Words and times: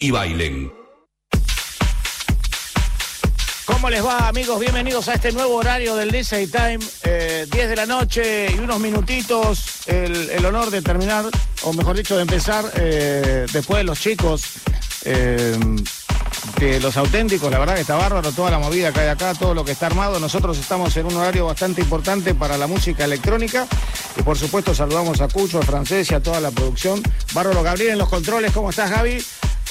y 0.00 0.10
bailen. 0.10 0.72
¿Cómo 3.66 3.88
les 3.88 4.04
va, 4.04 4.28
amigos? 4.28 4.58
Bienvenidos 4.58 5.08
a 5.08 5.14
este 5.14 5.30
nuevo 5.32 5.54
horario 5.54 5.94
del 5.94 6.10
DJ 6.10 6.48
Time. 6.48 6.78
10 6.78 6.92
eh, 7.04 7.46
de 7.50 7.76
la 7.76 7.86
noche 7.86 8.52
y 8.52 8.58
unos 8.58 8.80
minutitos. 8.80 9.86
El, 9.86 10.44
honor 10.44 10.70
de 10.70 10.82
terminar, 10.82 11.26
o 11.62 11.72
mejor 11.72 11.96
dicho, 11.96 12.16
de 12.16 12.22
empezar 12.22 12.64
eh, 12.76 13.46
después 13.52 13.78
de 13.78 13.84
los 13.84 14.00
chicos. 14.00 14.42
Eh, 15.04 15.56
de 16.58 16.80
los 16.80 16.96
auténticos, 16.96 17.50
la 17.50 17.58
verdad 17.58 17.74
que 17.74 17.80
está 17.82 17.96
bárbaro, 17.96 18.32
toda 18.32 18.50
la 18.50 18.58
movida 18.58 18.92
que 18.92 19.00
hay 19.00 19.08
acá, 19.08 19.34
todo 19.34 19.54
lo 19.54 19.64
que 19.64 19.72
está 19.72 19.86
armado. 19.86 20.18
Nosotros 20.20 20.58
estamos 20.58 20.96
en 20.96 21.06
un 21.06 21.16
horario 21.16 21.46
bastante 21.46 21.80
importante 21.80 22.34
para 22.34 22.56
la 22.58 22.66
música 22.66 23.04
electrónica. 23.04 23.66
Y 24.16 24.22
por 24.22 24.36
supuesto 24.36 24.74
saludamos 24.74 25.20
a 25.20 25.28
Cucho, 25.28 25.58
a 25.58 25.62
Francés 25.62 26.10
y 26.10 26.14
a 26.14 26.22
toda 26.22 26.40
la 26.40 26.50
producción. 26.50 27.02
Bárbaro 27.32 27.62
Gabriel 27.62 27.92
en 27.92 27.98
los 27.98 28.08
controles, 28.08 28.52
¿cómo 28.52 28.70
estás 28.70 28.90
Gaby? 28.90 29.22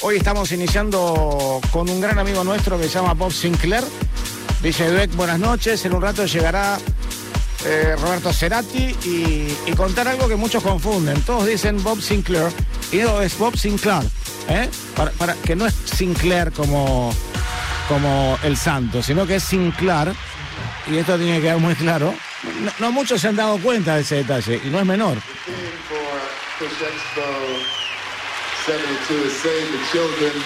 Hoy 0.02 0.16
estamos 0.16 0.50
iniciando 0.52 1.60
con 1.70 1.90
un 1.90 2.00
gran 2.00 2.18
amigo 2.18 2.42
nuestro 2.42 2.78
que 2.78 2.84
se 2.84 2.94
llama 2.94 3.14
Bob 3.14 3.32
Sinclair. 3.32 3.84
Dice 4.62 4.90
Beck, 4.90 5.14
buenas 5.14 5.38
noches. 5.38 5.84
En 5.84 5.94
un 5.94 6.02
rato 6.02 6.24
llegará 6.26 6.78
eh, 7.64 7.96
Roberto 8.00 8.32
Cerati 8.32 8.96
y, 9.04 9.72
contar 9.76 10.08
algo 10.08 10.28
que 10.28 10.36
muchos 10.36 10.62
confunden. 10.62 11.20
Todos 11.22 11.46
dicen 11.46 11.82
Bob 11.82 12.00
Sinclair 12.00 12.52
y 12.92 12.98
no 12.98 13.22
es 13.22 13.36
Bob 13.38 13.56
Sinclair. 13.56 14.04
¿eh? 14.48 14.68
Para, 14.94 15.34
que 15.34 15.56
no 15.56 15.66
es 15.66 15.74
Sinclair 15.74 16.52
como, 16.52 17.14
como 17.88 18.38
el 18.42 18.56
santo, 18.56 19.02
sino 19.02 19.26
que 19.26 19.36
es 19.36 19.44
Sinclair. 19.44 20.12
Y 20.90 20.98
esto 20.98 21.16
tiene 21.16 21.36
que 21.36 21.42
quedar 21.42 21.58
muy 21.58 21.74
claro. 21.74 22.14
no 22.78 22.92
muchos 22.92 23.20
se 23.20 23.28
han 23.28 23.36
dado 23.36 23.58
cuenta 23.58 23.94
de 23.96 24.02
ese 24.02 24.16
detalle 24.16 24.60
y 24.64 24.68
no 24.68 24.78
es 24.80 24.86
menor. 24.86 25.18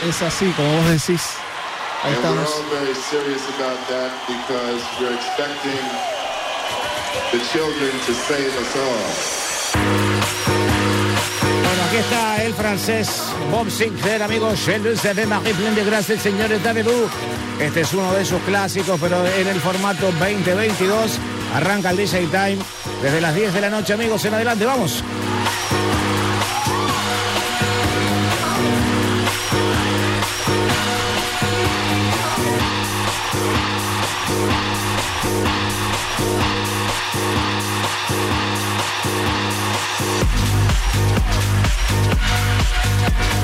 Es 0.08 0.22
así, 0.22 0.46
como 0.56 0.76
vos 0.76 0.88
decís. 0.88 1.22
Ahí 2.04 2.12
estamos. 2.12 2.48
Bueno, 11.64 11.82
aquí 11.88 11.96
está 11.96 12.44
el 12.44 12.54
francés 12.54 13.22
Bob 13.50 13.70
Sinclair, 13.70 14.22
amigos. 14.22 14.66
Le 14.66 14.96
savais, 14.96 15.26
Marie 15.26 15.54
plein 15.54 15.74
de 15.74 15.84
grâce, 15.84 16.18
señores 16.18 16.62
Davidou. 16.62 17.08
Este 17.60 17.82
es 17.82 17.92
uno 17.92 18.12
de 18.12 18.24
sus 18.24 18.40
clásicos, 18.42 18.98
pero 19.00 19.24
en 19.26 19.46
el 19.46 19.60
formato 19.60 20.10
2022. 20.12 21.18
Arranca 21.54 21.90
el 21.90 21.98
DJ 21.98 22.26
Time 22.26 22.58
desde 23.02 23.20
las 23.20 23.34
10 23.34 23.54
de 23.54 23.60
la 23.60 23.70
noche, 23.70 23.92
amigos. 23.92 24.24
En 24.24 24.34
adelante, 24.34 24.64
vamos. 24.64 25.04
Bye. 43.04 43.43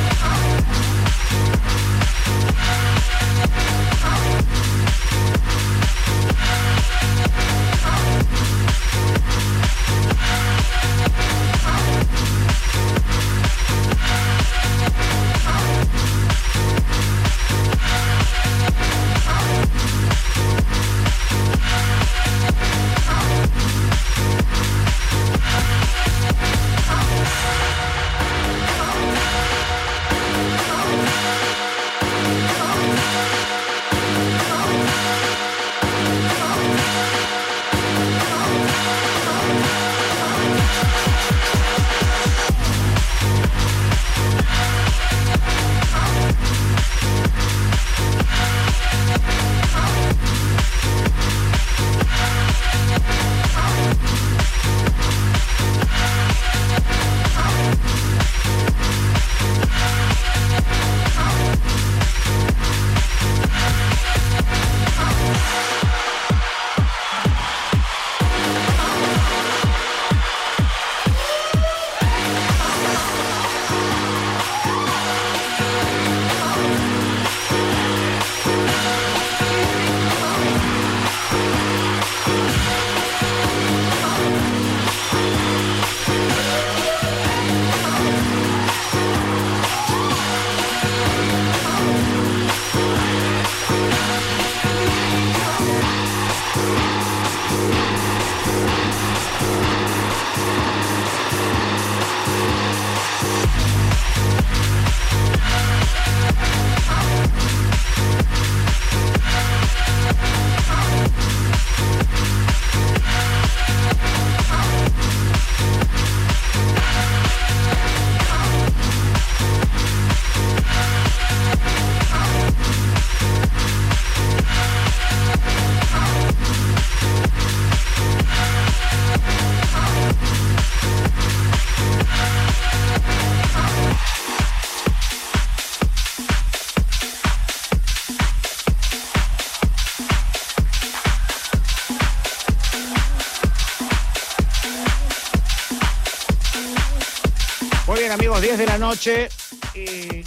De 148.61 148.67
la 148.67 148.77
noche 148.77 149.31
y 149.75 150.23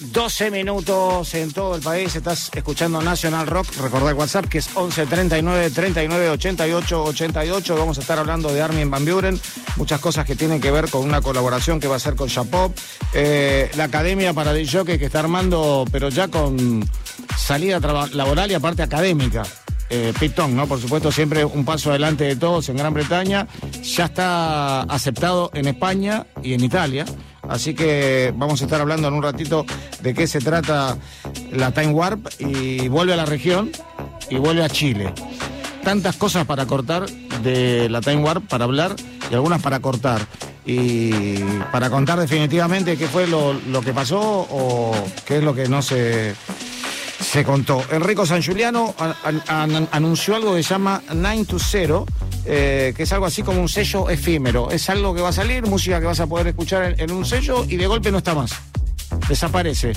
12 0.00 0.50
minutos 0.50 1.32
en 1.34 1.52
todo 1.52 1.76
el 1.76 1.80
país. 1.80 2.16
Estás 2.16 2.50
escuchando 2.52 3.00
National 3.00 3.46
Rock. 3.46 3.76
Recordá 3.80 4.10
el 4.10 4.16
WhatsApp 4.16 4.46
que 4.46 4.58
es 4.58 4.68
11 4.74 5.06
39 5.06 5.70
39 5.70 6.30
88 6.30 7.04
88. 7.04 7.76
Vamos 7.76 7.98
a 7.98 8.00
estar 8.00 8.18
hablando 8.18 8.52
de 8.52 8.60
Armin 8.60 8.90
Van 8.90 9.04
Buren. 9.04 9.40
Muchas 9.76 10.00
cosas 10.00 10.26
que 10.26 10.34
tienen 10.34 10.60
que 10.60 10.72
ver 10.72 10.90
con 10.90 11.02
una 11.02 11.20
colaboración 11.20 11.78
que 11.78 11.86
va 11.86 11.94
a 11.94 12.00
ser 12.00 12.16
con 12.16 12.28
Japop. 12.28 12.76
Eh, 13.12 13.70
la 13.76 13.84
academia 13.84 14.32
para 14.32 14.52
DJ 14.52 14.98
que 14.98 15.04
está 15.04 15.20
armando, 15.20 15.84
pero 15.92 16.08
ya 16.08 16.26
con 16.26 16.84
salida 17.36 17.78
laboral 18.12 18.50
y 18.50 18.54
aparte 18.54 18.82
académica 18.82 19.44
eh, 19.94 20.14
Pitón, 20.18 20.56
¿no? 20.56 20.66
Por 20.66 20.80
supuesto, 20.80 21.12
siempre 21.12 21.44
un 21.44 21.66
paso 21.66 21.90
adelante 21.90 22.24
de 22.24 22.34
todos 22.34 22.66
en 22.70 22.78
Gran 22.78 22.94
Bretaña. 22.94 23.46
Ya 23.82 24.04
está 24.04 24.82
aceptado 24.82 25.50
en 25.54 25.66
España 25.66 26.26
y 26.42 26.54
en 26.54 26.62
Italia. 26.62 27.04
Así 27.48 27.74
que 27.74 28.32
vamos 28.36 28.60
a 28.60 28.64
estar 28.64 28.80
hablando 28.80 29.08
en 29.08 29.14
un 29.14 29.22
ratito 29.22 29.66
de 30.00 30.14
qué 30.14 30.26
se 30.26 30.40
trata 30.40 30.96
la 31.50 31.72
Time 31.72 31.88
Warp 31.92 32.28
y 32.38 32.88
vuelve 32.88 33.12
a 33.12 33.16
la 33.16 33.26
región 33.26 33.72
y 34.30 34.36
vuelve 34.36 34.64
a 34.64 34.68
Chile. 34.68 35.12
Tantas 35.82 36.16
cosas 36.16 36.46
para 36.46 36.66
cortar 36.66 37.08
de 37.42 37.88
la 37.88 38.00
Time 38.00 38.22
Warp 38.22 38.48
para 38.48 38.64
hablar 38.64 38.94
y 39.30 39.34
algunas 39.34 39.60
para 39.60 39.80
cortar. 39.80 40.20
Y 40.64 41.38
para 41.72 41.90
contar 41.90 42.20
definitivamente 42.20 42.96
qué 42.96 43.08
fue 43.08 43.26
lo, 43.26 43.52
lo 43.52 43.80
que 43.80 43.92
pasó 43.92 44.46
o 44.48 44.94
qué 45.26 45.38
es 45.38 45.44
lo 45.44 45.54
que 45.54 45.68
no 45.68 45.82
se 45.82 46.34
se 47.22 47.44
contó. 47.44 47.82
Enrico 47.90 48.26
San 48.26 48.42
Giuliano 48.42 48.94
anunció 49.90 50.36
algo 50.36 50.54
que 50.54 50.62
se 50.62 50.70
llama 50.70 51.02
Nine 51.14 51.46
to 51.46 51.58
Zero, 51.58 52.04
eh, 52.44 52.92
que 52.96 53.04
es 53.04 53.12
algo 53.12 53.26
así 53.26 53.42
como 53.42 53.60
un 53.60 53.68
sello 53.68 54.10
efímero. 54.10 54.70
Es 54.70 54.88
algo 54.90 55.14
que 55.14 55.20
va 55.20 55.30
a 55.30 55.32
salir, 55.32 55.66
música 55.66 56.00
que 56.00 56.06
vas 56.06 56.20
a 56.20 56.26
poder 56.26 56.48
escuchar 56.48 56.94
en 56.98 57.10
un 57.12 57.24
sello 57.24 57.64
y 57.68 57.76
de 57.76 57.86
golpe 57.86 58.10
no 58.10 58.18
está 58.18 58.34
más 58.34 58.52
desaparece. 59.28 59.92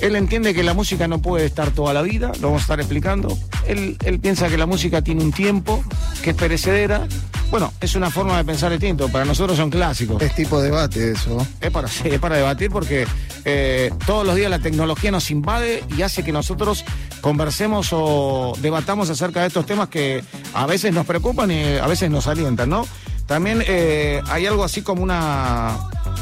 Él 0.00 0.16
entiende 0.16 0.54
que 0.54 0.62
la 0.62 0.74
música 0.74 1.08
no 1.08 1.20
puede 1.20 1.46
estar 1.46 1.70
toda 1.70 1.94
la 1.94 2.02
vida, 2.02 2.32
lo 2.40 2.48
vamos 2.48 2.62
a 2.62 2.64
estar 2.64 2.80
explicando. 2.80 3.36
Él, 3.66 3.96
piensa 4.20 4.48
que 4.48 4.58
la 4.58 4.66
música 4.66 5.02
tiene 5.02 5.22
un 5.22 5.32
tiempo, 5.32 5.82
que 6.22 6.30
es 6.30 6.36
perecedera. 6.36 7.06
Bueno, 7.50 7.72
es 7.80 7.94
una 7.94 8.10
forma 8.10 8.36
de 8.36 8.44
pensar 8.44 8.70
distinto. 8.72 9.08
Para 9.08 9.24
nosotros 9.24 9.56
son 9.56 9.70
clásicos. 9.70 10.20
Es 10.20 10.34
tipo 10.34 10.60
debate 10.60 11.12
eso. 11.12 11.46
Es 11.60 11.70
para, 11.70 11.88
es 12.04 12.18
para 12.18 12.36
debatir 12.36 12.70
porque 12.70 13.06
eh, 13.44 13.92
todos 14.06 14.26
los 14.26 14.34
días 14.34 14.50
la 14.50 14.58
tecnología 14.58 15.10
nos 15.10 15.30
invade 15.30 15.84
y 15.96 16.02
hace 16.02 16.24
que 16.24 16.32
nosotros 16.32 16.84
conversemos 17.20 17.88
o 17.92 18.54
debatamos 18.60 19.10
acerca 19.10 19.42
de 19.42 19.48
estos 19.48 19.66
temas 19.66 19.88
que 19.88 20.22
a 20.54 20.66
veces 20.66 20.92
nos 20.92 21.06
preocupan 21.06 21.50
y 21.50 21.76
a 21.76 21.86
veces 21.86 22.10
nos 22.10 22.26
alientan, 22.26 22.68
¿no? 22.68 22.86
También 23.26 23.62
eh, 23.66 24.20
hay 24.28 24.46
algo 24.46 24.62
así 24.62 24.82
como 24.82 25.02
una 25.02 25.76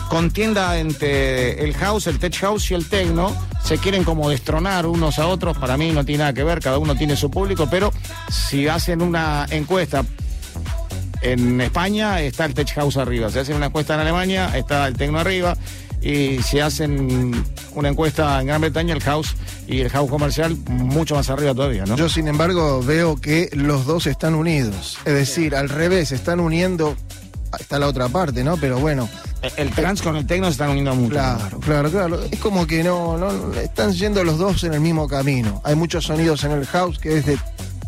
contienda 0.08 0.78
entre 0.78 1.62
el 1.62 1.74
house, 1.74 2.06
el 2.06 2.18
tech 2.18 2.34
house 2.40 2.70
y 2.70 2.74
el 2.74 2.88
techno. 2.88 3.34
Se 3.62 3.78
quieren 3.78 4.04
como 4.04 4.30
destronar 4.30 4.86
unos 4.86 5.18
a 5.18 5.26
otros. 5.26 5.56
Para 5.58 5.76
mí 5.76 5.90
no 5.92 6.04
tiene 6.04 6.20
nada 6.20 6.32
que 6.32 6.44
ver, 6.44 6.60
cada 6.60 6.78
uno 6.78 6.94
tiene 6.94 7.16
su 7.16 7.30
público, 7.30 7.66
pero 7.70 7.92
si 8.30 8.68
hacen 8.68 9.02
una 9.02 9.46
encuesta 9.50 10.04
en 11.24 11.60
España, 11.60 12.20
está 12.20 12.44
el 12.44 12.54
tech 12.54 12.72
house 12.74 12.96
arriba. 12.96 13.30
Si 13.30 13.38
hacen 13.38 13.56
una 13.56 13.66
encuesta 13.66 13.94
en 13.94 14.00
Alemania, 14.00 14.56
está 14.56 14.86
el 14.86 14.96
techno 14.96 15.18
arriba. 15.18 15.56
Y 16.02 16.42
si 16.42 16.60
hacen 16.60 17.32
una 17.74 17.88
encuesta 17.88 18.38
en 18.40 18.46
Gran 18.46 18.60
Bretaña, 18.60 18.94
el 18.94 19.02
house 19.02 19.34
y 19.66 19.80
el 19.80 19.88
house 19.88 20.10
comercial 20.10 20.54
mucho 20.68 21.14
más 21.14 21.30
arriba 21.30 21.54
todavía, 21.54 21.86
¿no? 21.86 21.96
Yo, 21.96 22.10
sin 22.10 22.28
embargo, 22.28 22.82
veo 22.82 23.16
que 23.16 23.48
los 23.54 23.86
dos 23.86 24.06
están 24.06 24.34
unidos. 24.34 24.98
Es 25.06 25.14
decir, 25.14 25.56
al 25.56 25.70
revés, 25.70 26.12
están 26.12 26.40
uniendo. 26.40 26.94
Está 27.58 27.78
la 27.78 27.88
otra 27.88 28.08
parte, 28.08 28.44
¿no? 28.44 28.56
Pero 28.58 28.78
bueno, 28.78 29.08
el 29.56 29.70
trans 29.70 30.02
con 30.02 30.16
el 30.16 30.26
techno 30.26 30.46
se 30.46 30.52
están 30.52 30.70
uniendo 30.70 30.94
mucho. 30.94 31.12
Claro, 31.12 31.60
claro, 31.60 31.90
claro. 31.90 32.20
Es 32.30 32.38
como 32.38 32.66
que 32.66 32.82
no, 32.82 33.16
no, 33.16 33.52
están 33.54 33.92
yendo 33.92 34.24
los 34.24 34.38
dos 34.38 34.64
en 34.64 34.74
el 34.74 34.80
mismo 34.80 35.06
camino. 35.08 35.62
Hay 35.64 35.74
muchos 35.74 36.04
sonidos 36.04 36.44
en 36.44 36.52
el 36.52 36.66
house 36.66 36.98
que 36.98 37.18
es 37.18 37.26
de 37.26 37.38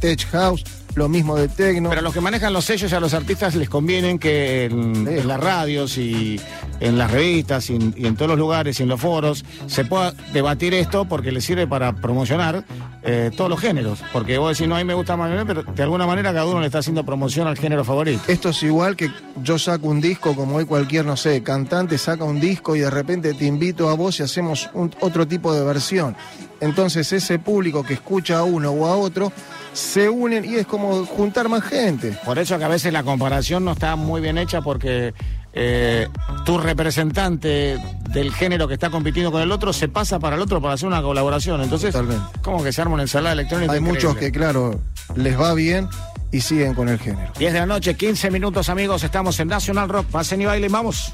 tech 0.00 0.26
house, 0.30 0.64
lo 0.96 1.08
mismo 1.10 1.36
de 1.36 1.46
techno. 1.48 1.90
Pero 1.90 2.00
a 2.00 2.02
los 2.02 2.12
que 2.12 2.20
manejan 2.20 2.52
los 2.52 2.64
sellos 2.64 2.90
y 2.90 2.94
a 2.94 3.00
los 3.00 3.14
artistas 3.14 3.54
les 3.54 3.68
convienen 3.68 4.18
que 4.18 4.64
en, 4.64 5.28
las 5.28 5.38
radios 5.38 5.98
y 5.98 6.40
en 6.80 6.98
las 6.98 7.10
revistas 7.10 7.68
y 7.68 7.74
en, 7.76 8.16
todos 8.16 8.30
los 8.30 8.38
lugares 8.38 8.80
y 8.80 8.82
en 8.82 8.88
los 8.88 9.00
foros 9.00 9.44
se 9.66 9.84
pueda 9.84 10.12
debatir 10.32 10.72
esto 10.72 11.04
porque 11.04 11.32
les 11.32 11.44
sirve 11.44 11.66
para 11.66 11.94
promocionar 11.94 12.64
eh, 13.02 13.30
todos 13.36 13.50
los 13.50 13.60
géneros. 13.60 14.02
Porque 14.10 14.38
vos 14.38 14.56
decís, 14.56 14.68
no, 14.68 14.74
a 14.74 14.78
mí 14.78 14.84
me 14.84 14.94
gusta 14.94 15.18
más, 15.18 15.30
pero 15.46 15.62
de 15.62 15.82
alguna 15.82 16.06
manera 16.06 16.32
cada 16.32 16.46
uno 16.46 16.60
le 16.60 16.66
está 16.66 16.78
haciendo 16.78 17.04
promoción 17.04 17.46
al 17.46 17.58
género 17.58 17.84
favorito. 17.84 18.22
Esto 18.26 18.48
es 18.48 18.62
igual 18.62 18.96
que 18.96 19.10
yo 19.42 19.58
saco 19.58 19.88
un 19.88 20.00
disco, 20.00 20.34
como 20.34 20.56
hoy 20.56 20.64
cualquier, 20.64 21.04
no 21.04 21.18
sé, 21.18 21.42
cantante 21.42 21.98
saca 21.98 22.24
un 22.24 22.40
disco 22.40 22.74
y 22.74 22.80
de 22.80 22.90
repente 22.90 23.34
te 23.34 23.44
invito 23.44 23.90
a 23.90 23.94
vos 23.94 24.18
y 24.20 24.22
hacemos 24.22 24.70
otro 25.00 25.28
tipo 25.28 25.52
de 25.52 25.62
versión. 25.62 26.16
Entonces 26.60 27.12
ese 27.12 27.38
público 27.38 27.82
que 27.82 27.94
escucha 27.94 28.38
a 28.38 28.44
uno 28.44 28.70
o 28.70 28.86
a 28.86 28.96
otro 28.96 29.32
se 29.72 30.08
unen 30.08 30.44
y 30.44 30.56
es 30.56 30.66
como 30.66 31.04
juntar 31.04 31.48
más 31.48 31.62
gente. 31.64 32.18
Por 32.24 32.38
eso 32.38 32.58
que 32.58 32.64
a 32.64 32.68
veces 32.68 32.92
la 32.92 33.02
comparación 33.02 33.64
no 33.64 33.72
está 33.72 33.96
muy 33.96 34.20
bien 34.20 34.38
hecha 34.38 34.62
porque 34.62 35.12
eh, 35.52 36.08
tu 36.44 36.58
representante 36.58 37.78
del 38.10 38.32
género 38.32 38.68
que 38.68 38.74
está 38.74 38.90
compitiendo 38.90 39.32
con 39.32 39.42
el 39.42 39.52
otro 39.52 39.72
se 39.72 39.88
pasa 39.88 40.18
para 40.18 40.36
el 40.36 40.42
otro 40.42 40.60
para 40.60 40.74
hacer 40.74 40.86
una 40.86 41.02
colaboración. 41.02 41.62
Entonces, 41.62 41.94
como 42.42 42.62
que 42.62 42.72
se 42.72 42.82
arma 42.82 42.94
una 42.94 43.04
ensalada 43.04 43.32
electrónica. 43.34 43.72
Hay 43.72 43.80
muchos 43.80 44.16
que, 44.16 44.32
claro, 44.32 44.80
les 45.14 45.38
va 45.38 45.54
bien 45.54 45.88
y 46.30 46.40
siguen 46.40 46.74
con 46.74 46.88
el 46.88 46.98
género. 46.98 47.32
10 47.38 47.52
de 47.52 47.58
la 47.58 47.66
noche, 47.66 47.94
15 47.94 48.30
minutos, 48.30 48.68
amigos. 48.68 49.02
Estamos 49.04 49.38
en 49.40 49.48
National 49.48 49.88
Rock. 49.88 50.06
Pasen 50.06 50.42
y 50.42 50.46
bailen, 50.46 50.72
vamos. 50.72 51.12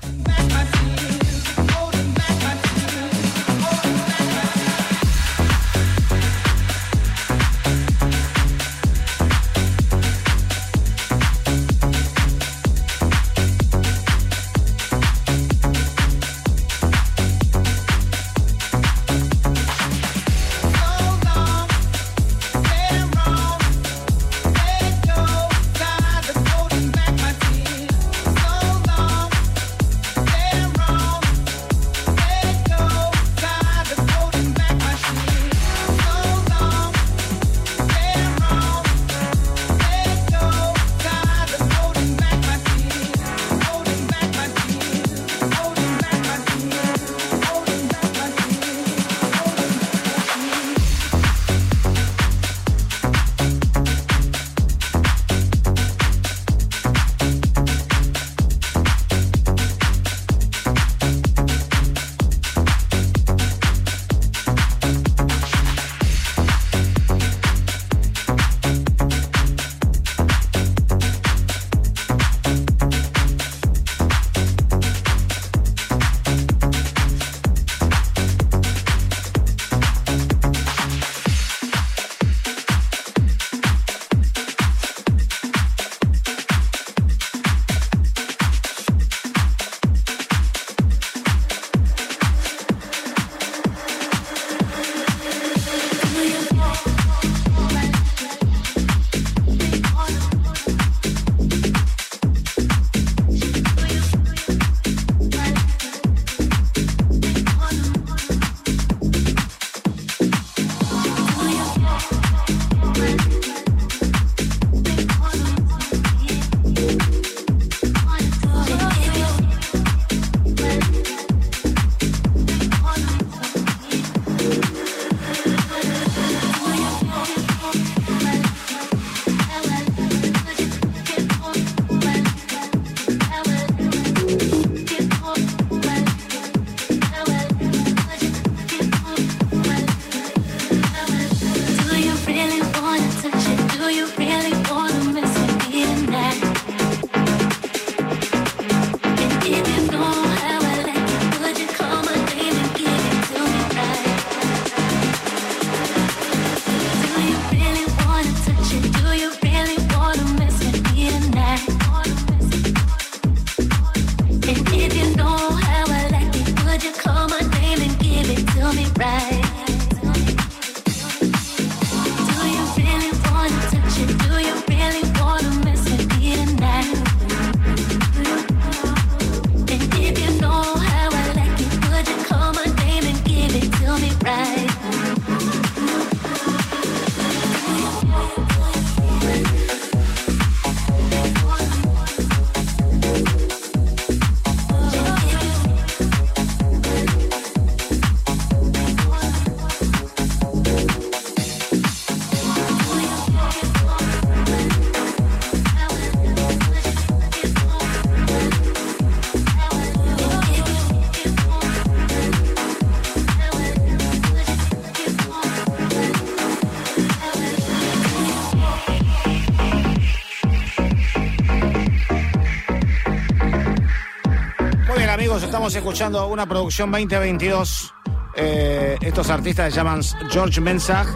Estamos 225.63 225.77
escuchando 225.77 226.27
una 226.27 226.45
producción 226.45 226.91
2022. 226.91 227.95
Eh, 228.35 228.97
estos 229.01 229.31
artistas 229.31 229.73
se 229.73 229.77
llaman 229.79 230.01
George 230.29 230.61
Mensah 230.61 231.07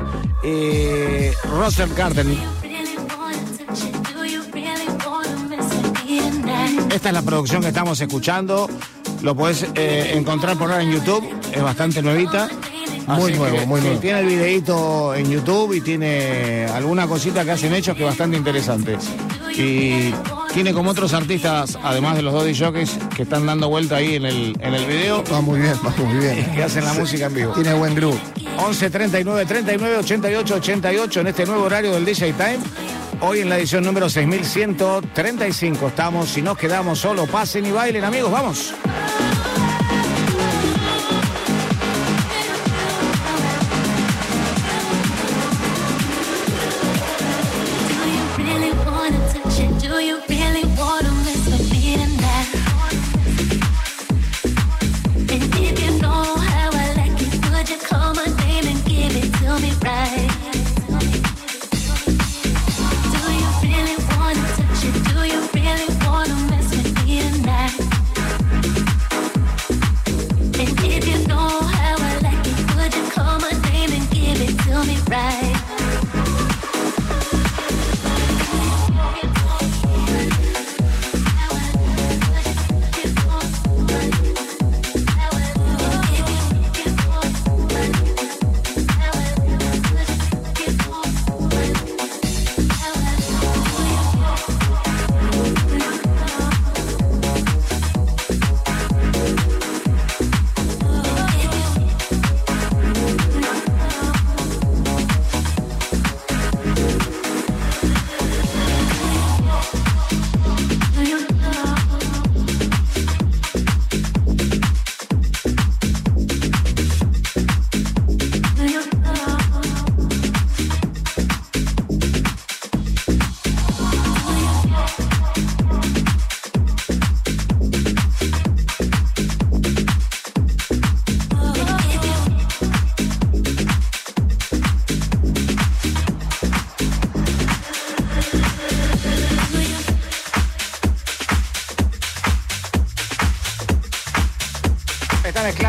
y 0.45 1.33
Russell 1.49 1.93
Garden. 1.97 2.38
Esta 6.93 7.09
es 7.09 7.12
la 7.12 7.23
producción 7.23 7.61
que 7.61 7.69
estamos 7.69 8.00
escuchando. 8.00 8.71
Lo 9.23 9.35
puedes 9.35 9.67
eh, 9.75 10.12
encontrar 10.15 10.57
por 10.57 10.71
ahora 10.71 10.85
en 10.85 10.93
YouTube. 10.93 11.29
Es 11.53 11.62
bastante 11.62 12.00
nuevita. 12.00 12.49
Muy 13.09 13.33
Así 13.33 13.38
nuevo, 13.41 13.57
que, 13.59 13.67
muy 13.67 13.81
nuevo. 13.81 13.99
Tiene 13.99 14.21
el 14.21 14.26
videíto 14.26 15.12
en 15.17 15.29
YouTube 15.29 15.73
y 15.73 15.81
tiene 15.81 16.67
alguna 16.67 17.09
cosita 17.09 17.45
que 17.45 17.50
hacen 17.50 17.75
hechos 17.75 17.97
que 17.97 18.05
es 18.05 18.09
bastante 18.09 18.37
interesante. 18.37 18.97
Y 19.57 20.15
tiene 20.57 20.73
como 20.73 20.93
otros 20.93 21.13
artistas, 21.13 21.79
además 21.83 22.17
de 22.17 22.23
los 22.23 22.33
dos 22.33 22.47
jockeys 22.59 22.99
que 23.15 23.25
están 23.25 23.45
dando 23.45 23.69
vuelta 23.69 23.97
ahí 23.97 24.15
en 24.15 24.25
el, 24.25 24.57
en 24.59 24.73
el 24.73 24.87
video, 24.87 25.23
Va 25.31 25.43
muy 25.43 25.61
bien, 25.61 25.75
va 25.85 25.91
muy 26.03 26.17
bien. 26.19 26.51
que 26.55 26.63
hacen 26.63 26.83
la 26.83 26.95
música 26.95 27.27
en 27.27 27.35
vivo. 27.35 27.53
Tiene 27.53 27.75
buen 27.75 27.95
groove. 27.95 28.19
11 28.57 28.89
39 28.89 29.45
39 29.45 29.97
88 29.99 30.55
88 30.55 31.21
en 31.21 31.27
este 31.27 31.45
nuevo 31.45 31.63
horario 31.65 31.93
del 31.93 32.07
DJ 32.07 32.33
Time. 32.33 32.61
Hoy 33.21 33.41
en 33.41 33.51
la 33.51 33.59
edición 33.59 33.85
número 33.85 34.09
6135 34.09 35.89
estamos. 35.89 36.31
Si 36.31 36.41
nos 36.41 36.57
quedamos 36.57 37.01
solo, 37.01 37.27
pasen 37.27 37.67
y 37.67 37.73
bailen, 37.73 38.05
amigos, 38.05 38.33
vamos. 38.33 38.73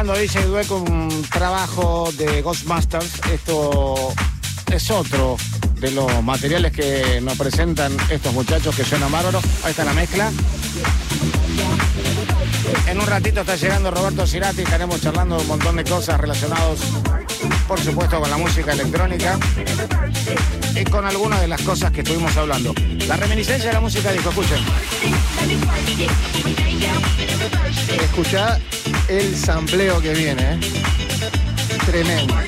Está 0.08 0.20
mezclando 0.20 0.42
DJ 0.42 0.48
Due 0.48 0.66
con 0.66 0.90
un 0.90 1.22
trabajo 1.24 2.10
de 2.18 2.42
Ghostmasters. 2.42 3.20
Esto 3.30 4.14
es 4.72 4.90
otro 4.90 5.36
de 5.82 5.92
los 5.92 6.24
materiales 6.24 6.72
que 6.72 7.20
nos 7.22 7.38
presentan 7.38 7.92
estos 8.10 8.34
muchachos 8.34 8.74
que 8.74 8.86
suenan 8.86 9.12
bárbaro. 9.12 9.42
Ahí 9.64 9.72
está 9.72 9.84
la 9.84 9.92
mezcla. 9.92 10.32
En 12.88 13.02
un 13.02 13.06
ratito 13.06 13.42
está 13.42 13.58
llegando 13.58 13.92
Roberto 13.92 14.26
Cirati, 14.26 14.62
estaremos 14.62 15.02
charlando 15.02 15.40
un 15.40 15.48
montón 15.48 15.76
de 15.76 15.84
cosas 15.84 16.18
relacionadas, 16.22 16.80
por 17.68 17.80
supuesto, 17.82 18.22
con 18.22 18.30
la 18.30 18.38
música 18.38 18.72
electrónica 18.72 19.38
y 20.74 20.86
con 20.86 21.06
algunas 21.06 21.42
de 21.42 21.50
las 21.50 21.62
cosas 21.64 21.92
que 21.92 22.00
estuvimos 22.00 22.36
hablando. 22.38 22.74
La 23.08 23.18
reminiscencia 23.18 23.70
de 23.70 23.74
la 23.74 23.82
música 23.82 24.14
disco, 24.14 24.30
escuchen. 24.30 24.64
Escuchá 28.04 28.58
el 29.10 29.36
sampleo 29.36 30.02
que 30.02 30.14
viene, 30.14 30.54
¿eh? 30.54 30.60
Tremendo. 31.86 32.47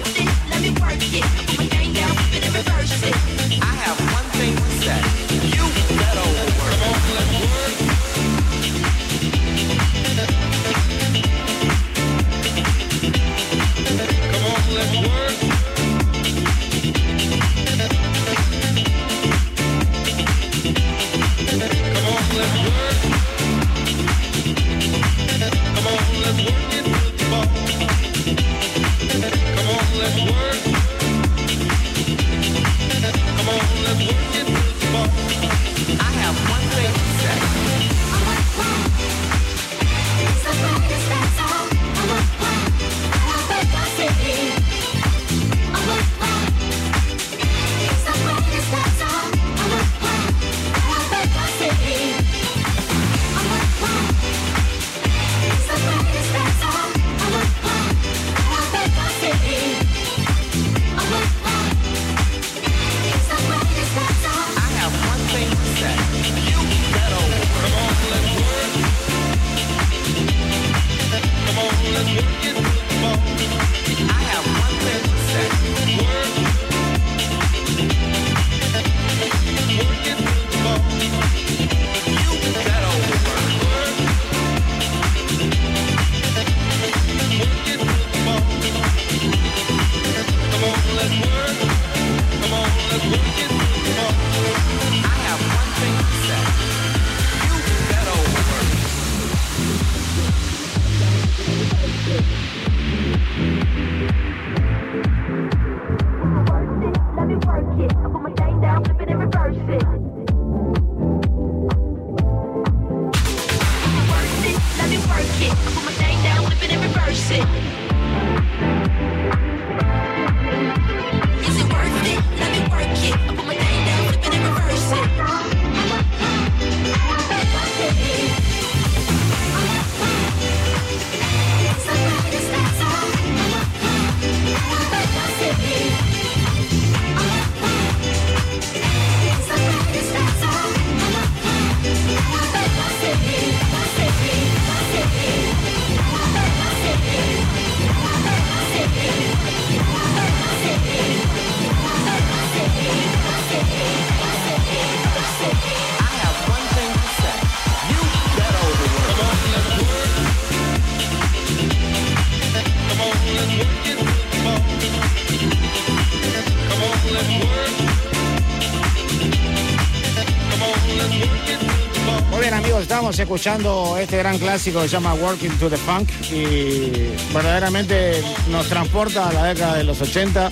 Escuchando 173.23 173.97
este 173.97 174.17
gran 174.17 174.37
clásico 174.37 174.81
que 174.81 174.87
se 174.87 174.93
llama 174.93 175.13
Working 175.13 175.51
to 175.59 175.69
the 175.69 175.77
Funk 175.77 176.09
y 176.31 177.11
verdaderamente 177.33 178.23
nos 178.49 178.67
transporta 178.67 179.29
a 179.29 179.33
la 179.33 179.45
década 179.45 179.75
de 179.75 179.83
los 179.83 180.01
80, 180.01 180.49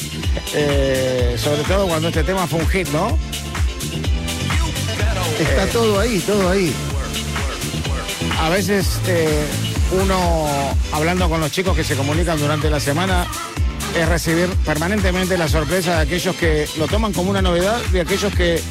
eh, 0.54 1.36
sobre 1.38 1.64
todo 1.64 1.88
cuando 1.88 2.10
este 2.10 2.24
tema 2.24 2.48
fue 2.48 2.60
un 2.60 2.68
hit, 2.68 2.88
¿no? 2.90 3.18
Está 5.40 5.68
todo 5.68 6.00
ahí, 6.00 6.20
todo 6.20 6.50
ahí. 6.50 6.74
A 8.40 8.50
veces 8.50 9.00
eh, 9.08 9.46
uno, 9.92 10.48
hablando 10.92 11.30
con 11.30 11.40
los 11.40 11.52
chicos 11.52 11.76
que 11.76 11.84
se 11.84 11.96
comunican 11.96 12.40
durante 12.40 12.70
la 12.70 12.80
semana, 12.80 13.28
es 13.96 14.08
recibir 14.10 14.50
permanentemente 14.66 15.38
la 15.38 15.48
sorpresa 15.48 15.98
de 15.98 16.02
aquellos 16.02 16.36
que 16.36 16.68
lo 16.78 16.88
toman 16.88 17.14
como 17.14 17.30
una 17.32 17.42
novedad 17.42 17.80
y 17.94 18.00
aquellos 18.00 18.34
que 18.34 18.62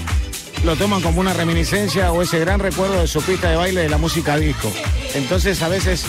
lo 0.67 0.75
toman 0.75 1.01
como 1.01 1.21
una 1.21 1.33
reminiscencia 1.33 2.11
o 2.11 2.23
ese 2.23 2.41
gran 2.41 2.59
recuerdo 2.59 3.01
de 3.01 3.07
su 3.07 3.23
pista 3.23 3.49
de 3.49 3.55
baile 3.55 3.83
de 3.83 3.89
la 3.89 3.99
música 3.99 4.37
disco. 4.37 4.73
Entonces 5.15 5.63
a 5.63 5.69
veces 5.69 6.05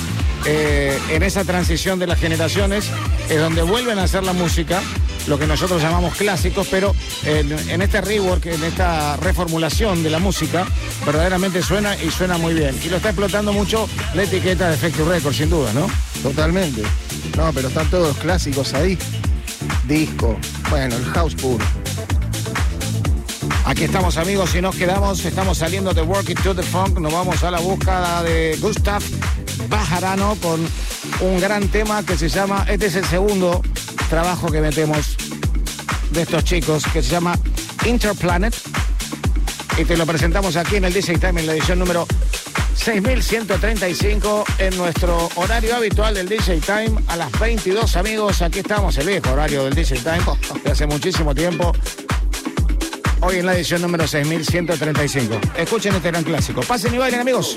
eh, 0.45 0.97
en 1.09 1.21
esa 1.21 1.43
transición 1.43 1.99
de 1.99 2.07
las 2.07 2.19
generaciones 2.19 2.89
es 3.29 3.39
donde 3.39 3.61
vuelven 3.61 3.99
a 3.99 4.03
hacer 4.03 4.23
la 4.23 4.33
música, 4.33 4.81
lo 5.27 5.37
que 5.37 5.45
nosotros 5.45 5.79
llamamos 5.79 6.15
clásicos, 6.15 6.67
pero 6.71 6.95
en, 7.23 7.51
en 7.69 7.83
este 7.83 8.01
rework, 8.01 8.47
en 8.47 8.63
esta 8.63 9.15
reformulación 9.17 10.01
de 10.01 10.09
la 10.09 10.17
música, 10.17 10.65
verdaderamente 11.05 11.61
suena 11.61 11.95
y 11.95 12.09
suena 12.09 12.39
muy 12.39 12.55
bien. 12.55 12.75
Y 12.83 12.89
lo 12.89 12.97
está 12.97 13.09
explotando 13.09 13.53
mucho 13.53 13.87
la 14.15 14.23
etiqueta 14.23 14.71
de 14.71 14.77
Factory 14.77 15.07
Records, 15.07 15.37
sin 15.37 15.51
duda, 15.51 15.71
¿no? 15.73 15.87
Totalmente. 16.23 16.81
No, 17.37 17.53
pero 17.53 17.67
están 17.67 17.87
todos 17.91 18.17
clásicos 18.17 18.73
ahí. 18.73 18.97
Disco. 19.87 20.35
Bueno, 20.71 20.95
el 20.95 21.05
house 21.05 21.35
puro. 21.35 21.63
Aquí 23.67 23.83
estamos 23.83 24.15
amigos 24.15 24.55
y 24.55 24.61
nos 24.61 24.77
quedamos, 24.77 25.25
estamos 25.25 25.57
saliendo 25.57 25.93
de 25.93 26.01
Working 26.01 26.37
to 26.37 26.55
the 26.55 26.63
Funk, 26.63 26.99
nos 26.99 27.11
vamos 27.11 27.43
a 27.43 27.51
la 27.51 27.59
búsqueda 27.59 28.23
de 28.23 28.57
Gustav 28.61 29.03
Bajarano 29.67 30.37
con 30.41 30.65
un 31.19 31.39
gran 31.41 31.67
tema 31.67 32.01
que 32.05 32.17
se 32.17 32.29
llama, 32.29 32.65
este 32.69 32.85
es 32.85 32.95
el 32.95 33.03
segundo 33.03 33.61
trabajo 34.09 34.49
que 34.49 34.61
metemos 34.61 35.17
de 36.11 36.21
estos 36.21 36.45
chicos, 36.45 36.85
que 36.93 37.03
se 37.03 37.09
llama 37.09 37.37
Interplanet. 37.85 38.55
Y 39.77 39.83
te 39.83 39.97
lo 39.97 40.05
presentamos 40.05 40.55
aquí 40.55 40.77
en 40.77 40.85
el 40.85 40.93
DJ 40.93 41.17
Time 41.17 41.41
en 41.41 41.47
la 41.47 41.53
edición 41.53 41.77
número 41.77 42.07
6135 42.73 44.45
en 44.59 44.77
nuestro 44.77 45.29
horario 45.35 45.75
habitual 45.75 46.13
del 46.13 46.29
DJ 46.29 46.61
Time 46.61 46.93
a 47.07 47.17
las 47.17 47.37
22 47.37 47.97
amigos. 47.97 48.41
Aquí 48.41 48.59
estamos, 48.59 48.97
el 48.97 49.07
viejo 49.07 49.29
horario 49.33 49.65
del 49.65 49.75
DJ 49.75 49.97
Time 49.97 50.23
de 50.63 50.71
hace 50.71 50.87
muchísimo 50.87 51.35
tiempo. 51.35 51.73
Hoy 53.21 53.37
en 53.37 53.45
la 53.45 53.55
edición 53.55 53.81
número 53.81 54.07
6135. 54.07 55.39
Escuchen 55.57 55.95
este 55.95 56.11
gran 56.11 56.23
clásico. 56.23 56.61
Pasen 56.61 56.93
y 56.93 56.97
bailen 56.97 57.21
amigos. 57.21 57.55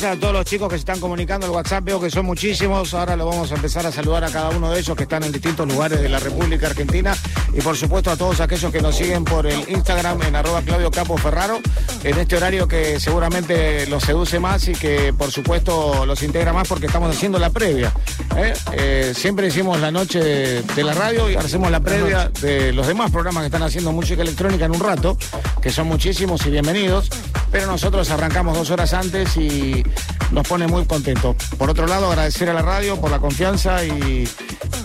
Gracias 0.00 0.16
a 0.16 0.20
todos 0.20 0.32
los 0.32 0.44
chicos 0.44 0.68
que 0.68 0.76
se 0.76 0.80
están 0.80 1.00
comunicando 1.00 1.46
al 1.46 1.52
WhatsApp. 1.52 1.82
Veo 1.82 2.00
que 2.00 2.08
son 2.08 2.24
muchísimos. 2.24 2.94
Ahora 2.94 3.16
lo 3.16 3.26
vamos 3.26 3.50
a 3.50 3.56
empezar 3.56 3.84
a 3.84 3.90
saludar 3.90 4.22
a 4.22 4.30
cada 4.30 4.50
uno 4.50 4.70
de 4.70 4.78
ellos 4.78 4.96
que 4.96 5.02
están 5.02 5.24
en 5.24 5.32
distintos 5.32 5.66
lugares 5.66 6.00
de 6.00 6.08
la 6.08 6.20
República 6.20 6.68
Argentina. 6.68 7.16
y 7.52 7.60
por 7.60 7.76
supuesto 7.76 8.10
a 8.10 8.16
todos 8.16 8.40
aquellos 8.40 8.70
que 8.70 8.80
nos 8.80 8.94
siguen 8.94 9.24
por 9.24 9.46
el 9.46 9.68
Instagram 9.68 10.22
en 10.22 10.36
arroba 10.36 10.62
Claudio 10.62 10.90
Capo 10.92 11.16
Ferraro, 11.16 11.58
en 12.04 12.18
este 12.18 12.36
horario 12.36 12.68
que 12.68 13.00
seguramente 13.00 13.86
los 13.86 14.04
seduce 14.04 14.38
más 14.38 14.68
y 14.68 14.72
que 14.72 15.12
por 15.12 15.32
supuesto 15.32 16.06
los 16.06 16.22
integra 16.22 16.52
más 16.52 16.68
porque 16.68 16.86
estamos 16.86 17.16
haciendo 17.16 17.38
la 17.40 17.50
previa. 17.50 17.92
¿eh? 18.36 18.52
Eh, 18.72 19.12
siempre 19.16 19.48
hicimos 19.48 19.80
la 19.80 19.90
noche 19.90 20.62
de 20.62 20.84
la 20.84 20.94
radio 20.94 21.28
y 21.28 21.34
ahora 21.34 21.46
hacemos 21.46 21.70
la 21.70 21.80
previa 21.80 22.30
de 22.40 22.72
los 22.72 22.86
demás 22.86 23.10
programas 23.10 23.42
que 23.42 23.46
están 23.46 23.62
haciendo 23.62 23.90
música 23.90 24.22
electrónica 24.22 24.66
en 24.66 24.72
un 24.72 24.80
rato, 24.80 25.16
que 25.60 25.70
son 25.70 25.88
muchísimos 25.88 26.44
y 26.46 26.50
bienvenidos, 26.50 27.10
pero 27.50 27.66
nosotros 27.66 28.10
arrancamos 28.10 28.56
dos 28.56 28.70
horas 28.70 28.92
antes 28.94 29.36
y 29.36 29.82
nos 30.30 30.46
pone 30.46 30.66
muy 30.66 30.84
contentos. 30.84 31.36
Por 31.56 31.70
otro 31.70 31.86
lado, 31.86 32.08
agradecer 32.08 32.48
a 32.50 32.52
la 32.52 32.62
radio 32.62 33.00
por 33.00 33.10
la 33.10 33.18
confianza 33.18 33.84
y 33.84 34.28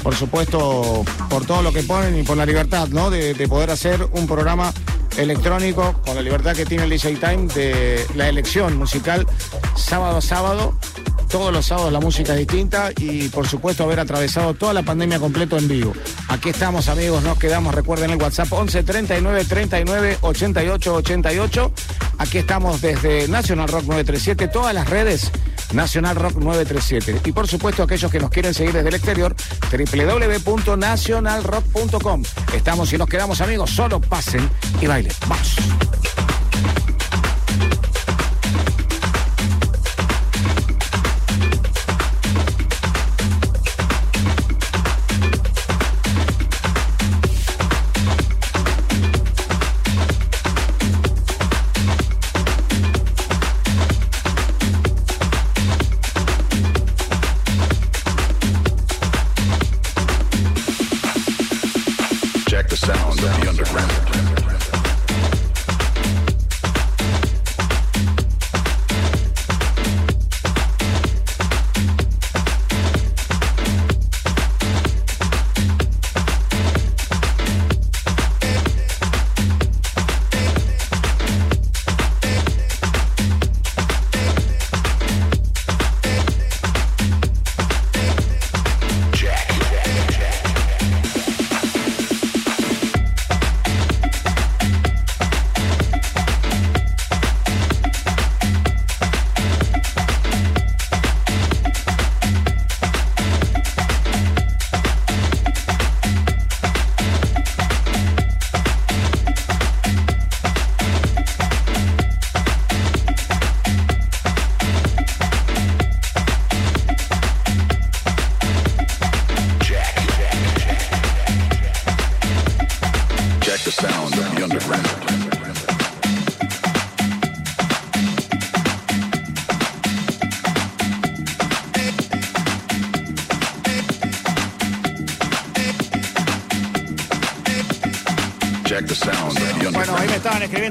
por 0.02 0.16
supuesto 0.16 1.04
por 1.30 1.46
todo 1.46 1.62
lo 1.62 1.72
que 1.72 1.84
ponen 1.84 2.18
y 2.20 2.24
por 2.24 2.38
la 2.38 2.46
libertad, 2.46 2.88
¿no? 2.90 3.10
De, 3.10 3.34
de 3.34 3.48
poder 3.48 3.72
hacer 3.72 4.08
un 4.12 4.28
programa 4.28 4.74
electrónico 5.18 5.94
con 6.06 6.16
la 6.16 6.22
libertad 6.22 6.56
que 6.56 6.66
tiene 6.66 6.84
el 6.86 6.90
DJ 6.90 7.16
Time 7.16 7.48
de 7.54 8.06
la 8.16 8.28
elección 8.30 8.78
musical 8.78 9.28
sábado 9.76 10.18
a 10.18 10.22
sábado. 10.22 10.78
Todos 11.34 11.52
los 11.52 11.66
sábados 11.66 11.92
la 11.92 12.00
música 12.00 12.32
es 12.34 12.40
distinta 12.40 12.92
y 12.96 13.28
por 13.30 13.48
supuesto 13.48 13.84
haber 13.84 14.00
atravesado 14.00 14.54
toda 14.54 14.72
la 14.72 14.84
pandemia 14.84 15.18
completo 15.18 15.58
en 15.58 15.68
vivo. 15.68 15.92
Aquí 16.28 16.50
estamos 16.50 16.90
amigos, 16.90 17.24
nos 17.24 17.40
quedamos, 17.40 17.74
recuerden 17.74 18.12
el 18.12 18.22
WhatsApp 18.22 18.54
11 18.54 18.84
39 18.84 19.46
39 19.46 20.20
88 20.22 20.94
88. 20.94 21.72
Aquí 22.20 22.38
estamos 22.38 22.82
desde 22.82 23.28
National 23.30 23.68
Rock 23.68 23.86
937, 23.86 24.48
todas 24.50 24.76
las 24.76 24.88
redes 24.88 25.32
Nacional 25.74 26.18
Rock 26.18 26.36
937. 26.36 27.28
Y 27.28 27.32
por 27.32 27.48
supuesto 27.48 27.82
aquellos 27.82 28.12
que 28.12 28.20
nos 28.20 28.30
quieren 28.30 28.54
seguir 28.54 28.74
desde 28.74 28.90
el 28.90 28.96
exterior, 28.96 29.36
www.nacionalrock.com. 29.72 32.24
Estamos 32.54 32.94
y 32.94 33.00
nos 33.00 33.10
quedamos 33.10 33.42
amigos, 33.42 33.72
solo 33.72 34.00
pasen 34.00 34.48
y 34.80 34.86
bailen. 34.86 35.14
Vamos. 35.28 35.56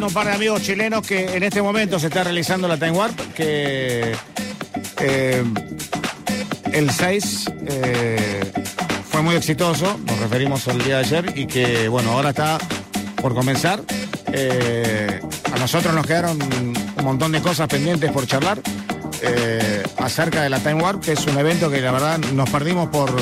Un 0.07 0.13
par 0.13 0.27
de 0.27 0.33
amigos 0.33 0.63
chilenos 0.63 1.07
que 1.07 1.37
en 1.37 1.43
este 1.43 1.63
momento 1.63 1.99
se 1.99 2.09
está 2.09 2.25
realizando 2.25 2.67
la 2.67 2.77
Time 2.77 2.93
Warp, 2.93 3.19
que 3.35 4.13
eh, 5.01 5.45
el 6.73 6.91
6 6.91 7.51
eh, 7.67 8.53
fue 9.11 9.23
muy 9.23 9.37
exitoso, 9.37 9.99
nos 10.05 10.19
referimos 10.19 10.67
al 10.69 10.83
día 10.83 10.99
de 10.99 11.05
ayer, 11.05 11.33
y 11.37 11.47
que 11.47 11.89
bueno, 11.89 12.13
ahora 12.13 12.31
está 12.31 12.59
por 13.21 13.35
comenzar. 13.35 13.81
Eh, 14.33 15.21
a 15.53 15.59
nosotros 15.59 15.95
nos 15.95 16.07
quedaron 16.07 16.41
un 16.43 17.05
montón 17.05 17.33
de 17.33 17.41
cosas 17.41 17.69
pendientes 17.69 18.11
por 18.11 18.27
charlar 18.27 18.61
acerca 19.99 20.43
de 20.43 20.51
la 20.51 20.59
Time 20.59 20.83
Warp, 20.83 21.03
que 21.03 21.13
es 21.13 21.27
un 21.27 21.39
evento 21.39 21.71
que 21.71 21.81
la 21.81 21.93
verdad 21.93 22.19
nos 22.19 22.51
perdimos 22.51 22.89
por 22.89 23.15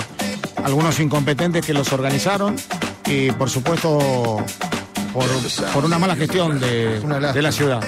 algunos 0.65 0.99
incompetentes 0.99 1.65
que 1.65 1.75
los 1.75 1.93
organizaron 1.93 2.57
y 3.07 3.33
por 3.33 3.51
supuesto 3.51 4.43
por, 5.13 5.27
por 5.73 5.85
una 5.85 5.99
mala 5.99 6.17
gestión 6.17 6.59
de, 6.61 7.01
de 7.01 7.43
la 7.43 7.53
ciudad. 7.53 7.83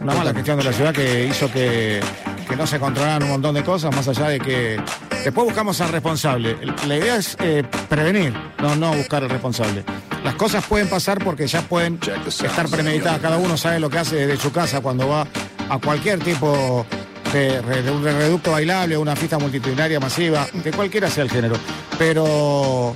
Una 0.00 0.14
mala 0.14 0.34
gestión 0.34 0.58
de 0.58 0.64
la 0.64 0.72
ciudad 0.72 0.92
que 0.92 1.26
hizo 1.26 1.50
que, 1.50 2.00
que 2.48 2.56
no 2.56 2.66
se 2.66 2.78
controlaran 2.78 3.22
un 3.24 3.30
montón 3.30 3.54
de 3.54 3.62
cosas, 3.62 3.94
más 3.94 4.08
allá 4.08 4.28
de 4.28 4.40
que 4.40 4.80
después 5.24 5.46
buscamos 5.46 5.80
al 5.80 5.90
responsable. 5.90 6.56
La 6.86 6.96
idea 6.96 7.16
es 7.16 7.36
eh, 7.40 7.64
prevenir, 7.88 8.32
no, 8.60 8.76
no 8.76 8.92
buscar 8.94 9.22
al 9.22 9.30
responsable. 9.30 9.84
Las 10.24 10.34
cosas 10.34 10.64
pueden 10.64 10.88
pasar 10.88 11.22
porque 11.22 11.46
ya 11.46 11.62
pueden 11.62 11.98
estar 12.26 12.68
premeditadas. 12.68 13.20
Cada 13.20 13.38
uno 13.38 13.56
sabe 13.56 13.78
lo 13.78 13.88
que 13.88 13.98
hace 13.98 14.16
desde 14.16 14.36
su 14.36 14.52
casa 14.52 14.80
cuando 14.80 15.08
va 15.08 15.26
a 15.68 15.78
cualquier 15.78 16.18
tipo 16.18 16.84
de, 17.32 17.60
de 17.60 17.90
un 17.90 18.02
reducto 18.02 18.50
bailable, 18.50 18.96
una 18.96 19.14
fiesta 19.14 19.38
multitudinaria 19.38 20.00
masiva, 20.00 20.46
de 20.52 20.72
cualquiera 20.72 21.08
sea 21.08 21.24
el 21.24 21.30
género. 21.30 21.56
Pero 21.98 22.94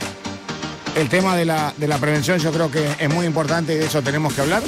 el 0.96 1.08
tema 1.08 1.36
de 1.36 1.44
la, 1.44 1.72
de 1.76 1.88
la 1.88 1.98
prevención 1.98 2.38
yo 2.38 2.52
creo 2.52 2.70
que 2.70 2.86
es 2.98 3.08
muy 3.08 3.26
importante 3.26 3.74
y 3.74 3.78
de 3.78 3.86
eso 3.86 4.02
tenemos 4.02 4.32
que 4.34 4.40
hablar. 4.42 4.62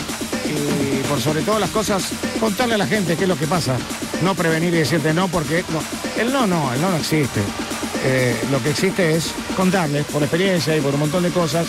Y 0.46 1.02
por 1.08 1.20
sobre 1.20 1.42
todas 1.42 1.60
las 1.60 1.70
cosas, 1.70 2.10
contarle 2.40 2.74
a 2.74 2.78
la 2.78 2.86
gente 2.86 3.16
qué 3.16 3.24
es 3.24 3.28
lo 3.28 3.36
que 3.36 3.46
pasa. 3.46 3.76
No 4.22 4.34
prevenir 4.34 4.72
y 4.74 4.78
decirte 4.78 5.12
no, 5.12 5.28
porque 5.28 5.64
el 6.18 6.32
no 6.32 6.46
no, 6.46 6.72
el 6.72 6.80
no 6.80 6.90
no 6.90 6.96
existe. 6.96 7.40
Eh, 8.04 8.36
lo 8.50 8.62
que 8.62 8.70
existe 8.70 9.14
es 9.14 9.32
contarles 9.56 10.04
por 10.06 10.22
experiencia 10.22 10.76
y 10.76 10.80
por 10.80 10.94
un 10.94 11.00
montón 11.00 11.22
de 11.22 11.30
cosas 11.30 11.66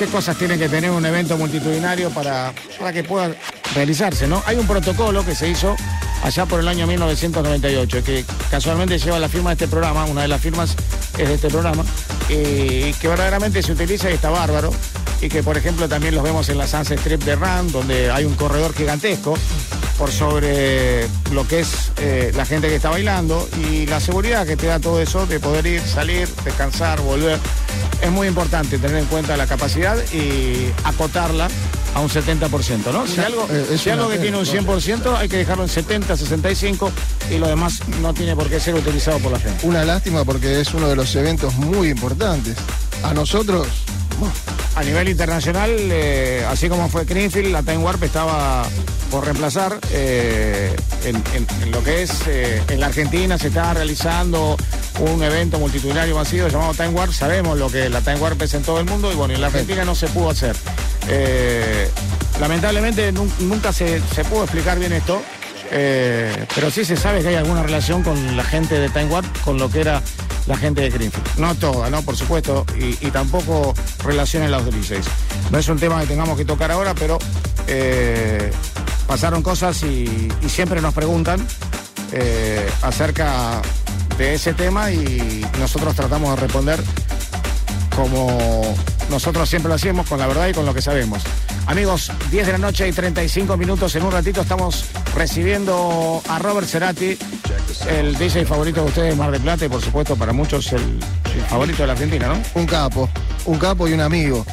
qué 0.00 0.06
cosas 0.06 0.34
tiene 0.38 0.56
que 0.56 0.66
tener 0.70 0.90
un 0.90 1.04
evento 1.04 1.36
multitudinario 1.36 2.08
para, 2.08 2.54
para 2.78 2.90
que 2.90 3.04
pueda 3.04 3.34
realizarse, 3.74 4.26
¿no? 4.26 4.42
Hay 4.46 4.56
un 4.56 4.66
protocolo 4.66 5.26
que 5.26 5.34
se 5.34 5.46
hizo 5.46 5.76
allá 6.22 6.46
por 6.46 6.60
el 6.60 6.68
año 6.68 6.86
1998, 6.86 8.02
que 8.02 8.24
casualmente 8.50 8.98
lleva 8.98 9.18
la 9.18 9.28
firma 9.28 9.50
de 9.50 9.54
este 9.54 9.68
programa, 9.68 10.06
una 10.06 10.22
de 10.22 10.28
las 10.28 10.40
firmas 10.40 10.74
es 11.18 11.28
de 11.28 11.34
este 11.34 11.48
programa, 11.48 11.84
y 12.30 12.92
que 12.94 13.08
verdaderamente 13.08 13.62
se 13.62 13.72
utiliza 13.72 14.10
y 14.10 14.14
está 14.14 14.30
bárbaro, 14.30 14.70
y 15.20 15.28
que 15.28 15.42
por 15.42 15.56
ejemplo 15.56 15.88
también 15.88 16.14
los 16.14 16.24
vemos 16.24 16.48
en 16.48 16.58
la 16.58 16.66
Sunset 16.66 16.98
Strip 16.98 17.22
de 17.24 17.36
Run, 17.36 17.72
donde 17.72 18.10
hay 18.10 18.24
un 18.24 18.34
corredor 18.34 18.72
gigantesco 18.74 19.36
por 19.98 20.10
sobre 20.10 21.06
lo 21.32 21.46
que 21.46 21.60
es 21.60 21.92
eh, 21.98 22.32
la 22.34 22.46
gente 22.46 22.68
que 22.68 22.76
está 22.76 22.88
bailando 22.88 23.46
y 23.68 23.84
la 23.84 24.00
seguridad 24.00 24.46
que 24.46 24.56
te 24.56 24.66
da 24.66 24.80
todo 24.80 25.02
eso 25.02 25.26
de 25.26 25.40
poder 25.40 25.66
ir, 25.66 25.82
salir, 25.82 26.26
descansar, 26.42 27.02
volver. 27.02 27.38
Es 28.00 28.10
muy 28.10 28.26
importante 28.26 28.78
tener 28.78 28.96
en 28.96 29.04
cuenta 29.06 29.36
la 29.36 29.46
capacidad 29.46 29.98
y 30.10 30.72
acotarla 30.84 31.48
a 31.94 32.00
un 32.00 32.08
70%, 32.08 32.92
¿no? 32.92 33.06
Si 33.06 33.20
algo, 33.20 33.46
eh, 33.50 33.78
si 33.78 33.90
algo 33.90 34.08
que 34.08 34.18
tiene 34.18 34.38
un 34.38 34.46
pena, 34.46 34.60
100% 34.62 35.16
hay 35.16 35.28
que 35.28 35.38
dejarlo 35.38 35.64
en 35.64 35.68
70, 35.68 36.16
65 36.16 36.92
y 37.30 37.38
lo 37.38 37.48
demás 37.48 37.80
no 38.00 38.14
tiene 38.14 38.36
por 38.36 38.48
qué 38.48 38.60
ser 38.60 38.74
utilizado 38.74 39.18
por 39.18 39.32
la 39.32 39.40
gente. 39.40 39.66
Una 39.66 39.84
lástima 39.84 40.24
porque 40.24 40.60
es 40.60 40.72
uno 40.74 40.88
de 40.88 40.96
los 40.96 41.14
eventos 41.16 41.54
muy 41.54 41.88
importantes. 41.88 42.56
A 43.02 43.14
nosotros, 43.14 43.66
A 44.76 44.82
nivel 44.82 45.08
internacional, 45.08 45.70
eh, 45.78 46.44
así 46.48 46.68
como 46.68 46.88
fue 46.88 47.04
Greenfield, 47.04 47.50
la 47.52 47.62
Time 47.62 47.78
Warp 47.78 48.02
estaba 48.04 48.62
por 49.10 49.24
reemplazar 49.24 49.78
eh, 49.92 50.74
en, 51.04 51.70
lo 51.72 51.82
que 51.82 52.02
es 52.02 52.10
eh, 52.28 52.62
en 52.68 52.78
la 52.80 52.86
Argentina 52.86 53.36
se 53.36 53.48
está 53.48 53.74
realizando 53.74 54.56
un 55.00 55.22
evento 55.22 55.58
multitudinario 55.58 56.14
masivo 56.14 56.46
llamado 56.48 56.72
Time 56.74 56.90
Warp. 56.90 57.12
Sabemos 57.12 57.58
lo 57.58 57.68
que 57.68 57.88
la 57.88 58.00
Time 58.00 58.16
Warp 58.20 58.40
es 58.42 58.54
en 58.54 58.62
todo 58.62 58.78
el 58.78 58.86
mundo 58.86 59.10
y 59.12 59.16
bueno, 59.16 59.34
en 59.34 59.40
la 59.40 59.48
Argentina 59.48 59.84
no 59.84 59.94
se 59.96 60.06
pudo 60.08 60.30
hacer. 60.30 60.54
Lamentablemente 62.40 63.12
nun- 63.12 63.32
nunca 63.40 63.72
se, 63.72 64.00
se 64.14 64.24
pudo 64.24 64.44
explicar 64.44 64.78
bien 64.78 64.92
esto, 64.92 65.20
pero 66.54 66.70
sí 66.70 66.84
se 66.84 66.96
sabe 66.96 67.22
que 67.22 67.28
hay 67.28 67.34
alguna 67.34 67.62
relación 67.62 68.02
con 68.02 68.36
la 68.36 68.44
gente 68.44 68.78
de 68.78 68.88
Time 68.88 69.06
Warp, 69.06 69.40
con 69.44 69.58
lo 69.58 69.68
que 69.70 69.80
era 69.80 70.02
la 70.50 70.56
gente 70.56 70.82
de 70.82 70.90
Greenfield. 70.90 71.38
No 71.38 71.54
toda, 71.54 71.88
¿no? 71.90 72.02
Por 72.02 72.16
supuesto, 72.16 72.66
y, 72.76 73.10
tampoco 73.10 73.72
relación 74.04 74.42
en 74.42 74.50
los 74.50 74.64
DJs. 74.64 75.06
No 75.50 75.58
es 75.58 75.68
un 75.68 75.78
tema 75.78 76.00
que 76.00 76.08
tengamos 76.08 76.36
que 76.36 76.44
tocar 76.44 76.70
ahora, 76.72 76.94
pero 76.94 77.18
eh, 77.68 78.50
pasaron 79.06 79.42
cosas 79.42 79.82
y, 79.84 80.28
y 80.42 80.48
siempre 80.48 80.80
nos 80.80 80.92
preguntan 80.92 81.46
eh, 82.12 82.68
acerca 82.82 83.62
de 84.18 84.34
ese 84.34 84.52
tema 84.52 84.90
y 84.90 85.46
nosotros 85.60 85.94
tratamos 85.94 86.34
de 86.34 86.36
responder 86.42 86.80
como 87.94 88.74
nosotros 89.10 89.48
siempre 89.48 89.68
lo 89.68 89.74
hacemos, 89.74 90.08
con 90.08 90.18
la 90.18 90.26
verdad 90.26 90.48
y 90.48 90.52
con 90.52 90.64
lo 90.64 90.72
que 90.74 90.80
sabemos. 90.82 91.22
Amigos, 91.66 92.10
10 92.30 92.46
de 92.46 92.52
la 92.52 92.58
noche 92.58 92.88
y 92.88 92.92
35 92.92 93.56
minutos. 93.56 93.94
En 93.96 94.02
un 94.04 94.12
ratito 94.12 94.40
estamos 94.40 94.84
recibiendo 95.14 96.22
a 96.28 96.38
Robert 96.38 96.66
Cerati, 96.66 97.16
el 97.88 98.16
DJ 98.16 98.44
favorito 98.46 98.82
de 98.82 98.86
ustedes, 98.88 99.16
Mar 99.16 99.30
del 99.30 99.40
Plata, 99.40 99.64
y 99.64 99.68
por 99.68 99.80
supuesto 99.82 100.16
para 100.16 100.32
muchos 100.32 100.72
el, 100.72 100.80
el 101.34 101.42
favorito 101.48 101.82
de 101.82 101.86
la 101.86 101.92
Argentina, 101.94 102.26
¿no? 102.28 102.40
Un 102.54 102.66
capo, 102.66 103.08
un 103.46 103.58
capo 103.58 103.88
y 103.88 103.92
un 103.92 104.00
amigo. 104.00 104.44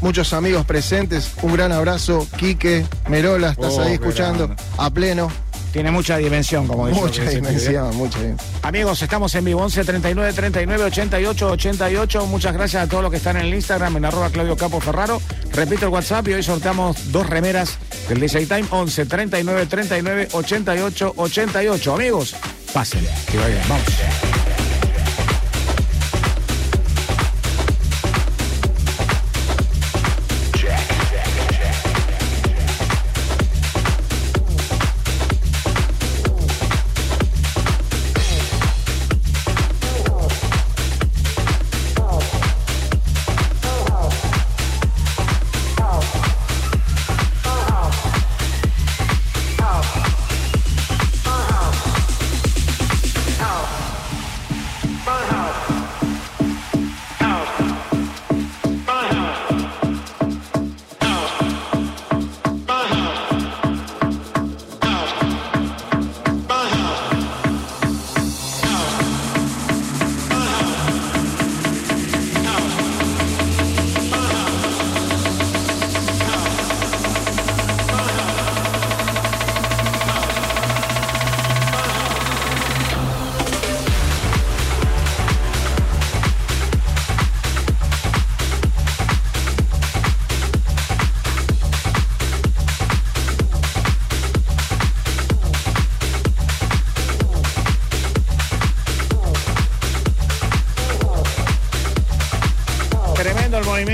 Muchos 0.00 0.32
amigos 0.32 0.64
presentes, 0.64 1.32
un 1.42 1.52
gran 1.52 1.72
abrazo. 1.72 2.26
Quique, 2.38 2.86
Merola, 3.08 3.50
estás 3.50 3.74
Oh, 3.74 3.82
ahí 3.82 3.94
escuchando 3.94 4.46
grande. 4.46 4.62
a 4.78 4.90
pleno. 4.90 5.30
Tiene 5.72 5.90
mucha 5.90 6.16
dimensión, 6.16 6.66
como 6.66 6.88
dice. 6.88 7.00
Mucha 7.00 7.22
dimensión, 7.24 7.96
mucha 7.96 8.18
dimensión. 8.18 8.50
Amigos, 8.62 9.02
estamos 9.02 9.34
en 9.34 9.44
vivo, 9.44 9.62
11 9.62 9.84
39 9.84 10.32
39 10.32 10.84
88 10.84 11.50
88. 11.50 12.26
Muchas 12.26 12.52
gracias 12.52 12.84
a 12.84 12.88
todos 12.88 13.02
los 13.02 13.10
que 13.10 13.18
están 13.18 13.36
en 13.36 13.46
el 13.46 13.54
Instagram, 13.54 13.96
en 13.96 14.04
arroba 14.04 14.30
Claudio 14.30 14.56
Capo 14.56 14.80
Ferraro. 14.80 15.20
Repito 15.52 15.86
el 15.86 15.92
WhatsApp 15.92 16.26
y 16.28 16.34
hoy 16.34 16.42
sorteamos 16.42 17.12
dos 17.12 17.28
remeras 17.28 17.78
del 18.08 18.20
DJ 18.20 18.46
Time, 18.46 18.64
11 18.70 19.06
39 19.06 19.66
39 19.66 20.28
88 20.32 21.12
88. 21.16 21.94
Amigos, 21.94 22.34
pasen, 22.72 23.06
que 23.30 23.38
vaya 23.38 23.62
vamos. 23.68 24.49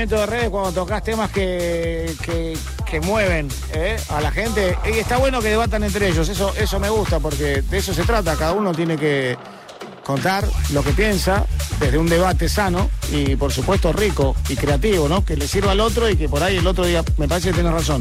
De 0.06 0.24
redes 0.24 0.50
cuando 0.50 0.70
tocas 0.70 1.02
temas 1.02 1.30
que, 1.32 2.14
que, 2.22 2.56
que 2.88 3.00
mueven 3.00 3.48
¿eh? 3.74 3.96
a 4.08 4.20
la 4.20 4.30
gente. 4.30 4.78
Y 4.86 4.98
está 4.98 5.16
bueno 5.16 5.42
que 5.42 5.48
debatan 5.48 5.82
entre 5.82 6.08
ellos, 6.08 6.28
eso, 6.28 6.54
eso 6.56 6.78
me 6.78 6.88
gusta 6.88 7.18
porque 7.18 7.62
de 7.62 7.78
eso 7.78 7.92
se 7.92 8.04
trata. 8.04 8.36
Cada 8.36 8.52
uno 8.52 8.72
tiene 8.72 8.96
que 8.96 9.36
contar 10.04 10.44
lo 10.72 10.84
que 10.84 10.92
piensa 10.92 11.44
desde 11.80 11.98
un 11.98 12.06
debate 12.06 12.48
sano 12.48 12.88
y 13.10 13.34
por 13.34 13.52
supuesto 13.52 13.92
rico 13.92 14.36
y 14.48 14.54
creativo, 14.54 15.08
¿no? 15.08 15.24
Que 15.24 15.36
le 15.36 15.48
sirva 15.48 15.72
al 15.72 15.80
otro 15.80 16.08
y 16.08 16.16
que 16.16 16.28
por 16.28 16.40
ahí 16.40 16.58
el 16.58 16.66
otro 16.68 16.86
diga, 16.86 17.02
me 17.16 17.26
parece 17.26 17.48
que 17.48 17.54
tiene 17.54 17.72
razón. 17.72 18.00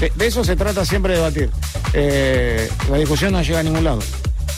De, 0.00 0.26
eso 0.26 0.42
se 0.42 0.56
trata 0.56 0.86
siempre 0.86 1.12
de 1.12 1.18
debatir. 1.18 1.50
Eh, 1.92 2.70
la 2.90 2.96
discusión 2.96 3.32
no 3.32 3.42
llega 3.42 3.58
a 3.58 3.62
ningún 3.62 3.84
lado, 3.84 3.98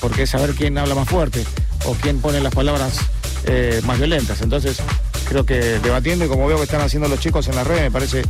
porque 0.00 0.22
es 0.22 0.30
saber 0.30 0.54
quién 0.54 0.78
habla 0.78 0.94
más 0.94 1.09
fuerte 1.09 1.44
o 1.87 1.94
quién 1.94 2.20
pone 2.20 2.40
las 2.40 2.54
palabras 2.54 3.00
eh, 3.46 3.80
más 3.85 3.98
violentas. 3.98 4.40
Entonces, 4.40 4.78
creo 5.24 5.44
que 5.44 5.80
debatiendo 5.80 6.24
y 6.24 6.28
como 6.28 6.46
veo 6.46 6.58
que 6.58 6.64
están 6.64 6.80
haciendo 6.80 7.08
los 7.08 7.20
chicos 7.20 7.48
en 7.48 7.56
las 7.56 7.66
redes, 7.66 7.82
me 7.82 7.90
parece 7.90 8.22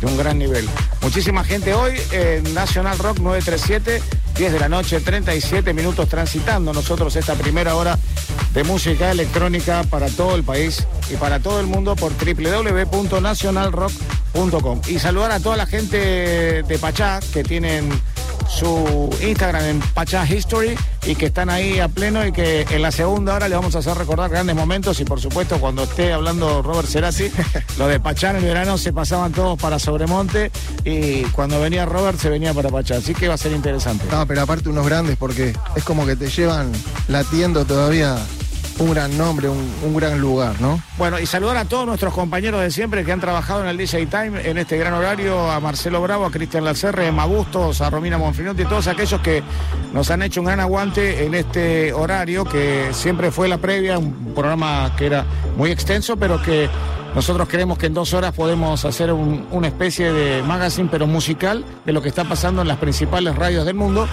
de 0.00 0.06
un 0.06 0.16
gran 0.16 0.38
nivel. 0.38 0.66
Muchísima 1.02 1.44
gente 1.44 1.74
hoy 1.74 2.00
en 2.12 2.54
Nacional 2.54 2.98
Rock 2.98 3.18
937, 3.18 4.00
10 4.36 4.52
de 4.52 4.60
la 4.60 4.68
noche, 4.68 5.00
37 5.00 5.72
minutos 5.72 6.08
transitando 6.08 6.72
nosotros 6.72 7.16
esta 7.16 7.34
primera 7.34 7.74
hora 7.76 7.98
de 8.52 8.64
música 8.64 9.10
electrónica 9.10 9.84
para 9.84 10.08
todo 10.08 10.34
el 10.34 10.42
país 10.42 10.86
y 11.10 11.16
para 11.16 11.40
todo 11.40 11.60
el 11.60 11.66
mundo 11.66 11.96
por 11.96 12.12
www.nacionalrock.com. 12.12 14.82
Y 14.88 14.98
saludar 14.98 15.30
a 15.32 15.40
toda 15.40 15.56
la 15.56 15.64
gente 15.66 16.62
de 16.62 16.78
Pachá 16.78 17.20
que 17.32 17.42
tienen 17.42 17.88
su 18.48 19.10
Instagram 19.22 19.64
en 19.64 19.80
Pachá 19.80 20.26
History 20.26 20.74
y 21.06 21.14
que 21.14 21.26
están 21.26 21.50
ahí 21.50 21.78
a 21.78 21.88
pleno 21.88 22.26
y 22.26 22.32
que 22.32 22.62
en 22.70 22.82
la 22.82 22.90
segunda 22.90 23.34
hora 23.34 23.48
les 23.48 23.56
vamos 23.56 23.74
a 23.76 23.78
hacer 23.78 23.96
recordar 23.96 24.30
grandes 24.30 24.56
momentos 24.56 25.00
y 25.00 25.04
por 25.04 25.20
supuesto 25.20 25.58
cuando 25.58 25.84
esté 25.84 26.12
hablando 26.12 26.62
Robert 26.62 26.88
Cerati, 26.88 27.30
lo 27.78 27.86
de 27.88 28.00
Pachá 28.00 28.30
en 28.30 28.36
el 28.36 28.44
verano 28.44 28.78
se 28.78 28.92
pasaban 28.92 29.32
todos 29.32 29.60
para 29.60 29.78
Sobremonte 29.78 30.50
y 30.84 31.22
cuando 31.26 31.60
venía 31.60 31.86
Robert 31.86 32.18
se 32.18 32.30
venía 32.30 32.54
para 32.54 32.70
Pachá, 32.70 32.96
así 32.96 33.14
que 33.14 33.28
va 33.28 33.34
a 33.34 33.38
ser 33.38 33.52
interesante. 33.52 34.06
No, 34.10 34.26
pero 34.26 34.42
aparte 34.42 34.68
unos 34.68 34.86
grandes 34.86 35.16
porque 35.16 35.54
es 35.74 35.84
como 35.84 36.06
que 36.06 36.16
te 36.16 36.28
llevan 36.28 36.72
latiendo 37.08 37.64
todavía 37.64 38.16
un 38.78 38.90
gran 38.92 39.16
nombre, 39.16 39.48
un, 39.48 39.72
un 39.84 39.94
gran 39.96 40.20
lugar, 40.20 40.60
¿no? 40.60 40.78
Bueno, 40.98 41.18
y 41.18 41.24
saludar 41.26 41.56
a 41.56 41.64
todos 41.64 41.86
nuestros 41.86 42.12
compañeros 42.12 42.60
de 42.60 42.70
siempre 42.70 43.04
que 43.04 43.12
han 43.12 43.20
trabajado 43.20 43.62
en 43.62 43.68
el 43.68 43.76
DJ 43.78 44.06
Time 44.06 44.48
en 44.48 44.58
este 44.58 44.76
gran 44.76 44.92
horario, 44.92 45.50
a 45.50 45.58
Marcelo 45.60 46.02
Bravo, 46.02 46.26
a 46.26 46.30
Cristian 46.30 46.62
Lacerre, 46.64 47.08
a 47.08 47.12
Magustos, 47.12 47.80
a 47.80 47.88
Romina 47.88 48.18
Monfinotti, 48.18 48.64
todos 48.66 48.86
aquellos 48.86 49.20
que 49.22 49.42
nos 49.94 50.10
han 50.10 50.22
hecho 50.22 50.40
un 50.40 50.46
gran 50.46 50.60
aguante 50.60 51.24
en 51.24 51.34
este 51.34 51.92
horario, 51.94 52.44
que 52.44 52.88
siempre 52.92 53.30
fue 53.30 53.48
la 53.48 53.56
previa, 53.58 53.98
un 53.98 54.34
programa 54.34 54.92
que 54.96 55.06
era 55.06 55.24
muy 55.56 55.70
extenso, 55.70 56.16
pero 56.18 56.42
que 56.42 56.68
nosotros 57.14 57.48
creemos 57.48 57.78
que 57.78 57.86
en 57.86 57.94
dos 57.94 58.12
horas 58.12 58.32
podemos 58.34 58.84
hacer 58.84 59.10
un- 59.10 59.46
una 59.52 59.68
especie 59.68 60.12
de 60.12 60.42
magazine, 60.42 60.88
pero 60.92 61.06
musical, 61.06 61.64
de 61.86 61.92
lo 61.94 62.02
que 62.02 62.10
está 62.10 62.24
pasando 62.24 62.60
en 62.60 62.68
las 62.68 62.76
principales 62.76 63.34
radios 63.36 63.64
del 63.64 63.74
mundo 63.74 64.06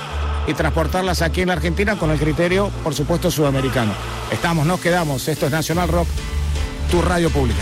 y 0.47 0.53
transportarlas 0.53 1.21
aquí 1.21 1.41
en 1.41 1.47
la 1.47 1.53
Argentina 1.53 1.97
con 1.97 2.11
el 2.11 2.19
criterio, 2.19 2.69
por 2.83 2.93
supuesto, 2.93 3.31
sudamericano. 3.31 3.93
Estamos, 4.31 4.65
nos 4.65 4.79
quedamos. 4.79 5.27
Esto 5.27 5.45
es 5.45 5.51
Nacional 5.51 5.89
Rock, 5.89 6.07
tu 6.91 7.01
radio 7.01 7.29
pública. 7.29 7.61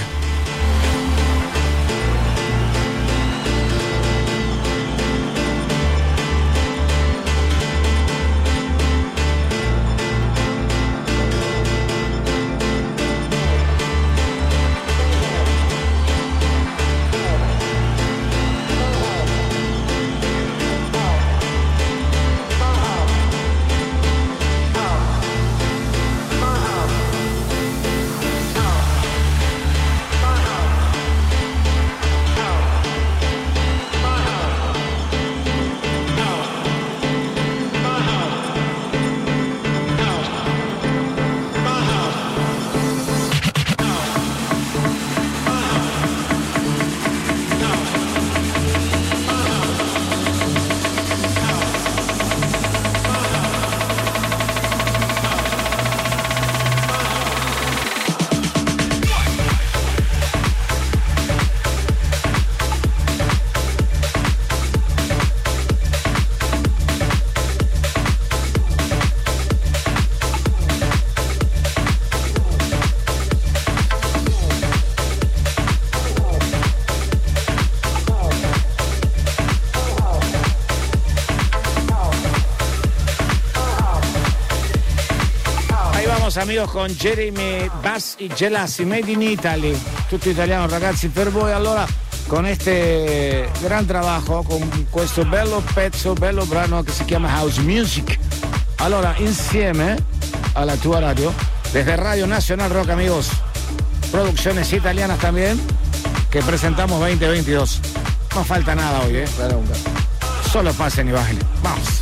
Amigos 86.42 86.72
con 86.72 86.88
Jeremy 86.88 87.70
Bass 87.82 88.16
e 88.18 88.28
Gelassi, 88.28 88.84
Made 88.84 89.12
in 89.12 89.22
Italy, 89.22 89.80
tutto 90.10 90.30
italiano 90.30 90.68
ragazzi 90.68 91.10
per 91.10 91.30
voi. 91.30 91.52
Allora, 91.52 91.86
con 92.26 92.48
este 92.48 93.48
gran 93.62 93.86
trabajo, 93.86 94.42
con 94.42 94.88
questo 94.90 95.24
bello 95.24 95.64
pezzo, 95.74 96.14
bello 96.14 96.44
brano 96.46 96.82
che 96.82 96.92
si 96.92 97.06
chiama 97.06 97.30
House 97.30 97.62
Music. 97.62 98.18
Allora, 98.78 99.14
insieme 99.18 99.98
alla 100.54 100.76
tua 100.78 101.00
radio, 101.00 101.32
desde 101.72 101.96
Radio 101.96 102.26
Nacional 102.26 102.72
Rock, 102.72 102.90
amigos, 102.90 103.30
producciones 104.10 104.74
italianas 104.74 105.20
también, 105.20 105.62
que 106.32 106.42
presentamos 106.42 107.00
2022. 107.00 107.82
No 108.34 108.44
falta 108.44 108.74
nada 108.74 109.02
hoy, 109.02 109.18
¿eh? 109.18 109.28
Solo 110.52 110.74
pasen 110.74 111.08
y 111.08 111.12
bajen. 111.12 111.38
Vamos. 111.62 112.01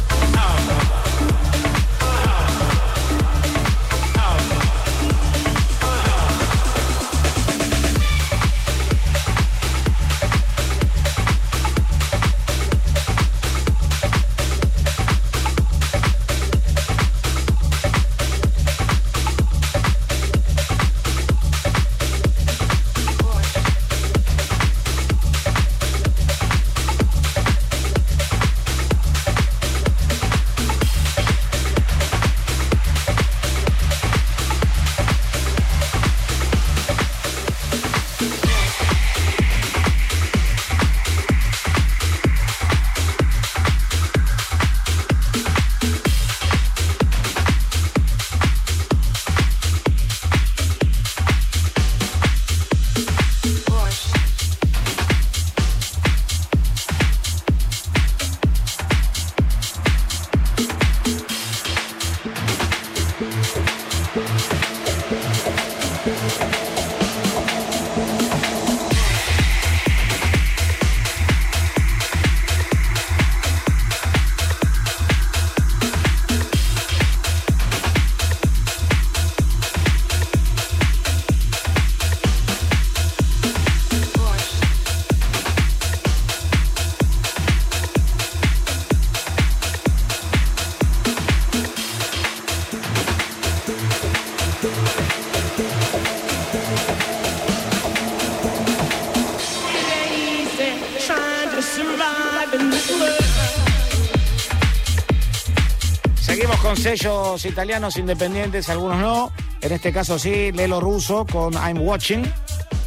Sellos 106.97 107.45
italianos 107.45 107.97
independientes, 107.97 108.67
algunos 108.69 108.97
no. 108.97 109.31
En 109.61 109.71
este 109.71 109.91
caso 109.93 110.17
sí, 110.17 110.51
Lelo 110.51 110.79
Russo 110.79 111.25
con 111.25 111.53
I'm 111.53 111.79
Watching. 111.81 112.31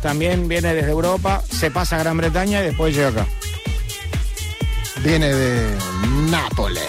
También 0.03 0.49
viene 0.49 0.75
desde 0.75 0.91
Europa, 0.91 1.41
se 1.49 1.71
pasa 1.71 1.97
a 1.97 1.99
Gran 2.01 2.17
Bretaña 2.17 2.61
y 2.63 2.65
después 2.67 2.97
llega 2.97 3.09
acá. 3.09 3.27
Viene 5.05 5.33
de 5.33 5.79
Nápoles. 6.31 6.83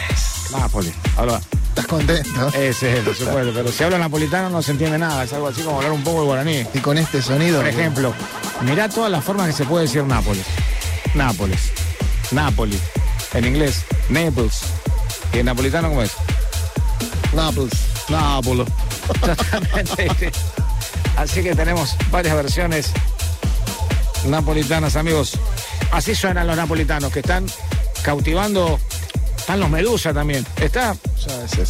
Nápoles. 0.52 0.94
Ahora, 1.16 1.40
¿Estás 1.70 1.86
contento? 1.86 2.48
ese 2.56 2.98
es, 2.98 3.04
por 3.04 3.16
supuesto. 3.16 3.52
Pero 3.54 3.72
si 3.72 3.84
habla 3.84 4.00
napolitano 4.00 4.50
no 4.50 4.62
se 4.64 4.72
entiende 4.72 4.98
nada. 4.98 5.24
Es 5.24 5.34
algo 5.34 5.48
así 5.50 5.62
como 5.62 5.78
hablar 5.78 5.92
un 5.92 6.04
poco 6.04 6.22
el 6.22 6.26
guaraní. 6.26 6.66
Y 6.74 6.80
con 6.80 6.98
este 6.98 7.22
sonido. 7.22 7.60
Por 7.60 7.70
ejemplo, 7.70 8.14
mirá 8.62 8.90
todas 8.90 9.12
las 9.12 9.24
formas 9.24 9.48
que 9.48 9.54
se 9.54 9.66
puede 9.66 9.86
decir 9.86 10.04
Nápoles. 10.04 10.46
Nápoles. 11.14 11.72
Nápoli. 12.32 12.80
En 13.36 13.46
inglés, 13.46 13.84
Naples. 14.10 14.62
¿Y 15.32 15.40
en 15.40 15.46
napolitano 15.46 15.90
cómo 15.90 16.02
es? 16.04 16.12
Nápoles. 17.36 17.74
Nápoles. 18.10 18.68
Exactamente. 19.16 20.32
Así 21.18 21.44
que 21.44 21.56
tenemos 21.56 21.96
varias 22.12 22.36
versiones 22.36 22.92
napolitanas, 24.28 24.96
amigos. 24.96 25.34
Así 25.92 26.16
suenan 26.16 26.48
los 26.48 26.56
napolitanos, 26.58 27.12
que 27.12 27.20
están 27.20 27.46
cautivando. 28.04 28.80
Están 29.38 29.60
los 29.60 29.70
Medusa 29.70 30.14
también. 30.14 30.46
Está 30.62 30.96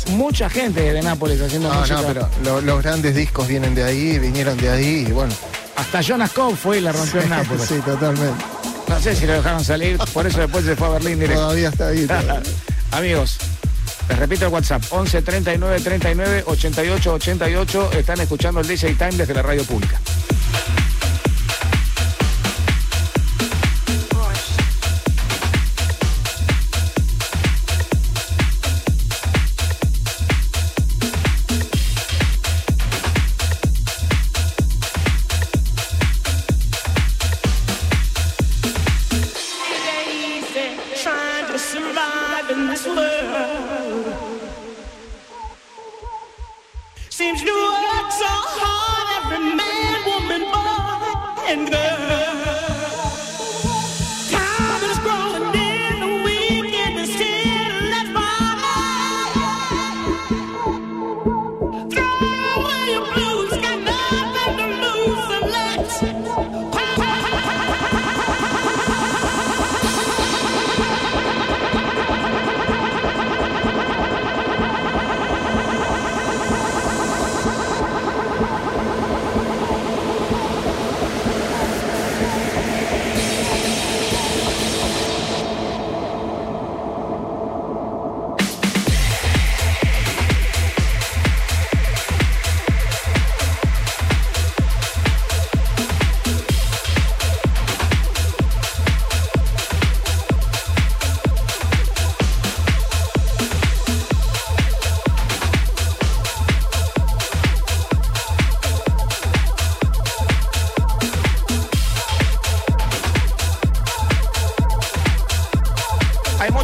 mucha 0.09 0.49
gente 0.49 0.82
de 0.93 1.01
Nápoles 1.01 1.41
haciendo 1.41 1.70
No, 1.74 1.80
música. 1.80 2.01
no, 2.01 2.07
pero 2.07 2.30
lo- 2.43 2.61
los 2.61 2.84
grandes 2.84 3.16
discos 3.16 3.47
vienen 3.47 3.74
de 3.74 3.84
ahí, 3.84 4.20
vinieron 4.20 4.55
de 4.57 4.70
ahí, 4.70 5.05
y 5.07 5.11
bueno. 5.11 5.34
Hasta 5.76 6.01
Jonas 6.01 6.32
Cobb 6.32 6.55
fue 6.55 6.78
y 6.78 6.82
la 6.82 6.91
rompió 6.91 7.22
en 7.22 7.30
Nápoles. 7.30 7.66
sí, 7.68 7.76
totalmente. 7.84 8.43
No 8.88 8.99
sé 9.01 9.16
si 9.16 9.26
lo 9.26 9.34
dejaron 9.34 9.64
salir, 9.64 9.97
por 10.14 10.28
eso 10.28 10.39
después 10.39 10.64
se 10.66 10.76
fue 10.76 10.88
a 10.88 10.91
Berlín 10.91 11.20
directo. 11.20 11.41
Todavía 11.41 11.70
está 11.70 11.88
ahí. 11.88 12.05
todavía. 12.05 12.41
Amigos, 12.91 13.38
les 14.10 14.20
repito 14.20 14.45
el 14.45 14.51
WhatsApp, 14.51 14.84
11 14.89 15.22
39 15.22 15.80
39 15.80 16.43
88 16.47 17.14
88. 17.14 17.91
Están 17.93 18.22
escuchando 18.22 18.60
el 18.60 18.68
DJ 18.68 18.95
Time 18.95 19.12
desde 19.14 19.34
la 19.34 19.41
radio 19.41 19.64
pública. 19.64 19.99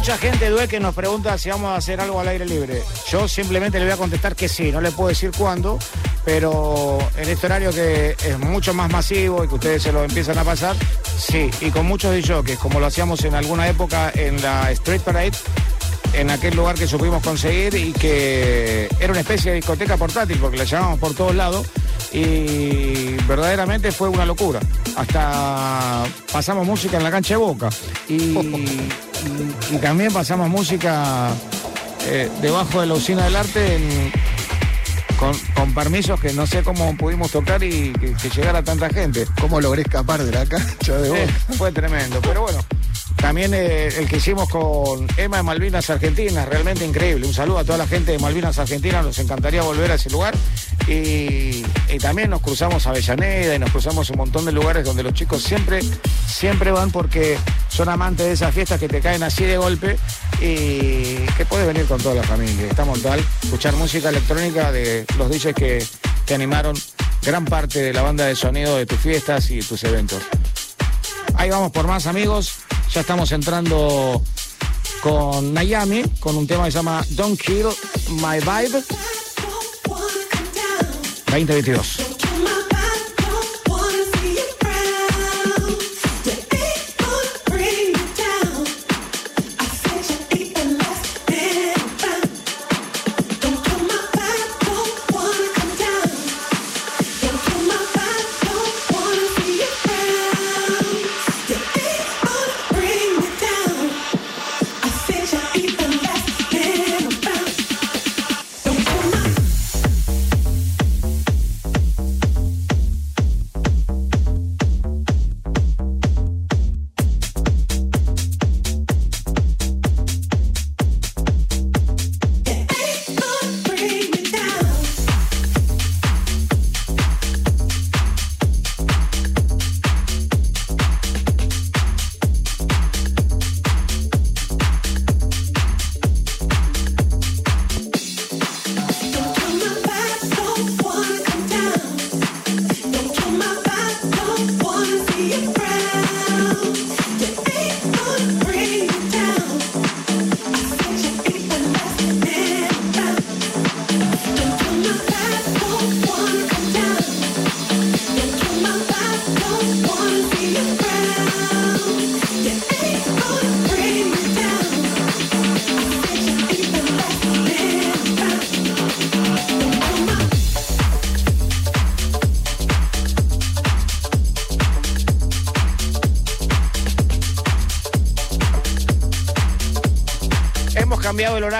Mucha 0.00 0.16
gente, 0.16 0.48
Due, 0.48 0.66
que 0.66 0.80
nos 0.80 0.94
pregunta 0.94 1.36
si 1.36 1.50
vamos 1.50 1.72
a 1.72 1.76
hacer 1.76 2.00
algo 2.00 2.18
al 2.18 2.28
aire 2.28 2.46
libre. 2.46 2.82
Yo 3.10 3.28
simplemente 3.28 3.78
le 3.78 3.84
voy 3.84 3.92
a 3.92 3.96
contestar 3.98 4.34
que 4.34 4.48
sí, 4.48 4.72
no 4.72 4.80
le 4.80 4.92
puedo 4.92 5.10
decir 5.10 5.30
cuándo, 5.36 5.78
Pero 6.24 6.98
en 7.18 7.28
este 7.28 7.44
horario 7.44 7.70
que 7.70 8.16
es 8.24 8.38
mucho 8.38 8.72
más 8.72 8.90
masivo 8.90 9.44
y 9.44 9.48
que 9.48 9.54
ustedes 9.56 9.82
se 9.82 9.92
lo 9.92 10.02
empiezan 10.02 10.38
a 10.38 10.44
pasar, 10.44 10.74
sí. 11.18 11.50
Y 11.60 11.70
con 11.70 11.84
muchos 11.84 12.14
DJs, 12.14 12.58
como 12.58 12.80
lo 12.80 12.86
hacíamos 12.86 13.22
en 13.24 13.34
alguna 13.34 13.68
época 13.68 14.10
en 14.14 14.40
la 14.40 14.70
Street 14.70 15.02
Parade, 15.02 15.32
en 16.14 16.30
aquel 16.30 16.56
lugar 16.56 16.76
que 16.76 16.86
supimos 16.86 17.22
conseguir 17.22 17.74
y 17.74 17.92
que 17.92 18.88
era 19.00 19.12
una 19.12 19.20
especie 19.20 19.50
de 19.50 19.56
discoteca 19.56 19.98
portátil 19.98 20.38
porque 20.38 20.56
la 20.56 20.64
llevábamos 20.64 20.98
por 20.98 21.14
todos 21.14 21.34
lados 21.34 21.66
y 22.10 23.16
verdaderamente 23.28 23.92
fue 23.92 24.08
una 24.08 24.24
locura. 24.24 24.60
Hasta 24.96 26.04
pasamos 26.32 26.66
música 26.66 26.96
en 26.96 27.02
la 27.02 27.10
cancha 27.10 27.34
de 27.34 27.38
Boca 27.38 27.68
y, 28.08 28.34
y- 29.72 29.76
también 29.78 30.12
pasamos 30.12 30.48
música 30.48 31.30
eh, 32.06 32.30
debajo 32.40 32.80
de 32.80 32.86
la 32.86 32.94
usina 32.94 33.24
del 33.24 33.36
arte 33.36 33.76
en- 33.76 34.12
con, 35.18 35.36
con 35.54 35.74
permisos 35.74 36.18
que 36.18 36.32
no 36.32 36.46
sé 36.46 36.62
cómo 36.62 36.96
pudimos 36.96 37.30
tocar 37.30 37.62
y 37.62 37.92
que, 37.92 38.14
que 38.14 38.30
llegara 38.30 38.62
tanta 38.62 38.88
gente. 38.88 39.26
¿Cómo 39.40 39.60
logré 39.60 39.82
escapar 39.82 40.22
de 40.24 40.32
la 40.32 40.46
cancha 40.46 40.96
de 40.96 41.10
Boca? 41.10 41.32
fue 41.58 41.72
tremendo, 41.72 42.20
pero 42.22 42.42
bueno. 42.42 42.58
También 43.20 43.52
eh, 43.52 43.88
el 43.88 44.08
que 44.08 44.16
hicimos 44.16 44.48
con 44.48 45.06
Emma 45.18 45.36
de 45.36 45.42
Malvinas 45.42 45.90
Argentinas, 45.90 46.48
realmente 46.48 46.86
increíble. 46.86 47.26
Un 47.26 47.34
saludo 47.34 47.58
a 47.58 47.64
toda 47.64 47.76
la 47.76 47.86
gente 47.86 48.12
de 48.12 48.18
Malvinas 48.18 48.58
Argentinas, 48.58 49.04
nos 49.04 49.18
encantaría 49.18 49.62
volver 49.62 49.90
a 49.90 49.94
ese 49.94 50.08
lugar. 50.10 50.34
Y, 50.88 51.62
también 52.00 52.30
nos 52.30 52.40
cruzamos 52.40 52.86
a 52.86 52.90
Avellaneda 52.90 53.54
y 53.54 53.58
nos 53.58 53.70
cruzamos 53.70 54.08
un 54.08 54.16
montón 54.16 54.46
de 54.46 54.52
lugares 54.52 54.86
donde 54.86 55.02
los 55.02 55.12
chicos 55.12 55.42
siempre, 55.42 55.80
siempre 56.26 56.70
van 56.70 56.90
porque 56.90 57.36
son 57.68 57.90
amantes 57.90 58.26
de 58.26 58.32
esas 58.32 58.54
fiestas 58.54 58.80
que 58.80 58.88
te 58.88 59.00
caen 59.00 59.22
así 59.22 59.44
de 59.44 59.58
golpe 59.58 59.98
y 60.40 61.16
que 61.36 61.44
puedes 61.46 61.66
venir 61.66 61.84
con 61.84 62.00
toda 62.00 62.14
la 62.14 62.22
familia. 62.22 62.66
Está 62.66 62.86
mortal 62.86 63.22
escuchar 63.42 63.74
música 63.74 64.08
electrónica 64.08 64.72
de 64.72 65.04
los 65.18 65.28
DJs 65.28 65.54
que 65.54 65.84
te 66.24 66.34
animaron 66.34 66.74
gran 67.22 67.44
parte 67.44 67.82
de 67.82 67.92
la 67.92 68.00
banda 68.02 68.24
de 68.24 68.34
sonido 68.34 68.76
de 68.78 68.86
tus 68.86 68.98
fiestas 68.98 69.50
y 69.50 69.60
tus 69.60 69.84
eventos. 69.84 70.22
Ahí 71.40 71.48
vamos 71.48 71.72
por 71.72 71.86
más 71.86 72.06
amigos. 72.06 72.56
Ya 72.92 73.00
estamos 73.00 73.32
entrando 73.32 74.22
con 75.02 75.54
Nayami, 75.54 76.02
con 76.20 76.36
un 76.36 76.46
tema 76.46 76.66
que 76.66 76.70
se 76.70 76.76
llama 76.76 77.02
Don't 77.12 77.40
Kill 77.40 77.64
My 78.10 78.40
Vibe 78.40 78.84
2022. 81.28 82.09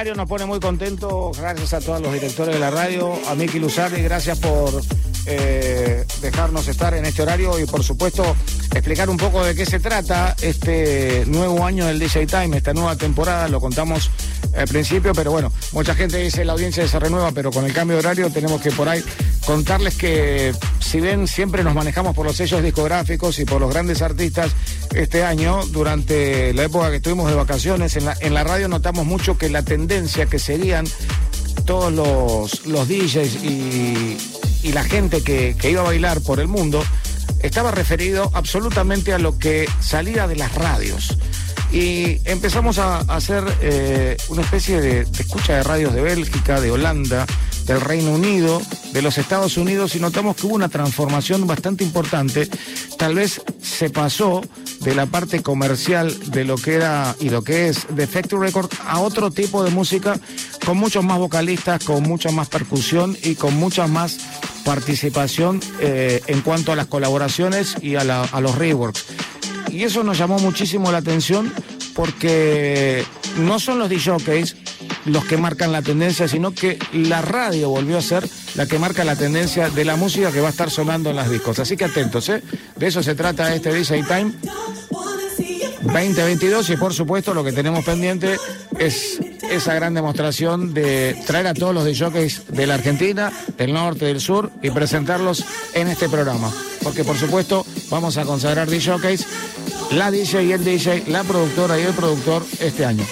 Nos 0.04 0.26
pone 0.26 0.46
muy 0.46 0.58
contentos. 0.60 1.38
Gracias 1.38 1.74
a 1.74 1.80
todos 1.80 2.00
los 2.00 2.12
directores 2.12 2.54
de 2.54 2.60
la 2.60 2.70
radio, 2.70 3.12
a 3.28 3.34
Miki 3.34 3.58
Luzardi, 3.58 4.00
gracias 4.00 4.38
por 4.38 4.82
eh, 5.26 6.06
dejarnos 6.22 6.66
estar 6.68 6.94
en 6.94 7.04
este 7.04 7.20
horario 7.20 7.58
y 7.58 7.66
por 7.66 7.84
supuesto 7.84 8.24
explicar 8.72 9.10
un 9.10 9.18
poco 9.18 9.44
de 9.44 9.54
qué 9.54 9.66
se 9.66 9.78
trata 9.78 10.34
este 10.40 11.24
nuevo 11.26 11.66
año 11.66 11.86
del 11.86 11.98
DJ 11.98 12.26
Time, 12.26 12.56
esta 12.56 12.72
nueva 12.72 12.96
temporada, 12.96 13.46
lo 13.48 13.60
contamos 13.60 14.10
al 14.56 14.66
principio, 14.68 15.12
pero 15.12 15.32
bueno, 15.32 15.52
mucha 15.72 15.94
gente 15.94 16.16
dice 16.16 16.46
la 16.46 16.54
audiencia 16.54 16.88
se 16.88 16.98
renueva, 16.98 17.30
pero 17.32 17.50
con 17.50 17.66
el 17.66 17.74
cambio 17.74 17.96
de 17.96 18.00
horario 18.00 18.30
tenemos 18.30 18.62
que 18.62 18.70
por 18.70 18.88
ahí 18.88 19.04
contarles 19.44 19.96
que 19.96 20.54
si 20.78 21.00
bien 21.00 21.28
siempre 21.28 21.62
nos 21.62 21.74
manejamos 21.74 22.16
por 22.16 22.24
los 22.24 22.36
sellos 22.36 22.62
discográficos 22.62 23.38
y 23.38 23.44
por 23.44 23.60
los 23.60 23.70
grandes 23.70 24.00
artistas, 24.00 24.52
este 24.94 25.24
año, 25.24 25.64
durante 25.66 26.52
la 26.54 26.64
época 26.64 26.90
que 26.90 26.96
estuvimos 26.96 27.28
de 27.30 27.36
vacaciones, 27.36 27.96
en 27.96 28.06
la, 28.06 28.16
en 28.20 28.34
la 28.34 28.44
radio 28.44 28.68
notamos 28.68 29.06
mucho 29.06 29.38
que 29.38 29.48
la 29.48 29.62
tendencia 29.62 30.26
que 30.26 30.38
serían 30.38 30.86
todos 31.64 31.92
los, 31.92 32.66
los 32.66 32.88
DJs 32.88 33.44
y, 33.44 34.16
la 34.72 34.84
gente 34.84 35.22
que, 35.22 35.56
que 35.58 35.70
iba 35.70 35.80
a 35.80 35.84
bailar 35.84 36.20
por 36.20 36.38
el 36.38 36.46
mundo 36.46 36.84
estaba 37.42 37.70
referido 37.70 38.30
absolutamente 38.34 39.12
a 39.12 39.18
lo 39.18 39.38
que 39.38 39.68
salía 39.80 40.26
de 40.26 40.36
las 40.36 40.54
radios. 40.54 41.16
Y 41.72 42.20
empezamos 42.24 42.78
a, 42.78 42.98
hacer 42.98 43.44
eh, 43.60 44.16
una 44.28 44.42
especie 44.42 44.80
de 44.80 45.00
escucha 45.18 45.56
de 45.56 45.62
radios 45.62 45.94
de 45.94 46.02
Bélgica, 46.02 46.60
de 46.60 46.70
Holanda, 46.70 47.26
del 47.66 47.80
Reino 47.80 48.12
Unido, 48.12 48.60
de 48.92 49.02
los 49.02 49.16
Estados 49.18 49.56
Unidos 49.56 49.94
y 49.94 50.00
notamos 50.00 50.36
que 50.36 50.46
hubo 50.46 50.54
una 50.56 50.68
transformación 50.68 51.46
bastante 51.46 51.84
importante. 51.84 52.48
Tal 52.98 53.14
vez 53.14 53.40
se 53.62 53.90
pasó 53.90 54.42
de 54.80 54.94
la 54.94 55.06
parte 55.06 55.42
comercial 55.42 56.12
de 56.30 56.44
lo 56.44 56.56
que 56.56 56.74
era 56.74 57.14
y 57.20 57.28
lo 57.30 57.42
que 57.42 57.68
es 57.68 57.86
de 57.94 58.06
Factory 58.06 58.46
Record 58.46 58.70
a 58.86 59.00
otro 59.00 59.30
tipo 59.30 59.62
de 59.62 59.70
música 59.70 60.18
con 60.64 60.78
muchos 60.78 61.04
más 61.04 61.18
vocalistas, 61.18 61.84
con 61.84 62.02
mucha 62.02 62.30
más 62.32 62.48
percusión 62.48 63.16
y 63.22 63.34
con 63.36 63.54
mucha 63.56 63.86
más 63.86 64.18
participación 64.64 65.60
eh, 65.80 66.22
en 66.26 66.40
cuanto 66.42 66.72
a 66.72 66.76
las 66.76 66.86
colaboraciones 66.86 67.76
y 67.80 67.94
a, 67.96 68.04
la- 68.04 68.28
los 68.40 68.56
reworks. 68.56 69.04
Y 69.70 69.84
eso 69.84 70.02
nos 70.02 70.18
llamó 70.18 70.38
muchísimo 70.40 70.90
la 70.90 70.98
atención 70.98 71.52
porque 71.94 73.04
no 73.38 73.60
son 73.60 73.78
los 73.78 73.88
DJs 73.88 74.56
los 75.06 75.24
que 75.24 75.36
marcan 75.36 75.72
la 75.72 75.82
tendencia, 75.82 76.28
sino 76.28 76.52
que 76.52 76.78
la 76.92 77.22
radio 77.22 77.70
volvió 77.70 77.98
a 77.98 78.02
ser 78.02 78.28
la 78.54 78.66
que 78.66 78.78
marca 78.78 79.04
la 79.04 79.16
tendencia 79.16 79.70
de 79.70 79.84
la 79.84 79.96
música 79.96 80.32
que 80.32 80.40
va 80.40 80.48
a 80.48 80.50
estar 80.50 80.70
sonando 80.70 81.10
en 81.10 81.16
las 81.16 81.30
discos. 81.30 81.58
Así 81.58 81.76
que 81.76 81.84
atentos, 81.84 82.28
¿eh? 82.28 82.42
De 82.76 82.86
eso 82.86 83.02
se 83.02 83.14
trata 83.14 83.54
este 83.54 83.72
DJ 83.72 84.04
Time 84.04 84.32
2022 85.82 86.70
y 86.70 86.76
por 86.76 86.94
supuesto 86.94 87.34
lo 87.34 87.42
que 87.42 87.52
tenemos 87.52 87.84
pendiente 87.84 88.36
es 88.78 89.18
esa 89.50 89.74
gran 89.74 89.94
demostración 89.94 90.72
de 90.72 91.16
traer 91.26 91.48
a 91.48 91.54
todos 91.54 91.74
los 91.74 91.84
DJs 91.84 92.48
de 92.48 92.66
la 92.66 92.74
Argentina, 92.74 93.32
del 93.56 93.72
norte, 93.72 94.04
del 94.04 94.20
sur 94.20 94.50
y 94.62 94.70
presentarlos 94.70 95.44
en 95.74 95.88
este 95.88 96.08
programa. 96.08 96.52
Porque 96.82 97.02
por 97.02 97.16
supuesto 97.16 97.66
vamos 97.90 98.16
a 98.16 98.24
consagrar 98.24 98.68
DJs, 98.68 99.26
la 99.92 100.10
DJ 100.10 100.44
y 100.44 100.52
el 100.52 100.64
DJ, 100.64 101.04
la 101.08 101.24
productora 101.24 101.78
y 101.78 101.82
el 101.82 101.92
productor 101.92 102.44
este 102.60 102.84
año. 102.84 103.04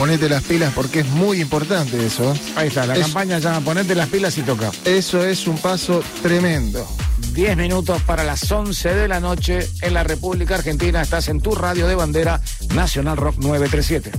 Ponete 0.00 0.30
las 0.30 0.42
pilas 0.44 0.72
porque 0.74 1.00
es 1.00 1.06
muy 1.08 1.42
importante 1.42 2.06
eso. 2.06 2.34
Ahí 2.56 2.68
está, 2.68 2.86
la 2.86 2.94
Es- 2.94 3.00
campaña 3.02 3.38
llama 3.38 3.60
Ponete 3.60 3.94
las 3.94 4.08
pilas 4.08 4.38
y 4.38 4.40
toca. 4.40 4.70
Eso 4.86 5.22
es 5.22 5.46
un 5.46 5.58
paso 5.58 6.02
tremendo. 6.22 6.88
10 7.34 7.54
minutos 7.54 8.00
para 8.04 8.24
las 8.24 8.50
11 8.50 8.94
de 8.94 9.06
la 9.08 9.20
noche 9.20 9.68
en 9.82 9.92
la 9.92 10.02
República 10.02 10.54
Argentina. 10.54 11.02
Estás 11.02 11.28
en 11.28 11.42
tu 11.42 11.54
radio 11.54 11.86
de 11.86 11.96
bandera 11.96 12.40
Nacional 12.74 13.18
Rock 13.18 13.36
937. 13.40 14.10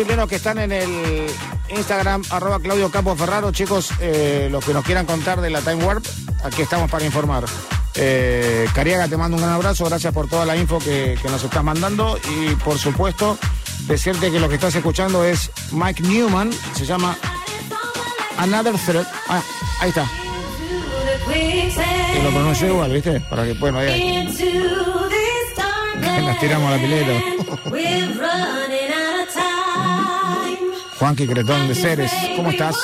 Chilenos 0.00 0.28
que 0.30 0.36
están 0.36 0.58
en 0.58 0.72
el 0.72 1.26
Instagram, 1.68 2.22
arroba 2.30 2.58
Claudio 2.58 2.90
Campos 2.90 3.18
Ferraro. 3.18 3.52
Chicos, 3.52 3.90
eh, 4.00 4.48
los 4.50 4.64
que 4.64 4.72
nos 4.72 4.82
quieran 4.82 5.04
contar 5.04 5.42
de 5.42 5.50
la 5.50 5.60
Time 5.60 5.84
Warp, 5.84 6.02
aquí 6.42 6.62
estamos 6.62 6.90
para 6.90 7.04
informar. 7.04 7.44
Eh, 7.96 8.66
Cariaga, 8.74 9.08
te 9.08 9.18
mando 9.18 9.36
un 9.36 9.42
gran 9.42 9.54
abrazo, 9.54 9.84
gracias 9.84 10.14
por 10.14 10.26
toda 10.26 10.46
la 10.46 10.56
info 10.56 10.78
que, 10.78 11.18
que 11.20 11.28
nos 11.28 11.44
estás 11.44 11.62
mandando 11.62 12.18
y 12.30 12.54
por 12.54 12.78
supuesto 12.78 13.36
decirte 13.88 14.30
que 14.30 14.40
lo 14.40 14.48
que 14.48 14.54
estás 14.54 14.74
escuchando 14.74 15.22
es 15.22 15.50
Mike 15.70 16.02
Newman, 16.04 16.50
se 16.74 16.86
llama 16.86 17.14
Another 18.38 18.76
Threat. 18.78 19.06
Ah, 19.28 19.42
ahí 19.80 19.90
está. 19.90 20.06
Y 22.16 22.22
lo 22.22 22.30
pronuncio 22.30 22.68
igual, 22.68 22.90
¿viste? 22.90 23.20
Para 23.28 23.44
que, 23.44 23.52
bueno, 23.52 23.80
ahí, 23.80 24.26
Nos 26.24 26.38
tiramos 26.38 26.72
a 26.72 26.76
la 26.76 26.82
pileta. 26.82 27.12
Juanqui 31.00 31.26
Cretón 31.26 31.66
de 31.66 31.74
Ceres, 31.74 32.12
¿cómo 32.36 32.50
estás? 32.50 32.76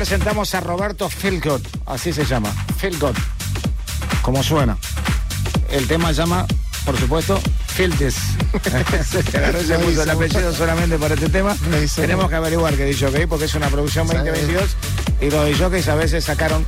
Presentamos 0.00 0.54
a 0.54 0.60
Roberto 0.60 1.10
Philgott, 1.10 1.62
así 1.84 2.10
se 2.10 2.24
llama, 2.24 2.50
Philgott, 2.80 3.14
como 4.22 4.42
suena. 4.42 4.78
El 5.68 5.86
tema 5.88 6.08
se 6.08 6.14
llama, 6.14 6.46
por 6.86 6.98
supuesto, 6.98 7.38
se 7.76 7.86
puso 9.78 10.02
el 10.02 10.08
apellido 10.08 10.54
solamente 10.54 10.96
para 10.96 11.12
este 11.12 11.28
tema. 11.28 11.54
Tenemos 11.96 12.30
que 12.30 12.34
averiguar 12.34 12.74
qué 12.76 12.86
dice 12.86 13.08
ok, 13.08 13.28
porque 13.28 13.44
es 13.44 13.54
una 13.54 13.68
producción 13.68 14.06
2022 14.06 14.70
y 15.20 15.30
los 15.30 15.58
DJs 15.58 15.88
a 15.88 15.94
veces 15.96 16.24
sacaron 16.24 16.64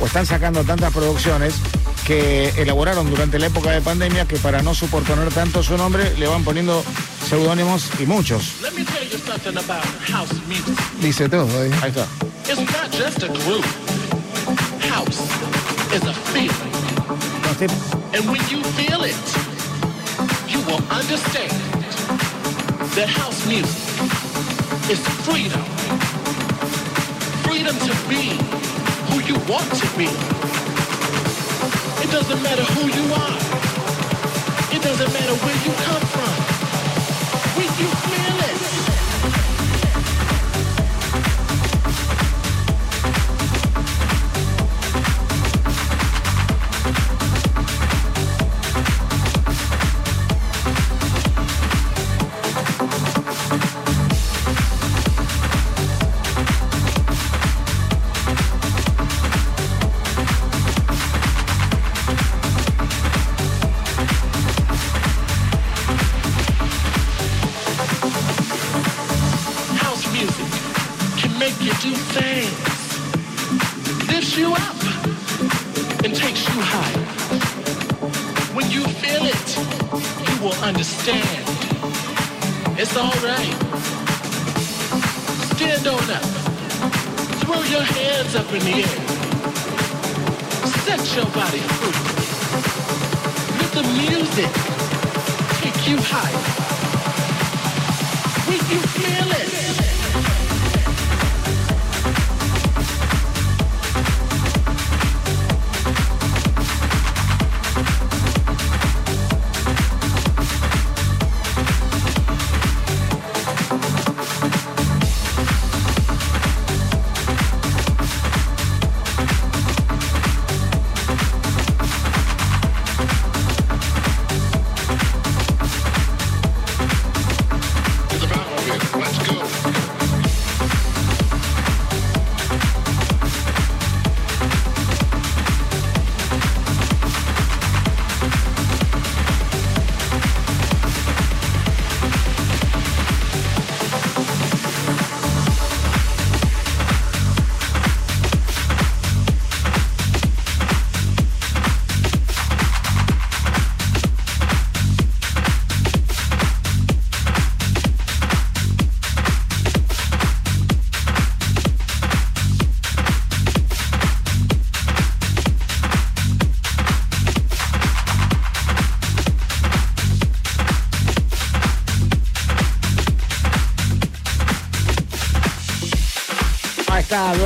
o 0.00 0.06
están 0.06 0.24
sacando 0.24 0.62
tantas 0.62 0.92
producciones 0.92 1.54
que 2.06 2.50
elaboraron 2.50 3.10
durante 3.10 3.40
la 3.40 3.48
época 3.48 3.72
de 3.72 3.80
pandemia 3.80 4.26
que 4.26 4.36
para 4.36 4.62
no 4.62 4.76
suportar 4.76 5.18
tanto 5.30 5.64
su 5.64 5.76
nombre 5.76 6.16
le 6.16 6.28
van 6.28 6.44
poniendo 6.44 6.84
seudónimos 7.28 7.90
y 7.98 8.06
muchos. 8.06 8.52
Dice 11.00 11.28
todo 11.28 11.48
ahí. 11.60 11.70
Ahí 11.82 11.90
está. 11.90 12.06
Just 12.96 13.22
a 13.22 13.28
groove. 13.28 13.66
House 14.80 15.20
is 15.92 16.02
a 16.02 16.14
feeling. 16.32 16.72
And 18.14 18.24
when 18.24 18.40
you 18.48 18.64
feel 18.72 19.02
it, 19.04 19.20
you 20.48 20.60
will 20.64 20.82
understand 20.88 21.52
that 22.96 23.06
house 23.06 23.46
music 23.46 23.76
is 24.90 25.00
freedom. 25.28 25.60
Freedom 27.44 27.76
to 27.76 27.92
be 28.08 28.32
who 29.08 29.20
you 29.28 29.36
want 29.44 29.68
to 29.76 29.86
be. 29.98 30.08
It 32.02 32.10
doesn't 32.10 32.42
matter 32.42 32.64
who 32.64 32.88
you 32.88 33.12
are. 33.12 33.38
It 34.74 34.82
doesn't 34.82 35.12
matter 35.12 35.34
where 35.44 35.56
you 35.66 35.72
come 35.84 36.02
from. 36.16 36.35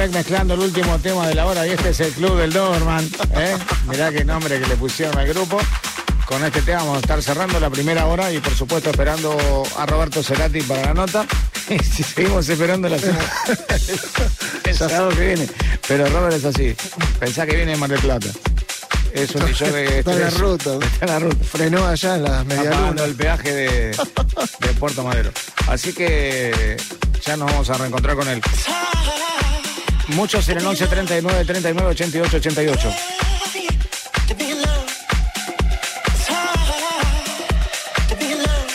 Mezclando 0.09 0.55
el 0.55 0.61
último 0.61 0.99
tema 0.99 1.29
de 1.29 1.35
la 1.35 1.45
hora 1.45 1.67
y 1.67 1.73
este 1.73 1.91
es 1.91 2.01
el 2.01 2.13
Club 2.13 2.39
del 2.39 2.53
Doberman. 2.53 3.07
¿eh? 3.35 3.55
Mirá 3.87 4.11
qué 4.11 4.25
nombre 4.25 4.59
que 4.59 4.67
le 4.67 4.77
pusieron 4.77 5.19
al 5.19 5.29
grupo. 5.29 5.61
Con 6.25 6.43
este 6.43 6.63
tema 6.63 6.79
vamos 6.79 6.97
a 6.97 7.01
estar 7.01 7.23
cerrando 7.23 7.61
la 7.61 7.69
primera 7.69 8.07
hora 8.07 8.33
y 8.33 8.39
por 8.39 8.55
supuesto 8.55 8.89
esperando 8.91 9.37
a 9.77 9.85
Roberto 9.85 10.23
Cerati 10.23 10.63
para 10.63 10.87
la 10.87 10.95
nota. 10.95 11.27
Y 11.69 11.79
si 11.79 12.03
seguimos 12.03 12.49
esperando 12.49 12.89
la 12.89 12.97
hacemos 12.97 13.23
el 14.65 14.77
sábado 14.77 15.11
que 15.11 15.27
viene. 15.27 15.49
Pero 15.87 16.07
Robert 16.09 16.35
es 16.35 16.45
así. 16.45 16.75
Pensá 17.21 17.47
que 17.47 17.55
viene 17.55 17.73
de 17.73 17.77
Mar 17.77 17.91
del 17.91 18.01
Plata. 18.01 18.27
Es 19.13 19.33
un 19.37 19.45
millón 19.45 19.73
de 19.73 19.99
Está 20.01 20.13
en 20.13 20.21
la 20.21 20.31
ruta. 20.31 20.79
Está 20.83 21.05
en 21.05 21.13
la 21.13 21.19
ruta. 21.21 21.45
Frenó 21.45 21.87
allá 21.87 22.17
en 22.17 22.25
las 22.25 22.47
medialunas. 22.47 23.05
el 23.05 23.15
peaje 23.15 23.53
de, 23.53 23.69
de 23.93 24.69
Puerto 24.81 25.05
Madero. 25.05 25.31
Así 25.69 25.93
que 25.93 26.77
ya 27.25 27.37
nos 27.37 27.53
vamos 27.53 27.71
a 27.71 27.75
reencontrar 27.75 28.17
con 28.17 28.27
él. 28.27 28.41
Muchos 30.17 30.49
en 30.49 30.59
el 30.59 30.67
11 30.67 30.87
39 30.87 31.45
39 31.45 31.93
88 31.93 32.35
88. 32.35 32.79
To 34.29 34.35
be 34.35 34.51
in 34.51 34.61
love. 34.61 34.87
It's 36.07 36.27
hard 36.29 36.59
to 38.09 38.17
be 38.17 38.33
in 38.33 38.39
love. 38.39 38.71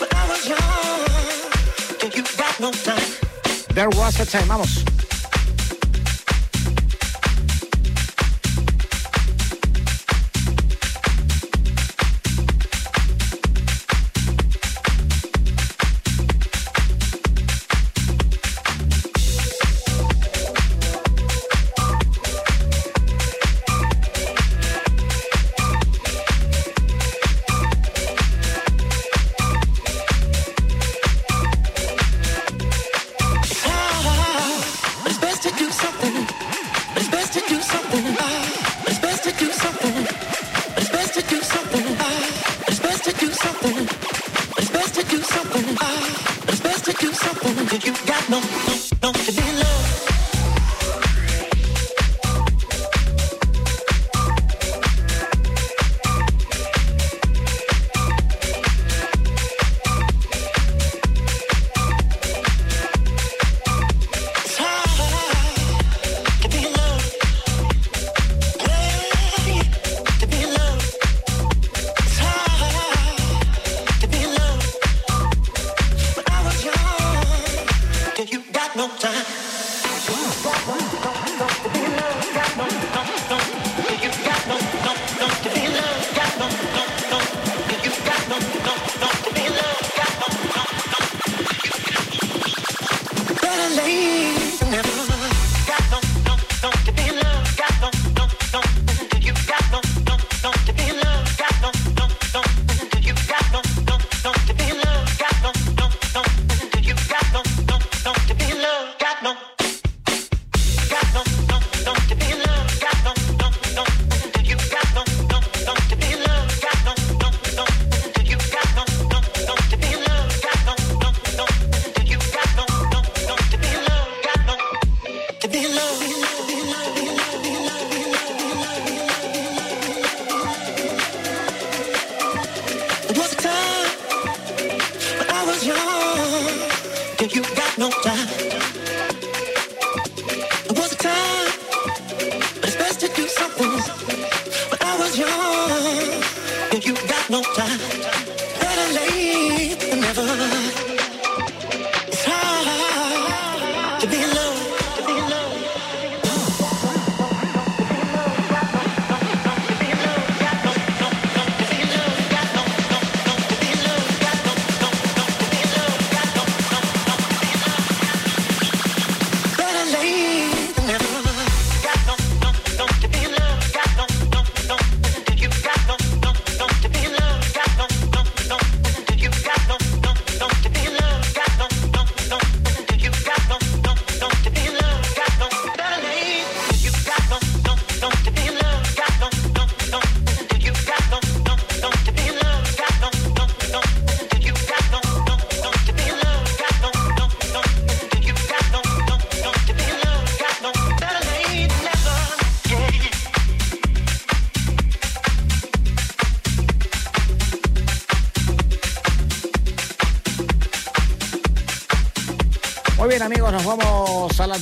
When 0.00 0.08
I 0.12 0.28
was 0.28 0.48
young, 0.48 1.98
think 1.98 2.16
you 2.16 2.24
got 2.36 2.58
no 2.60 2.70
time. 2.70 3.12
There 3.74 3.88
was 3.90 4.20
a 4.20 4.26
time. 4.26 4.46
Vamos. 4.48 4.95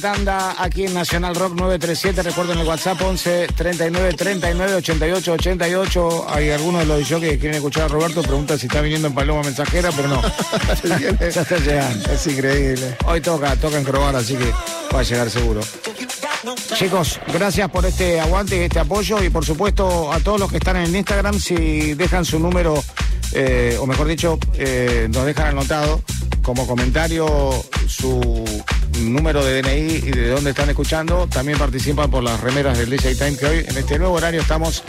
Tanda 0.05 0.55
aquí 0.63 0.85
en 0.85 0.93
Nacional 0.93 1.35
Rock 1.35 1.55
937. 1.55 2.23
Recuerden 2.25 2.59
el 2.59 2.67
WhatsApp 2.67 3.01
11 3.01 3.47
39 3.57 4.13
39 4.13 4.75
88 4.75 5.33
88. 5.33 6.27
Hay 6.29 6.51
algunos 6.51 6.83
de 6.83 6.87
los 6.87 7.09
que 7.09 7.39
quieren 7.39 7.55
escuchar 7.55 7.85
a 7.85 7.89
Roberto. 7.89 8.21
Pregunta 8.21 8.59
si 8.59 8.67
está 8.67 8.83
viniendo 8.83 9.09
en 9.09 9.15
Paloma 9.15 9.43
Mensajera, 9.43 9.89
pero 9.97 10.09
no. 10.09 10.21
ya 11.19 11.41
está 11.41 11.57
llegando. 11.57 12.13
Es 12.13 12.27
increíble. 12.27 12.99
Hoy 13.07 13.23
toca, 13.23 13.57
toca 13.57 13.79
en 13.79 13.85
Crobar, 13.85 14.15
así 14.15 14.35
que 14.35 14.53
va 14.95 15.01
a 15.01 15.03
llegar 15.03 15.31
seguro. 15.31 15.63
Chicos, 16.75 17.19
gracias 17.33 17.71
por 17.71 17.87
este 17.87 18.21
aguante 18.21 18.59
y 18.59 18.61
este 18.61 18.81
apoyo 18.81 19.25
y 19.25 19.31
por 19.31 19.47
supuesto 19.47 20.13
a 20.13 20.21
todos 20.21 20.39
los 20.39 20.51
que 20.51 20.59
están 20.59 20.77
en 20.77 20.95
Instagram, 20.95 21.41
si 21.41 21.95
dejan 21.95 22.27
su 22.27 22.39
número, 22.39 22.85
eh, 23.33 23.79
o 23.81 23.87
mejor 23.87 24.07
dicho, 24.07 24.39
eh, 24.59 25.09
nos 25.11 25.25
dejan 25.25 25.47
anotado 25.47 26.03
como 26.43 26.67
comentario 26.67 27.27
su 27.89 28.44
número 29.13 29.45
de 29.45 29.63
DNI 29.63 30.09
y 30.09 30.11
de 30.11 30.29
dónde 30.29 30.51
están 30.51 30.69
escuchando. 30.69 31.27
También 31.29 31.59
participan 31.59 32.11
por 32.11 32.23
las 32.23 32.41
remeras 32.41 32.79
del 32.79 32.91
DJ 32.91 33.15
Time, 33.15 33.37
que 33.37 33.47
hoy 33.47 33.65
en 33.67 33.77
este 33.77 33.99
nuevo 33.99 34.15
horario 34.15 34.41
estamos 34.41 34.83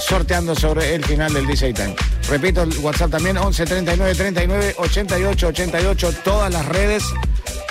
sorteando 0.00 0.54
sobre 0.54 0.94
el 0.94 1.04
final 1.04 1.32
del 1.32 1.46
DJ 1.46 1.72
Time. 1.72 1.94
Repito, 2.28 2.62
el 2.62 2.76
WhatsApp 2.78 3.10
también 3.10 3.36
11 3.36 3.64
39 3.64 4.14
39 4.14 4.74
88 4.78 5.46
88, 5.48 6.14
todas 6.24 6.52
las 6.52 6.66
redes, 6.66 7.04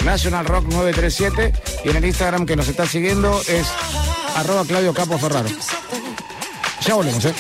National 0.04 0.46
Rock 0.46 0.66
937 0.66 1.54
y 1.86 1.90
en 1.90 1.96
el 1.98 2.06
Instagram 2.06 2.46
que 2.46 2.56
nos 2.56 2.68
está 2.68 2.86
siguiendo 2.86 3.42
es 3.48 3.68
arroba 4.36 4.66
Claudio 4.66 4.94
Capo 4.94 5.18
Ferraro. 5.18 5.50
Ya 6.86 6.96
volvemos, 6.96 7.24
¿eh? 7.26 7.34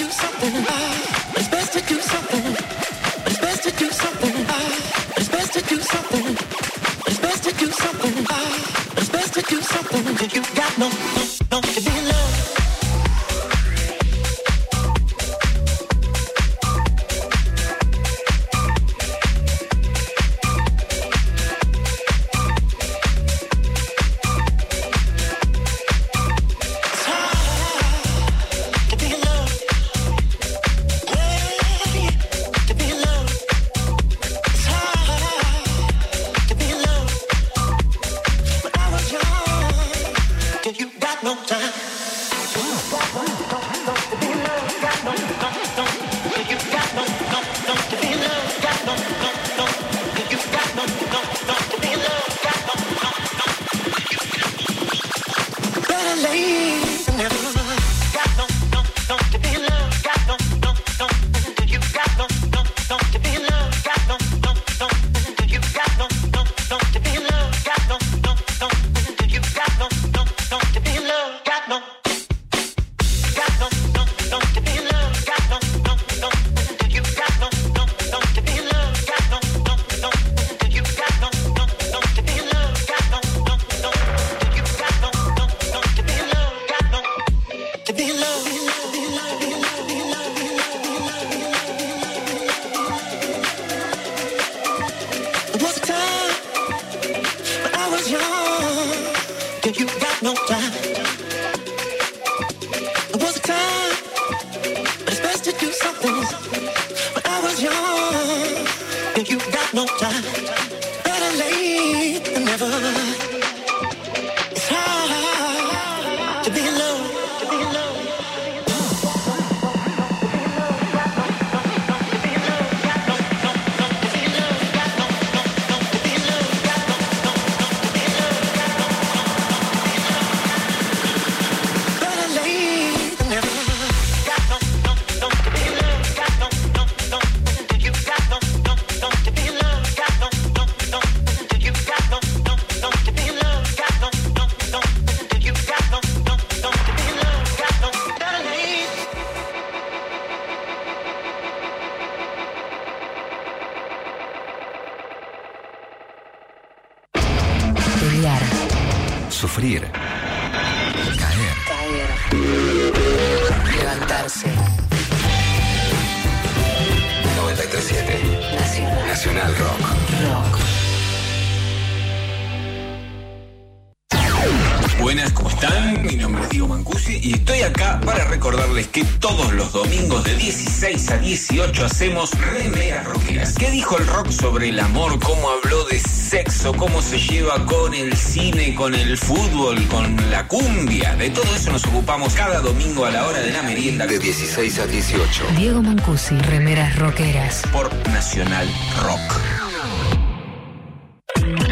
con 188.81 188.95
el 188.95 189.15
fútbol, 189.15 189.87
con 189.89 190.31
la 190.31 190.47
cumbia. 190.47 191.15
De 191.15 191.29
todo 191.29 191.45
eso 191.55 191.71
nos 191.71 191.85
ocupamos 191.85 192.33
cada 192.33 192.61
domingo 192.61 193.05
a 193.05 193.11
la 193.11 193.27
hora 193.27 193.39
de 193.39 193.51
la 193.51 193.61
merienda. 193.61 194.07
De 194.07 194.17
16 194.17 194.79
a 194.79 194.87
18. 194.87 195.43
Diego 195.55 195.83
Mancusi, 195.83 196.35
remeras 196.39 196.97
rockeras. 196.97 197.61
Por 197.71 197.93
Nacional 198.07 198.67
Rock. 199.03 199.39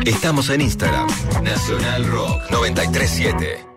Estamos 0.06 0.52
en 0.52 0.62
Instagram. 0.62 1.08
Nacional 1.42 2.06
Rock 2.06 2.44
937. 2.52 3.70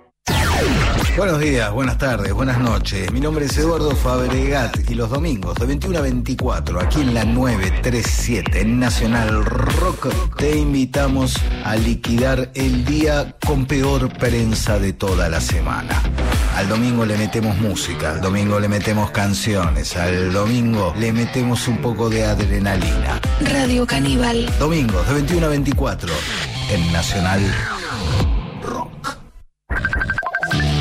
Buenos 1.16 1.40
días, 1.40 1.70
buenas 1.72 1.98
tardes, 1.98 2.32
buenas 2.32 2.58
noches. 2.58 3.10
Mi 3.12 3.20
nombre 3.20 3.46
es 3.46 3.56
Eduardo 3.56 3.96
Fabregat 3.96 4.90
y 4.90 4.94
los 4.94 5.10
domingos 5.10 5.54
de 5.56 5.66
21 5.66 5.98
a 5.98 6.02
24 6.02 6.80
aquí 6.80 7.00
en 7.00 7.14
la 7.14 7.24
937 7.24 8.60
en 8.60 8.78
Nacional 8.78 9.44
Rock 9.44 10.08
te 10.36 10.56
invitamos 10.56 11.36
a 11.72 11.76
liquidar 11.76 12.50
el 12.52 12.84
día 12.84 13.34
con 13.46 13.64
peor 13.64 14.12
prensa 14.18 14.78
de 14.78 14.92
toda 14.92 15.30
la 15.30 15.40
semana. 15.40 16.02
Al 16.54 16.68
domingo 16.68 17.06
le 17.06 17.16
metemos 17.16 17.56
música, 17.56 18.10
al 18.10 18.20
domingo 18.20 18.60
le 18.60 18.68
metemos 18.68 19.10
canciones, 19.10 19.96
al 19.96 20.34
domingo 20.34 20.94
le 20.98 21.14
metemos 21.14 21.66
un 21.68 21.78
poco 21.78 22.10
de 22.10 22.26
adrenalina. 22.26 23.18
Radio 23.40 23.86
Caníbal. 23.86 24.52
Domingos 24.58 25.08
de 25.08 25.14
21 25.14 25.46
a 25.46 25.48
24 25.48 26.12
en 26.72 26.92
Nacional 26.92 27.40
Rock. 28.62 29.16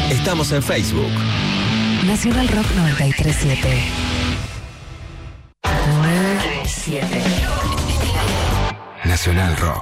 Estamos 0.10 0.52
en 0.52 0.62
Facebook. 0.62 1.12
Nacional 2.06 2.50
Rock 2.50 2.66
937. 2.76 3.82
937. 5.64 7.22
Nacional 9.06 9.56
Rock. 9.56 9.81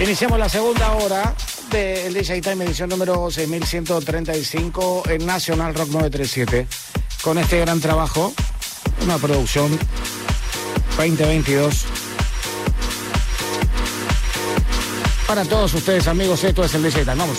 Iniciamos 0.00 0.38
la 0.38 0.48
segunda 0.48 0.92
hora 0.92 1.34
del 1.70 2.14
DJ 2.14 2.40
Time, 2.40 2.64
edición 2.64 2.88
número 2.88 3.30
6135 3.30 5.02
en 5.10 5.26
Nacional 5.26 5.74
Rock 5.74 5.88
937. 5.88 6.66
Con 7.22 7.36
este 7.36 7.60
gran 7.60 7.80
trabajo, 7.80 8.32
una 9.02 9.18
producción 9.18 9.78
2022. 10.96 11.84
Para 15.26 15.44
todos 15.44 15.74
ustedes, 15.74 16.08
amigos, 16.08 16.42
esto 16.44 16.64
es 16.64 16.72
el 16.72 16.82
DJ 16.82 17.04
Time. 17.04 17.16
Vamos. 17.16 17.38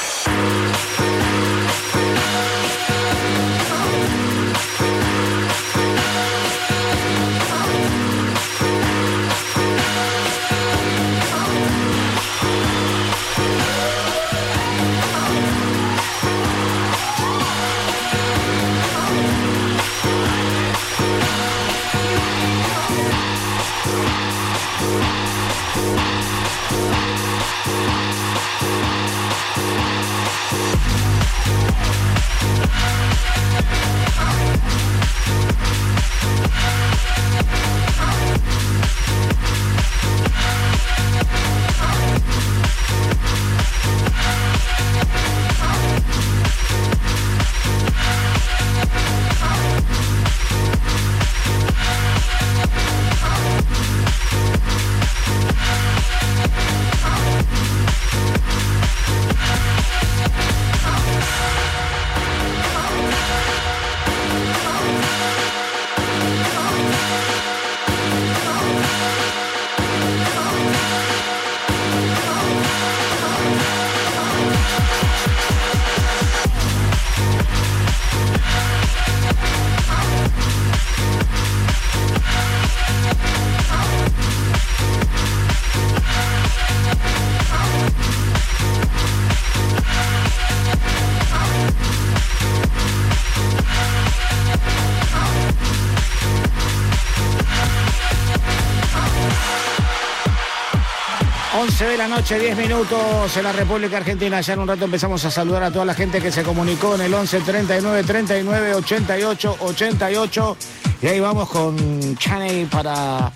De 101.89 101.97
la 101.97 102.07
noche, 102.07 102.39
10 102.39 102.57
minutos 102.57 103.35
en 103.37 103.43
la 103.43 103.51
República 103.51 103.97
Argentina. 103.97 104.39
Ya 104.41 104.53
en 104.53 104.59
un 104.59 104.67
rato 104.67 104.85
empezamos 104.85 105.23
a 105.25 105.31
saludar 105.31 105.63
a 105.63 105.71
toda 105.71 105.85
la 105.85 105.93
gente 105.93 106.21
que 106.21 106.31
se 106.31 106.43
comunicó 106.43 106.95
en 106.95 107.01
el 107.01 107.13
11 107.13 107.41
39 107.41 108.03
39 108.03 108.75
88 108.75 109.57
88. 109.59 110.57
Y 111.01 111.07
ahí 111.07 111.19
vamos 111.19 111.49
con 111.49 112.15
Chaney 112.17 112.65
para 112.65 113.31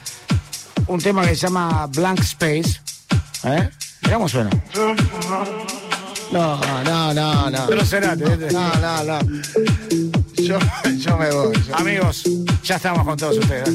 un 0.87 0.99
tema 0.99 1.23
que 1.25 1.29
se 1.35 1.47
llama 1.47 1.87
Blank 1.87 2.19
Space. 2.21 2.79
¿Eh? 3.43 3.69
Mirá 4.03 4.15
cómo 4.15 4.29
suena. 4.29 4.49
No, 6.31 6.57
no, 6.83 7.13
no, 7.13 7.49
no. 7.49 7.65
Pero 7.67 7.85
será, 7.85 8.15
No, 8.15 8.35
no, 8.75 9.03
no. 9.03 9.19
Yo, 10.37 10.59
yo 10.97 11.17
me 11.17 11.31
voy. 11.31 11.53
yo- 11.67 11.75
Amigos, 11.75 12.23
ya 12.63 12.75
estamos 12.75 13.03
con 13.05 13.17
todos 13.17 13.37
ustedes. 13.37 13.69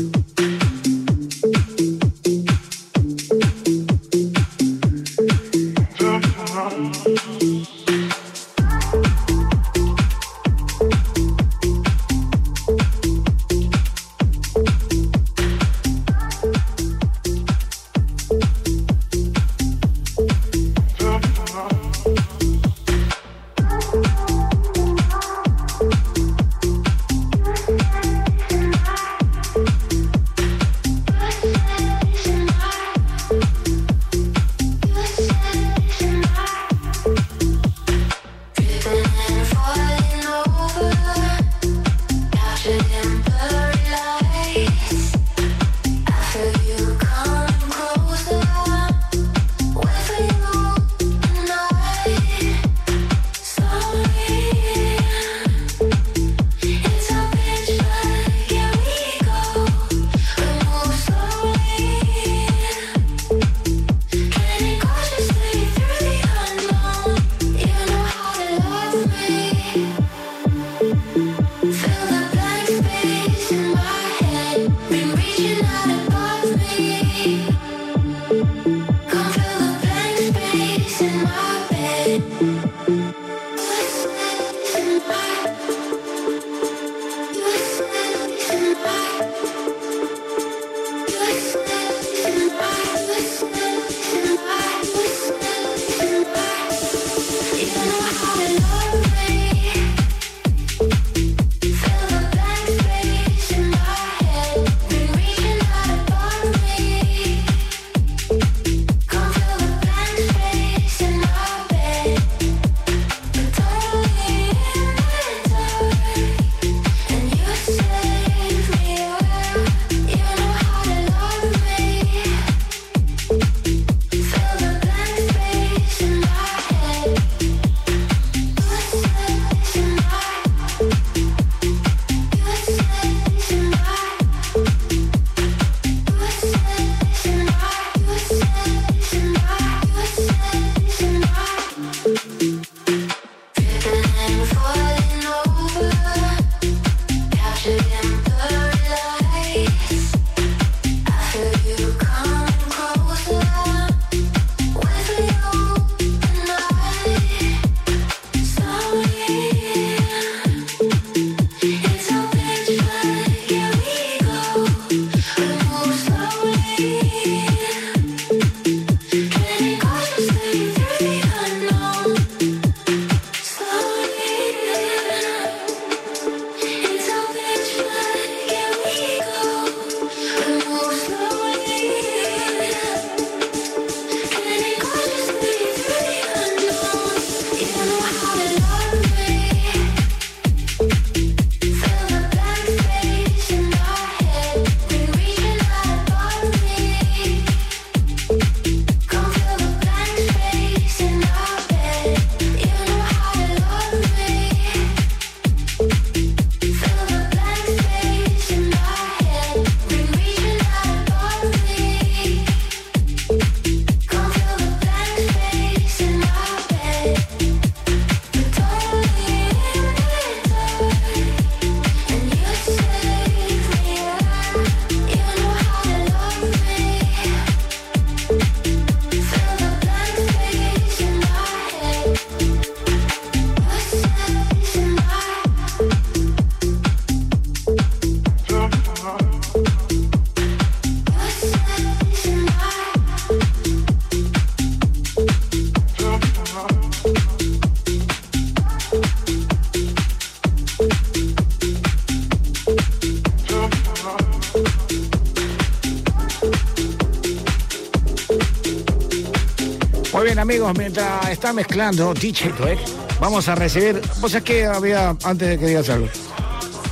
Está 261.41 261.55
mezclando 261.55 262.13
DJ 262.13 262.51
Tuek, 262.51 262.79
vamos 263.19 263.49
a 263.49 263.55
recibir. 263.55 263.99
Vos 264.21 264.31
sabés 264.31 264.45
que 264.45 264.67
había, 264.67 265.17
antes 265.25 265.49
de 265.49 265.59
que 265.59 265.67
digas 265.69 265.89
algo, 265.89 266.07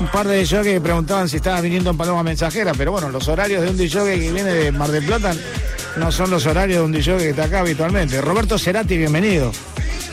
un 0.01 0.07
par 0.11 0.27
de 0.27 0.39
DJ 0.39 0.63
que 0.63 0.81
preguntaban 0.81 1.29
si 1.29 1.37
estaba 1.37 1.61
viniendo 1.61 1.91
en 1.91 1.99
Paloma 1.99 2.23
Mensajera, 2.23 2.73
pero 2.73 2.91
bueno, 2.93 3.11
los 3.11 3.29
horarios 3.29 3.63
de 3.63 3.69
un 3.69 3.77
DJ 3.77 4.05
que 4.05 4.17
viene 4.33 4.45
de 4.45 4.73
Mar 4.73 4.91
del 4.91 5.05
Plata 5.05 5.35
no 5.99 6.11
son 6.11 6.31
los 6.31 6.47
horarios 6.47 6.79
de 6.79 6.85
un 6.87 6.93
DJ 6.93 7.19
que 7.19 7.29
está 7.31 7.45
acá 7.45 7.61
habitualmente. 7.61 8.23
Roberto 8.23 8.59
Cerati, 8.59 8.97
bienvenido. 8.97 9.53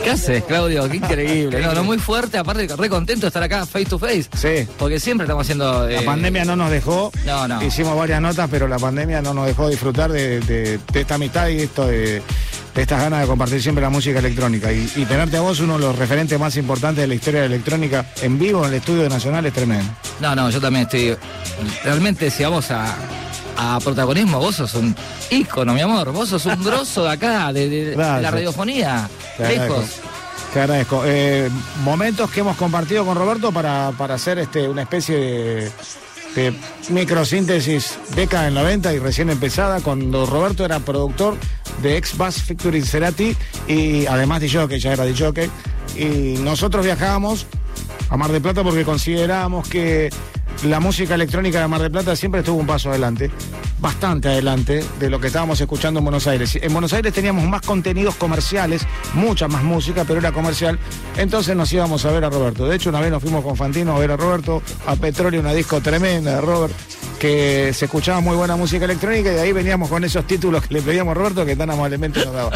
¿Qué 0.03 0.09
haces, 0.09 0.43
Claudio? 0.43 0.89
Qué 0.89 0.97
increíble. 0.97 1.61
No, 1.65 1.73
no, 1.73 1.85
muy 1.85 1.97
fuerte, 1.97 2.37
aparte 2.37 2.67
re 2.75 2.89
contento 2.89 3.21
de 3.21 3.27
estar 3.29 3.41
acá 3.41 3.65
face 3.65 3.85
to 3.85 3.97
face. 3.97 4.25
Sí. 4.35 4.67
Porque 4.77 4.99
siempre 4.99 5.23
estamos 5.23 5.43
haciendo. 5.43 5.87
La 5.87 6.01
eh, 6.01 6.05
pandemia 6.05 6.43
no 6.43 6.57
nos 6.57 6.69
dejó. 6.69 7.09
No, 7.25 7.47
no. 7.47 7.63
Hicimos 7.63 7.97
varias 7.97 8.21
notas, 8.21 8.49
pero 8.51 8.67
la 8.67 8.77
pandemia 8.77 9.21
no 9.21 9.33
nos 9.33 9.45
dejó 9.47 9.69
disfrutar 9.69 10.11
de, 10.11 10.41
de- 10.41 10.77
de 10.91 10.99
esta 11.01 11.15
amistad 11.15 11.47
y 11.47 11.61
esto 11.61 11.87
de 11.87 12.21
estas 12.75 13.01
ganas 13.01 13.21
de 13.21 13.27
compartir 13.27 13.61
siempre 13.61 13.81
la 13.81 13.89
música 13.89 14.19
electrónica. 14.19 14.71
Y, 14.71 14.91
y 14.95 15.05
tenerte 15.05 15.37
a 15.37 15.41
vos, 15.41 15.59
uno 15.59 15.73
de 15.73 15.79
los 15.79 15.97
referentes 15.97 16.39
más 16.39 16.55
importantes 16.57 17.01
de 17.03 17.07
la 17.07 17.15
historia 17.15 17.41
de 17.41 17.49
la 17.49 17.55
electrónica 17.55 18.05
en 18.21 18.37
vivo 18.37 18.63
en 18.63 18.69
el 18.71 18.75
estudio 18.75 19.07
nacional, 19.09 19.45
es 19.45 19.53
tremendo. 19.53 19.85
No, 20.19 20.35
no, 20.35 20.49
yo 20.49 20.59
también 20.61 20.83
estoy. 20.83 21.15
Realmente, 21.83 22.29
si 22.29 22.43
vamos 22.43 22.69
a, 22.71 22.95
a 23.57 23.79
protagonismo, 23.79 24.39
vos 24.39 24.55
sos 24.55 24.73
un 24.75 24.95
ícono, 25.29 25.73
mi 25.73 25.81
amor. 25.81 26.11
Vos 26.11 26.29
sos 26.29 26.45
un 26.45 26.63
grosso 26.63 27.03
de 27.03 27.11
acá, 27.11 27.51
de, 27.53 27.69
de- 27.69 27.85
de 27.91 27.95
la 27.95 28.29
radiofonía. 28.31 29.09
Te 29.37 29.43
agradezco. 29.45 29.75
Lejos. 29.77 29.89
Te 30.53 30.61
agradezco. 30.61 31.03
Eh, 31.05 31.49
momentos 31.83 32.29
que 32.31 32.39
hemos 32.41 32.55
compartido 32.57 33.05
con 33.05 33.15
Roberto 33.17 33.51
para, 33.51 33.91
para 33.97 34.15
hacer 34.15 34.39
este, 34.39 34.67
una 34.67 34.83
especie 34.83 35.15
de, 35.17 35.71
de 36.35 36.53
microsíntesis 36.89 37.97
década 38.15 38.45
del 38.45 38.53
90 38.53 38.93
y 38.93 38.99
recién 38.99 39.29
empezada, 39.29 39.81
cuando 39.81 40.25
Roberto 40.25 40.65
era 40.65 40.79
productor 40.79 41.35
de 41.81 41.97
ex 41.97 42.17
Bass 42.17 42.43
Factory 42.43 42.81
Cerati 42.81 43.35
y 43.67 44.05
además 44.05 44.41
de 44.41 44.67
que 44.67 44.79
ya 44.79 44.93
era 44.93 45.05
de 45.05 45.13
Y 45.95 46.37
nosotros 46.39 46.85
viajábamos 46.85 47.47
a 48.09 48.17
Mar 48.17 48.31
del 48.31 48.41
Plata 48.41 48.63
porque 48.63 48.83
considerábamos 48.83 49.67
que 49.67 50.09
la 50.63 50.79
música 50.79 51.15
electrónica 51.15 51.59
de 51.59 51.67
Mar 51.67 51.81
del 51.81 51.91
Plata 51.91 52.15
siempre 52.15 52.39
estuvo 52.39 52.57
un 52.57 52.65
paso 52.65 52.89
adelante, 52.89 53.29
bastante 53.79 54.29
adelante 54.29 54.83
de 54.99 55.09
lo 55.09 55.19
que 55.19 55.27
estábamos 55.27 55.59
escuchando 55.61 55.99
en 55.99 56.05
Buenos 56.05 56.27
Aires. 56.27 56.57
En 56.61 56.71
Buenos 56.71 56.93
Aires 56.93 57.13
teníamos 57.13 57.43
más 57.45 57.61
contenidos 57.61 58.15
comerciales, 58.15 58.87
mucha 59.13 59.47
más 59.47 59.63
música, 59.63 60.05
pero 60.05 60.19
era 60.19 60.31
comercial. 60.31 60.79
Entonces 61.17 61.55
nos 61.55 61.71
íbamos 61.71 62.05
a 62.05 62.11
ver 62.11 62.23
a 62.23 62.29
Roberto. 62.29 62.67
De 62.67 62.75
hecho, 62.75 62.89
una 62.89 63.01
vez 63.01 63.11
nos 63.11 63.21
fuimos 63.21 63.43
con 63.43 63.55
Fantino 63.55 63.95
a 63.95 63.99
ver 63.99 64.11
a 64.11 64.17
Roberto, 64.17 64.61
a 64.87 64.95
Petróleo, 64.95 65.41
una 65.41 65.53
disco 65.53 65.81
tremenda 65.81 66.35
de 66.35 66.41
Robert, 66.41 66.73
que 67.19 67.71
se 67.73 67.85
escuchaba 67.85 68.19
muy 68.21 68.35
buena 68.35 68.55
música 68.55 68.85
electrónica 68.85 69.31
y 69.31 69.35
de 69.35 69.41
ahí 69.41 69.51
veníamos 69.51 69.89
con 69.89 70.03
esos 70.03 70.25
títulos 70.25 70.65
que 70.65 70.75
le 70.75 70.81
pedíamos 70.81 71.11
a 71.11 71.15
Roberto 71.15 71.45
que 71.45 71.55
tan 71.55 71.69
amablemente 71.69 72.23
nos 72.25 72.33
daba. 72.33 72.51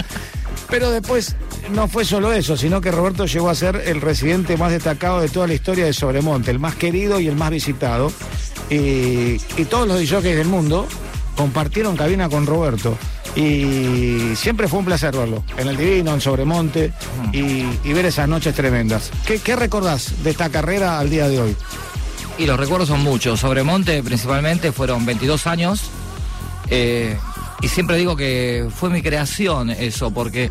Pero 0.70 0.92
después 0.92 1.36
no 1.72 1.88
fue 1.88 2.06
solo 2.06 2.32
eso, 2.32 2.56
sino 2.56 2.82
que 2.82 2.92
Roberto 2.92 3.26
llegó 3.26 3.50
a 3.50 3.56
ser 3.56 3.76
el 3.86 4.02
residente 4.02 4.58
más 4.58 4.72
destacado 4.72 5.22
de 5.22 5.30
toda 5.30 5.48
la 5.48 5.54
historia 5.54 5.86
de 5.86 5.94
Sobremonte, 5.94 6.52
el 6.52 6.60
más 6.60 6.76
querido 6.76 7.20
y 7.20 7.28
el 7.28 7.36
más 7.36 7.50
visitado. 7.50 8.12
Y, 8.70 9.38
y 9.58 9.66
todos 9.70 9.88
los 9.88 10.00
DJs 10.00 10.24
del 10.24 10.48
mundo 10.48 10.88
compartieron 11.36 11.96
cabina 11.96 12.30
con 12.30 12.46
Roberto. 12.46 12.98
Y 13.36 14.36
siempre 14.36 14.68
fue 14.68 14.80
un 14.80 14.86
placer 14.86 15.16
verlo, 15.16 15.44
en 15.58 15.68
el 15.68 15.78
Divino, 15.78 16.14
en 16.14 16.22
Sobremonte, 16.22 16.92
y, 17.32 17.66
y 17.84 17.94
ver 17.94 18.06
esas 18.06 18.28
noches 18.28 18.54
tremendas. 18.56 19.12
¿Qué, 19.26 19.40
¿Qué 19.40 19.56
recordás 19.56 20.24
de 20.24 20.32
esta 20.32 20.50
carrera 20.50 21.00
al 21.00 21.10
día 21.10 21.28
de 21.28 21.40
hoy? 21.40 21.56
Y 22.38 22.46
los 22.46 22.60
recuerdos 22.60 22.90
son 22.90 23.02
muchos. 23.02 23.40
Sobremonte, 23.40 24.02
principalmente, 24.04 24.72
fueron 24.72 25.06
22 25.06 25.46
años. 25.48 25.82
Eh, 26.70 27.18
y 27.62 27.68
siempre 27.68 27.98
digo 27.98 28.16
que 28.16 28.68
fue 28.74 28.90
mi 28.90 29.02
creación 29.02 29.70
eso, 29.70 30.12
porque 30.12 30.50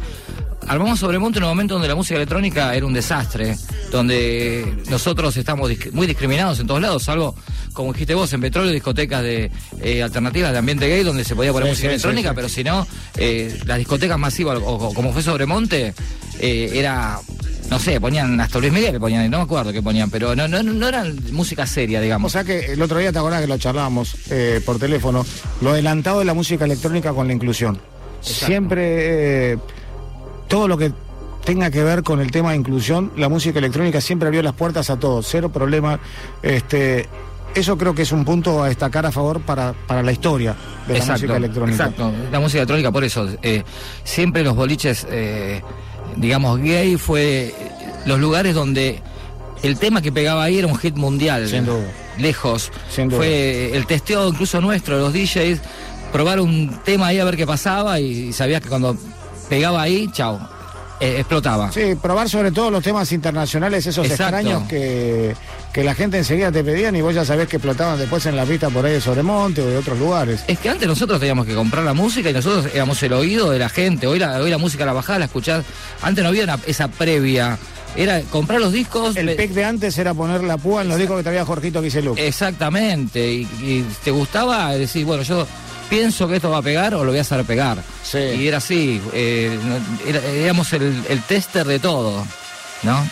armamos 0.67 0.99
Sobremonte 1.01 1.39
en 1.39 1.45
un 1.45 1.51
momento 1.51 1.75
donde 1.75 1.89
la 1.89 1.95
música 1.95 2.17
electrónica 2.17 2.75
era 2.75 2.85
un 2.85 2.93
desastre, 2.93 3.57
donde 3.91 4.77
nosotros 4.91 5.37
estamos 5.37 5.71
disc- 5.71 5.91
muy 5.93 6.07
discriminados 6.07 6.61
en 6.61 6.67
todos 6.67 6.81
lados, 6.83 7.03
salvo, 7.05 7.35
como 7.73 7.93
dijiste 7.93 8.15
vos, 8.15 8.31
en 8.35 8.41
petróleo, 8.43 8.71
discotecas 8.73 9.23
de 9.23 9.51
eh, 9.81 10.03
alternativas 10.03 10.53
de 10.53 10.59
ambiente 10.59 10.87
gay, 10.89 11.03
donde 11.05 11.25
se 11.25 11.35
podía 11.35 11.53
poner 11.53 11.69
Sí, 11.69 11.71
música 11.73 11.89
sí, 11.89 11.93
electrónica, 11.95 12.29
sí, 12.31 12.35
pero 12.37 12.49
si 12.49 12.65
no, 12.65 12.87
eh, 13.17 13.59
las 13.65 13.79
discotecas 13.79 14.19
masivas, 14.19 14.59
o, 14.59 14.75
o 14.75 14.93
como 14.95 15.13
fue 15.13 15.23
Sobremonte, 15.23 15.95
eh, 16.41 16.71
era. 16.75 17.19
No 17.71 17.79
sé, 17.79 18.01
ponían 18.01 18.41
hasta 18.41 18.59
Luis 18.59 18.73
Miguel, 18.73 18.99
ponían, 18.99 19.31
no 19.31 19.39
me 19.39 19.45
acuerdo 19.45 19.73
qué 19.73 19.83
ponían, 19.83 20.11
pero 20.11 20.35
no, 20.35 20.49
no, 20.49 20.63
no 20.63 20.89
eran 20.89 21.19
música 21.33 21.67
seria, 21.67 22.01
digamos. 22.01 22.31
O 22.31 22.33
sea 22.33 22.45
que 22.45 22.73
el 22.73 22.81
otro 22.81 22.99
día 22.99 23.13
te 23.13 23.19
acordás 23.19 23.43
que 23.43 23.47
lo 23.47 23.59
charlábamos 23.59 24.17
eh, 24.31 24.63
por 24.65 24.79
teléfono, 24.79 25.25
lo 25.61 25.71
adelantado 25.71 26.21
de 26.21 26.25
la 26.25 26.35
música 26.35 26.65
electrónica 26.65 27.13
con 27.13 27.27
la 27.27 27.35
inclusión. 27.35 27.79
Siempre 28.21 29.53
eh, 29.53 29.59
todo 30.49 30.67
lo 30.67 30.79
que 30.79 30.93
tenga 31.45 31.71
que 31.71 31.83
ver 31.83 32.03
con 32.03 32.21
el 32.21 32.31
tema 32.31 32.51
de 32.51 32.57
inclusión, 32.57 33.13
la 33.17 33.29
música 33.29 33.59
electrónica 33.59 34.01
siempre 34.01 34.29
abrió 34.29 34.43
las 34.43 34.55
puertas 34.55 34.89
a 34.91 34.99
todos, 34.99 35.27
cero 35.29 35.51
problema. 35.51 36.01
Este, 36.43 37.07
eso 37.55 37.77
creo 37.77 37.95
que 37.95 38.03
es 38.03 38.13
un 38.13 38.25
punto 38.25 38.63
a 38.63 38.69
destacar 38.69 39.05
a 39.07 39.13
favor 39.13 39.41
para, 39.41 39.75
para 39.87 40.03
la 40.03 40.13
historia 40.13 40.55
de 40.87 40.99
la 40.99 41.05
música 41.05 41.37
electrónica. 41.37 41.85
Exacto, 41.85 42.13
la 42.33 42.41
música 42.41 42.59
electrónica, 42.61 42.91
por 42.91 43.05
eso, 43.05 43.29
eh, 43.43 43.63
siempre 44.05 44.43
los 44.43 44.57
boliches, 44.57 45.07
digamos, 46.19 46.61
gay 46.61 46.97
fue 46.97 47.55
los 48.05 48.19
lugares 48.19 48.55
donde 48.55 49.01
el 49.63 49.79
tema 49.79 50.03
que 50.03 50.13
pegaba 50.13 50.45
ahí 50.45 50.59
era 50.59 50.67
un 50.67 50.77
hit 50.77 50.97
mundial. 50.97 51.49
Sin 51.49 51.65
duda. 51.65 51.85
Lejos. 52.19 52.71
Sin 52.91 53.09
duda. 53.09 53.19
Fue 53.19 53.77
el 53.77 53.87
testeo 53.87 54.29
incluso 54.29 54.61
nuestro, 54.61 54.99
los 54.99 55.13
DJs, 55.13 55.61
probar 56.13 56.41
un 56.41 56.79
tema 56.85 57.09
ahí 57.09 57.19
a 57.19 57.25
ver 57.25 57.37
qué 57.37 57.47
pasaba 57.47 58.01
y, 58.01 58.33
sabías 58.33 58.61
que 58.61 58.69
cuando 58.69 58.97
pegaba 59.49 59.83
ahí, 59.83 60.09
chao, 60.13 60.39
eh, 61.01 61.17
explotaba. 61.19 61.71
Sí, 61.73 61.95
probar 62.01 62.29
sobre 62.29 62.51
todo 62.51 62.71
los 62.71 62.83
temas 62.83 63.11
internacionales, 63.13 63.87
esos 63.87 64.07
Exacto. 64.07 64.37
extraños 64.37 64.69
que, 64.69 65.35
que 65.73 65.85
la 65.85 65.95
gente 65.95 66.19
enseguida 66.19 66.51
te 66.51 66.65
pedían 66.65 66.97
y 66.97 67.03
vos 67.03 67.15
ya 67.15 67.25
sabés 67.25 67.47
que 67.49 67.57
explotaban 67.57 67.99
después 67.99 68.25
en 68.27 68.35
la 68.37 68.45
pista 68.45 68.69
por 68.71 68.85
ahí 68.85 68.93
de 68.95 69.01
Sobremonte 69.01 69.61
o 69.63 69.67
de 69.67 69.77
otros 69.77 69.99
lugares. 69.99 70.41
Es 70.49 70.59
que 70.59 70.71
antes 70.71 70.89
nosotros 70.89 71.21
teníamos 71.21 71.47
que 71.47 71.55
comprar 71.55 71.85
la 71.85 71.95
música 71.95 72.31
y 72.31 72.33
nosotros 72.33 72.67
éramos 72.75 73.03
el 73.03 73.13
oído 73.13 73.51
de 73.51 73.59
la 73.59 73.69
gente. 73.69 74.07
Hoy 74.07 74.19
la, 74.19 74.39
hoy 74.41 74.51
la 74.51 74.59
música 74.59 74.85
la 74.87 74.93
bajada, 74.93 75.21
la 75.21 75.25
escuchás. 75.27 75.65
Antes 76.03 76.23
no 76.25 76.31
había 76.31 76.45
una- 76.45 76.59
esa 76.67 76.89
previa. 76.89 77.59
Era 77.97 78.21
comprar 78.23 78.61
los 78.61 78.73
discos. 78.73 79.17
El 79.17 79.27
pe- 79.27 79.35
pick 79.37 79.51
de 79.53 79.65
antes 79.65 79.97
era 79.99 80.15
poner 80.15 80.43
la 80.43 80.57
púa 80.59 80.83
en 80.83 80.89
los 80.89 80.99
discos 80.99 81.17
que 81.19 81.23
traía 81.23 81.45
Jorgito 81.45 81.83
Quiselú. 81.83 82.15
Exactamente. 82.19 83.33
Y, 83.33 83.43
y 83.61 83.87
te 84.05 84.11
gustaba 84.11 84.73
decir, 84.73 85.05
bueno, 85.05 85.23
yo 85.23 85.47
pienso 85.89 86.29
que 86.29 86.37
esto 86.37 86.51
va 86.51 86.59
a 86.59 86.63
pegar 86.63 86.95
o 86.95 87.05
lo 87.05 87.11
voy 87.11 87.19
a 87.19 87.23
hacer 87.23 87.45
pegar. 87.45 87.79
Sí. 88.05 88.19
Y 88.19 88.49
era 88.49 88.59
así. 88.59 89.01
eh, 89.13 89.59
era- 90.07 90.23
éramos 90.25 90.73
el, 90.73 91.03
el 91.09 91.23
tester 91.23 91.67
de 91.67 91.79
todo. 91.79 92.25
¿No? 92.83 93.09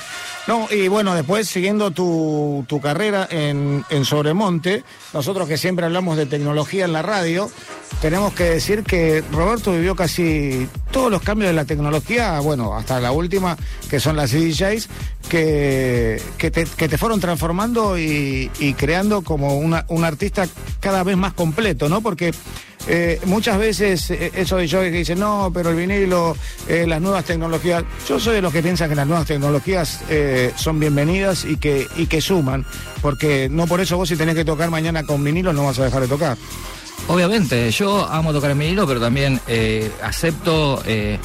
No, 0.47 0.68
y 0.70 0.86
bueno, 0.86 1.14
después 1.14 1.48
siguiendo 1.48 1.90
tu, 1.90 2.64
tu 2.68 2.81
carrera 2.81 3.27
en, 3.31 3.85
en 3.90 4.05
Sobremonte, 4.05 4.85
nosotros 5.12 5.48
que 5.48 5.59
siempre 5.59 5.86
hablamos 5.86 6.16
de 6.16 6.27
tecnología 6.27 6.85
en 6.85 6.93
la 6.93 7.02
radio, 7.02 7.51
tenemos 8.01 8.32
que 8.32 8.44
decir 8.44 8.85
que 8.85 9.24
Roberto 9.32 9.73
vivió 9.73 9.97
casi 9.97 10.68
todos 10.97 11.10
los 11.10 11.20
cambios 11.20 11.51
de 11.51 11.52
la 11.52 11.66
tecnología, 11.66 12.40
bueno, 12.40 12.74
hasta 12.74 12.98
la 13.01 13.12
última, 13.12 13.55
que 13.90 14.01
son 14.01 14.16
las 14.16 14.32
DJs, 14.32 14.89
que, 15.28 16.18
que, 16.39 16.51
te, 16.51 16.64
que 16.64 16.89
te 16.89 16.97
fueron 16.97 17.20
transformando 17.20 17.98
y, 17.98 18.51
creando 18.78 19.20
como 19.20 19.59
una- 19.59 19.85
un 19.89 20.05
artista 20.05 20.47
cada 20.81 21.02
vez 21.05 21.18
más 21.18 21.35
completo, 21.35 21.90
¿no? 21.90 22.01
Porque 22.01 22.32
eh, 22.89 23.20
muchas 23.27 23.59
veces 23.59 24.10
eh, 24.10 24.32
eso 24.36 24.56
de 24.56 24.66
yo 24.68 24.81
que 24.81 24.90
dicen, 24.90 25.20
no, 25.20 25.51
pero 25.52 25.68
el 25.68 25.77
vinilo, 25.77 26.35
eh, 26.66 26.86
las 26.89 27.02
nuevas 27.02 27.27
tecnologías. 27.27 27.85
Yo 28.09 28.18
soy 28.18 28.36
de 28.36 28.40
los 28.40 28.51
que 28.51 28.62
piensan 28.62 28.89
que 28.89 28.94
las 28.97 29.06
nuevas 29.06 29.27
tecnologías 29.27 30.01
eh, 30.09 30.52
son 30.56 30.81
bienvenidas 30.81 31.44
y 31.44 31.59
que, 31.59 31.86
y 31.97 32.06
que 32.06 32.23
suman, 32.23 32.64
porque 33.02 33.48
no 33.51 33.66
por 33.66 33.82
eso 33.82 33.98
vos 33.98 34.09
si 34.09 34.16
tenés 34.16 34.35
que 34.35 34.47
tocar 34.47 34.70
mañana 34.70 35.02
con 35.05 35.23
vinilo 35.23 35.52
no 35.52 35.66
vas 35.66 35.78
a 35.78 35.85
dejar 35.85 36.01
de 36.01 36.09
tocar. 36.09 36.39
Obviamente, 37.09 37.70
yo 37.70 38.06
amo 38.06 38.32
tocar 38.32 38.51
en 38.51 38.59
vinilo, 38.59 38.86
pero 38.86 39.01
también 39.01 39.40
eh, 39.47 39.90
acepto. 40.02 40.82
eh, 40.86 41.18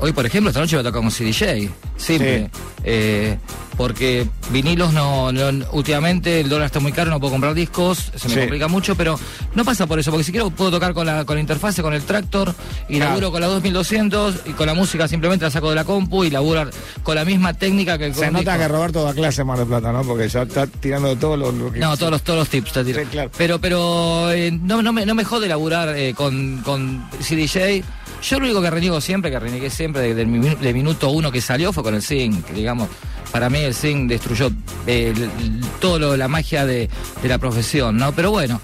hoy, 0.00 0.12
por 0.12 0.26
ejemplo, 0.26 0.50
esta 0.50 0.60
noche 0.60 0.76
voy 0.76 0.80
a 0.84 0.88
tocar 0.90 1.00
con 1.02 1.10
CDJ. 1.10 1.70
Simple. 1.96 2.50
Eh, 2.84 3.38
porque 3.76 4.26
vinilos 4.50 4.92
no, 4.92 5.32
no- 5.32 5.66
Últimamente 5.72 6.40
el 6.40 6.48
dólar 6.48 6.66
está 6.66 6.80
muy 6.80 6.92
caro, 6.92 7.10
no 7.10 7.20
puedo 7.20 7.32
comprar 7.32 7.54
discos, 7.54 8.10
se 8.14 8.28
me 8.28 8.34
Sí. 8.34 8.40
complica 8.40 8.68
mucho, 8.68 8.94
pero 8.96 9.18
no 9.54 9.64
pasa 9.64 9.86
por 9.86 9.98
eso, 9.98 10.10
porque 10.10 10.24
si 10.24 10.32
quiero 10.32 10.50
puedo 10.50 10.70
tocar 10.70 10.94
con 10.94 11.06
la, 11.06 11.24
con 11.24 11.36
la 11.36 11.40
interfase, 11.40 11.82
con 11.82 11.92
el 11.94 12.02
tractor, 12.02 12.54
y 12.88 12.96
Claro. 12.96 13.10
laburo 13.10 13.30
con 13.32 13.40
la 13.40 13.46
2200, 13.48 14.36
y 14.46 14.50
con 14.52 14.66
la 14.66 14.74
música 14.74 15.06
simplemente 15.08 15.44
la 15.44 15.50
saco 15.50 15.68
de 15.70 15.76
la 15.76 15.84
compu 15.84 16.24
y 16.24 16.30
laburo 16.30 16.68
con 17.02 17.14
la 17.14 17.24
misma 17.24 17.52
técnica 17.54 17.98
que 17.98 18.06
con 18.10 18.14
Se 18.24 18.30
nota 18.30 18.52
disco. 18.52 18.58
que 18.58 18.68
Roberto 18.68 19.04
da 19.04 19.12
clase 19.14 19.44
Mar 19.44 19.58
del 19.58 19.66
Plata, 19.66 19.92
¿no? 19.92 20.02
Porque 20.02 20.28
ya 20.28 20.42
está 20.42 20.66
tirando 20.66 21.08
de 21.08 21.16
todo 21.16 21.36
lo, 21.36 21.52
lo 21.52 21.72
que... 21.72 21.78
No, 21.78 21.96
todos 21.96 22.10
los, 22.12 22.22
todos 22.22 22.38
los 22.40 22.48
tips. 22.48 22.72
Sí, 22.84 22.92
claro. 23.10 23.30
Pero, 23.36 23.58
pero 23.60 24.30
eh, 24.32 24.50
no, 24.50 24.82
no, 24.82 24.92
me, 24.92 25.04
no 25.06 25.14
me 25.14 25.24
jode 25.24 25.48
laburar 25.48 25.96
eh, 25.96 26.14
con, 26.14 26.62
con 26.64 27.04
CDJ. 27.20 27.82
Yo 28.28 28.38
lo 28.40 28.46
único 28.46 28.60
que 28.62 28.70
reniego 28.70 29.00
siempre, 29.00 29.30
que 29.30 29.38
renegué 29.38 29.70
siempre 29.70 30.02
de- 30.02 30.14
del 30.14 30.26
minu- 30.28 30.58
de 30.58 30.72
minuto 30.74 31.10
uno 31.10 31.30
que 31.30 31.40
salió 31.40 31.72
fue 31.72 31.82
con 31.82 31.94
el 31.94 32.02
Sync, 32.02 32.48
digamos. 32.50 32.88
Para 33.30 33.50
mí 33.50 33.58
el 33.58 33.74
Sync 33.74 34.08
destruyó 34.08 34.50
eh, 34.86 35.12
lo, 35.82 36.16
la 36.16 36.28
magia 36.28 36.64
de, 36.66 36.88
la 37.24 37.38
profesión, 37.38 37.96
¿no? 37.96 38.12
Pero 38.12 38.30
bueno, 38.30 38.60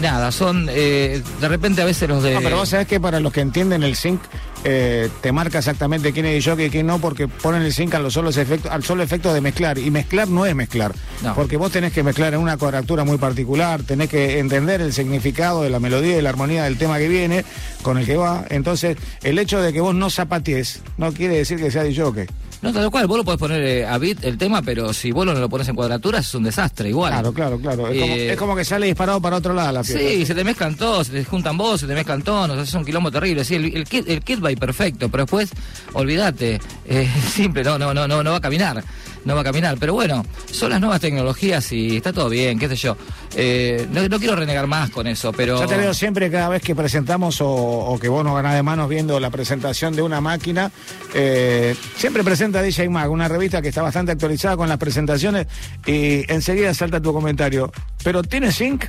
nada, 0.00 0.32
son 0.32 0.66
eh, 0.70 1.22
de 1.40 1.48
repente 1.48 1.82
a 1.82 1.84
veces 1.84 2.08
los 2.08 2.22
de... 2.22 2.34
No, 2.34 2.40
pero 2.42 2.56
vos 2.56 2.68
sabés 2.68 2.86
que 2.86 2.98
para 3.00 3.20
los 3.20 3.32
que 3.32 3.40
entienden 3.40 3.82
el 3.82 3.94
sync 3.96 4.20
eh, 4.68 5.08
te 5.20 5.30
marca 5.30 5.58
exactamente 5.58 6.12
quién 6.12 6.26
es 6.26 6.44
DJ 6.44 6.66
y 6.66 6.70
quién 6.70 6.88
no, 6.88 6.98
porque 6.98 7.28
ponen 7.28 7.62
el 7.62 7.72
sync 7.72 7.94
a 7.94 8.00
los 8.00 8.14
solos 8.14 8.36
efectos, 8.36 8.68
al 8.72 8.82
solo 8.82 9.04
efecto 9.04 9.32
de 9.32 9.40
mezclar. 9.40 9.78
Y 9.78 9.92
mezclar 9.92 10.26
no 10.26 10.44
es 10.44 10.56
mezclar. 10.56 10.92
No. 11.22 11.36
Porque 11.36 11.56
vos 11.56 11.70
tenés 11.70 11.92
que 11.92 12.02
mezclar 12.02 12.34
en 12.34 12.40
una 12.40 12.56
cuadratura 12.56 13.04
muy 13.04 13.16
particular, 13.16 13.84
tenés 13.84 14.08
que 14.08 14.40
entender 14.40 14.80
el 14.80 14.92
significado 14.92 15.62
de 15.62 15.70
la 15.70 15.78
melodía 15.78 16.18
y 16.18 16.22
la 16.22 16.30
armonía 16.30 16.64
del 16.64 16.78
tema 16.78 16.98
que 16.98 17.06
viene, 17.06 17.44
con 17.82 17.96
el 17.96 18.06
que 18.06 18.16
va. 18.16 18.44
Entonces, 18.50 18.96
el 19.22 19.38
hecho 19.38 19.62
de 19.62 19.72
que 19.72 19.80
vos 19.80 19.94
no 19.94 20.10
zapatees 20.10 20.82
no 20.96 21.12
quiere 21.12 21.36
decir 21.36 21.58
que 21.58 21.70
sea 21.70 21.84
DJ. 21.84 22.26
No, 22.66 22.80
tal 22.80 22.90
cual, 22.90 23.06
vos 23.06 23.18
lo 23.18 23.24
podés 23.24 23.38
poner 23.38 23.62
eh, 23.62 23.86
a 23.86 23.96
bit 23.98 24.24
el 24.24 24.36
tema, 24.36 24.62
pero 24.62 24.92
si 24.92 25.12
vos 25.12 25.24
no 25.24 25.32
lo 25.34 25.48
pones 25.48 25.68
en 25.68 25.74
cuadraturas 25.74 26.26
es 26.26 26.34
un 26.34 26.44
desastre, 26.44 26.88
igual. 26.88 27.12
Claro, 27.12 27.32
claro, 27.32 27.58
claro. 27.58 27.88
Es, 27.88 28.00
como, 28.00 28.14
Eh, 28.14 28.32
es 28.32 28.36
como 28.36 28.56
que 28.56 28.64
sale 28.64 28.86
disparado 28.86 29.20
para 29.20 29.36
otro 29.36 29.54
lado 29.54 29.72
la 29.72 29.82
pieza. 29.82 29.98
Sí, 29.98 30.26
se 30.26 30.34
te 30.34 30.44
mezclan 30.44 30.74
todos, 30.76 31.06
se 31.06 31.12
te 31.12 31.24
juntan 31.24 31.56
voces, 31.56 31.82
se 31.82 31.86
te 31.86 31.94
mezclan 31.94 32.22
tonos, 32.22 32.58
es 32.58 32.74
un 32.74 32.84
quilombo 32.84 33.10
terrible. 33.10 33.44
Sí, 33.44 33.54
el, 33.54 33.76
el 33.76 33.84
kit, 33.84 34.08
el 34.08 34.22
kit 34.22 34.44
va 34.44 34.50
perfecto, 34.58 35.08
pero 35.08 35.24
después, 35.24 35.50
olvídate, 35.92 36.60
eh, 36.86 37.08
simple, 37.32 37.62
no, 37.62 37.78
no, 37.78 37.94
no, 37.94 38.08
no, 38.08 38.22
no 38.22 38.30
va 38.30 38.36
a 38.38 38.40
caminar, 38.40 38.82
no 39.26 39.34
va 39.34 39.42
a 39.42 39.44
caminar. 39.44 39.76
Pero 39.78 39.92
bueno, 39.92 40.24
son 40.50 40.70
las 40.70 40.80
nuevas 40.80 41.00
tecnologías 41.00 41.70
y 41.72 41.96
está 41.96 42.12
todo 42.12 42.30
bien, 42.30 42.58
qué 42.58 42.68
sé 42.68 42.76
yo. 42.76 42.96
Eh, 43.34 43.86
no, 43.92 44.18
quiero 44.18 44.36
renegar 44.36 44.66
más 44.66 44.88
con 44.90 45.06
eso, 45.06 45.32
pero. 45.32 45.60
Yo 45.60 45.66
te 45.66 45.76
veo 45.76 45.92
siempre 45.92 46.30
cada 46.30 46.48
vez 46.48 46.62
que 46.62 46.74
presentamos 46.74 47.40
o, 47.42 47.48
o 47.48 47.98
que 47.98 48.08
vos 48.08 48.24
nos 48.24 48.34
ganás 48.34 48.54
de 48.54 48.62
manos 48.62 48.88
viendo 48.88 49.20
la 49.20 49.28
presentación 49.30 49.94
de 49.94 50.02
una 50.02 50.20
máquina. 50.22 50.70
eh, 51.12 51.76
siempre 51.96 52.24
presenta 52.24 52.62
DJ 52.62 52.88
Mag, 52.88 53.10
una 53.10 53.28
revista 53.28 53.60
que 53.60 53.68
está 53.68 53.82
bastante 53.82 54.12
actualizada 54.12 54.56
con 54.56 54.68
las 54.68 54.78
presentaciones 54.78 55.46
y 55.84 56.30
enseguida 56.32 56.72
salta 56.72 57.00
tu 57.00 57.12
comentario. 57.12 57.70
¿Pero 58.02 58.22
tiene 58.22 58.52
zinc? 58.52 58.84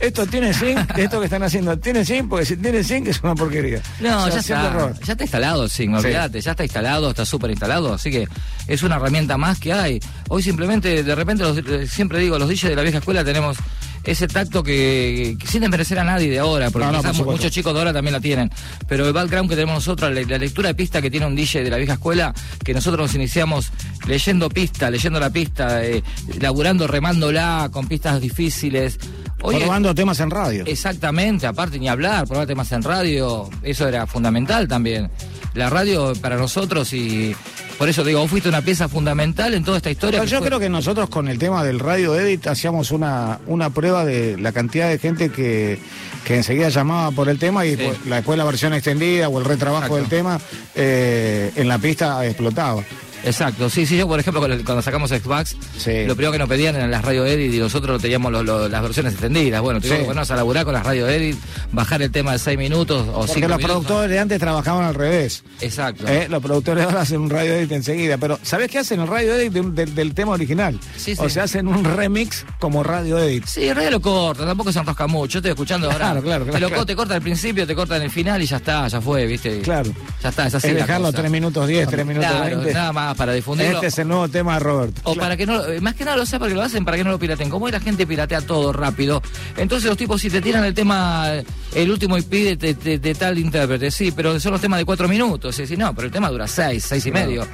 ¿Esto 0.00 0.26
tiene 0.26 0.54
zinc? 0.54 0.78
¿Esto 0.98 1.18
que 1.18 1.24
están 1.24 1.42
haciendo 1.42 1.76
tiene 1.78 2.04
zinc? 2.04 2.28
Porque 2.28 2.44
si 2.46 2.56
tiene 2.56 2.84
zinc 2.84 3.08
es 3.08 3.20
una 3.22 3.34
porquería. 3.34 3.80
No, 4.00 4.24
O 4.24 4.30
sea, 4.30 4.40
ya 4.40 4.40
está, 4.40 5.00
ya 5.04 5.12
está 5.12 5.24
instalado, 5.24 5.68
sí, 5.68 5.86
olvídate, 5.88 6.40
ya 6.40 6.50
está 6.52 6.62
instalado, 6.64 7.10
está 7.10 7.24
súper 7.26 7.50
instalado, 7.50 7.94
así 7.94 8.10
que 8.10 8.28
es 8.68 8.82
una 8.82 8.96
herramienta 8.96 9.36
más 9.36 9.58
que 9.58 9.72
hay. 9.72 10.00
Hoy 10.28 10.42
simplemente, 10.42 11.02
de 11.02 11.14
repente, 11.14 11.42
los- 11.42 11.58
eh, 11.58 11.86
siempre 11.88 12.20
digo, 12.20 12.38
los 12.38 12.48
DJs 12.48 12.70
de 12.70 12.76
la 12.76 12.82
vieja 12.82 12.98
escuela 12.98 13.24
tenemos 13.24 13.56
ese 14.04 14.28
tacto 14.28 14.62
que, 14.62 15.36
que 15.38 15.46
sin 15.46 15.60
desmerecer 15.60 15.98
a 15.98 16.04
nadie 16.04 16.30
de 16.30 16.38
ahora, 16.38 16.70
porque 16.70 16.86
No, 16.86 16.92
por 17.02 17.26
muchos 17.32 17.50
chicos 17.50 17.74
de 17.74 17.80
ahora 17.80 17.92
también 17.92 18.12
la 18.14 18.20
tienen, 18.20 18.50
pero 18.86 19.06
el 19.06 19.12
background 19.12 19.50
que 19.50 19.56
tenemos 19.56 19.74
nosotros, 19.74 20.14
la, 20.14 20.20
la 20.22 20.38
lectura 20.38 20.68
de 20.68 20.74
pista 20.74 21.02
que 21.02 21.10
tiene 21.10 21.26
un 21.26 21.34
DJ 21.34 21.64
de 21.64 21.70
la 21.70 21.76
vieja 21.76 21.94
escuela, 21.94 22.32
que 22.64 22.72
nosotros 22.72 23.06
nos 23.08 23.14
iniciamos 23.16 23.70
leyendo 24.06 24.48
pista, 24.48 24.90
leyendo 24.90 25.18
la 25.20 25.28
pista, 25.30 25.84
eh, 25.84 26.02
laburando, 26.40 26.86
remándola 26.86 27.68
con 27.72 27.86
pistas 27.88 28.20
difíciles. 28.20 28.98
Hoy- 29.42 29.56
Probando 29.56 29.94
temas 29.94 30.18
en 30.20 30.30
radio. 30.30 30.64
Exactamente, 30.66 31.46
aparte 31.46 31.78
ni 31.78 31.88
hablar, 31.88 32.26
probar 32.26 32.46
temas 32.46 32.70
en 32.72 32.82
radio, 32.82 33.48
eso 33.62 33.86
era 33.86 34.06
fundamental 34.06 34.66
también. 34.66 35.10
La 35.54 35.70
radio 35.70 36.12
para 36.20 36.36
nosotros 36.36 36.92
y 36.92 37.34
por 37.78 37.88
eso 37.88 38.02
digo, 38.04 38.20
vos 38.20 38.30
fuiste 38.30 38.48
una 38.48 38.62
pieza 38.62 38.88
fundamental 38.88 39.54
en 39.54 39.62
toda 39.64 39.76
esta 39.76 39.90
historia. 39.90 40.24
Yo 40.24 40.38
fue- 40.38 40.48
creo 40.48 40.58
que 40.58 40.68
nosotros 40.68 41.08
con 41.08 41.28
el 41.28 41.38
tema 41.38 41.62
del 41.64 41.78
radio 41.78 42.18
edit 42.18 42.46
hacíamos 42.48 42.90
una, 42.90 43.38
una 43.46 43.70
prueba 43.70 44.04
de 44.04 44.36
la 44.36 44.50
cantidad 44.52 44.88
de 44.88 44.98
gente 44.98 45.30
que, 45.30 45.78
que 46.24 46.36
enseguida 46.36 46.68
llamaba 46.68 47.12
por 47.12 47.28
el 47.28 47.38
tema 47.38 47.64
y 47.64 47.76
Sí. 47.76 47.82
pues, 47.86 48.06
la- 48.06 48.16
después 48.16 48.36
la 48.38 48.44
versión 48.44 48.74
extendida 48.74 49.28
o 49.28 49.38
el 49.38 49.44
retrabajo 49.44 49.84
Exacto. 49.86 49.96
del 50.00 50.08
tema 50.08 50.40
eh, 50.74 51.52
en 51.54 51.68
la 51.68 51.78
pista 51.78 52.24
explotaba. 52.26 52.82
Exacto, 53.24 53.68
sí, 53.68 53.84
sí, 53.86 53.96
yo 53.96 54.06
por 54.06 54.18
ejemplo 54.20 54.40
cuando- 54.40 54.82
sacamos 54.82 55.10
Xbox, 55.10 55.56
Sí. 55.76 56.04
lo 56.06 56.14
primero 56.14 56.32
que 56.32 56.38
nos 56.38 56.48
pedían 56.48 56.76
eran 56.76 56.90
las 56.90 57.04
radio 57.04 57.26
edit 57.26 57.52
y 57.54 57.58
nosotros 57.58 58.00
teníamos 58.00 58.30
lo- 58.32 58.42
lo- 58.42 58.68
las 58.68 58.82
versiones 58.82 59.12
extendidas. 59.12 59.60
Bueno, 59.60 59.80
tuvimos 59.80 59.96
Sí. 59.98 60.02
que 60.02 60.06
ponernos 60.06 60.30
a 60.30 60.36
laburar 60.36 60.64
con 60.64 60.74
las 60.74 60.84
radio 60.84 61.08
edit, 61.08 61.36
bajar 61.72 62.00
el 62.02 62.10
tema 62.10 62.32
de 62.32 62.38
6 62.38 62.56
minutos 62.58 63.06
o 63.08 63.12
Porque 63.20 63.32
5 63.34 63.48
los 63.48 63.58
minutos. 63.58 63.64
productores 63.84 64.10
de 64.10 64.18
antes 64.18 64.38
trabajaban 64.38 64.84
al 64.84 64.94
revés. 64.94 65.42
Exacto. 65.60 66.06
Eh, 66.06 66.26
Los 66.30 66.42
productores 66.42 66.84
ahora 66.84 67.00
hacen 67.02 67.20
un 67.20 67.30
radio 67.30 67.54
edit 67.54 67.72
enseguida. 67.72 68.18
Pero 68.18 68.38
¿sabés 68.42 68.70
qué 68.70 68.78
hacen 68.78 69.00
el 69.00 69.08
radio 69.08 69.34
edit 69.34 69.52
de 69.52 69.86
del, 69.86 70.14
tema 70.14 70.32
original? 70.32 70.78
Sí, 70.96 71.14
O 71.18 71.28
sea, 71.28 71.44
hacen 71.44 71.66
un 71.68 71.84
remix 71.84 72.44
como 72.58 72.82
radio 72.82 73.18
edit. 73.18 73.44
Sí, 73.46 73.64
en 73.68 73.74
realidad 73.74 73.92
lo 73.92 74.00
corta, 74.00 74.46
tampoco 74.46 74.72
se 74.72 74.78
enrosca 74.78 75.06
mucho. 75.06 75.32
Yo 75.34 75.38
estoy 75.40 75.50
escuchando 75.50 75.86
ahora. 75.90 75.98
Claro, 75.98 76.22
claro, 76.22 76.44
te, 76.44 76.50
claro, 76.50 76.62
lo, 76.66 76.68
claro. 76.68 76.86
te 76.86 76.96
corta 76.96 77.14
al 77.14 77.22
principio, 77.22 77.66
te 77.66 77.74
corta 77.74 77.96
en 77.96 78.02
el 78.02 78.10
final 78.10 78.40
y 78.42 78.46
ya 78.46 78.56
está, 78.58 78.86
ya 78.88 79.00
fue, 79.00 79.26
¿viste? 79.26 79.60
Claro. 79.60 79.90
Ya 80.22 80.28
está, 80.28 80.46
es 80.46 80.54
así. 80.54 80.68
es 80.68 80.74
dejarlo 80.74 81.06
cosa. 81.08 81.18
3 81.18 81.30
minutos 81.30 81.66
10, 81.66 81.88
3 81.88 82.06
minutos 82.06 82.30
Claro, 82.30 82.56
20. 82.56 82.72
nada 82.74 82.92
más 82.92 83.07
para 83.14 83.32
difundirlo. 83.32 83.74
Este 83.76 83.86
es 83.88 83.98
el 83.98 84.08
nuevo 84.08 84.28
tema 84.28 84.58
Roberto. 84.58 85.00
O 85.04 85.14
para 85.14 85.36
que 85.36 85.46
no, 85.46 85.64
eh, 85.66 85.80
más 85.80 85.94
que 85.94 86.04
nada 86.04 86.16
lo 86.16 86.26
sepa 86.26 86.48
que 86.48 86.54
lo 86.54 86.62
hacen 86.62 86.84
para 86.84 86.96
que 86.96 87.04
no 87.04 87.10
lo 87.10 87.18
piraten. 87.18 87.48
Como 87.50 87.66
hoy 87.66 87.72
la 87.72 87.80
gente 87.80 88.06
piratea 88.06 88.40
todo 88.42 88.72
rápido. 88.72 89.22
Entonces 89.56 89.88
los 89.88 89.96
tipos 89.96 90.20
si 90.20 90.30
te 90.30 90.40
tiran 90.40 90.64
el 90.64 90.74
tema, 90.74 91.30
el 91.74 91.90
último 91.90 92.16
IP 92.18 92.30
de, 92.30 92.56
de- 92.56 92.74
de- 92.74 92.98
de 92.98 93.14
tal 93.14 93.38
intérprete, 93.38 93.90
sí, 93.90 94.12
pero 94.12 94.38
son 94.40 94.52
los 94.52 94.60
temas 94.60 94.78
de 94.78 94.84
cuatro 94.84 95.08
minutos. 95.08 95.58
Y 95.58 95.62
decís, 95.62 95.78
no, 95.78 95.94
pero 95.94 96.06
el 96.06 96.12
tema 96.12 96.30
dura 96.30 96.46
seis, 96.46 96.84
seis 96.84 97.04
y 97.06 97.10
medio. 97.12 97.46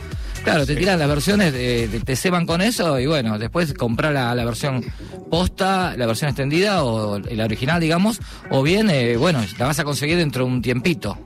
Claro, 0.42 0.66
te 0.66 0.76
tiran 0.76 0.98
las 0.98 1.08
versiones, 1.08 1.52
de- 1.54 1.88
de- 1.88 2.00
te 2.00 2.16
ceban 2.16 2.44
con 2.44 2.60
eso 2.60 3.00
y 3.00 3.06
bueno, 3.06 3.38
después 3.38 3.72
comprar 3.72 4.12
la, 4.12 4.34
la 4.34 4.44
versión 4.44 4.84
posta, 5.30 5.94
la 5.96 6.06
versión 6.06 6.28
extendida 6.28 6.84
o 6.84 7.18
la 7.18 7.44
original, 7.44 7.80
digamos, 7.80 8.20
o 8.50 8.62
bien, 8.62 8.90
eh, 8.90 9.16
bueno, 9.16 9.42
la 9.58 9.66
vas 9.66 9.78
a 9.78 9.84
conseguir 9.84 10.16
dentro 10.18 10.44
de 10.44 10.50
un 10.52 10.60
tiempito. 10.62 11.18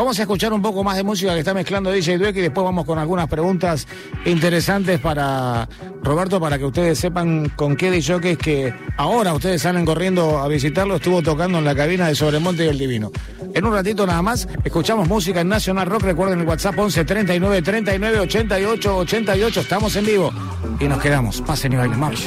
Vamos 0.00 0.18
a 0.18 0.22
escuchar 0.22 0.50
un 0.54 0.62
poco 0.62 0.82
más 0.82 0.96
de 0.96 1.02
música 1.02 1.34
que 1.34 1.40
está 1.40 1.52
mezclando 1.52 1.92
DJ 1.92 2.16
Dweck 2.16 2.34
y 2.38 2.40
después 2.40 2.64
vamos 2.64 2.86
con 2.86 2.98
algunas 2.98 3.28
preguntas 3.28 3.86
interesantes 4.24 4.98
para 4.98 5.68
Roberto 6.02 6.40
para 6.40 6.56
que 6.56 6.64
ustedes 6.64 6.98
sepan 6.98 7.50
con 7.50 7.76
qué 7.76 7.90
DJ 7.90 8.38
que 8.38 8.74
ahora 8.96 9.34
ustedes 9.34 9.60
salen 9.60 9.84
corriendo 9.84 10.38
a 10.38 10.48
visitarlo 10.48 10.96
estuvo 10.96 11.20
tocando 11.20 11.58
en 11.58 11.66
la 11.66 11.74
cabina 11.74 12.08
de 12.08 12.14
Sobremonte 12.14 12.64
y 12.64 12.68
el 12.68 12.78
Divino. 12.78 13.12
En 13.52 13.62
un 13.62 13.74
ratito 13.74 14.06
nada 14.06 14.22
más 14.22 14.48
escuchamos 14.64 15.06
música 15.06 15.42
en 15.42 15.48
Nacional 15.48 15.86
Rock. 15.86 16.04
Recuerden 16.04 16.40
el 16.40 16.46
WhatsApp 16.46 16.78
11 16.78 17.04
39 17.04 17.60
39 17.60 18.20
88 18.20 18.96
88. 18.96 19.60
Estamos 19.60 19.94
en 19.96 20.06
vivo 20.06 20.32
y 20.80 20.84
nos 20.88 20.98
quedamos. 21.02 21.42
Pasen 21.42 21.74
y 21.74 21.76
bailen, 21.76 22.00
vamos. 22.00 22.26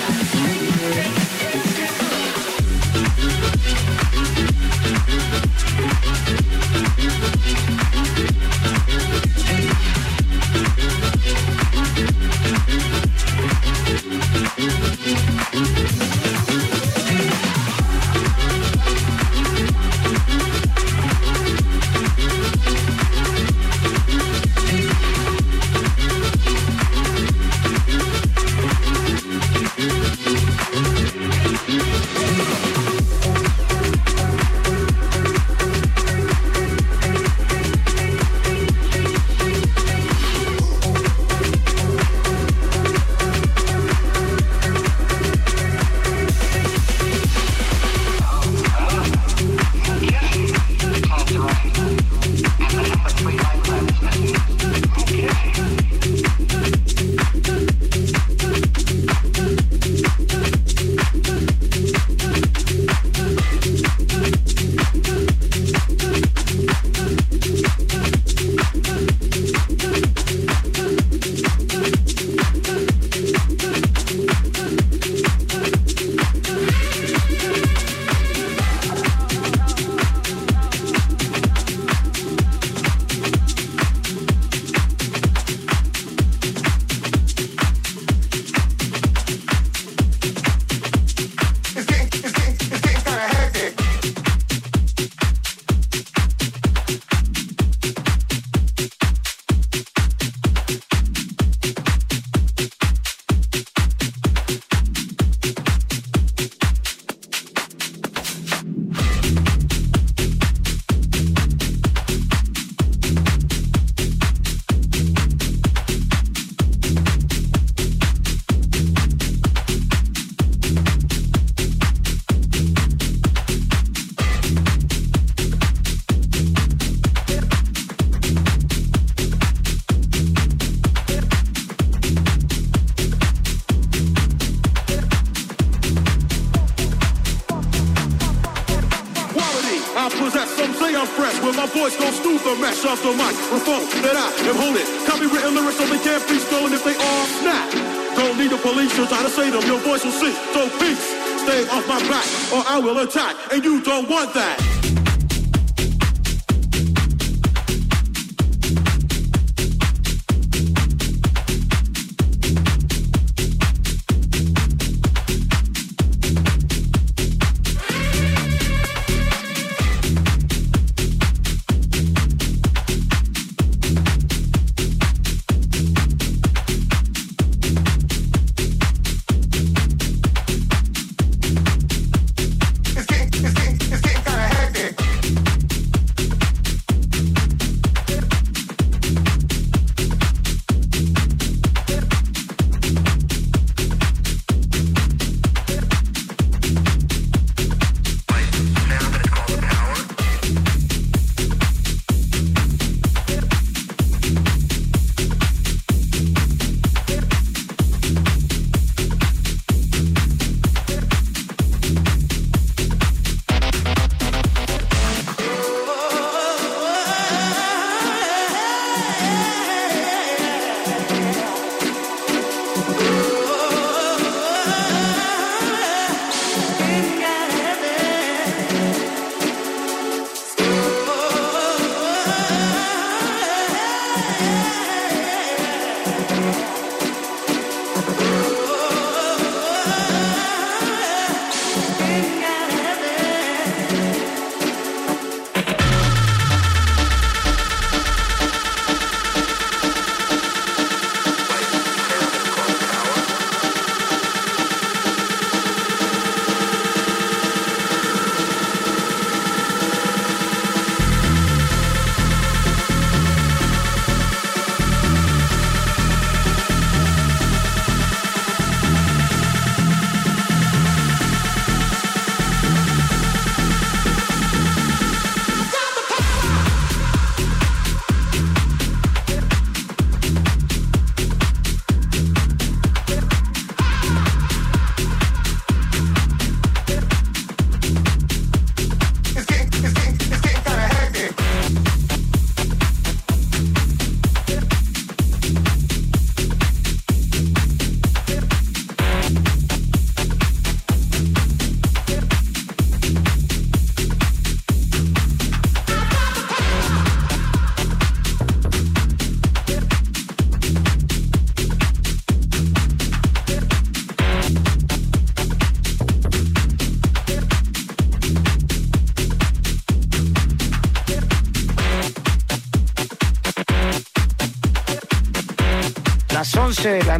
want 154.11 154.33
that. 154.33 154.50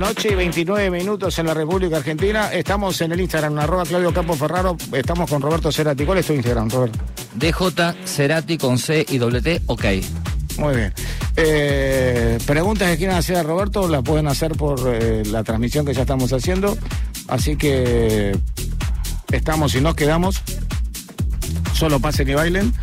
Noche 0.01 0.29
y 0.31 0.35
29 0.35 0.89
minutos 0.89 1.37
en 1.37 1.45
la 1.45 1.53
República 1.53 1.97
Argentina. 1.97 2.51
Estamos 2.51 2.99
en 3.01 3.11
el 3.11 3.21
Instagram, 3.21 3.59
arroba 3.59 3.83
Claudio 3.85 4.11
Campo 4.11 4.33
Ferraro. 4.33 4.75
Estamos 4.93 5.29
con 5.29 5.43
Roberto 5.43 5.71
Cerati. 5.71 6.05
¿Cuál 6.05 6.17
es 6.17 6.25
tu 6.25 6.33
Instagram, 6.33 6.71
Roberto? 6.71 6.97
DJ 7.35 7.93
Cerati 8.03 8.57
con 8.57 8.79
C 8.79 9.05
y 9.07 9.19
doble 9.19 9.43
T, 9.43 9.61
ok. 9.67 9.85
Muy 10.57 10.75
bien. 10.75 10.93
Eh, 11.35 12.39
preguntas 12.47 12.89
que 12.89 12.97
quieran 12.97 13.17
hacer 13.17 13.37
a 13.37 13.43
Roberto 13.43 13.87
las 13.87 14.01
pueden 14.01 14.27
hacer 14.27 14.53
por 14.53 14.81
eh, 14.87 15.21
la 15.27 15.43
transmisión 15.43 15.85
que 15.85 15.93
ya 15.93 16.01
estamos 16.01 16.33
haciendo. 16.33 16.75
Así 17.27 17.55
que 17.55 18.35
estamos 19.31 19.75
y 19.75 19.81
nos 19.81 19.93
quedamos. 19.93 20.41
Solo 21.73 21.99
pasen 21.99 22.27
y 22.27 22.33
bailen. 22.33 22.73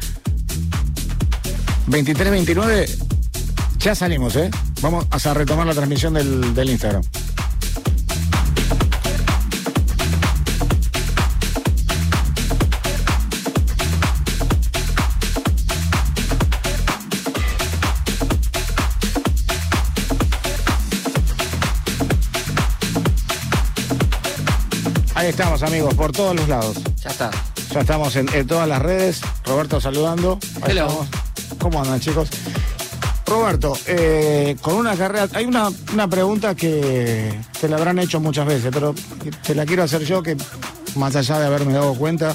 23-29, 1.89 2.89
ya 3.81 3.97
salimos, 3.97 4.37
¿eh? 4.37 4.51
Vamos 4.81 5.07
a 5.27 5.35
retomar 5.35 5.67
la 5.67 5.75
transmisión 5.75 6.15
del, 6.15 6.55
del 6.55 6.71
Instagram. 6.71 7.03
Ahí 25.15 25.27
estamos, 25.27 25.63
amigos, 25.65 25.95
por 25.95 26.13
todos 26.13 26.37
los 26.37 26.49
lados. 26.49 26.77
Ya 27.03 27.11
está. 27.11 27.31
Ya 27.73 27.81
estamos 27.81 28.15
en, 28.15 28.33
en 28.33 28.47
todas 28.47 28.69
las 28.69 28.81
redes. 28.81 29.21
Roberto 29.45 29.81
saludando. 29.81 30.39
Ahí 30.63 30.71
Hello. 30.71 30.87
estamos. 30.87 31.09
¿Cómo 31.59 31.83
andan, 31.83 31.99
chicos? 31.99 32.29
Roberto, 33.29 33.77
eh, 33.87 34.57
con 34.61 34.75
una 34.75 34.97
carrera, 34.97 35.29
hay 35.35 35.45
una, 35.45 35.69
una 35.93 36.09
pregunta 36.09 36.55
que 36.55 37.33
te 37.61 37.69
la 37.69 37.77
habrán 37.77 37.99
hecho 37.99 38.21
muchas 38.21 38.47
veces, 38.47 38.71
pero 38.73 38.95
te 39.47 39.55
la 39.55 39.67
quiero 39.67 39.83
hacer 39.83 40.05
yo, 40.05 40.23
que 40.23 40.37
más 40.97 41.15
allá 41.15 41.39
de 41.39 41.47
haberme 41.47 41.75
dado 41.75 41.95
cuenta, 41.95 42.35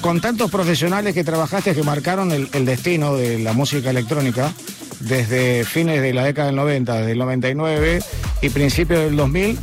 con 0.00 0.20
tantos 0.20 0.50
profesionales 0.50 1.14
que 1.14 1.24
trabajaste 1.24 1.74
que 1.74 1.82
marcaron 1.82 2.30
el, 2.32 2.64
destino 2.64 3.16
de 3.16 3.38
la 3.38 3.52
música 3.52 3.90
electrónica, 3.90 4.52
desde 5.00 5.64
fines 5.64 6.02
de 6.02 6.12
la 6.12 6.24
década 6.24 6.48
del 6.48 6.56
90, 6.56 6.94
desde 6.98 7.12
el 7.12 7.18
99 7.18 8.00
y 8.42 8.48
principios 8.50 9.00
del 9.00 9.16
2000, 9.16 9.58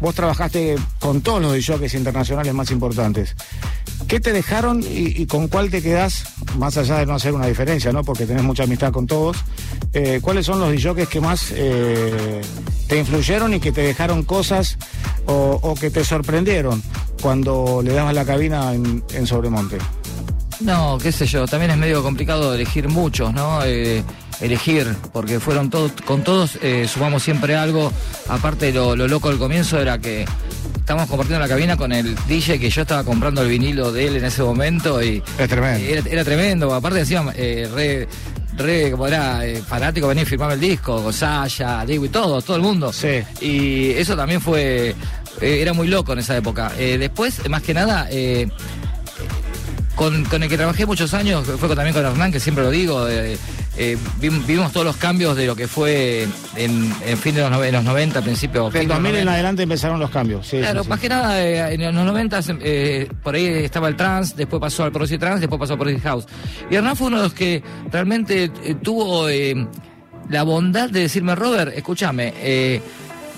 vos 0.00 0.14
trabajaste 0.14 0.76
con 0.98 1.20
todos 1.20 1.40
los 1.40 1.66
jockeys 1.66 1.94
internacionales 1.94 2.52
más 2.54 2.70
importantes. 2.70 3.34
¿Qué 4.08 4.20
te 4.20 4.32
dejaron 4.32 4.82
y, 4.82 5.20
y 5.20 5.26
con 5.26 5.48
cuál 5.48 5.70
te 5.70 5.82
quedás, 5.82 6.24
más 6.56 6.76
allá 6.76 6.98
de 6.98 7.06
no 7.06 7.14
hacer 7.14 7.32
una 7.32 7.46
diferencia, 7.46 7.92
¿no? 7.92 8.02
porque 8.04 8.26
tenés 8.26 8.42
mucha 8.42 8.64
amistad 8.64 8.92
con 8.92 9.06
todos? 9.06 9.36
eh, 9.92 10.20
¿Cuáles 10.22 10.46
son 10.46 10.60
los 10.60 10.82
jockeys 10.82 11.08
que 11.08 11.20
más 11.20 11.52
eh, 11.54 12.40
te 12.86 12.98
influyeron 12.98 13.54
y 13.54 13.60
que 13.60 13.72
te 13.72 13.82
dejaron 13.82 14.24
cosas 14.24 14.76
o, 15.26 15.74
que 15.80 15.90
te 15.90 16.04
sorprendieron 16.04 16.82
cuando 17.20 17.80
le 17.82 17.92
dabas 17.92 18.14
la 18.14 18.24
cabina 18.24 18.74
en, 18.74 19.26
Sobremonte? 19.26 19.78
No, 20.60 20.98
qué 21.02 21.12
sé 21.12 21.26
yo, 21.26 21.46
también 21.46 21.70
es 21.70 21.76
medio 21.76 22.02
complicado 22.02 22.54
elegir 22.54 22.88
muchos, 22.88 23.32
¿no? 23.34 23.62
Eh, 23.64 24.02
elegir, 24.40 24.94
porque 25.12 25.40
fueron 25.40 25.68
todos, 25.70 25.92
con 26.04 26.22
todos 26.22 26.58
sumamos 26.86 27.22
siempre 27.22 27.56
algo. 27.56 27.92
Aparte 28.28 28.72
lo, 28.72 28.96
lo 28.96 29.08
loco 29.08 29.28
del 29.28 29.38
comienzo 29.38 29.78
era 29.80 29.98
que 29.98 30.24
estábamos 30.86 31.10
compartiendo 31.10 31.40
la 31.44 31.48
cabina 31.48 31.76
con 31.76 31.90
el 31.90 32.14
DJ 32.28 32.60
que 32.60 32.70
yo 32.70 32.82
estaba 32.82 33.02
comprando 33.02 33.42
el 33.42 33.48
vinilo 33.48 33.90
de 33.90 34.06
él 34.06 34.16
en 34.18 34.24
ese 34.24 34.40
momento 34.44 35.02
y 35.02 35.20
Es 35.36 35.48
tremendo. 35.48 35.84
era, 35.84 36.02
era 36.08 36.22
tremendo. 36.24 36.72
Aparte 36.72 37.00
decían, 37.00 37.28
eh, 37.34 37.68
re, 37.74 38.06
re, 38.56 38.92
como 38.92 39.08
era 39.08 39.44
eh, 39.44 39.60
fanático, 39.66 40.06
venía 40.06 40.22
a 40.22 40.26
firmarme 40.26 40.54
el 40.54 40.60
disco, 40.60 41.02
Gosaya, 41.02 41.84
Diego 41.84 42.04
y 42.04 42.08
todo, 42.08 42.40
todo 42.40 42.56
el 42.56 42.62
mundo. 42.62 42.92
Sí. 42.92 43.20
Y 43.40 43.90
eso 43.94 44.14
también 44.16 44.40
fue, 44.40 44.90
eh, 45.40 45.58
era 45.60 45.72
muy 45.72 45.88
loco 45.88 46.12
en 46.12 46.20
esa 46.20 46.36
época. 46.36 46.70
Después, 46.78 47.48
más 47.48 47.62
que 47.62 47.74
nada, 47.74 48.08
con, 49.96 50.24
con 50.26 50.42
el 50.44 50.48
que 50.48 50.56
trabajé 50.56 50.86
muchos 50.86 51.12
años, 51.14 51.44
fue 51.46 51.66
con- 51.66 51.74
también 51.74 51.94
con 51.94 52.06
Hernán, 52.06 52.30
que 52.30 52.38
siempre 52.38 52.62
lo 52.62 52.70
digo, 52.70 53.08
eh, 53.08 53.36
eh, 53.78 53.96
vi- 54.20 54.28
vimos 54.46 54.72
todos 54.72 54.86
los 54.86 54.96
cambios 54.96 55.36
de 55.36 55.46
lo 55.46 55.54
que 55.56 55.68
fue 55.68 56.26
en, 56.56 56.92
en 57.06 57.18
fin 57.18 57.34
de 57.34 57.48
los, 57.48 57.64
en 57.64 57.72
los 57.72 57.84
90, 57.84 58.22
principio. 58.22 58.64
Del 58.64 58.72
fin 58.72 58.80
de 58.82 58.86
los 58.88 58.96
2000 58.96 59.06
en 59.10 59.12
90. 59.24 59.32
adelante 59.32 59.62
empezaron 59.62 60.00
los 60.00 60.10
cambios. 60.10 60.46
Sí, 60.46 60.58
Claro, 60.58 60.80
sí, 60.80 60.84
sí. 60.84 60.90
más 60.90 61.00
que 61.00 61.08
nada 61.08 61.42
eh, 61.42 61.74
en 61.74 61.82
los 61.94 62.04
90 62.06 62.40
eh, 62.60 63.08
por 63.22 63.34
ahí 63.34 63.46
estaba 63.46 63.88
el 63.88 63.96
trans, 63.96 64.36
después 64.36 64.60
pasó 64.60 64.84
al 64.84 64.92
Progressive 64.92 65.18
Trans, 65.18 65.40
después 65.40 65.58
pasó 65.58 65.74
al 65.74 65.78
Progressive 65.78 66.08
House. 66.08 66.26
Y 66.70 66.74
Hernán 66.76 66.96
fue 66.96 67.08
uno 67.08 67.18
de 67.18 67.22
los 67.24 67.34
que 67.34 67.62
realmente 67.90 68.50
eh, 68.64 68.74
tuvo 68.82 69.26
la 70.28 70.42
bondad 70.42 70.90
de 70.90 71.00
decirme, 71.00 71.34
Robert, 71.34 71.72
escúchame, 71.76 72.32
eh, 72.38 72.80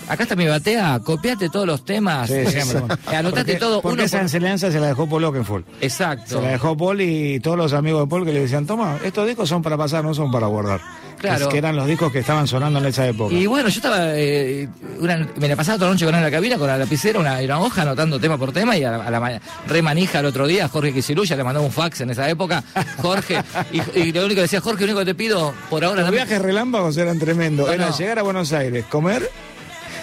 acá 0.08 0.22
está 0.22 0.36
mi 0.36 0.46
batea, 0.46 1.00
copiate 1.04 1.48
todos 1.48 1.66
los 1.66 1.84
temas, 1.84 2.28
Sí, 2.28 2.46
siempre. 2.46 2.96
eh, 3.12 3.16
anotate 3.16 3.44
Porque- 3.44 3.56
todo 3.56 3.80
Porque 3.82 3.94
uno 3.94 4.02
esa 4.04 4.16
por- 4.18 4.22
enseñanza 4.22 4.70
se 4.72 4.80
la 4.80 4.88
dejó 4.88 5.08
Paul 5.08 5.24
Oakenfold. 5.24 5.64
Exacto. 5.80 6.36
Se 6.38 6.42
la 6.42 6.48
dejó 6.52 6.76
Paul 6.76 7.00
y 7.00 7.40
todos 7.40 7.56
los 7.56 7.72
amigos 7.72 8.02
de 8.02 8.06
Paul 8.08 8.24
que 8.24 8.32
le 8.32 8.40
decían, 8.40 8.66
toma, 8.66 8.98
estos 9.04 9.26
discos 9.26 9.48
son 9.48 9.62
para 9.62 9.76
pasar, 9.76 10.04
no 10.04 10.14
son 10.14 10.30
para 10.30 10.46
guardar. 10.46 10.80
Claro. 11.18 11.46
Es 11.46 11.48
que 11.48 11.58
eran 11.58 11.74
los 11.74 11.86
discos 11.88 12.12
que 12.12 12.20
estaban 12.20 12.46
sonando 12.46 12.78
en 12.78 12.86
esa 12.86 13.04
época. 13.08 13.34
Y 13.34 13.46
bueno, 13.46 13.68
yo 13.68 13.76
estaba, 13.76 14.14
eh, 14.14 14.68
una- 15.00 15.26
me 15.36 15.48
la 15.48 15.56
pasaba 15.56 15.76
toda 15.76 15.88
la 15.88 15.94
noche 15.94 16.04
con 16.04 16.14
él 16.14 16.18
en 16.20 16.24
la 16.24 16.30
cabina, 16.30 16.56
con 16.58 16.68
la 16.68 16.78
lapicera, 16.78 17.18
una, 17.18 17.38
una 17.40 17.60
hoja, 17.60 17.82
anotando 17.82 18.20
tema 18.20 18.38
por 18.38 18.52
tema, 18.52 18.76
y 18.76 18.84
a 18.84 18.92
la, 18.92 19.04
a 19.04 19.10
la 19.10 19.18
ma- 19.18 19.40
re 19.66 19.82
manija 19.82 20.20
el 20.20 20.26
otro 20.26 20.46
día, 20.46 20.68
Jorge 20.68 20.92
Quisiluya 20.92 21.34
le 21.36 21.42
mandó 21.42 21.60
un 21.62 21.72
fax 21.72 22.02
en 22.02 22.10
esa 22.10 22.28
época, 22.30 22.62
Jorge, 23.02 23.42
y, 23.72 23.98
y 23.98 24.12
lo 24.12 24.20
único 24.26 24.36
que 24.36 24.42
decía, 24.42 24.60
Jorge, 24.60 24.82
lo 24.86 24.92
único 24.92 25.00
que 25.00 25.06
te 25.06 25.14
pido 25.16 25.52
por 25.68 25.84
ahora... 25.84 26.02
Los 26.02 26.12
viajes 26.12 26.40
relámpagos 26.40 26.96
eran 26.96 27.18
tremendos. 27.18 27.66
No, 27.66 27.72
Era 27.72 27.88
no. 27.88 27.96
llegar 27.98 28.20
a 28.20 28.22
Buenos 28.22 28.52
Aires, 28.52 28.84
comer. 28.88 29.28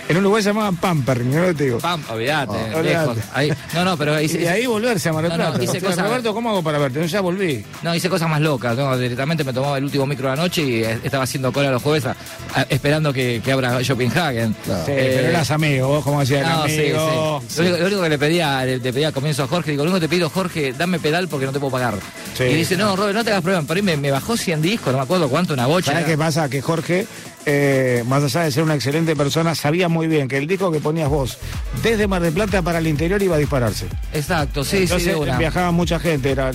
En 0.07 0.17
un 0.17 0.23
lugar 0.23 0.43
se 0.43 0.49
llamaban 0.49 0.75
Pamper, 0.75 1.25
no 1.25 1.53
te 1.55 1.63
digo. 1.63 1.79
Pam, 1.79 2.03
olvídate, 2.11 2.51
Oh, 2.75 2.81
lejos. 2.83 3.07
olvídate. 3.07 3.21
Ahí- 3.33 3.51
no, 3.73 3.83
no, 3.83 3.97
pero 3.97 4.13
ahí 4.13 4.25
Y 4.25 4.37
de 4.37 4.49
ahí 4.49 4.65
volverse 4.67 5.09
a 5.09 5.13
Mar 5.13 5.27
del 5.27 5.35
No, 5.35 5.49
hice 5.63 5.67
O 5.67 5.71
sea, 5.71 5.81
cosas- 5.81 6.05
Roberto, 6.07 6.31
¿cómo 6.33 6.51
hago 6.51 6.61
para 6.61 6.77
verte? 6.77 6.99
No, 6.99 7.05
ya 7.07 7.21
volví. 7.21 7.65
No, 7.81 7.95
hice 7.95 8.07
cosas 8.07 8.29
más 8.29 8.39
locas, 8.39 8.77
¿no? 8.77 8.95
Directamente 8.97 9.43
me 9.43 9.51
tomaba 9.51 9.79
el 9.79 9.83
último 9.85 10.05
micro 10.05 10.29
de 10.29 10.35
la 10.35 10.41
noche 10.43 10.61
y 10.61 10.83
eh, 10.83 10.99
estaba 11.03 11.23
haciendo 11.23 11.51
cola 11.51 11.71
los 11.71 11.81
jueves 11.81 12.05
a- 12.05 12.15
a- 12.53 12.61
esperando 12.69 13.11
que, 13.11 13.41
que 13.43 13.51
abra 13.51 13.81
Shoppinghagen. 13.81 14.53
Sí, 14.63 14.71
pero 14.85 15.27
eras 15.29 15.49
amigo, 15.49 15.87
vos 15.87 16.03
como 16.03 16.19
decías, 16.19 16.45
Eh, 16.45 16.49
No, 16.51 16.67
sí, 16.67 16.79
amigo. 16.81 17.41
sí. 17.47 17.55
Lo, 17.57 17.63
único, 17.63 17.77
lo 17.79 17.85
único 17.87 18.01
que 18.03 18.09
le 18.09 18.19
pedía, 18.19 18.63
le, 18.65 18.77
le 18.77 18.93
pedía 18.93 19.07
al 19.07 19.13
comienzo 19.13 19.43
a 19.43 19.47
Jorge, 19.47 19.71
digo, 19.71 19.85
lo 19.85 19.89
único 19.89 20.01
que 20.01 20.07
te 20.07 20.15
pido, 20.15 20.29
Jorge, 20.29 20.73
dame 20.77 20.99
pedal 20.99 21.27
porque 21.27 21.47
no 21.47 21.51
te 21.51 21.59
puedo 21.59 21.71
pagar. 21.71 21.95
Sí. 22.37 22.43
Y 22.43 22.53
dice, 22.53 22.77
no, 22.77 22.95
Robert, 22.95 23.15
no 23.15 23.23
te 23.23 23.31
hagas 23.31 23.41
problema. 23.41 23.65
Por 23.65 23.75
ahí 23.77 23.81
me, 23.81 23.97
me 23.97 24.11
bajó 24.11 24.37
100 24.37 24.61
discos, 24.61 24.91
no 24.93 24.99
me 24.99 25.03
acuerdo 25.03 25.29
cuánto, 25.29 25.53
una 25.55 25.65
bocha. 25.65 25.93
¿Sabes 25.93 26.05
qué 26.05 26.15
pasa? 26.17 26.47
Que 26.47 26.61
Jorge, 26.61 27.07
eh, 27.45 28.03
más 28.07 28.23
allá 28.23 28.43
de 28.45 28.51
ser 28.51 28.63
una 28.63 28.75
excelente 28.75 29.15
persona, 29.15 29.55
sabía 29.55 29.87
muy 29.87 30.07
bien 30.07 30.27
que 30.27 30.37
el 30.37 30.47
disco 30.47 30.71
que 30.71 30.79
ponías 30.79 31.09
vos 31.09 31.37
desde 31.83 32.07
Mar 32.07 32.21
del 32.21 32.33
Plata 32.33 32.61
para 32.61 32.79
el 32.79 32.87
interior 32.87 33.21
iba 33.21 33.35
a 33.35 33.39
dispararse. 33.39 33.85
Exacto, 34.13 34.63
sí, 34.63 34.77
Entonces 34.77 35.03
sí, 35.03 35.09
de 35.09 35.15
una. 35.15 35.37
viajaba 35.37 35.71
mucha 35.71 35.99
gente, 35.99 36.31
era, 36.31 36.51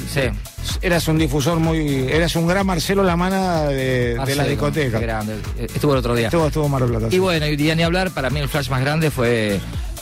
eras 0.83 1.09
un 1.09 1.19
difusor 1.19 1.59
muy, 1.59 2.09
eras 2.11 2.35
un 2.37 2.47
gran 2.47 2.67
Marcelo 2.67 3.03
Lamana 3.03 3.65
de, 3.65 4.19
de 4.27 4.35
la 4.35 4.45
discoteca. 4.45 4.99
grande. 4.99 5.37
Estuvo 5.59 5.93
el 5.93 5.99
otro 5.99 6.15
día. 6.15 6.27
Estuvo, 6.27 6.47
estuvo 6.47 6.69
Mar 6.69 6.83
del 6.83 6.91
Plata. 6.91 7.15
Y 7.15 7.19
bueno, 7.19 7.47
y 7.47 7.57
ni 7.57 7.83
hablar, 7.83 8.11
para 8.11 8.31
mí 8.31 8.41
el 8.41 8.49
flash 8.49 8.69
más 8.71 8.81
grande 8.81 9.11
fue 9.11 9.61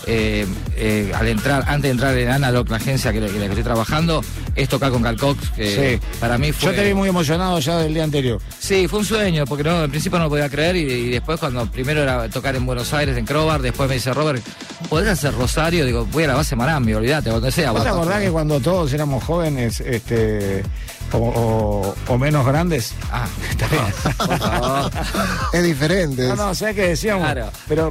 eh, 0.09 0.47
eh, 0.77 1.13
al 1.15 1.29
entrar, 1.29 1.65
antes 1.67 1.83
de 1.83 1.91
entrar 1.91 2.17
en 2.17 2.31
Analog, 2.31 2.69
la 2.71 2.79
agencia 2.79 3.13
que, 3.13 3.21
la 3.21 3.29
que 3.29 3.45
estoy 3.45 3.63
trabajando, 3.63 4.25
es 4.57 4.69
tocar 4.69 4.91
con 4.91 5.03
Carl 5.03 5.17
Cox, 5.19 5.51
que 5.51 6.01
Sí. 6.01 6.07
para 6.19 6.39
mí 6.39 6.51
fue... 6.51 6.71
Yo 6.71 6.77
te 6.81 6.87
vi 6.89 6.95
muy 6.95 7.09
emocionado 7.11 7.59
ya 7.59 7.77
del 7.79 7.93
día 7.95 8.05
anterior. 8.05 8.41
Sí, 8.59 8.89
fue 8.89 9.01
un 9.01 9.05
sueño, 9.05 9.45
porque 9.45 9.63
no, 9.65 9.77
al 9.81 9.91
principio 9.91 10.19
no 10.19 10.25
lo 10.25 10.31
podía 10.31 10.49
creer 10.49 10.77
y, 10.77 10.81
y 10.81 11.11
después 11.11 11.39
cuando 11.39 11.71
primero 11.71 12.03
era 12.03 12.29
tocar 12.31 12.57
en 12.57 12.65
Buenos 12.65 12.93
Aires, 12.95 13.17
en 13.17 13.27
Crobar, 13.27 13.61
después 13.61 13.89
me 13.89 13.97
dice 13.97 14.13
Robert, 14.15 14.43
¿podés 14.89 15.09
hacer 15.11 15.35
Rosario? 15.35 15.85
Digo, 15.85 16.07
voy 16.11 16.25
a 16.25 16.29
la 16.29 16.35
base 16.35 16.57
Marambio, 16.57 16.97
olvídate, 16.99 17.29
donde 17.31 17.53
sea. 17.53 17.73
¿Vos 17.73 17.83
te 17.83 17.89
acordás 17.91 18.23
que 18.23 18.31
cuando 18.31 18.59
todos 18.61 18.93
éramos 18.93 19.23
jóvenes 19.25 19.81
este, 19.81 20.63
o, 21.13 21.17
o- 21.19 21.95
o 22.13 22.19
menos 22.19 22.47
grandes? 22.47 22.95
Ah, 23.13 23.27
está 23.51 23.67
bien. 23.69 23.83
Es 25.53 25.65
diferente. 25.65 26.29
No, 26.29 26.37
no, 26.37 26.55
¿sabes 26.55 26.75
qué 26.75 26.89
decíamos? 26.89 27.25
Claro. 27.25 27.51
Pero, 27.69 27.91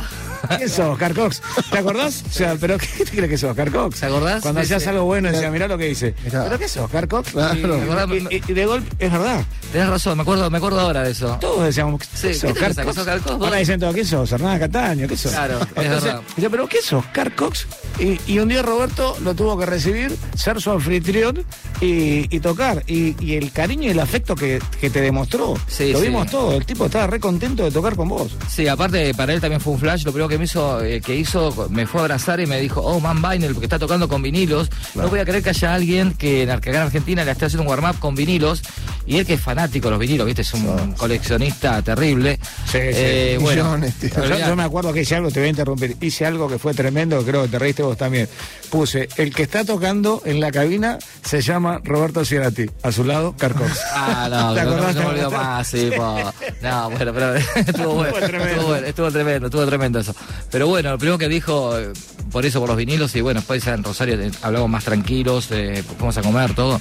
¿qué 0.58 0.70
sos, 0.70 0.88
Oscar 0.94 1.14
Cox? 1.14 1.42
¿Te 1.72 1.78
acordás? 1.80 2.24
O 2.30 2.32
sea, 2.32 2.56
¿pero 2.60 2.78
qué 2.78 2.88
te 3.06 3.12
crees 3.12 3.30
que 3.30 3.38
sos, 3.38 3.52
Oscar 3.52 3.72
Cox? 3.72 4.00
¿Te 4.00 4.06
acordás? 4.06 4.42
Cuando 4.42 4.62
Sí, 4.62 4.66
hacías 4.66 4.84
sí. 4.84 4.90
algo 4.90 5.06
bueno, 5.06 5.32
decía, 5.32 5.50
mirá 5.52 5.68
lo 5.68 5.78
que 5.78 5.86
dice. 5.86 6.14
Mirá. 6.24 6.44
¿Pero 6.44 6.60
qué 6.60 6.68
sos, 6.68 6.84
Oscar 6.86 7.08
Cox? 7.08 7.32
Claro. 7.32 7.56
Y, 7.58 7.62
¿Te 7.62 7.84
acordás? 7.84 8.10
y- 8.32 8.36
y- 8.36 8.44
y 8.48 8.54
de 8.54 8.66
golpe, 8.66 9.06
es 9.06 9.12
verdad. 9.12 9.44
Tenés 9.72 9.90
razón, 9.90 10.18
me 10.18 10.22
acuerdo, 10.22 10.50
me 10.50 10.58
acuerdo 10.58 10.80
ahora 10.80 11.04
de 11.04 11.12
eso. 11.12 11.38
Todos 11.42 11.66
decíamos, 11.66 12.02
Sí, 12.14 12.28
¿qué 12.30 12.34
sos, 12.34 12.42
¿qué 12.42 12.48
te 12.48 12.52
Oscar 12.54 12.76
que 12.76 12.84
Cox? 12.84 12.96
sos 12.96 13.08
Oscar 13.08 13.20
Cox? 13.22 13.44
Ahora 13.46 13.58
dicen 13.58 13.80
todo, 13.80 13.94
¿qué 13.94 14.06
sos? 14.06 14.32
Hernán 14.32 14.60
Cataño, 14.60 15.08
¿qué 15.08 15.18
sos? 15.18 15.32
Claro, 15.32 15.60
es 15.60 15.68
Entonces, 15.76 16.04
verdad. 16.04 16.22
dice, 16.36 16.50
¿pero 16.50 16.68
qué 16.68 16.82
sos, 16.82 17.04
Oscar 17.06 17.36
Cox? 17.36 17.68
Y, 18.00 18.20
y 18.32 18.40
un 18.40 18.48
día 18.50 18.62
Roberto 18.62 19.18
lo 19.24 19.34
tuvo 19.34 19.58
que 19.58 19.66
recibir, 19.66 20.16
ser 20.36 20.62
su 20.62 20.72
anfitrión 20.72 21.44
y, 21.82 22.34
y 22.36 22.40
tocar. 22.40 22.84
Y, 22.88 23.07
y 23.20 23.36
el 23.36 23.52
cariño 23.52 23.84
y 23.88 23.92
el 23.92 24.00
afecto 24.00 24.36
que, 24.36 24.60
que 24.80 24.90
te 24.90 25.02
demostró, 25.02 25.56
Sí, 25.68 25.92
lo 25.92 26.00
sí. 26.00 26.06
vimos 26.08 26.30
todo. 26.30 26.54
El 26.54 26.66
tipo 26.66 26.86
estaba 26.86 27.08
re 27.08 27.20
contento 27.20 27.64
de 27.64 27.72
tocar 27.72 27.96
con 27.96 28.10
vos. 28.10 28.36
Sí, 28.50 28.68
aparte 28.68 29.14
para 29.14 29.34
él 29.34 29.42
también 29.42 29.62
fue 29.62 29.74
un 29.74 29.80
flash. 29.80 30.04
Lo 30.04 30.12
primero 30.12 30.28
que 30.30 30.38
me 30.38 30.46
hizo, 30.46 30.84
eh, 30.84 31.02
que 31.02 31.16
hizo, 31.16 31.68
me 31.70 31.86
fue 31.88 32.02
a 32.02 32.04
abrazar 32.06 32.40
y 32.40 32.46
me 32.46 32.60
dijo, 32.60 32.82
oh, 32.82 33.00
man 33.00 33.22
Vinyl, 33.22 33.54
porque 33.54 33.66
está 33.66 33.80
tocando 33.80 34.08
con 34.08 34.22
vinilos. 34.22 34.70
No 34.96 35.08
voy 35.10 35.20
a 35.20 35.26
creer 35.26 35.44
que 35.44 35.50
haya 35.52 35.74
alguien 35.74 36.14
que, 36.14 36.44
en- 36.44 36.50
Argentina 36.50 37.24
le 37.24 37.32
esté 37.32 37.46
haciendo 37.46 37.64
un 37.64 37.70
warm-up 37.70 38.00
con 38.00 38.16
vinilos. 38.16 38.62
Y 39.06 39.18
él 39.18 39.26
que 39.26 39.36
es 39.36 39.42
fanático 39.42 39.88
de 39.88 39.92
los 39.92 40.00
vinilos, 40.00 40.26
viste, 40.26 40.42
es 40.42 40.54
un 40.54 40.94
coleccionista 40.94 41.82
terrible. 41.82 42.40
Sí, 42.66 42.72
sí. 42.72 42.78
Eh, 42.94 43.38
bueno. 43.40 43.80
Yo, 43.80 44.38
yo 44.40 44.56
me 44.56 44.64
acuerdo 44.64 44.92
que 44.94 45.02
hice 45.02 45.16
algo, 45.16 45.32
te 45.32 45.40
voy 45.40 45.48
a 45.48 45.50
interrumpir, 45.50 45.96
hice 46.02 46.26
algo 46.26 46.48
que 46.50 46.60
fue 46.60 46.74
tremendo, 46.74 47.24
creo 47.24 47.44
que 47.44 47.48
te 47.50 47.60
reíste 47.60 47.84
vos 47.84 47.98
también. 47.98 48.28
Puse, 48.70 49.08
el 49.18 49.34
que 49.34 49.44
está 49.44 49.64
tocando 49.64 50.22
en 50.26 50.40
la 50.40 50.52
cabina 50.52 51.00
se 51.24 51.42
llama 51.42 51.80
Roberto 51.84 52.26
Cerati, 52.26 52.70
a 52.84 52.92
su 52.92 53.04
lado, 53.04 53.36
Carcos. 53.38 53.72
Ah, 53.94 54.28
no, 54.30 54.54
¿Te 54.56 54.64
no, 54.64 54.78
no, 54.78 54.94
me 54.94 55.06
olvido 55.06 55.32
más, 55.32 55.68
sí, 55.68 55.90
po. 55.96 56.34
No, 56.62 56.90
bueno, 56.90 57.14
pero 57.14 57.36
estuvo 57.56 57.94
bueno, 57.94 58.18
estuvo 58.18 58.68
bueno, 58.68 58.88
estuvo 58.88 59.12
tremendo, 59.12 59.48
estuvo 59.48 59.66
tremendo 59.66 60.00
eso. 60.00 60.16
Pero 60.52 60.68
bueno, 60.68 60.92
lo 60.92 60.98
primero 60.98 61.18
que 61.18 61.30
dijo, 61.30 61.78
eh, 61.78 61.94
por 62.32 62.46
eso, 62.46 62.60
por 62.60 62.70
los 62.70 62.78
vinilos, 62.78 63.16
y 63.16 63.22
bueno, 63.22 63.40
después 63.40 63.66
en 63.68 63.84
Rosario 63.84 64.20
eh, 64.20 64.32
hablamos 64.42 64.70
más 64.70 64.84
tranquilos, 64.84 65.48
eh, 65.52 65.84
fuimos 65.98 66.18
a 66.18 66.22
comer, 66.22 66.54
todo. 66.54 66.80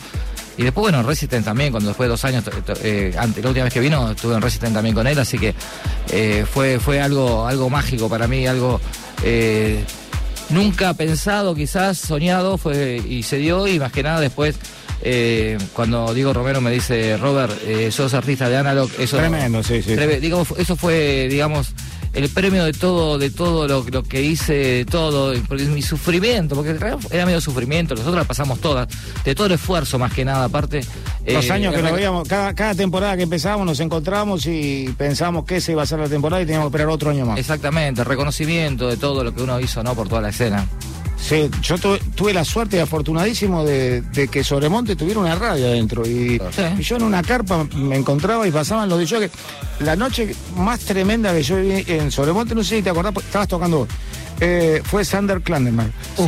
Y 0.58 0.62
después, 0.62 0.82
bueno, 0.82 1.00
en 1.00 1.06
Resistance 1.06 1.44
también, 1.44 1.70
cuando 1.70 1.90
después 1.90 2.06
de 2.06 2.10
dos 2.10 2.24
años, 2.24 2.44
eh, 2.82 3.14
antes, 3.18 3.42
la 3.42 3.50
última 3.50 3.64
vez 3.64 3.74
que 3.74 3.80
vino, 3.80 4.10
estuve 4.10 4.34
en 4.34 4.42
Resistance 4.42 4.74
también 4.74 4.94
con 4.94 5.06
él, 5.06 5.18
así 5.18 5.38
que 5.38 5.54
eh, 6.10 6.46
fue, 6.50 6.80
fue 6.80 7.00
algo, 7.00 7.46
algo 7.46 7.68
mágico 7.68 8.08
para 8.08 8.26
mí, 8.26 8.46
algo 8.46 8.80
eh, 9.22 9.84
nunca 10.50 10.94
pensado, 10.94 11.54
quizás 11.54 11.98
soñado, 11.98 12.58
fue 12.58 13.02
y 13.06 13.22
se 13.22 13.38
dio, 13.38 13.66
y 13.66 13.78
más 13.78 13.92
que 13.92 14.02
nada 14.02 14.20
después, 14.20 14.56
eh, 15.02 15.58
cuando 15.72 16.12
Diego 16.14 16.32
Romero 16.32 16.60
me 16.60 16.70
dice, 16.70 17.16
Robert, 17.16 17.52
eh, 17.64 17.90
sos 17.90 18.14
artista 18.14 18.48
de 18.48 18.56
Analog, 18.56 18.90
eso... 18.98 19.16
Tremendo, 19.18 19.62
sí, 19.62 19.82
sí. 19.82 19.94
Digo, 20.20 20.46
eso 20.56 20.76
fue, 20.76 21.28
digamos, 21.30 21.74
el 22.16 22.30
premio 22.30 22.64
de 22.64 22.72
todo, 22.72 23.18
de 23.18 23.30
todo 23.30 23.68
lo, 23.68 23.84
lo 23.90 24.02
que 24.02 24.22
hice, 24.22 24.54
de 24.54 24.84
todo, 24.86 25.34
porque 25.46 25.64
mi 25.64 25.82
sufrimiento, 25.82 26.54
porque 26.54 26.76
era 27.10 27.26
medio 27.26 27.42
sufrimiento, 27.42 27.94
nosotros 27.94 28.16
la 28.16 28.24
pasamos 28.24 28.58
todas, 28.58 28.88
de 29.22 29.34
todo 29.34 29.46
el 29.46 29.52
esfuerzo 29.52 29.98
más 29.98 30.12
que 30.14 30.24
nada, 30.24 30.44
aparte. 30.44 30.80
Los 31.26 31.44
eh, 31.44 31.52
años 31.52 31.74
que 31.74 31.82
nos 31.82 31.92
veíamos, 31.92 32.26
cada, 32.26 32.54
cada 32.54 32.74
temporada 32.74 33.16
que 33.16 33.24
empezábamos 33.24 33.66
nos 33.66 33.80
encontrábamos 33.80 34.46
y 34.46 34.94
pensábamos 34.96 35.44
que 35.44 35.56
esa 35.56 35.72
iba 35.72 35.82
a 35.82 35.86
ser 35.86 35.98
la 35.98 36.08
temporada 36.08 36.42
y 36.42 36.46
teníamos 36.46 36.70
que 36.70 36.76
esperar 36.76 36.88
otro 36.88 37.10
año 37.10 37.26
más. 37.26 37.38
Exactamente, 37.38 38.02
reconocimiento 38.02 38.88
de 38.88 38.96
todo 38.96 39.22
lo 39.22 39.34
que 39.34 39.42
uno 39.42 39.60
hizo, 39.60 39.82
¿no? 39.82 39.94
Por 39.94 40.08
toda 40.08 40.22
la 40.22 40.30
escena. 40.30 40.66
Sí, 41.18 41.50
yo 41.62 41.78
tuve, 41.78 41.98
tuve 42.14 42.32
la 42.34 42.44
suerte 42.44 42.76
y 42.76 42.80
afortunadísimo 42.80 43.64
de, 43.64 44.02
de 44.02 44.28
que 44.28 44.44
Sobremonte 44.44 44.96
tuviera 44.96 45.18
una 45.20 45.34
radio 45.34 45.66
adentro. 45.66 46.06
Y, 46.06 46.40
Sí. 46.52 46.62
y 46.78 46.82
yo 46.82 46.96
en 46.96 47.02
una 47.04 47.22
carpa 47.22 47.66
me 47.74 47.96
encontraba 47.96 48.46
y 48.46 48.50
pasaban 48.50 48.88
los 48.88 48.98
de 48.98 49.06
que 49.06 49.30
La 49.80 49.96
noche 49.96 50.34
más 50.56 50.80
tremenda 50.80 51.32
que 51.32 51.42
yo 51.42 51.56
viví 51.56 51.84
en 51.88 52.10
Sobremonte, 52.10 52.54
no 52.54 52.62
sé 52.62 52.76
si 52.76 52.82
te 52.82 52.90
acordás, 52.90 53.12
porque 53.12 53.26
estabas 53.26 53.48
tocando 53.48 53.78
vos, 53.78 53.88
eh, 54.40 54.82
fue 54.84 55.04
Sander 55.04 55.40
Klanderman. 55.40 55.92
Sí. 56.16 56.24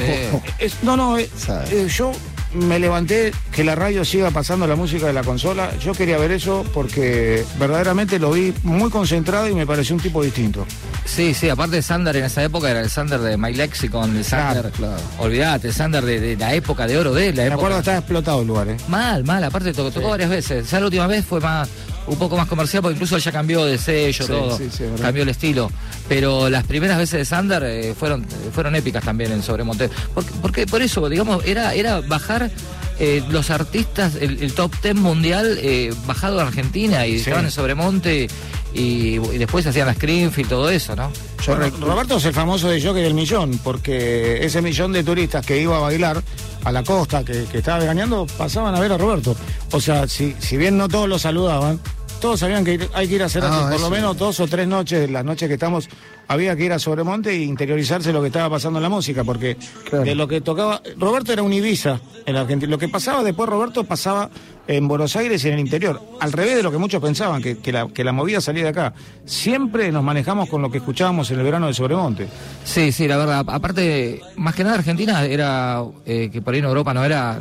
No, 0.82 0.96
no, 0.96 1.18
eh, 1.18 1.28
eh, 1.70 1.86
yo 1.94 2.12
me 2.54 2.78
levanté 2.78 3.32
que 3.52 3.62
la 3.64 3.74
radio 3.74 4.04
siga 4.04 4.30
pasando 4.30 4.66
la 4.66 4.74
música 4.76 5.06
de 5.06 5.12
la 5.12 5.22
consola. 5.22 5.70
Yo 5.78 5.92
quería 5.92 6.18
ver 6.18 6.30
eso 6.32 6.64
porque 6.72 7.44
verdaderamente 7.58 8.18
lo 8.18 8.30
vi 8.32 8.54
muy 8.62 8.90
concentrado 8.90 9.48
y 9.48 9.54
me 9.54 9.66
pareció 9.66 9.94
un 9.96 10.00
tipo 10.02 10.22
distinto. 10.22 10.66
Sí, 11.04 11.34
sí, 11.34 11.48
aparte 11.48 11.76
de 11.76 11.82
Sander 11.82 12.16
en 12.16 12.24
esa 12.24 12.42
época 12.42 12.70
era 12.70 12.80
el 12.80 12.90
Sander 12.90 13.20
de 13.20 13.36
My 13.36 13.52
Lexicon, 13.54 14.16
el 14.16 14.24
Sander, 14.24 14.70
claro. 14.72 15.00
olvídate, 15.18 15.68
el 15.68 15.74
Sander 15.74 16.04
de, 16.04 16.20
de 16.20 16.36
la 16.36 16.54
época 16.54 16.86
de 16.86 16.98
oro 16.98 17.14
de 17.14 17.28
él, 17.28 17.36
la 17.36 17.42
Me 17.42 17.48
época- 17.48 17.60
acuerdo 17.60 17.78
estaba 17.78 17.98
explotado 17.98 18.40
el 18.42 18.46
lugar, 18.48 18.68
¿eh? 18.68 18.76
Mal, 18.88 19.24
mal, 19.24 19.42
aparte 19.44 19.72
tocó, 19.72 19.90
tocó 19.90 20.08
varias 20.10 20.30
veces. 20.30 20.70
Ya 20.70 20.80
la 20.80 20.86
última 20.86 21.06
vez 21.06 21.24
fue 21.24 21.40
más 21.40 21.68
un 22.08 22.16
poco 22.16 22.36
más 22.36 22.48
comercial, 22.48 22.82
porque 22.82 22.94
incluso 22.94 23.18
ya 23.18 23.32
cambió 23.32 23.64
de 23.64 23.78
sello, 23.78 24.24
Sí, 24.24 24.32
todo, 24.32 24.56
sí, 24.56 24.68
sí, 24.70 24.84
cambió 25.00 25.22
el 25.22 25.28
estilo. 25.28 25.70
Pero 26.08 26.48
las 26.48 26.64
primeras 26.64 26.98
veces 26.98 27.18
de 27.18 27.24
Sander 27.24 27.62
eh, 27.64 27.94
fueron, 27.98 28.24
fueron 28.52 28.74
épicas 28.74 29.04
también 29.04 29.32
en 29.32 29.42
Sobremonte. 29.42 29.90
Porque, 30.14 30.30
porque 30.40 30.66
por 30.66 30.82
eso, 30.82 31.08
digamos, 31.08 31.44
era, 31.44 31.74
era 31.74 32.00
bajar 32.00 32.50
eh, 32.98 33.22
los 33.30 33.50
artistas, 33.50 34.16
el, 34.16 34.42
el 34.42 34.52
top 34.54 34.72
10 34.82 34.96
mundial 34.96 35.58
eh, 35.60 35.94
bajado 36.06 36.40
a 36.40 36.42
Argentina 36.44 37.06
y 37.06 37.16
estaban 37.16 37.44
en 37.44 37.50
Sobremonte 37.50 38.28
y, 38.74 39.14
y 39.14 39.38
después 39.38 39.66
hacían 39.66 39.86
la 39.86 39.94
Screenfield 39.94 40.46
y 40.46 40.50
todo 40.50 40.68
eso, 40.70 40.96
¿no? 40.96 41.10
Bueno, 41.46 41.70
Roberto 41.80 42.16
es 42.16 42.24
el 42.24 42.34
famoso 42.34 42.68
de 42.68 42.82
jockey 42.82 43.02
del 43.02 43.14
millón, 43.14 43.58
porque 43.62 44.44
ese 44.44 44.60
millón 44.60 44.92
de 44.92 45.04
turistas 45.04 45.46
que 45.46 45.60
iba 45.60 45.76
a 45.76 45.80
bailar 45.80 46.22
a 46.64 46.72
la 46.72 46.82
costa, 46.82 47.24
que, 47.24 47.44
que 47.44 47.58
estaba 47.58 47.78
veraneando, 47.78 48.26
pasaban 48.36 48.74
a 48.74 48.80
ver 48.80 48.92
a 48.92 48.98
Roberto. 48.98 49.36
O 49.70 49.80
sea, 49.80 50.06
si, 50.08 50.34
si 50.40 50.56
bien 50.56 50.76
no 50.76 50.88
todos 50.88 51.08
lo 51.08 51.18
saludaban, 51.18 51.80
todos 52.20 52.40
sabían 52.40 52.64
que 52.64 52.78
hay 52.94 53.08
que 53.08 53.14
ir 53.14 53.22
a 53.22 53.26
hacer 53.26 53.42
Ah, 53.44 53.68
por 53.70 53.80
lo 53.80 53.90
menos 53.90 54.16
dos 54.16 54.40
o 54.40 54.46
tres 54.46 54.66
noches, 54.68 55.10
las 55.10 55.24
noches 55.24 55.48
que 55.48 55.54
estamos, 55.54 55.88
había 56.26 56.54
que 56.56 56.64
ir 56.64 56.72
a 56.72 56.78
Sobremonte 56.78 57.30
e 57.30 57.42
interiorizarse 57.44 58.12
lo 58.12 58.20
que 58.20 58.26
estaba 58.28 58.50
pasando 58.50 58.78
en 58.78 58.82
la 58.82 58.88
música, 58.88 59.24
porque 59.24 59.56
de 59.90 60.14
lo 60.14 60.26
que 60.28 60.40
tocaba, 60.40 60.82
Roberto 60.96 61.32
era 61.32 61.42
un 61.42 61.52
Ibiza 61.52 62.00
en 62.26 62.34
la 62.34 62.42
Argentina. 62.42 62.70
Lo 62.70 62.78
que 62.78 62.88
pasaba 62.88 63.22
después, 63.22 63.48
Roberto, 63.48 63.84
pasaba 63.84 64.30
en 64.68 64.86
Buenos 64.86 65.16
Aires 65.16 65.42
y 65.44 65.48
en 65.48 65.54
el 65.54 65.60
interior. 65.60 66.00
Al 66.20 66.30
revés 66.30 66.54
de 66.56 66.62
lo 66.62 66.70
que 66.70 66.78
muchos 66.78 67.02
pensaban, 67.02 67.42
que, 67.42 67.58
que 67.58 67.72
la, 67.72 67.88
que 67.88 68.04
la 68.04 68.12
movida 68.12 68.40
salía 68.40 68.64
de 68.64 68.68
acá. 68.68 68.92
Siempre 69.24 69.90
nos 69.90 70.04
manejamos 70.04 70.48
con 70.48 70.62
lo 70.62 70.70
que 70.70 70.78
escuchábamos 70.78 71.30
en 71.30 71.38
el 71.38 71.44
verano 71.44 71.66
de 71.66 71.74
Sobremonte. 71.74 72.28
Sí, 72.64 72.92
sí, 72.92 73.08
la 73.08 73.16
verdad. 73.16 73.44
Aparte, 73.48 74.20
más 74.36 74.54
que 74.54 74.62
nada 74.64 74.76
Argentina 74.76 75.24
era, 75.24 75.82
eh, 76.06 76.28
que 76.30 76.40
por 76.42 76.52
ahí 76.54 76.60
en 76.60 76.66
Europa 76.66 76.92
no 76.94 77.04
era... 77.04 77.40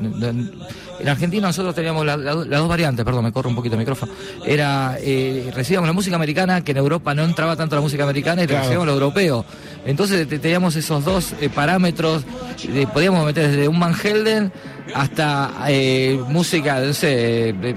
En 0.99 1.07
Argentina 1.07 1.45
nosotros 1.45 1.75
teníamos 1.75 2.03
la- 2.05 2.17
la- 2.17 2.33
las 2.33 2.59
dos 2.59 2.67
variantes, 2.67 3.05
perdón, 3.05 3.23
me 3.25 3.31
corro 3.31 3.49
un 3.49 3.55
poquito 3.55 3.75
el 3.75 3.79
micrófono. 3.79 4.11
Era, 4.43 4.97
eh, 4.99 5.51
recibíamos 5.53 5.87
la 5.87 5.93
música 5.93 6.15
americana, 6.15 6.63
que 6.63 6.71
en 6.71 6.77
Europa 6.77 7.13
no 7.13 7.23
entraba 7.23 7.55
tanto 7.55 7.75
la 7.75 7.81
música 7.81 8.03
americana, 8.03 8.43
y 8.43 8.47
Claro. 8.47 8.61
recibíamos 8.61 8.87
lo 8.87 8.93
europeo. 8.93 9.45
Entonces 9.85 10.27
te- 10.27 10.39
teníamos 10.39 10.75
esos 10.75 11.05
dos 11.05 11.33
eh, 11.39 11.49
parámetros, 11.49 12.23
eh, 12.67 12.87
podíamos 12.91 13.23
meter 13.27 13.47
desde 13.51 13.67
un 13.67 13.79
Van 13.79 13.93
Helden 13.93 14.51
hasta 14.93 15.51
eh, 15.67 16.19
música, 16.27 16.79
no 16.79 16.93
sé, 16.93 17.49
eh, 17.49 17.75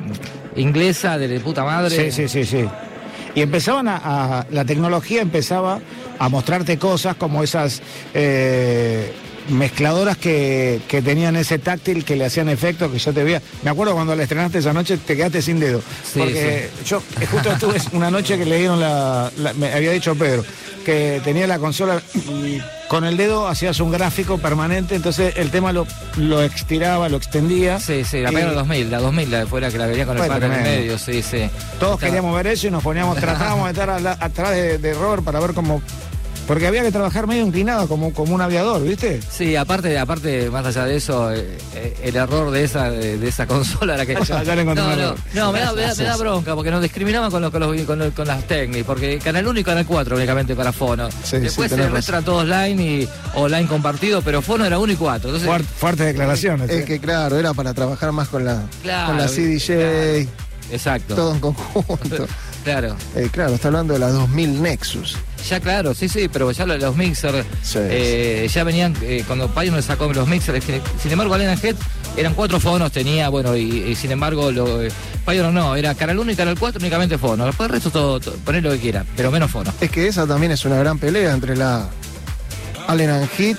inglesa, 0.57 1.19
de, 1.19 1.41
puta 1.41 1.65
madre. 1.65 2.11
Sí, 2.11 2.29
sí, 2.29 2.29
sí, 2.29 2.45
sí. 2.45 2.65
Y 3.35 3.43
empezaban 3.43 3.89
a, 3.89 3.97
a- 4.41 4.47
la 4.51 4.65
tecnología 4.65 5.23
empezaba 5.23 5.81
a 6.19 6.29
mostrarte 6.29 6.79
cosas 6.79 7.17
como 7.17 7.43
esas 7.43 7.81
eh, 8.15 9.13
mezcladoras 9.51 10.17
que, 10.17 10.81
que 10.89 11.03
tenían 11.03 11.37
ese 11.37 11.59
táctil 11.59 12.05
que 12.05 12.17
le 12.17 12.25
hacían 12.25 12.49
efecto 12.49 12.91
que 12.91 12.99
yo 12.99 13.13
te 13.13 13.23
veía. 13.25 13.43
Me 13.63 13.71
acuerdo 13.71 13.95
cuando 13.95 14.15
la 14.17 14.23
estrenaste 14.23 14.59
esa 14.59 14.73
noche 14.73 14.97
te 14.99 15.17
quedaste 15.17 15.43
sin 15.43 15.61
dedo. 15.61 15.81
Sí, 16.05 16.19
porque 16.21 16.71
yo 16.87 17.03
eh, 17.21 17.27
justo 17.27 17.53
estuve 17.53 17.75
una 17.93 18.11
noche 18.11 18.39
que 18.39 18.45
le 18.47 18.59
dieron 18.59 18.81
la, 18.81 19.31
la- 19.39 19.53
me 19.55 19.73
había 19.73 19.91
dicho 19.93 20.15
Pedro 20.15 20.45
que 20.85 21.21
tenía 21.23 21.47
la 21.47 21.59
consola 21.59 22.01
y 22.15 22.59
con 22.89 23.05
el 23.05 23.19
dedo 23.19 23.47
hacías 23.49 23.81
un 23.81 23.93
gráfico 23.93 24.39
permanente, 24.39 24.95
entonces 24.95 25.35
el 25.37 25.51
tema 25.51 25.75
lo, 25.75 25.87
lo 26.17 26.43
estiraba, 26.43 27.11
lo 27.11 27.19
extendía. 27.19 27.79
Sí, 27.79 28.03
sí, 28.03 28.21
la 28.21 28.33
Y- 28.33 28.35
pegó 28.37 28.53
2000, 28.53 28.91
la 28.91 28.99
2000, 28.99 29.31
la 29.31 29.47
fuera 29.47 29.71
que 29.71 29.77
la 29.77 29.87
venía 29.87 30.07
con 30.07 30.17
el 30.19 30.27
padre 30.27 30.47
en 30.47 30.53
el 30.53 30.63
medio, 30.63 30.99
sí, 30.99 31.23
sí. 31.23 31.51
Todos 31.79 31.97
Estaba- 31.97 31.99
queríamos 31.99 32.35
ver 32.35 32.47
eso 32.47 32.67
y 32.69 32.71
nos 32.71 32.83
poníamos, 32.83 33.19
tratábamos 33.19 33.67
de 33.67 33.71
estar 33.73 34.01
la- 34.01 34.17
atrás 34.19 34.53
de, 34.53 34.79
de 34.79 34.95
Robert 34.95 35.23
para 35.23 35.39
ver 35.39 35.53
cómo. 35.53 35.83
Porque 36.51 36.67
había 36.67 36.83
que 36.83 36.91
trabajar 36.91 37.29
medio 37.29 37.47
inclinado, 37.47 37.87
como, 37.87 38.13
como 38.13 38.35
un 38.35 38.41
aviador, 38.41 38.83
¿viste? 38.83 39.21
Sí, 39.31 39.55
aparte, 39.55 39.97
aparte, 40.01 40.51
más 40.51 40.67
allá 40.67 40.85
de 40.85 40.97
eso, 40.97 41.31
eh, 41.33 41.47
eh, 41.77 41.97
el 42.03 42.17
error 42.17 42.51
de 42.51 42.65
esa, 42.65 42.91
de, 42.91 43.19
de 43.19 43.29
esa 43.29 43.47
consola 43.47 43.95
era 43.95 44.05
que. 44.05 44.15
Ya- 44.27 44.43
ya 44.43 44.57
le 44.57 44.63
encontré 44.63 44.83
no, 44.85 44.97
no, 44.97 45.15
no, 45.33 45.53
me 45.53 45.61
da, 45.61 45.73
me 45.73 45.83
da- 45.83 45.95
me 45.95 46.03
da 46.05 46.17
bronca, 46.17 46.57
porque 46.57 46.73
nos 46.73 46.83
discriminaban 46.83 47.31
con, 47.31 47.41
los, 47.41 47.53
con, 47.53 47.61
los- 47.61 47.81
con, 47.83 47.99
los- 48.01 48.13
con 48.15 48.27
las 48.27 48.43
técnicas, 48.49 48.85
porque 48.85 49.21
Canal 49.21 49.47
1 49.47 49.61
y 49.61 49.63
Canal 49.63 49.87
4 49.87 50.17
únicamente 50.17 50.57
para 50.57 50.73
Fono. 50.73 51.09
Sí, 51.23 51.39
Después 51.39 51.71
sí, 51.71 51.77
se 51.77 51.77
tenés 51.77 51.93
resto 51.93 52.11
eran 52.11 52.25
todos 52.25 52.45
line 52.49 52.83
y 52.83 53.09
online 53.37 53.69
compartido, 53.69 54.21
pero 54.21 54.43
Fono 54.43 54.65
era 54.65 54.81
1 54.81 54.93
y 54.93 54.97
4. 54.97 55.29
Entonces, 55.31 55.49
Fuert- 55.49 55.65
fuertes 55.79 56.07
declaraciones. 56.07 56.69
Es 56.69 56.85
que 56.85 56.99
claro, 56.99 57.39
era 57.39 57.55
para 57.55 57.75
trabajar 57.75 58.11
más 58.11 58.27
con 58.27 58.45
la, 58.45 58.65
Claro, 58.83 59.07
con 59.07 59.19
la 59.19 59.29
CDJ, 59.29 60.27
exacto. 60.73 61.15
todo 61.15 61.33
en 61.33 61.39
conjunto. 61.41 62.27
Claro. 62.65 62.97
Eh, 63.17 63.29
claro, 63.33 63.55
está 63.55 63.69
hablando 63.69 63.95
de 63.95 64.01
la 64.01 64.11
2000 64.11 64.63
Nexus. 64.63 65.17
Ya 65.49 65.59
claro, 65.59 65.95
sí, 65.95 66.09
sí, 66.09 66.29
pero 66.31 66.51
ya 66.53 66.67
lo- 66.67 66.77
los 66.77 66.95
mixers 66.97 67.47
eh, 67.77 68.47
ya 68.53 68.63
venían, 68.65 68.95
eh, 69.01 69.25
cuando 69.27 69.49
Pioneer 69.49 69.83
sacó 69.83 70.13
los 70.13 70.29
mixers, 70.29 70.63
que- 70.63 70.83
sin 71.03 71.13
embargo 71.13 71.33
Alena 71.33 71.55
Head 71.55 71.77
eran 72.19 72.35
cuatro 72.35 72.61
fonos, 72.61 72.93
tenía, 72.93 73.31
bueno, 73.31 73.57
y, 73.57 73.63
y 73.85 73.95
sin 73.97 74.11
embargo 74.13 74.53
lo, 74.53 74.83
eh, 74.83 74.91
Pioneer 75.25 75.53
no, 75.55 75.75
era 75.77 75.95
Canal 75.95 76.19
1 76.19 76.33
y 76.33 76.37
Canal 76.37 76.59
4 76.59 76.79
únicamente 76.81 77.17
fonos, 77.17 77.47
después 77.47 77.69
el 77.69 77.73
resto 77.75 77.91
todo, 77.91 78.21
todo- 78.21 78.35
poner 78.45 78.63
lo 78.63 78.71
que 78.73 78.79
quiera, 78.81 79.07
pero 79.17 79.31
menos 79.31 79.51
fonos. 79.51 79.73
Es 79.81 79.91
que 79.91 80.07
esa 80.07 80.27
también 80.27 80.53
es 80.53 80.63
una 80.67 80.77
gran 80.77 80.99
pelea 80.99 81.33
entre 81.33 81.57
la 81.57 81.89
Allen 82.87 83.27
Hit 83.37 83.57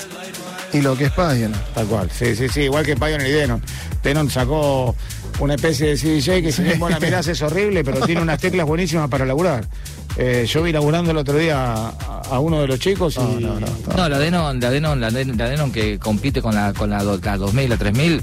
y 0.73 0.81
lo 0.81 0.95
que 0.95 1.05
es 1.05 1.11
Pioneer. 1.11 1.49
Tal 1.73 1.87
cual, 1.87 2.11
sí, 2.11 2.35
sí, 2.35 2.47
sí, 2.47 2.61
igual 2.61 2.85
que 2.85 2.95
Pioneer 2.95 3.27
y 3.27 3.31
Denon. 3.31 3.61
Denon 4.03 4.29
sacó 4.29 4.95
una 5.43 5.55
especie 5.55 5.87
de 5.87 5.95
CDJ 5.95 6.41
que 6.41 6.51
si 6.51 6.63
bien 6.63 6.79
vos 6.79 6.91
la 6.91 6.99
mirás 6.99 7.27
es 7.27 7.41
horrible, 7.41 7.83
pero 7.83 8.01
tiene 8.01 8.21
unas 8.21 8.39
teclas 8.39 8.65
buenísimas 8.65 9.09
para 9.09 9.25
laburar. 9.25 9.65
Eh, 10.17 10.45
yo 10.47 10.61
vi 10.61 10.71
laburando 10.71 11.11
el 11.11 11.17
otro 11.17 11.37
día 11.37 11.87
a, 11.87 12.21
a 12.29 12.39
uno 12.39 12.61
de 12.61 12.67
los 12.67 12.79
chicos 12.79 13.17
y... 13.17 13.43
No, 13.43 14.09
la 14.09 14.19
Denon, 14.19 14.59
la 14.59 14.69
Denon, 14.69 14.99
la 14.99 15.09
Denon, 15.09 15.37
la 15.37 15.49
Denon 15.49 15.71
que 15.71 15.99
compite 15.99 16.41
con 16.41 16.53
la 16.53 16.73
con 16.73 16.89
la, 16.89 17.01
la 17.03 17.37
2000, 17.37 17.69
la 17.69 17.77
3000 17.77 18.21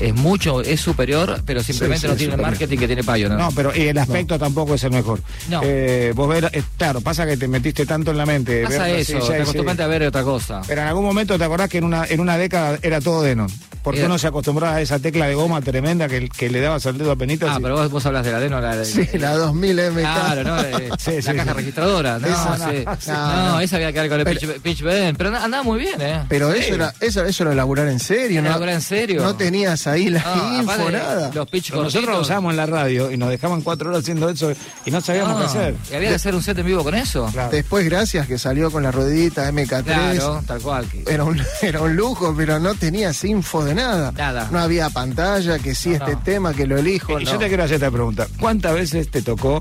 es 0.00 0.14
mucho, 0.14 0.60
es 0.60 0.80
superior, 0.80 1.40
pero 1.44 1.62
simplemente 1.62 2.00
Sí, 2.00 2.06
sí, 2.06 2.12
no 2.12 2.16
tiene 2.16 2.34
el 2.34 2.40
marketing 2.40 2.78
que 2.78 2.86
tiene 2.86 3.02
Pioneer. 3.02 3.32
No, 3.32 3.50
pero 3.54 3.74
y 3.74 3.82
el 3.88 3.98
aspecto 3.98 4.38
tampoco 4.38 4.74
es 4.74 4.84
el 4.84 4.92
mejor. 4.92 5.20
No. 5.48 5.60
Eh, 5.64 6.12
vos 6.14 6.28
ver, 6.28 6.50
eh, 6.52 6.62
claro, 6.76 7.00
pasa 7.00 7.26
que 7.26 7.36
te 7.36 7.48
metiste 7.48 7.86
tanto 7.86 8.10
en 8.10 8.16
la 8.18 8.26
mente. 8.26 8.62
Pasa 8.64 8.84
ver 8.84 8.96
eso, 9.00 9.18
te 9.18 9.42
acostumbraste 9.42 9.82
a 9.82 9.86
ver 9.86 10.02
otra 10.04 10.22
cosa. 10.22 10.60
Pero 10.66 10.82
en 10.82 10.88
algún 10.88 11.04
momento 11.04 11.36
te 11.38 11.44
acordás 11.44 11.68
que 11.68 11.78
en 11.78 11.84
una, 11.84 12.04
en 12.06 12.20
una 12.20 12.36
década 12.38 12.78
era 12.82 13.00
todo 13.00 13.22
Denon. 13.22 13.48
Porque 13.82 14.04
uno 14.04 14.18
se 14.18 14.26
acostumbraba 14.26 14.76
a 14.76 14.80
esa 14.82 14.98
tecla 14.98 15.26
de 15.28 15.34
goma 15.34 15.62
tremenda 15.62 16.08
que, 16.08 16.28
que 16.28 16.50
le 16.50 16.60
dabas 16.60 16.84
al 16.84 16.98
dedo 16.98 17.10
a 17.12 17.16
penitas. 17.16 17.48
Ah, 17.50 17.56
y- 17.58 17.62
pero 17.62 17.76
vos, 17.76 17.90
vos 17.90 18.04
hablas 18.04 18.24
de 18.24 18.32
la 18.32 18.40
Denon, 18.40 18.60
la 18.62 18.76
de... 18.76 18.84
Sí, 18.84 19.08
la 19.18 19.32
2000 19.32 19.76
MK. 19.92 20.00
Claro, 20.00 20.44
¿no? 20.44 20.60
Eh, 20.62 20.90
Sí, 20.98 21.12
la 21.22 21.34
caja 21.34 21.52
registradora. 21.54 22.18
No, 22.18 22.26
Esa 22.26 22.58
no, 22.58 22.66
no, 22.66 22.72
No, 23.06 23.52
no. 23.52 23.60
esa 23.60 23.76
había 23.76 23.92
que 23.92 24.00
ver 24.00 24.08
con 24.10 24.18
el 24.18 24.24
Pero- 24.26 24.40
pitch, 24.40 24.60
pitch 24.60 24.82
bend, 24.82 25.16
pero 25.16 25.34
andaba 25.34 25.62
muy 25.62 25.78
bien, 25.78 25.98
¿eh? 26.02 26.20
Pero 26.28 26.52
eso 26.52 26.74
era, 26.74 26.92
eso, 27.00 27.24
eso 27.24 27.44
era 27.44 27.54
laburar 27.54 27.88
en 27.88 27.98
serio, 28.00 28.42
¿no? 28.42 28.50
laburar 28.50 28.74
en 28.74 28.82
serio. 28.82 29.22
No 29.22 29.36
tenías 29.36 29.86
ahí 29.88 30.10
la 30.10 30.22
No, 30.22 30.58
info, 30.62 30.90
nada. 30.90 31.30
Los 31.34 31.48
pitch 31.48 31.72
Nosotros 31.72 32.10
lo 32.14 32.20
usábamos 32.20 32.50
en 32.52 32.56
la 32.56 32.66
radio 32.66 33.10
y 33.10 33.16
nos 33.16 33.30
dejaban 33.30 33.62
cuatro 33.62 33.88
horas 33.90 34.02
haciendo 34.02 34.28
eso 34.28 34.52
y 34.84 34.90
no 34.90 35.00
sabíamos 35.00 35.34
No, 35.34 35.38
qué 35.40 35.44
hacer. 35.46 35.74
y 35.90 35.94
había 35.94 36.08
que 36.10 36.14
hacer 36.14 36.34
un 36.34 36.42
set 36.42 36.58
en 36.58 36.66
vivo 36.66 36.84
con 36.84 36.94
eso. 36.94 37.26
Claro. 37.32 37.50
Después, 37.50 37.84
gracias 37.84 38.26
que 38.26 38.38
salió 38.38 38.70
con 38.70 38.82
la 38.82 38.90
ruedita 38.92 39.50
MK3. 39.50 39.82
Claro, 39.84 40.42
tal 40.46 40.60
cual. 40.60 40.86
que- 40.88 41.04
Era 41.06 41.24
un, 41.24 41.40
era 41.62 41.80
un 41.82 41.96
lujo, 41.96 42.34
pero 42.36 42.58
no 42.58 42.74
tenías 42.74 43.22
info 43.24 43.64
de 43.64 43.74
nada. 43.74 44.12
Nada. 44.12 44.48
No 44.50 44.58
había 44.58 44.90
pantalla, 44.90 45.58
que 45.58 45.74
sí, 45.74 45.90
No, 45.90 45.94
este 45.96 46.12
no. 46.12 46.18
tema, 46.20 46.54
que 46.54 46.66
lo 46.66 46.76
elijo. 46.78 47.18
Y 47.20 47.24
no. 47.24 47.32
yo 47.32 47.38
te 47.38 47.48
quiero 47.48 47.64
hacer 47.64 47.76
esta 47.76 47.90
pregunta. 47.90 48.26
¿Cuántas 48.38 48.74
veces 48.74 49.10
te 49.10 49.22
tocó 49.22 49.60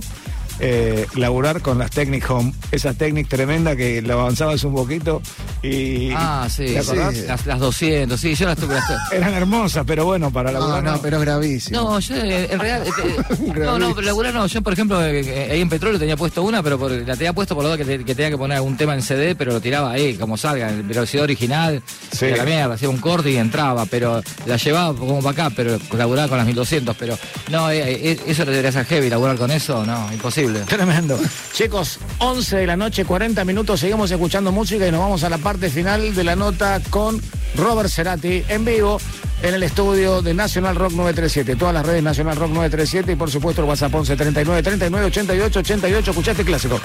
eh, 0.60 1.06
laburar 1.16 1.62
con 1.62 1.78
las 1.80 1.92
Technic 1.92 2.30
Home? 2.30 2.54
Esas 2.72 2.98
Technic 2.98 3.28
tremendas 3.28 3.76
que 3.76 4.02
la 4.02 4.14
avanzabas 4.14 4.64
un 4.64 4.74
poquito 4.74 5.22
y... 5.64 6.12
Ah, 6.16 6.48
sí, 6.50 6.66
¿Te 6.66 6.80
acordás? 6.80 7.16
sí, 7.16 7.24
Las, 7.28 7.46
las 7.46 7.60
200, 7.60 8.20
sí, 8.20 8.36
yo 8.36 8.46
las 8.48 8.58
tuve. 8.58 8.76
las. 8.76 9.12
Eran 9.12 9.34
hermosas, 9.34 9.84
pero 9.86 10.06
bueno, 10.06 10.32
para 10.32 10.52
laburar... 10.52 10.84
no, 10.84 10.92
no. 10.94 11.02
pero 11.02 11.18
es 11.18 11.24
gravísimo. 11.24 11.80
No, 11.82 12.00
yo 12.00 12.16
eh, 12.16 12.48
en 12.52 12.60
realidad. 12.60 12.88
eh, 13.04 13.60
no, 13.60 13.80
no, 13.80 13.94
pero 13.96 14.08
laburar 14.08 14.34
no. 14.34 14.48
Yo, 14.48 14.62
por 14.62 14.74
ejemplo, 14.74 15.04
eh, 15.06 15.22
eh, 15.22 15.50
ahí 15.52 15.62
en 15.62 15.70
Petróleo 15.70 16.00
tenía 16.00 16.16
puesto 16.18 16.44
una, 16.44 16.62
pero 16.64 16.78
por- 16.78 16.92
la 16.92 17.16
tenía 17.16 17.34
puesto 17.34 17.56
por 17.56 17.64
lo 17.66 17.78
que, 17.78 17.86
te- 17.86 18.04
que 18.04 18.16
tenía 18.16 18.32
que 18.32 18.38
poner 18.38 18.58
algún 18.58 18.78
tema 18.78 18.94
en 18.94 19.02
CD, 19.02 19.36
pero 19.36 19.52
lo 19.54 19.62
tiraba 19.62 19.92
ahí, 19.92 20.16
como 20.16 20.38
salga, 20.38 20.70
en 20.70 20.88
velocidad 20.88 21.24
original. 21.24 21.82
Sí. 22.12 22.28
la 22.36 22.44
mierda, 22.46 22.74
hacía 22.76 22.90
un 22.90 22.98
corte 22.98 23.32
y 23.32 23.38
entraba, 23.38 23.86
pero 23.86 24.22
la 24.46 24.58
llevaba 24.58 24.98
como 24.98 25.22
para 25.22 25.46
acá, 25.48 25.56
pero 25.56 25.78
laburaba 25.96 26.28
con 26.28 26.38
las 26.38 26.48
1200. 26.48 26.96
Pero 26.98 27.18
no, 27.52 27.70
eh, 27.72 27.82
eh, 28.12 28.20
eso 28.28 28.46
debería 28.46 28.72
ser 28.72 28.86
heavy, 28.86 29.10
laburar 29.10 29.38
con 29.38 29.52
eso, 29.52 29.86
no, 29.86 30.12
imposible. 30.14 30.47
Tremendo. 30.68 31.20
Chicos, 31.54 32.00
11 32.20 32.58
de 32.58 32.68
la 32.68 32.78
noche, 32.78 33.06
40 33.06 33.44
minutos, 33.46 33.80
seguimos 33.80 34.12
escuchando 34.12 34.52
música 34.52 34.88
y 34.88 34.92
nos 34.92 35.00
vamos 35.00 35.24
a 35.24 35.30
la 35.30 35.38
parte 35.38 35.70
final 35.70 36.16
de 36.16 36.24
la 36.24 36.36
nota 36.36 36.82
con 36.90 37.22
Robert 37.56 37.90
Cerati 37.90 38.44
en 38.48 38.66
vivo 38.66 39.00
en 39.42 39.54
el 39.54 39.64
estudio 39.64 40.22
de 40.22 40.34
Nacional 40.34 40.76
Rock 40.76 40.92
937. 40.92 41.56
Todas 41.56 41.74
las 41.74 41.86
redes 41.86 42.04
Nacional 42.04 42.36
Rock 42.36 42.50
937 42.50 43.12
y 43.12 43.16
por 43.16 43.30
supuesto 43.30 43.62
el 43.62 43.68
WhatsApp 43.68 43.94
11 43.94 44.16
39 44.16 44.64
39 44.64 45.06
88 45.08 45.60
88. 45.60 46.12
Escuchaste 46.12 46.44
clásico. 46.44 46.80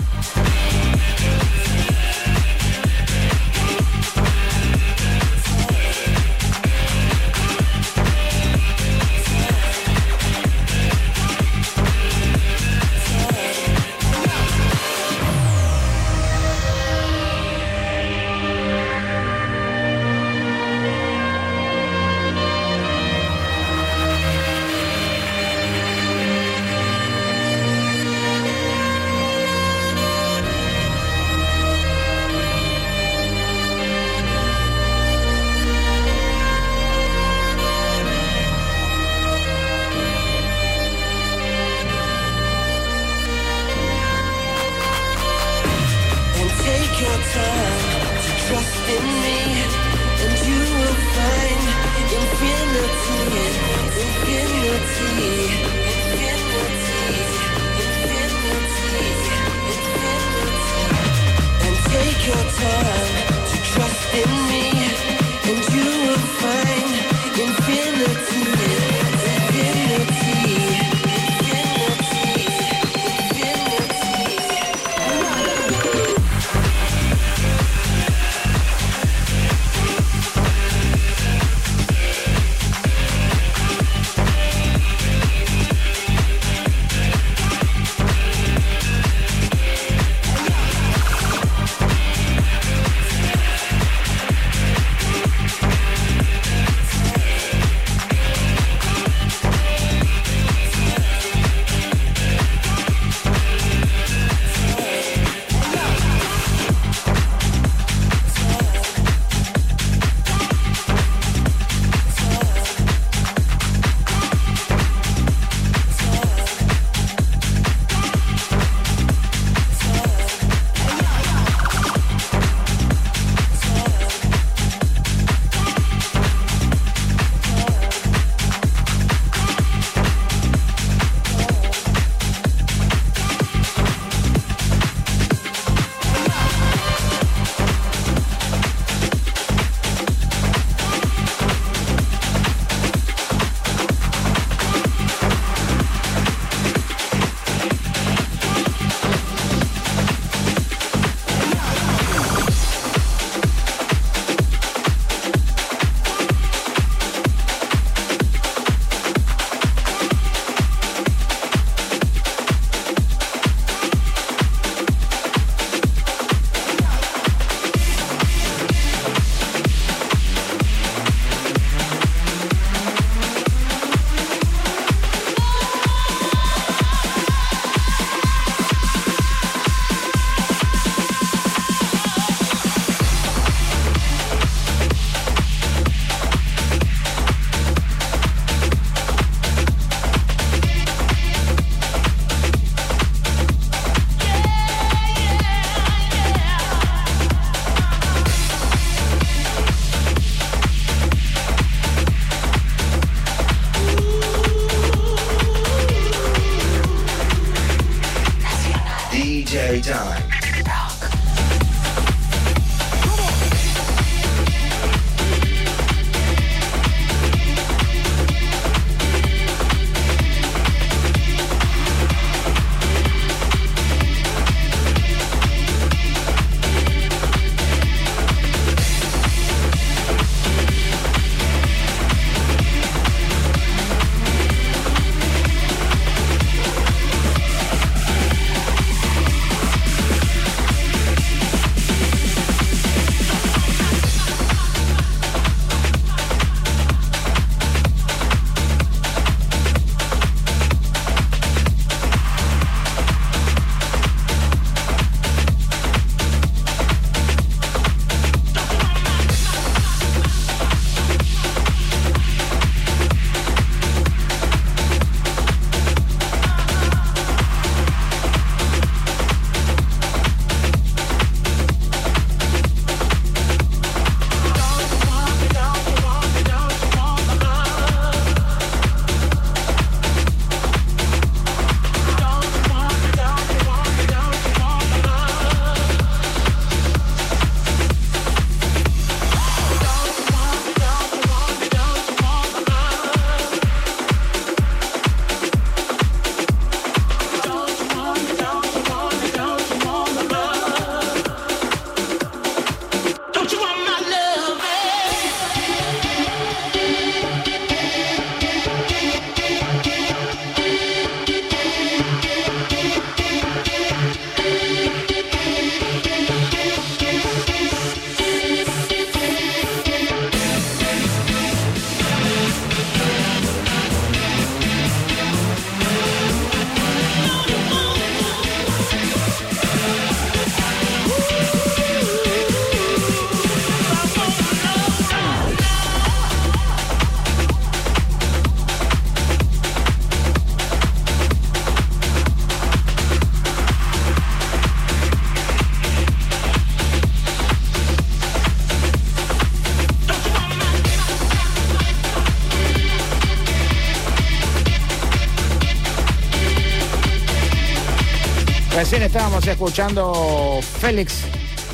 Recién 358.82 359.04
estábamos 359.04 359.46
escuchando 359.46 360.58
Félix 360.80 361.20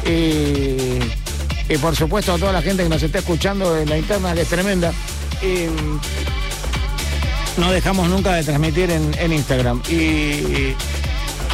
y, 0.04 0.98
y 1.72 1.78
por 1.80 1.96
supuesto 1.96 2.34
a 2.34 2.38
toda 2.38 2.52
la 2.52 2.60
gente 2.60 2.82
que 2.82 2.90
nos 2.90 3.02
está 3.02 3.20
escuchando 3.20 3.78
en 3.78 3.88
la 3.88 3.96
interna 3.96 4.34
que 4.34 4.42
es 4.42 4.48
tremenda. 4.48 4.92
Y 5.40 5.68
no 7.58 7.72
dejamos 7.72 8.10
nunca 8.10 8.34
de 8.34 8.44
transmitir 8.44 8.90
en, 8.90 9.32
Instagram. 9.32 9.80
Y 9.88 10.74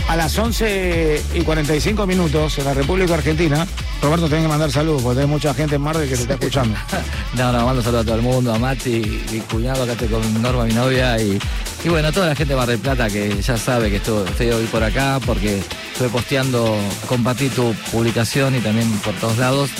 a 0.08 0.16
las 0.16 0.36
11 0.36 1.22
y 1.34 1.42
45 1.42 2.04
minutos 2.04 2.58
en 2.58 2.64
la 2.64 2.74
República 2.74 3.14
Argentina, 3.14 3.64
Roberto 4.04 4.28
tiene 4.28 4.42
que 4.42 4.48
mandar 4.48 4.70
saludos 4.70 5.00
porque 5.02 5.22
hay 5.22 5.26
mucha 5.26 5.54
gente 5.54 5.76
en 5.76 5.80
Marte 5.80 6.06
que 6.06 6.14
te 6.14 6.22
está 6.22 6.34
escuchando. 6.34 6.76
No, 7.34 7.50
no, 7.50 7.64
mando 7.66 7.82
saludos 7.82 8.02
a 8.02 8.04
todo 8.04 8.16
el 8.16 8.22
mundo, 8.22 8.54
a 8.54 8.58
Mati, 8.60 9.24
mi 9.32 9.40
cuñado, 9.40 9.82
acá 9.82 9.92
estoy 9.92 10.06
con 10.06 10.42
Norma, 10.42 10.66
mi 10.66 10.72
novia, 10.72 11.20
y, 11.20 11.36
y 11.82 11.88
bueno, 11.88 12.12
toda 12.12 12.28
la 12.28 12.36
gente 12.36 12.52
de 12.52 12.60
Mar 12.60 12.68
del 12.68 12.78
Plata 12.78 13.08
que 13.08 13.42
ya 13.42 13.56
sabe 13.56 13.90
que 13.90 13.96
estoy, 13.96 14.28
estoy 14.28 14.50
hoy 14.50 14.66
por 14.66 14.84
acá 14.84 15.18
porque 15.26 15.58
estoy 15.92 16.08
posteando, 16.10 16.76
compartí 17.08 17.48
tu 17.48 17.74
publicación 17.90 18.54
y 18.54 18.60
también 18.60 18.88
por 18.98 19.14
todos 19.14 19.38
lados. 19.38 19.70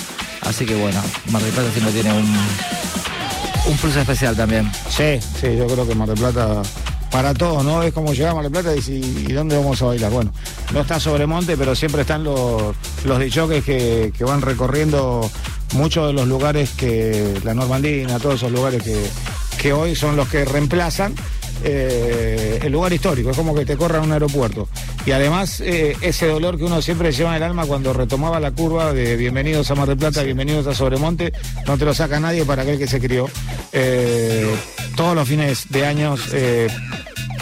Así 0.40 0.66
que 0.66 0.74
bueno, 0.74 1.00
Mar 1.30 1.42
del 1.42 1.52
Plata 1.52 1.70
siempre 1.70 1.92
tiene 1.92 2.12
un, 2.12 2.36
un 3.66 3.76
plus 3.76 3.94
especial 3.94 4.34
también. 4.34 4.68
Sí, 4.88 5.20
sí, 5.20 5.56
yo 5.56 5.66
creo 5.66 5.86
que 5.86 5.94
Mar 5.94 6.08
del 6.08 6.18
Plata 6.18 6.62
para 7.14 7.32
todos, 7.32 7.64
¿no? 7.64 7.80
Es 7.84 7.92
como 7.92 8.12
llegar 8.12 8.36
a 8.36 8.42
del 8.42 8.50
Plata 8.50 8.72
y 8.72 8.74
decir, 8.74 9.04
¿y 9.28 9.32
dónde 9.32 9.56
vamos 9.56 9.80
a 9.80 9.84
bailar? 9.84 10.10
Bueno, 10.10 10.32
no 10.72 10.80
está 10.80 10.98
Sobremonte, 10.98 11.56
pero 11.56 11.76
siempre 11.76 12.00
están 12.00 12.24
los, 12.24 12.74
los 13.04 13.20
que, 13.64 14.12
que 14.18 14.24
van 14.24 14.42
recorriendo 14.42 15.30
muchos 15.74 16.08
de 16.08 16.12
los 16.12 16.26
lugares 16.26 16.70
que, 16.70 17.38
la 17.44 17.54
Normandina, 17.54 18.18
todos 18.18 18.34
esos 18.34 18.50
lugares 18.50 18.82
que, 18.82 19.00
que 19.62 19.72
hoy 19.72 19.94
son 19.94 20.16
los 20.16 20.26
que 20.26 20.44
reemplazan 20.44 21.14
eh, 21.62 22.58
el 22.62 22.72
lugar 22.72 22.92
histórico, 22.92 23.30
es 23.30 23.36
como 23.36 23.54
que 23.54 23.64
te 23.64 23.76
corran 23.76 24.02
un 24.02 24.12
aeropuerto. 24.12 24.68
Y 25.06 25.12
además 25.12 25.60
eh, 25.60 25.96
ese 26.00 26.26
dolor 26.26 26.58
que 26.58 26.64
uno 26.64 26.82
siempre 26.82 27.12
lleva 27.12 27.30
en 27.30 27.36
el 27.36 27.42
alma 27.42 27.66
cuando 27.66 27.92
retomaba 27.92 28.40
la 28.40 28.50
curva 28.50 28.92
de 28.92 29.16
bienvenidos 29.16 29.70
a 29.70 29.74
Mar 29.74 29.88
del 29.88 29.98
Plata, 29.98 30.22
bienvenidos 30.22 30.66
a 30.66 30.74
Sobremonte, 30.74 31.32
no 31.66 31.78
te 31.78 31.84
lo 31.84 31.94
saca 31.94 32.18
nadie 32.20 32.44
para 32.44 32.62
aquel 32.62 32.78
que 32.78 32.86
se 32.86 33.00
crió. 33.00 33.28
Eh, 33.72 34.54
todos 34.96 35.14
los 35.14 35.28
fines 35.28 35.68
de 35.70 35.86
años 35.86 36.20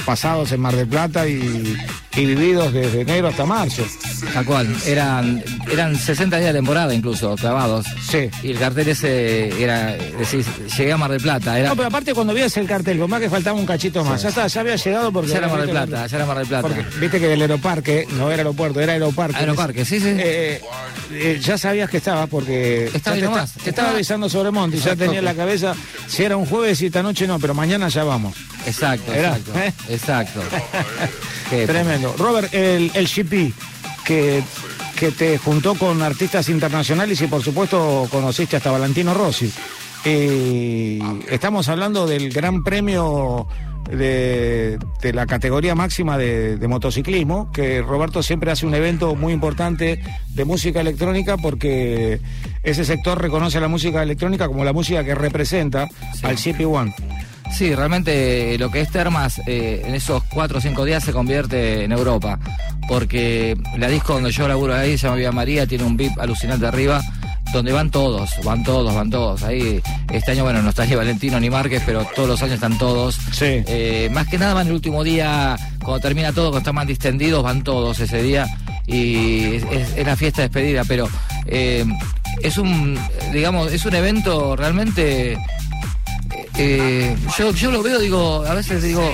pasados 0.04 0.52
en 0.52 0.60
Mar 0.60 0.74
del 0.74 0.88
Plata 0.88 1.28
y, 1.28 1.76
y 2.16 2.26
vividos 2.26 2.72
desde 2.72 3.00
enero 3.02 3.28
hasta 3.28 3.46
marzo. 3.46 3.84
Tal 4.32 4.44
cual, 4.44 4.74
eran, 4.86 5.42
eran 5.70 5.96
60 5.96 6.36
días 6.38 6.52
de 6.52 6.58
temporada 6.58 6.94
incluso, 6.94 7.34
clavados. 7.36 7.86
Sí. 8.08 8.28
Y 8.42 8.52
el 8.52 8.58
cartel 8.58 8.88
ese 8.88 9.62
era, 9.62 9.92
decís, 9.94 10.46
llegué 10.76 10.92
a 10.92 10.96
Mar 10.96 11.10
del 11.10 11.20
Plata, 11.20 11.58
era... 11.58 11.70
No, 11.70 11.76
pero 11.76 11.88
aparte 11.88 12.14
cuando 12.14 12.34
veías 12.34 12.56
el 12.56 12.66
cartel, 12.66 12.98
con 12.98 13.10
más 13.10 13.20
que 13.20 13.30
faltaba 13.30 13.58
un 13.58 13.66
cachito 13.66 14.04
más, 14.04 14.22
ya 14.22 14.28
está, 14.28 14.46
ya 14.46 14.60
había 14.60 14.76
llegado 14.76 15.12
porque... 15.12 15.30
Ya 15.30 15.38
era 15.38 15.48
Mar 15.48 15.60
del 15.60 15.70
Plata, 15.70 16.06
ya 16.06 16.16
era 16.16 16.26
Mar 16.26 16.38
del 16.38 16.46
Plata. 16.46 16.68
Porque 16.68 16.84
viste 17.00 17.18
que 17.18 17.32
el 17.32 17.40
aeroparque, 17.40 18.06
no 18.12 18.30
era 18.30 18.42
aeropuerto, 18.42 18.80
era 18.80 18.92
aeroparque. 18.92 19.36
Aeroparque, 19.36 19.84
sí, 19.84 19.98
sí. 19.98 20.08
Eh, 20.08 20.60
eh, 21.12 21.40
ya 21.42 21.58
sabías 21.58 21.90
que 21.90 21.98
estaba 21.98 22.26
porque 22.26 22.90
Estaba 22.92 23.16
te, 23.16 23.22
nomás. 23.22 23.52
te 23.52 23.70
estaba 23.70 23.90
avisando 23.90 24.28
sobre 24.28 24.50
Monte 24.50 24.76
y 24.76 24.80
ya 24.80 24.96
tenía 24.96 25.18
en 25.18 25.24
la 25.24 25.34
cabeza 25.34 25.74
si 26.06 26.22
era 26.24 26.36
un 26.36 26.46
jueves 26.46 26.80
y 26.82 26.86
esta 26.86 27.02
noche 27.02 27.26
no, 27.26 27.38
pero 27.38 27.54
mañana 27.54 27.88
ya 27.88 28.04
vamos. 28.04 28.34
Exacto, 28.66 29.12
Era, 29.12 29.36
exacto, 29.36 29.58
¿eh? 29.58 29.72
exacto. 29.88 30.40
Tremendo. 31.66 32.14
Robert, 32.18 32.52
el, 32.54 32.90
el 32.94 33.06
GP 33.08 33.52
que, 34.04 34.42
que 34.96 35.10
te 35.10 35.38
juntó 35.38 35.74
con 35.74 36.02
artistas 36.02 36.48
internacionales 36.48 37.20
y 37.20 37.26
por 37.26 37.42
supuesto 37.42 38.08
conociste 38.10 38.56
hasta 38.56 38.70
Valentino 38.70 39.14
Rossi. 39.14 39.52
Eh, 40.04 40.98
estamos 41.28 41.68
hablando 41.68 42.06
del 42.06 42.30
gran 42.30 42.64
premio 42.64 43.46
de, 43.90 44.78
de 45.00 45.12
la 45.12 45.26
categoría 45.26 45.74
máxima 45.74 46.18
de, 46.18 46.56
de 46.56 46.68
motociclismo, 46.68 47.50
que 47.52 47.82
Roberto 47.82 48.22
siempre 48.22 48.50
hace 48.50 48.66
un 48.66 48.74
evento 48.74 49.14
muy 49.14 49.32
importante 49.32 50.02
de 50.28 50.44
música 50.44 50.80
electrónica 50.80 51.36
porque 51.36 52.20
ese 52.62 52.84
sector 52.84 53.20
reconoce 53.20 53.58
a 53.58 53.60
la 53.60 53.68
música 53.68 54.02
electrónica 54.02 54.48
como 54.48 54.64
la 54.64 54.72
música 54.72 55.04
que 55.04 55.14
representa 55.14 55.88
al 56.22 56.36
GP 56.36 56.66
One. 56.66 56.94
Sí, 57.56 57.74
realmente 57.74 58.56
lo 58.58 58.70
que 58.70 58.80
es 58.80 58.90
Termas 58.90 59.40
eh, 59.46 59.82
en 59.86 59.94
esos 59.94 60.22
cuatro 60.24 60.58
o 60.58 60.60
cinco 60.60 60.84
días 60.84 61.04
se 61.04 61.12
convierte 61.12 61.84
en 61.84 61.92
Europa. 61.92 62.38
Porque 62.88 63.56
la 63.76 63.88
disco 63.88 64.14
donde 64.14 64.32
yo 64.32 64.48
laburo 64.48 64.74
ahí 64.74 64.98
se 64.98 65.04
llama 65.06 65.16
Vía 65.16 65.32
María, 65.32 65.66
tiene 65.66 65.84
un 65.84 65.96
VIP 65.96 66.18
alucinante 66.18 66.66
arriba, 66.66 67.00
donde 67.52 67.72
van 67.72 67.90
todos, 67.90 68.30
van 68.44 68.64
todos, 68.64 68.94
van 68.94 69.10
todos. 69.10 69.42
Ahí 69.44 69.80
este 70.12 70.32
año, 70.32 70.44
bueno, 70.44 70.62
no 70.62 70.70
está 70.70 70.84
ni 70.86 70.94
Valentino 70.94 71.38
ni 71.38 71.50
Márquez, 71.50 71.82
pero 71.86 72.04
todos 72.16 72.28
los 72.28 72.42
años 72.42 72.54
están 72.54 72.76
todos. 72.78 73.16
Sí. 73.32 73.62
Eh, 73.66 74.08
más 74.12 74.26
que 74.28 74.38
nada 74.38 74.54
van 74.54 74.66
el 74.66 74.72
último 74.72 75.04
día, 75.04 75.56
cuando 75.84 76.00
termina 76.00 76.32
todo, 76.32 76.46
cuando 76.46 76.58
están 76.58 76.74
más 76.74 76.86
distendidos, 76.86 77.42
van 77.42 77.62
todos 77.62 78.00
ese 78.00 78.22
día. 78.22 78.46
Y 78.86 79.54
es, 79.56 79.62
es- 79.70 79.96
es 79.96 80.06
la 80.06 80.16
fiesta 80.16 80.42
de 80.42 80.48
despedida, 80.48 80.82
pero 80.84 81.08
eh, 81.46 81.84
es 82.42 82.58
un, 82.58 82.98
digamos, 83.32 83.72
es 83.72 83.84
un 83.84 83.94
evento 83.94 84.56
realmente 84.56 85.38
eh, 86.58 87.16
yo, 87.38 87.52
yo 87.52 87.70
lo 87.70 87.82
veo, 87.82 87.98
digo, 87.98 88.44
a 88.46 88.54
veces 88.54 88.82
digo, 88.82 89.12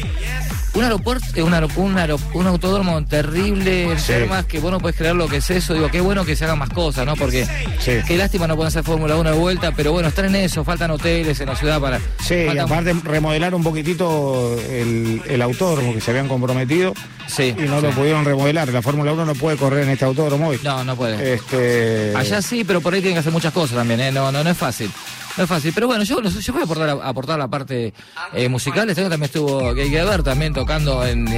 un 0.75 0.85
aeropuerto, 0.85 1.27
eh, 1.35 1.43
un, 1.43 1.53
un, 1.55 1.97
un 2.35 2.47
autódromo 2.47 3.05
terrible, 3.07 3.99
Sí. 3.99 4.13
Que 4.49 4.61
vos 4.61 4.71
no 4.71 4.79
puedes 4.81 4.97
creer 4.97 5.15
lo 5.17 5.27
que 5.29 5.39
es 5.39 5.51
eso, 5.51 5.75
digo, 5.75 5.89
qué 5.91 6.01
bueno 6.01 6.25
que 6.25 6.37
se 6.37 6.45
hagan 6.45 6.59
más 6.59 6.69
cosas, 6.71 7.05
¿no? 7.07 7.17
Porque 7.17 7.47
Sí. 7.81 7.93
qué 8.07 8.17
lástima 8.17 8.47
no 8.47 8.55
pueden 8.57 8.69
hacer 8.69 8.85
Fórmula 8.85 9.17
1 9.17 9.31
de 9.33 9.37
vuelta, 9.39 9.73
pero 9.73 9.93
bueno, 9.93 10.09
están 10.09 10.27
en 10.27 10.37
eso, 10.37 10.65
faltan 10.65 10.91
hoteles 10.91 11.41
en 11.41 11.47
la 11.47 11.57
ciudad 11.57 11.81
para... 11.81 11.99
Sí, 12.21 12.35
y 12.35 12.47
faltan- 12.47 12.61
aparte 12.67 12.95
remodelar 13.05 13.55
un 13.55 13.63
poquitito 13.65 14.57
el, 14.71 15.23
el 15.29 15.43
autódromo 15.43 15.95
que 15.95 16.01
se 16.01 16.11
habían 16.11 16.29
comprometido 16.29 16.93
Sí, 17.27 17.55
y 17.59 17.63
no 17.63 17.83
lo 17.83 17.91
pudieron 17.91 18.25
remodelar. 18.25 18.69
La 18.69 18.81
Fórmula 18.81 19.13
1 19.13 19.27
no 19.27 19.35
puede 19.35 19.59
correr 19.59 19.85
en 19.85 19.91
este 19.91 20.07
autódromo 20.07 20.49
hoy. 20.49 20.59
No, 20.65 20.83
no 20.83 20.97
puede. 20.97 21.35
Este, 21.35 22.15
Allá 22.17 22.41
sí, 22.41 22.65
pero 22.65 22.81
por 22.81 22.95
ahí 22.95 23.01
tienen 23.01 23.17
que 23.17 23.21
hacer 23.21 23.33
muchas 23.33 23.53
cosas 23.53 23.77
también, 23.77 24.01
¿eh? 24.01 24.11
No, 24.13 24.33
no, 24.33 24.43
no 24.43 24.49
es 24.49 24.57
fácil. 24.57 24.91
No 25.39 25.45
es 25.45 25.49
fácil. 25.49 25.73
Pero 25.73 25.87
bueno, 25.87 26.03
yo, 26.03 26.21
yo 26.21 26.53
voy 26.53 26.63
a 26.63 26.65
aportar, 26.65 26.99
aportar 27.01 27.39
la 27.39 27.47
parte 27.47 27.95
eh, 28.35 28.49
musical. 28.49 28.91
Este 28.91 29.03
año 29.03 29.11
también 29.11 29.27
estuvo 29.27 29.73
Gay 29.73 29.89
Geber 29.89 30.25
también 30.25 30.53
tocando 30.53 31.07
en, 31.07 31.29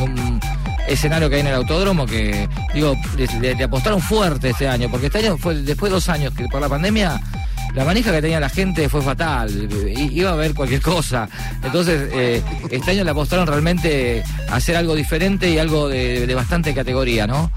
un 0.00 0.40
escenario 0.86 1.28
que 1.28 1.34
hay 1.34 1.40
en 1.40 1.48
el 1.48 1.54
autódromo 1.54 2.06
que, 2.06 2.48
digo, 2.72 2.94
le, 3.40 3.64
apostaron 3.64 4.00
fuerte 4.00 4.50
este 4.50 4.68
año, 4.68 4.88
porque 4.88 5.06
este 5.06 5.18
año 5.18 5.36
fue 5.36 5.56
después 5.56 5.90
de 5.90 5.94
dos 5.94 6.08
años 6.08 6.32
que 6.34 6.46
por 6.46 6.60
la 6.60 6.68
pandemia. 6.68 7.20
La 7.74 7.84
manija 7.84 8.12
que 8.12 8.22
tenía 8.22 8.40
la 8.40 8.48
gente 8.48 8.88
fue 8.88 9.02
fatal, 9.02 9.68
iba 9.94 10.30
a 10.30 10.32
haber 10.32 10.54
cualquier 10.54 10.80
cosa. 10.80 11.28
Entonces, 11.62 12.08
eh, 12.12 12.42
este 12.70 12.92
año 12.92 13.04
le 13.04 13.10
apostaron 13.10 13.46
realmente 13.46 14.22
a 14.48 14.56
hacer 14.56 14.74
algo 14.74 14.94
diferente 14.94 15.50
y 15.50 15.58
algo 15.58 15.88
de 15.88 16.32
bastante 16.34 16.72
categoría, 16.72 17.26
¿no? 17.26 17.52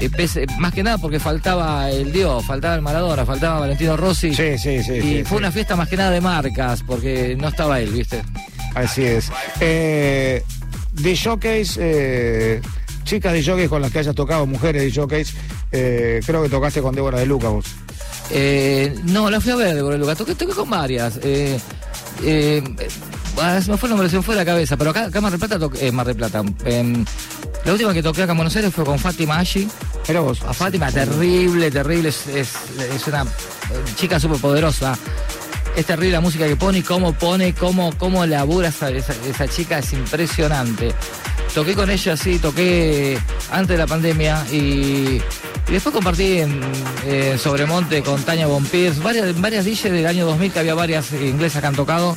Eh, 0.00 0.08
pese- 0.10 0.46
más 0.58 0.72
que 0.72 0.82
nada 0.82 0.98
porque 0.98 1.20
faltaba 1.20 1.88
el 1.90 2.12
Dios, 2.12 2.44
faltaba 2.44 2.74
el 2.74 2.82
Maradona, 2.82 3.24
faltaba 3.24 3.60
Valentino 3.60 3.96
Rossi. 3.96 4.34
Sí, 4.34 4.58
sí, 4.58 4.82
sí. 4.82 4.92
y 4.94 5.00
sí, 5.00 5.22
fue 5.24 5.38
sí. 5.38 5.42
una 5.44 5.52
fiesta 5.52 5.76
más 5.76 5.88
que 5.88 5.96
nada 5.96 6.10
de 6.10 6.20
marcas, 6.20 6.82
porque 6.86 7.36
no 7.38 7.48
estaba 7.48 7.78
él, 7.80 7.90
¿viste? 7.90 8.22
Así 8.74 9.02
es. 9.04 9.30
Eh, 9.60 10.42
de 10.92 11.14
showcase, 11.14 11.74
eh, 11.78 12.60
chicas 13.04 13.32
de 13.32 13.42
showcase 13.42 13.68
con 13.68 13.80
las 13.82 13.92
que 13.92 14.00
hayas 14.00 14.14
tocado, 14.14 14.44
mujeres 14.46 14.82
de 14.82 14.90
showcase, 14.90 15.34
eh, 15.70 16.20
creo 16.26 16.42
que 16.42 16.48
tocaste 16.48 16.80
con 16.82 16.94
Débora 16.94 17.18
de 17.20 17.26
Luca 17.26 17.48
vos. 17.48 17.66
No, 19.04 19.30
la 19.30 19.40
fui 19.40 19.52
a 19.52 19.56
ver 19.56 19.74
de 19.76 19.98
Luca, 19.98 20.14
toqué, 20.16 20.34
toqué 20.34 20.52
con 20.54 20.68
varias. 20.70 21.20
Eh, 21.22 21.58
ah, 23.38 23.60
me 23.68 23.76
fue 23.76 23.86
el 23.88 23.90
nombre, 23.90 24.08
se 24.08 24.16
me 24.16 24.22
fue 24.22 24.34
la 24.34 24.44
cabeza, 24.44 24.76
pero 24.76 24.90
acá, 24.90 25.04
acá 25.04 25.20
Mar 25.20 25.30
del 25.30 25.38
Plata, 25.40 25.58
toqué- 25.58 25.92
Mar 25.92 26.06
del 26.06 26.16
Plata. 26.16 26.42
La 27.64 27.72
última 27.72 27.92
que 27.94 28.02
toqué 28.02 28.22
acá 28.22 28.32
en 28.32 28.38
Buenos 28.38 28.54
Aires 28.56 28.72
fue 28.74 28.84
con 28.84 28.98
Fátima 28.98 29.38
Ashi. 29.38 29.68
Era 30.08 30.20
vos. 30.20 30.42
A 30.42 30.52
Fátima, 30.52 30.90
terrible, 30.90 31.70
terrible, 31.70 32.08
es, 32.08 32.26
es- 32.26 32.54
es 32.94 33.06
una 33.06 33.22
eh, 33.22 33.26
chica 33.96 34.18
súper 34.18 34.38
poderosa. 34.40 34.96
Es 35.76 35.86
terrible 35.86 36.12
la 36.12 36.20
música 36.20 36.46
que 36.46 36.56
pone 36.56 36.78
y 36.78 36.82
cómo 36.82 37.12
pone, 37.14 37.54
cómo, 37.54 37.92
cómo 37.96 38.26
labura 38.26 38.68
esa, 38.68 38.90
esa, 38.90 39.14
esa 39.26 39.48
chica, 39.48 39.78
es 39.78 39.92
impresionante. 39.92 40.92
Toqué 41.54 41.74
con 41.74 41.88
ella, 41.90 42.16
sí, 42.16 42.38
toqué 42.38 43.18
antes 43.50 43.68
de 43.68 43.78
la 43.78 43.86
pandemia 43.86 44.44
y, 44.50 45.20
y 45.68 45.72
después 45.72 45.94
compartí 45.94 46.38
en, 46.40 46.60
Sobremonte 47.38 48.02
con 48.02 48.22
Tania 48.22 48.46
Bonpierce, 48.46 49.00
varias, 49.00 49.38
varias 49.40 49.64
DJs 49.64 49.82
del 49.92 50.06
año 50.06 50.26
2000 50.26 50.52
que 50.52 50.58
había 50.58 50.74
varias 50.74 51.12
inglesas 51.12 51.60
que 51.60 51.66
han 51.68 51.74
tocado. 51.76 52.16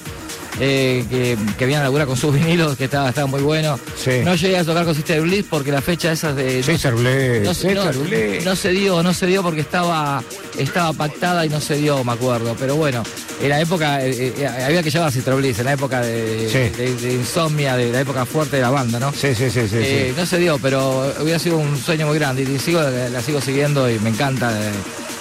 Eh, 0.60 1.04
que, 1.10 1.38
que 1.58 1.64
habían 1.66 1.84
laburar 1.84 2.08
con 2.08 2.18
sus 2.18 2.34
vinilos, 2.34 2.76
que 2.78 2.86
estaba, 2.86 3.10
estaba 3.10 3.28
muy 3.28 3.42
bueno. 3.42 3.80
Sí. 4.02 4.22
No 4.24 4.36
llegué 4.36 4.58
a 4.58 4.64
tocar 4.64 4.86
con 4.86 4.96
Sister 4.96 5.22
Bliss 5.22 5.46
porque 5.50 5.72
la 5.72 5.82
fecha 5.82 6.12
esa 6.12 6.34
de. 6.34 6.62
Blé, 6.96 7.42
No, 7.42 7.54
se- 7.54 7.74
no- 7.74 8.56
se 8.56 8.70
dio, 8.72 9.04
no 9.04 9.14
se 9.14 9.28
dio 9.28 9.44
porque 9.44 9.62
estaba, 9.62 10.24
estaba 10.58 10.94
pactada 10.94 11.46
y 11.46 11.50
no 11.50 11.60
se 11.60 11.76
dio, 11.76 12.04
me 12.04 12.14
acuerdo. 12.14 12.56
Pero 12.60 12.76
bueno, 12.76 13.04
en 13.42 13.50
la 13.50 13.60
época, 13.62 14.04
eh, 14.06 14.34
eh, 14.38 14.48
había 14.48 14.82
que 14.84 14.90
llevar 14.92 15.10
a 15.10 15.12
Sister 15.12 15.34
Bliss, 15.36 15.60
en 15.60 15.66
la 15.66 15.74
época 15.74 16.02
de, 16.02 16.50
Sí. 16.50 16.78
de- 16.82 16.96
de 16.96 17.14
insomnia, 17.14 17.76
de 17.76 17.92
la 17.92 18.02
época 18.02 18.26
fuerte 18.26 18.56
de 18.58 18.62
la 18.62 18.70
banda, 18.70 19.00
¿no? 19.00 19.12
Sí, 19.12 19.36
sí, 19.36 19.50
sí, 19.50 19.68
sí. 19.70 19.84
Sí. 19.84 20.14
No 20.16 20.26
se 20.26 20.38
dio, 20.40 20.58
pero 20.60 21.14
hubiera 21.22 21.40
sido 21.40 21.58
un 21.58 21.78
sueño 21.78 22.08
muy 22.08 22.18
grande 22.18 22.44
y 22.44 22.60
sigo, 22.60 22.82
la, 22.82 23.10
la 23.10 23.22
sigo 23.22 23.42
siguiendo 23.42 23.90
y 23.90 24.00
me 24.00 24.10
encanta. 24.10 24.52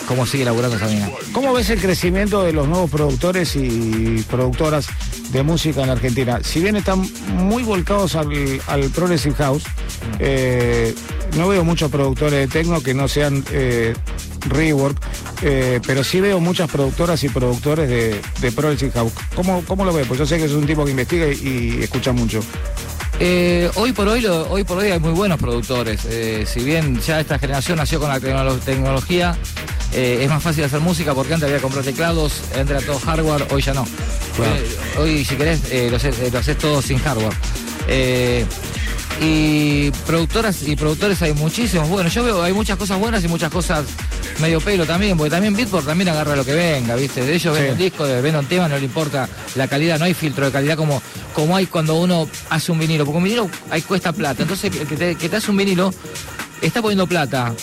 Cómo 0.06 0.26
sigue 0.26 0.44
laburando 0.44 0.76
esa 0.76 0.86
mina. 0.86 1.08
¿Cómo 1.32 1.52
ves 1.52 1.70
el 1.70 1.80
crecimiento 1.80 2.42
de 2.42 2.52
los 2.52 2.68
nuevos 2.68 2.90
productores 2.90 3.56
y 3.56 4.24
productoras 4.30 4.86
de 5.30 5.42
música 5.42 5.82
en 5.82 5.90
Argentina? 5.90 6.40
Si 6.42 6.60
bien 6.60 6.76
están 6.76 7.08
muy 7.36 7.62
volcados 7.62 8.14
al, 8.16 8.28
al 8.66 8.90
Progressive 8.90 9.34
House, 9.36 9.64
eh, 10.18 10.94
no 11.36 11.48
veo 11.48 11.64
muchos 11.64 11.90
productores 11.90 12.32
de 12.40 12.46
techno 12.48 12.80
que 12.82 12.94
no 12.94 13.08
sean 13.08 13.44
eh, 13.50 13.94
rework, 14.46 14.96
eh, 15.42 15.80
pero 15.86 16.04
sí 16.04 16.20
veo 16.20 16.38
muchas 16.40 16.70
productoras 16.70 17.22
y 17.24 17.28
productores 17.28 17.88
de, 17.88 18.20
de 18.40 18.52
Progressive 18.52 18.92
House. 18.92 19.12
¿Cómo, 19.34 19.64
¿Cómo 19.66 19.84
lo 19.84 19.92
ves? 19.92 20.06
Pues 20.06 20.18
yo 20.20 20.26
sé 20.26 20.38
que 20.38 20.44
es 20.44 20.52
un 20.52 20.66
tipo 20.66 20.84
que 20.84 20.90
investiga 20.92 21.26
y, 21.28 21.78
escucha 21.82 22.12
mucho. 22.12 22.40
Hoy 23.76 23.92
por 23.92 24.08
hoy, 24.08 24.26
hoy 24.26 24.64
por 24.64 24.78
hoy 24.78 24.90
hay 24.90 24.98
muy 25.00 25.12
buenos 25.12 25.38
productores. 25.38 26.00
Si 26.46 26.60
bien 26.60 27.00
ya 27.00 27.20
esta 27.20 27.38
generación 27.38 27.78
nació 27.78 28.00
con 28.00 28.08
la 28.10 28.18
tecnolo- 28.20 28.58
tecnología, 28.58 29.36
eh, 29.94 30.18
es 30.22 30.28
más 30.28 30.42
fácil 30.42 30.64
hacer 30.64 30.80
música 30.80 31.14
porque 31.14 31.34
antes 31.34 31.46
había 31.46 31.56
que 31.58 31.62
comprar 31.62 31.84
teclados, 31.84 32.32
entra 32.56 32.80
todo 32.80 32.98
hardware, 32.98 33.46
hoy 33.50 33.62
ya 33.62 33.74
no. 33.74 33.86
Claro. 34.36 34.54
Eh, 34.56 34.76
hoy 34.98 35.24
si 35.24 35.36
querés 35.36 35.60
eh, 35.70 35.88
lo, 35.90 35.96
haces, 35.96 36.32
lo 36.32 36.38
haces 36.38 36.58
todo 36.58 36.82
sin 36.82 36.98
hardware. 36.98 37.32
Y 39.20 39.90
productoras 40.06 40.62
y 40.66 40.74
productores 40.74 41.22
hay 41.22 41.32
muchísimos. 41.34 41.88
Bueno, 41.88 42.08
yo 42.10 42.24
veo 42.24 42.42
hay 42.42 42.52
muchas 42.52 42.76
cosas 42.76 42.98
buenas 42.98 43.22
y 43.24 43.28
muchas 43.28 43.50
cosas 43.52 43.84
medio 44.40 44.60
pelo 44.60 44.84
también, 44.86 45.16
porque 45.16 45.30
también 45.30 45.54
Beatport 45.54 45.86
también 45.86 46.08
agarra 46.08 46.34
lo 46.34 46.44
que 46.44 46.52
venga, 46.52 46.96
¿viste? 46.96 47.24
De 47.24 47.32
ellos 47.34 47.56
Sí. 47.56 47.62
ven 47.62 47.72
un 47.72 47.78
disco, 47.78 48.04
de- 48.04 48.20
ven 48.20 48.34
un 48.34 48.46
tema, 48.46 48.68
no 48.68 48.76
le 48.76 48.84
importa 48.84 49.28
la 49.54 49.68
calidad, 49.68 50.00
no 50.00 50.04
hay 50.06 50.14
filtro 50.14 50.46
de 50.46 50.50
calidad 50.50 50.76
como, 50.76 51.00
como 51.32 51.56
hay 51.56 51.66
cuando 51.66 51.94
uno 51.94 52.28
hace 52.50 52.72
un 52.72 52.78
vinilo, 52.80 53.04
porque 53.04 53.18
un 53.18 53.24
vinilo 53.24 53.48
ahí 53.70 53.82
cuesta 53.82 54.12
plata. 54.12 54.42
Entonces, 54.42 54.72
que 54.74 54.96
te, 54.96 55.14
que 55.14 55.28
te 55.28 55.36
hace 55.36 55.50
un 55.52 55.56
vinilo 55.58 55.94
está 56.66 56.82
poniendo 56.82 57.06
plata 57.06 57.54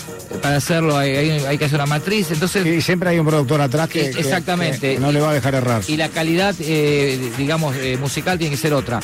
para 0.42 0.58
hacerlo, 0.58 0.98
hay, 0.98 1.16
hay- 1.16 1.30
hay 1.46 1.58
que 1.58 1.66
hacer 1.66 1.76
una 1.78 1.86
matriz, 1.86 2.32
entonces... 2.32 2.66
Y 2.66 2.82
siempre 2.82 3.10
hay 3.10 3.20
un 3.20 3.26
productor 3.26 3.62
atrás 3.62 3.90
que, 3.90 4.12
que- 4.12 4.20
exactamente. 4.20 4.94
que 4.96 5.00
no 5.00 5.12
le 5.12 5.20
va 5.20 5.32
a 5.32 5.34
dejar 5.34 5.56
errar. 5.56 5.82
y 5.88 5.98
la 5.98 6.10
calidad, 6.10 6.56
eh, 6.60 7.32
digamos, 7.38 7.76
eh, 7.78 7.98
musical 8.00 8.38
tiene 8.38 8.56
que 8.56 8.62
ser 8.62 8.74
otra. 8.74 9.00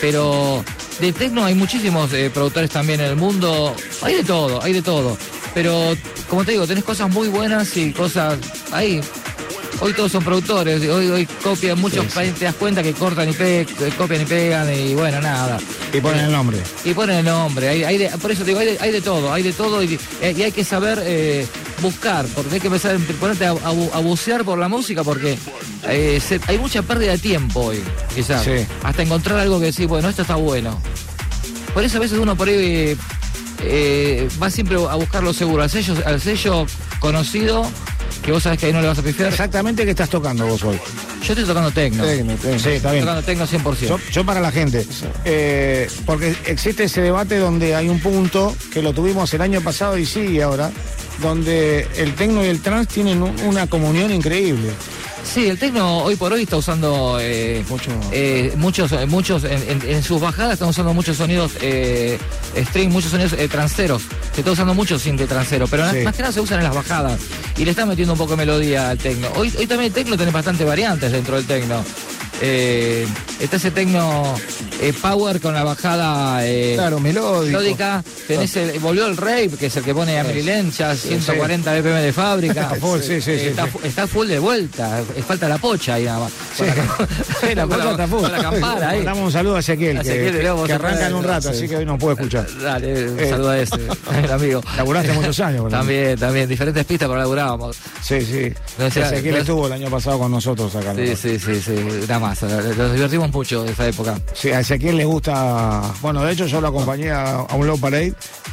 Pero 0.00 0.64
de 1.00 1.12
techno 1.12 1.44
hay 1.44 1.54
muchísimos 1.54 2.12
eh, 2.12 2.30
productores 2.32 2.70
también 2.70 3.00
en 3.00 3.06
el 3.06 3.16
mundo. 3.16 3.74
Hay 4.02 4.14
de 4.14 4.24
todo, 4.24 4.62
hay 4.62 4.72
de 4.72 4.82
todo. 4.82 5.18
Pero, 5.54 5.96
como 6.28 6.44
te 6.44 6.52
digo, 6.52 6.66
tenés 6.68 6.84
cosas 6.84 7.10
muy 7.10 7.26
buenas 7.28 7.76
y 7.76 7.92
cosas 7.92 8.38
ahí. 8.70 9.00
Hoy 9.80 9.92
todos 9.92 10.10
son 10.10 10.24
productores, 10.24 10.82
hoy, 10.88 11.08
hoy 11.08 11.26
copian, 11.42 11.80
muchos 11.80 12.04
países 12.06 12.36
te 12.40 12.46
das 12.46 12.54
cuenta 12.56 12.82
que 12.82 12.92
cortan 12.94 13.28
y 13.28 13.32
pe- 13.32 13.64
copian 13.96 14.22
y 14.22 14.24
pegan 14.24 14.74
y 14.74 14.94
bueno, 14.94 15.20
nada. 15.20 15.58
Y 15.92 16.00
ponen 16.00 16.24
el 16.26 16.32
nombre. 16.32 16.58
Y 16.84 16.94
ponen 16.94 17.18
el 17.18 17.24
nombre, 17.24 17.68
hay, 17.68 17.84
hay 17.84 17.96
de- 17.98 18.08
por 18.18 18.32
eso 18.32 18.42
te 18.42 18.48
digo, 18.50 18.58
hay 18.58 18.66
de, 18.66 18.78
hay 18.80 18.90
de 18.90 19.00
todo, 19.00 19.32
hay 19.32 19.44
de 19.44 19.52
todo 19.52 19.80
y, 19.84 19.96
eh, 20.20 20.34
y 20.36 20.42
hay 20.42 20.50
que 20.50 20.64
saber 20.64 21.00
eh, 21.04 21.46
buscar, 21.80 22.26
porque 22.34 22.56
hay 22.56 22.60
que 22.60 22.66
empezar 22.66 22.96
a 22.96 22.98
ponerte 23.20 23.46
a, 23.46 23.50
a 23.52 23.54
bu- 23.72 23.90
a 23.94 23.98
bucear 24.00 24.44
por 24.44 24.58
la 24.58 24.66
música 24.68 25.04
porque 25.04 25.38
eh, 25.86 26.20
se- 26.26 26.40
hay 26.48 26.58
mucha 26.58 26.82
pérdida 26.82 27.12
de 27.12 27.18
tiempo 27.18 27.60
hoy, 27.66 27.80
quizás. 28.16 28.42
Sí. 28.44 28.66
Hasta 28.82 29.02
encontrar 29.04 29.38
algo 29.38 29.60
que 29.60 29.66
decir, 29.66 29.86
bueno, 29.86 30.08
esto 30.08 30.22
está 30.22 30.34
bueno. 30.34 30.76
Por 31.72 31.84
eso 31.84 31.98
a 31.98 32.00
veces 32.00 32.18
uno 32.18 32.34
por 32.34 32.48
ahí 32.48 32.54
eh, 32.56 32.96
eh, 33.62 34.28
va 34.42 34.50
siempre 34.50 34.74
a 34.76 34.96
buscar 34.96 35.22
lo 35.22 35.32
seguro, 35.32 35.62
al 35.62 35.70
sello, 35.70 35.94
al 36.04 36.20
sello 36.20 36.66
conocido, 36.98 37.62
que 38.22 38.32
vos 38.32 38.42
sabés 38.42 38.58
que 38.58 38.66
ahí 38.66 38.72
no 38.72 38.80
le 38.80 38.88
vas 38.88 38.98
a 38.98 39.02
pifiar. 39.02 39.28
Exactamente 39.30 39.84
qué 39.84 39.90
estás 39.90 40.08
tocando 40.10 40.46
vos 40.46 40.62
hoy. 40.64 40.78
Yo 41.24 41.32
estoy 41.32 41.44
tocando 41.44 41.70
tecno. 41.70 42.04
Tecno, 42.04 42.34
tecno. 42.34 42.58
Sí, 42.58 42.68
está 42.70 42.92
bien. 42.92 43.04
Tocando 43.04 43.22
tecno 43.22 43.46
100%. 43.46 43.88
Yo, 43.88 43.98
yo 44.12 44.24
para 44.24 44.40
la 44.40 44.50
gente, 44.52 44.86
eh, 45.24 45.88
porque 46.06 46.34
existe 46.46 46.84
ese 46.84 47.00
debate 47.02 47.38
donde 47.38 47.74
hay 47.74 47.88
un 47.88 48.00
punto 48.00 48.54
que 48.72 48.82
lo 48.82 48.92
tuvimos 48.92 49.32
el 49.34 49.42
año 49.42 49.60
pasado 49.60 49.98
y 49.98 50.06
sigue 50.06 50.42
ahora, 50.42 50.70
donde 51.22 51.86
el 51.96 52.14
tecno 52.14 52.44
y 52.44 52.48
el 52.48 52.60
trans 52.60 52.88
tienen 52.88 53.22
un- 53.22 53.38
una 53.42 53.66
comunión 53.66 54.12
increíble. 54.12 54.70
Sí, 55.32 55.46
el 55.46 55.58
tecno 55.58 55.98
hoy 55.98 56.16
por 56.16 56.32
hoy 56.32 56.42
está 56.42 56.56
usando 56.56 57.18
eh, 57.20 57.62
eh, 58.12 58.54
muchos, 58.56 58.92
eh, 58.92 59.06
muchos 59.06 59.44
en, 59.44 59.62
en- 59.68 59.82
en 59.88 60.02
sus 60.02 60.20
bajadas 60.20 60.54
están 60.54 60.68
usando 60.70 60.94
muchos 60.94 61.16
sonidos 61.18 61.52
eh, 61.60 62.18
string, 62.56 62.90
muchos 62.90 63.10
sonidos 63.10 63.34
eh, 63.34 63.46
transeros. 63.46 64.02
Se 64.34 64.40
está 64.40 64.52
usando 64.52 64.74
mucho 64.74 64.98
synth 64.98 65.28
transero, 65.28 65.66
pero 65.68 65.88
Sí. 65.90 65.98
más 66.02 66.16
que 66.16 66.22
nada 66.22 66.32
se 66.32 66.40
usan 66.40 66.58
en 66.58 66.64
las 66.64 66.74
bajadas 66.74 67.20
y 67.56 67.64
le 67.64 67.70
están 67.72 67.88
metiendo 67.88 68.14
un 68.14 68.18
poco 68.18 68.30
de 68.32 68.36
melodía 68.38 68.90
al 68.90 68.98
tecno. 68.98 69.28
Hoy, 69.36 69.52
hoy 69.58 69.66
también 69.66 69.88
el 69.88 69.92
tecno 69.92 70.16
tiene 70.16 70.32
bastantes 70.32 70.66
variantes 70.66 71.12
dentro 71.12 71.36
del 71.36 71.44
tecno. 71.46 71.84
Eh, 72.40 73.06
está 73.40 73.56
ese 73.56 73.70
tecno 73.72 74.34
eh, 74.80 74.92
power 75.00 75.40
con 75.40 75.54
la 75.54 75.64
bajada 75.64 76.46
eh, 76.46 76.74
Claro, 76.76 77.00
melódica. 77.00 78.02
Tenés 78.26 78.56
el- 78.56 78.78
volvió 78.78 79.06
el 79.06 79.16
rave, 79.16 79.50
que 79.58 79.66
es 79.66 79.76
el 79.76 79.82
que 79.84 79.94
pone 79.94 80.18
a 80.18 80.22
Lenz, 80.24 80.78
ya 80.78 80.94
140 80.94 81.72
BPM 81.72 82.00
de 82.00 82.12
fábrica. 82.12 82.70
A 82.70 82.74
full, 82.76 83.00
sí, 83.00 83.20
sí, 83.20 83.38
sí, 83.38 83.46
está, 83.46 83.64
sí. 83.66 83.78
está 83.82 84.06
full 84.06 84.26
de 84.28 84.38
vuelta, 84.38 85.00
eh, 85.16 85.22
falta 85.26 85.48
la 85.48 85.58
pocha 85.58 85.94
ahí 85.94 86.04
nada 86.04 86.20
más. 86.20 86.32
Sí, 86.56 86.64
Sí, 87.48 87.54
la 87.54 87.66
cosa 87.66 87.90
está 87.92 88.06
full. 88.06 88.22
la 88.22 88.38
campana 88.42 88.88
ahí. 88.90 88.98
Mandamos 88.98 89.24
un 89.26 89.32
saludo 89.32 89.56
a 89.56 89.60
Ezequiel, 89.60 90.00
que, 90.02 90.42
damos 90.42 90.66
que 90.66 90.74
otra 90.74 90.88
arranca 90.88 91.06
en 91.08 91.14
un 91.14 91.24
rato, 91.24 91.48
sí. 91.50 91.56
así 91.58 91.68
que 91.68 91.76
hoy 91.76 91.86
nos 91.86 91.98
puede 91.98 92.14
escuchar. 92.14 92.46
Dale, 92.62 93.10
un 93.10 93.18
Eh, 93.18 93.30
saludo 93.30 93.50
a 93.50 93.58
ese, 93.58 93.76
el 94.22 94.30
amigo. 94.32 94.60
Laburaste 94.76 95.12
muchos 95.12 95.40
años. 95.40 95.68
También, 95.70 96.18
también, 96.18 96.48
diferentes 96.48 96.84
pistas, 96.84 97.08
pero 97.08 97.18
laburábamos. 97.20 97.76
Sí, 98.02 98.20
sí. 98.20 98.52
No 98.78 98.86
Ezequiel 98.86 99.34
no- 99.34 99.40
estuvo 99.40 99.66
el 99.66 99.72
año 99.72 99.90
pasado 99.90 100.18
con 100.18 100.30
nosotros 100.30 100.74
acá. 100.76 100.92
¿no? 100.94 101.04
Sí, 101.04 101.16
sí, 101.16 101.38
sí, 101.38 101.60
sí, 101.60 101.74
nada 102.06 102.18
más. 102.20 102.27
Nos 102.30 102.92
divertimos 102.92 103.30
mucho 103.32 103.64
de 103.64 103.72
esa 103.72 103.86
época. 103.88 104.18
Sí, 104.34 104.50
a 104.50 104.60
Ezequiel 104.60 104.96
le 104.96 105.04
gusta. 105.04 105.82
Bueno, 106.02 106.22
de 106.24 106.32
hecho, 106.32 106.46
yo 106.46 106.60
lo 106.60 106.68
acompañé 106.68 107.10
a, 107.10 107.36
a 107.40 107.54
un 107.54 107.66
Low 107.66 107.78
Parade 107.78 108.12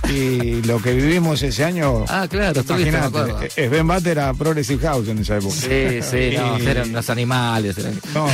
y 0.10 0.62
lo 0.64 0.82
que 0.82 0.94
vivimos 0.94 1.42
ese 1.42 1.64
año. 1.64 2.06
Ah, 2.08 2.28
claro, 2.30 2.62
imagínate, 2.68 3.50
Sven 3.68 3.88
Batter 3.88 4.12
era 4.18 4.34
Progressive 4.34 4.82
House 4.88 5.08
en 5.10 5.20
esa 5.20 5.38
época. 5.38 5.56
Sí, 5.56 6.00
sí, 6.02 6.36
no, 6.38 6.58
Y- 6.60 6.68
eran 6.68 6.92
los 6.94 7.10
animales. 7.10 7.78
eran- 7.78 8.00
No, 8.14 8.28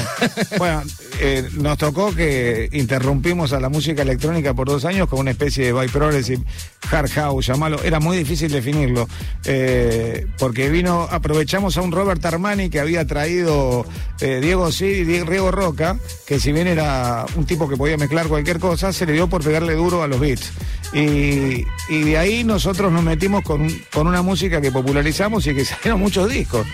bueno, 0.57 0.83
eh, 1.19 1.47
nos 1.53 1.77
tocó 1.77 2.13
que 2.13 2.69
interrumpimos 2.73 3.53
a 3.53 3.59
la 3.59 3.69
música 3.69 4.01
electrónica 4.01 4.53
por 4.53 4.67
dos 4.67 4.85
años 4.85 5.07
con 5.07 5.19
una 5.19 5.31
especie 5.31 5.65
de 5.65 5.71
by 5.71 5.87
progressive 5.87 6.43
hard 6.91 7.09
house, 7.11 7.47
llamalo. 7.47 7.81
Era 7.83 7.99
muy 7.99 8.17
difícil 8.17 8.51
definirlo, 8.51 9.07
eh, 9.45 10.27
porque 10.37 10.69
vino, 10.69 11.07
aprovechamos 11.09 11.77
a 11.77 11.81
un 11.81 11.91
Robert 11.91 12.23
Armani 12.25 12.69
que 12.69 12.79
había 12.79 13.05
traído 13.05 13.85
eh, 14.19 14.39
Diego 14.41 14.71
Sí 14.71 14.85
y 14.85 15.03
Diego 15.05 15.25
Roca, 15.39 15.97
que 16.25 16.39
si 16.39 16.51
bien 16.51 16.67
era 16.67 17.25
un 17.35 17.45
tipo 17.45 17.69
que 17.69 17.77
podía 17.77 17.97
mezclar 17.97 18.27
cualquier 18.27 18.59
cosa, 18.59 18.91
se 18.91 19.05
le 19.05 19.13
dio 19.13 19.27
por 19.27 19.43
pegarle 19.43 19.73
duro 19.73 20.03
a 20.03 20.07
los 20.07 20.19
beats. 20.19 20.51
Y, 20.93 21.63
de 21.89 22.17
ahí 22.17 22.43
nosotros 22.43 22.91
nos 22.91 23.03
metimos 23.03 23.43
con, 23.43 23.69
con 23.93 24.07
una 24.07 24.21
música 24.21 24.59
que 24.59 24.71
popularizamos 24.71 25.47
y 25.47 25.55
que 25.55 25.65
salieron 25.65 25.99
muchos 25.99 26.29
discos. 26.29 26.67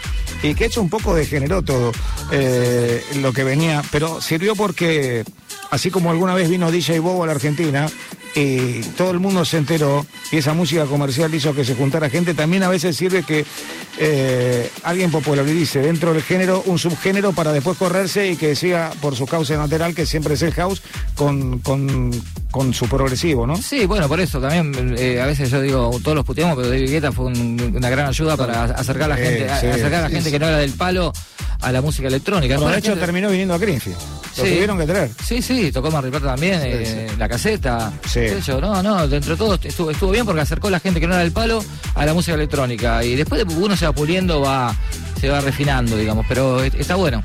Y 0.44 0.56
que 0.56 0.66
eso 0.66 0.82
un 0.82 0.90
poco 0.90 1.16
degeneró 1.16 1.62
todo 1.62 1.92
eh, 2.32 3.04
lo 3.22 3.34
que 3.34 3.44
venía. 3.44 3.84
Pero 3.92 4.22
sirvió 4.22 4.56
porque, 4.56 5.24
así 5.72 5.92
como 5.92 6.12
alguna 6.12 6.34
vez 6.34 6.50
vino 6.50 6.72
DJ 6.72 7.00
Bobo 7.00 7.24
a 7.24 7.28
la 7.28 7.34
Argentina, 7.34 7.88
y 8.38 8.82
todo 8.96 9.10
el 9.10 9.20
mundo 9.20 9.44
se 9.46 9.58
enteró 9.58 10.06
y 10.32 10.38
esa 10.38 10.54
música 10.54 10.86
comercial 10.86 11.34
hizo 11.34 11.56
que 11.56 11.66
se 11.66 11.74
juntara 11.74 12.08
gente, 12.08 12.36
también 12.36 12.62
a 12.62 12.68
veces 12.68 12.96
sirve 12.96 13.24
que 13.24 13.44
eh, 13.98 14.72
alguien 14.84 15.10
popularice 15.10 15.80
dentro 15.80 16.14
del 16.14 16.22
género 16.22 16.62
un 16.68 16.78
subgénero 16.78 17.34
para 17.34 17.52
después 17.52 17.80
correrse 17.80 18.30
y 18.30 18.36
que 18.36 18.56
siga 18.56 18.92
por 19.02 19.16
su 19.16 19.26
causa 19.26 19.58
lateral, 19.58 19.96
que 19.96 20.06
siempre 20.06 20.36
es 20.36 20.44
el 20.44 20.54
house, 20.54 20.84
con, 21.16 22.12
con 22.58 22.74
su 22.74 22.88
progresivo, 22.88 23.46
¿no? 23.48 23.56
Sí, 23.58 23.86
bueno, 23.86 24.08
por 24.08 24.20
eso 24.20 24.40
también 24.42 24.96
eh, 24.98 25.22
a 25.22 25.26
veces 25.26 25.50
yo 25.50 25.62
digo, 25.62 25.92
todos 26.04 26.16
los 26.16 26.26
puteamos, 26.26 26.56
pero 26.56 26.70
David 26.70 26.90
Guetta 26.90 27.12
fue 27.12 27.26
un- 27.26 27.74
una 27.76 27.90
gran 27.90 28.08
ayuda 28.08 28.36
para 28.36 28.64
acercar 28.66 29.04
a 29.04 29.08
la 29.10 29.18
gente, 29.18 29.46
sí, 29.60 29.68
acercar 29.68 29.94
a 29.96 30.02
la 30.02 30.08
sí, 30.08 30.14
gente 30.16 30.30
sí. 30.30 30.34
que 30.34 30.40
no 30.40 30.48
era 30.48 30.58
del 30.58 30.72
palo 30.74 31.14
a 31.62 31.72
la 31.72 31.82
música 31.82 32.08
electrónica. 32.08 32.54
Después 32.56 32.72
de 32.74 32.80
hecho 32.80 32.92
gente- 32.92 33.06
terminó 33.06 33.30
viniendo 33.30 33.54
a 33.54 33.58
Greenfield. 33.58 33.98
Lo 34.38 34.44
Sí. 34.44 34.52
tuvieron 34.52 34.78
que 34.78 34.86
traer. 34.86 35.12
Sí, 35.26 35.42
sí, 35.42 35.72
tocó 35.72 35.90
Mar 35.90 36.04
Plata 36.10 36.28
también, 36.28 36.60
eh, 36.64 37.08
la 37.18 37.28
caseta. 37.28 37.92
Sí. 38.08 38.22
yo, 38.46 38.62
no, 38.62 38.84
no, 38.84 39.08
dentro 39.08 39.32
de 39.32 39.38
todo 39.38 39.56
estuvo, 39.62 39.90
estuvo 39.92 40.12
bien 40.12 40.26
porque 40.26 40.42
acercó 40.42 40.68
a 40.68 40.72
la 40.72 40.80
gente 40.80 41.00
que 41.00 41.08
no 41.08 41.14
era 41.14 41.24
del 41.24 41.32
palo 41.32 41.64
a 41.96 42.06
la 42.06 42.14
música 42.14 42.36
electrónica. 42.36 43.04
Y 43.04 43.16
después 43.16 43.46
de- 43.48 43.54
uno 43.56 43.76
se 43.76 43.86
va 43.86 43.94
puliendo, 43.94 44.42
va, 44.42 44.76
se 45.20 45.30
va 45.30 45.42
refinando, 45.42 45.98
digamos, 45.98 46.26
pero 46.30 46.62
es- 46.64 46.76
está 46.76 46.96
bueno. 46.96 47.24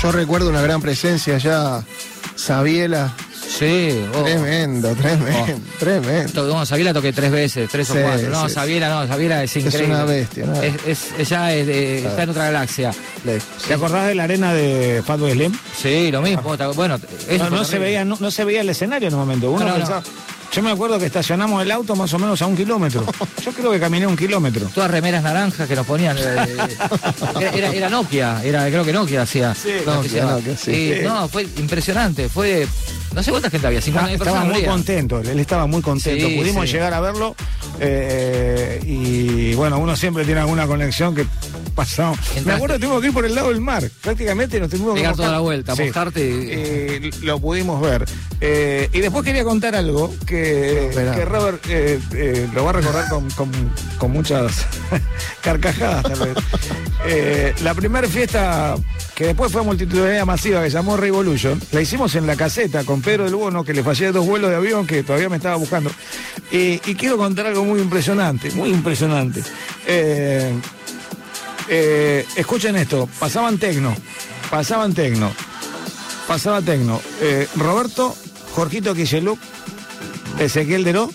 Yo 0.00 0.12
recuerdo 0.12 0.48
una 0.50 0.60
gran 0.62 0.80
presencia 0.80 1.36
allá, 1.36 1.82
Sabiela. 2.36 3.12
Sí, 3.58 4.04
oh. 4.14 4.22
Tremendo, 4.22 4.94
tremendo, 4.94 5.60
tremendo. 5.78 6.32
To- 6.32 6.46
No, 6.46 6.64
Sabiela 6.66 6.92
toqué 6.94 7.12
tres 7.12 7.30
veces, 7.30 7.68
tres 7.70 7.90
o 7.90 7.94
cuatro. 7.94 8.30
No, 8.30 8.48
sí, 8.48 8.54
Sabiela 8.54 8.88
no, 8.88 9.06
Sabiela 9.06 9.42
es 9.44 9.56
increíble. 9.56 9.94
una 9.94 10.04
bestia, 10.04 10.46
¿no? 10.46 10.60
Es, 10.62 10.74
es- 10.86 11.08
ella 11.18 11.54
es 11.54 11.66
de- 11.66 11.98
está 12.06 12.22
en 12.22 12.30
otra 12.30 12.44
galaxia. 12.44 12.92
¿Te 13.68 13.74
acordás 13.74 14.06
de 14.08 14.14
la 14.14 14.24
arena 14.24 14.54
de 14.54 15.02
Fatboy 15.06 15.32
Slim? 15.32 15.52
Sí, 15.80 16.10
lo 16.10 16.22
mismo. 16.22 16.42
Bueno, 16.74 16.98
eso 17.28 17.44
No, 17.44 17.50
no 17.50 17.64
se 17.64 17.78
veía, 17.78 18.04
no, 18.04 18.16
no 18.18 18.30
se 18.30 18.44
veía 18.44 18.62
el 18.62 18.68
escenario 18.70 19.08
en 19.08 19.14
un 19.14 19.20
momento. 19.20 19.50
Uno 19.50 19.64
No, 19.64 19.70
no, 19.72 19.76
pensaba, 19.76 20.02
Yo 20.52 20.62
me 20.62 20.70
acuerdo 20.70 20.98
que 20.98 21.06
estacionamos 21.06 21.62
el 21.62 21.70
auto 21.70 21.94
más 21.96 22.12
o 22.14 22.18
menos 22.18 22.40
a 22.42 22.46
un 22.46 22.56
kilómetro. 22.56 23.06
Yo 23.44 23.52
creo 23.52 23.70
que 23.72 23.80
caminé 23.80 24.06
un 24.06 24.16
kilómetro. 24.16 24.66
Todas 24.74 24.90
remeras 24.90 25.22
naranjas 25.22 25.66
que 25.68 25.74
nos 25.76 25.86
ponían. 25.86 26.16
eh, 26.18 26.56
era, 27.40 27.50
era- 27.52 27.72
era 27.72 27.88
Nokia, 27.90 28.40
era, 28.44 28.66
creo 28.68 28.84
que 28.84 28.92
Nokia 28.92 29.22
hacía. 29.22 29.48
Nokia, 29.86 29.94
Nokia, 29.94 30.24
Nokia, 30.24 30.56
sí. 30.56 30.70
Y, 30.72 30.94
Sí. 30.94 31.00
no, 31.04 31.28
fue 31.28 31.42
impresionante. 31.58 32.28
Fue. 32.28 32.66
No 33.14 33.22
sé 33.22 33.30
cuánta 33.30 33.50
gente 33.50 33.66
había, 33.66 33.80
50 33.82 34.12
Estaba, 34.12 34.30
estaba 34.30 34.52
muy 34.52 34.64
contento, 34.64 35.20
él 35.20 35.38
estaba 35.38 35.66
muy 35.66 35.82
contento. 35.82 36.26
Sí, 36.28 36.36
Pudimos 36.36 36.66
sí. 36.66 36.72
llegar 36.72 36.94
a 36.94 37.00
verlo 37.00 37.34
eh, 37.78 38.80
y 38.86 39.54
bueno, 39.54 39.78
uno 39.78 39.96
siempre 39.96 40.24
tiene 40.24 40.40
alguna 40.40 40.66
conexión 40.66 41.14
que 41.14 41.26
pasamos. 41.74 42.18
Me 42.44 42.52
acuerdo 42.54 42.76
que 42.76 42.80
tuvimos 42.80 43.00
que 43.02 43.08
ir 43.08 43.12
por 43.12 43.24
el 43.26 43.34
lado 43.34 43.48
del 43.50 43.60
mar, 43.60 43.88
prácticamente 44.02 44.58
nos 44.60 44.70
tuvimos 44.70 44.94
que 44.94 45.00
Pegar 45.00 45.16
toda 45.16 45.30
la 45.32 45.38
vuelta, 45.40 45.76
Sí. 45.76 45.84
mojarte 45.84 46.20
y- 46.20 46.48
Eh, 46.50 47.10
lo 47.22 47.38
pudimos 47.38 47.80
ver. 47.82 48.04
Eh, 48.40 48.88
y 48.92 49.00
después 49.00 49.24
quería 49.24 49.44
contar 49.44 49.74
algo 49.76 50.12
que, 50.26 50.90
que 50.94 51.24
Robert 51.24 51.64
lo 52.54 52.64
va 52.64 52.70
a 52.70 52.72
recordar 52.74 53.08
con, 53.08 53.28
con- 53.30 53.72
con 53.98 54.10
muchas 54.10 54.66
carcajadas 55.42 56.02
tal 56.04 56.18
vez. 56.28 57.60
La 57.62 57.74
primera 57.74 58.08
fiesta 58.08 58.74
que 59.14 59.26
después 59.26 59.52
fue 59.52 59.62
multitudinaria 59.62 60.24
masiva 60.24 60.62
que 60.62 60.70
llamó 60.70 60.96
Revolution, 60.96 61.60
la 61.72 61.80
hicimos 61.80 62.14
en 62.14 62.26
la 62.26 62.36
caseta 62.36 62.84
con 62.84 63.02
Pedro 63.02 63.24
del 63.24 63.34
Bono, 63.34 63.64
que 63.64 63.74
le 63.74 63.82
fallé 63.82 64.12
dos 64.12 64.26
vuelos 64.26 64.50
de 64.50 64.56
avión 64.56 64.86
que 64.86 65.02
todavía 65.02 65.28
me 65.28 65.36
estaba 65.36 65.56
buscando. 65.56 65.90
Y, 66.50 66.80
y 66.86 66.94
quiero 66.94 67.16
contar 67.16 67.46
algo 67.46 67.64
muy 67.64 67.80
impresionante, 67.80 68.50
muy 68.52 68.70
impresionante. 68.70 69.42
Eh, 69.86 70.52
eh, 71.68 72.26
escuchen 72.36 72.76
esto, 72.76 73.08
pasaban 73.18 73.58
tecno, 73.58 73.94
pasaban 74.50 74.94
tecno, 74.94 75.30
pasaba 76.26 76.62
tecno. 76.62 77.00
Eh, 77.20 77.46
Roberto, 77.56 78.16
Jorgito 78.54 78.94
Quiseluk, 78.94 79.38
Ezequiel 80.38 80.84
Deró 80.84 81.10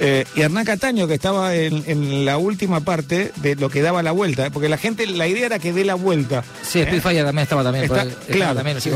eh, 0.00 0.24
y 0.34 0.40
Hernán 0.42 0.64
Cataño, 0.64 1.06
que 1.06 1.14
estaba 1.14 1.54
en, 1.54 1.82
en 1.86 2.24
la 2.24 2.38
última 2.38 2.80
parte 2.80 3.32
de 3.36 3.56
lo 3.56 3.68
que 3.70 3.82
daba 3.82 4.02
la 4.02 4.12
vuelta, 4.12 4.46
eh, 4.46 4.50
porque 4.50 4.68
la 4.68 4.78
gente, 4.78 5.06
la 5.06 5.26
idea 5.26 5.46
era 5.46 5.58
que 5.58 5.72
dé 5.72 5.84
la 5.84 5.94
vuelta. 5.94 6.42
Sí, 6.62 6.82
Spitfire 6.82 7.22
también 7.24 7.42
estaba 7.44 7.62
también. 7.62 7.88
por 7.88 7.98
Está- 7.98 8.08
ahí. 8.08 8.16
Estaba 8.20 8.32
claro, 8.36 8.54
también 8.56 8.76
el 8.76 8.82
sí. 8.82 8.90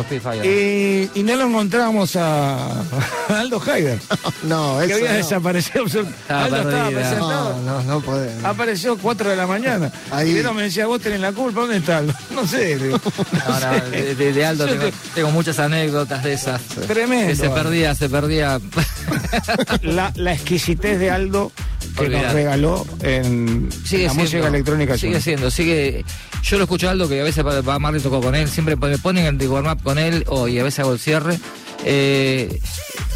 Y, 1.15 1.21
y 1.21 1.23
no 1.23 1.37
lo 1.37 1.45
encontrábamos 1.47 2.17
a, 2.17 2.67
a 2.71 3.41
Aldo 3.41 3.61
Haider. 3.67 3.99
No, 4.43 4.79
que 4.79 4.85
eso 4.87 4.95
había 4.97 5.11
no. 5.13 5.17
desaparecido. 5.17 5.85
Estaba 5.87 6.45
Aldo 6.45 6.57
estaba 6.57 6.85
perdida. 6.85 7.01
presentado. 7.01 7.59
No, 7.65 7.83
no, 7.83 7.83
no 7.83 8.01
podés. 8.01 8.45
Apareció 8.45 8.97
4 8.97 9.31
de 9.31 9.37
la 9.37 9.47
mañana. 9.47 9.91
Ahí. 10.13 10.39
Y 10.39 10.43
me 10.55 10.63
decía, 10.65 10.87
vos 10.87 11.01
tenés 11.01 11.21
la 11.21 11.33
culpa, 11.33 11.61
¿dónde 11.63 11.79
está 11.79 11.99
Aldo? 11.99 12.15
No 12.35 12.47
sé. 12.47 12.77
digo. 12.79 13.01
No, 13.33 13.61
no, 13.61 13.91
de, 13.91 14.15
de- 14.15 14.33
de 14.33 14.45
Aldo 14.47 14.67
tengo, 14.67 14.85
te- 14.85 14.93
tengo 15.15 15.31
muchas 15.31 15.59
anécdotas 15.59 16.23
de 16.23 16.33
esas. 16.35 16.61
Tremendo, 16.87 17.29
Que 17.29 17.37
se 17.37 17.49
perdía, 17.51 17.95
se 17.95 18.09
perdía. 18.09 18.61
la, 19.83 20.13
la 20.15 20.33
exquisitez 20.33 20.96
de 20.99 21.11
Aldo 21.11 21.53
que 21.99 22.09
nos 22.09 22.33
regaló 22.33 22.87
en 23.03 23.69
Sigue 23.85 24.07
la 24.07 24.15
música 24.15 24.49
electrónica. 24.49 24.99
Sigue 24.99 25.21
siendo, 25.21 25.51
sigue. 25.51 26.05
Yo 26.43 26.59
lo 26.59 26.65
escucho 26.65 26.89
a 26.89 26.93
Aldo 26.93 27.09
que 27.09 27.21
a 27.21 27.25
veces 27.25 27.45
va, 27.45 27.61
va 27.61 27.79
Marley 27.79 28.03
tocó 28.03 28.21
con 28.21 28.35
él, 28.35 28.49
siempre 28.49 28.77
me 28.77 28.99
ponen 28.99 29.27
el 29.27 29.39
de 29.39 29.49
warm 29.49 29.67
up 29.67 29.83
con 29.83 29.99
él 29.99 30.25
o, 30.29 30.49
y 30.49 30.59
a 30.59 30.65
veces 30.65 30.81
hago 30.81 30.93
el 30.93 30.99
cierre. 30.99 31.39
Eh, 31.89 32.61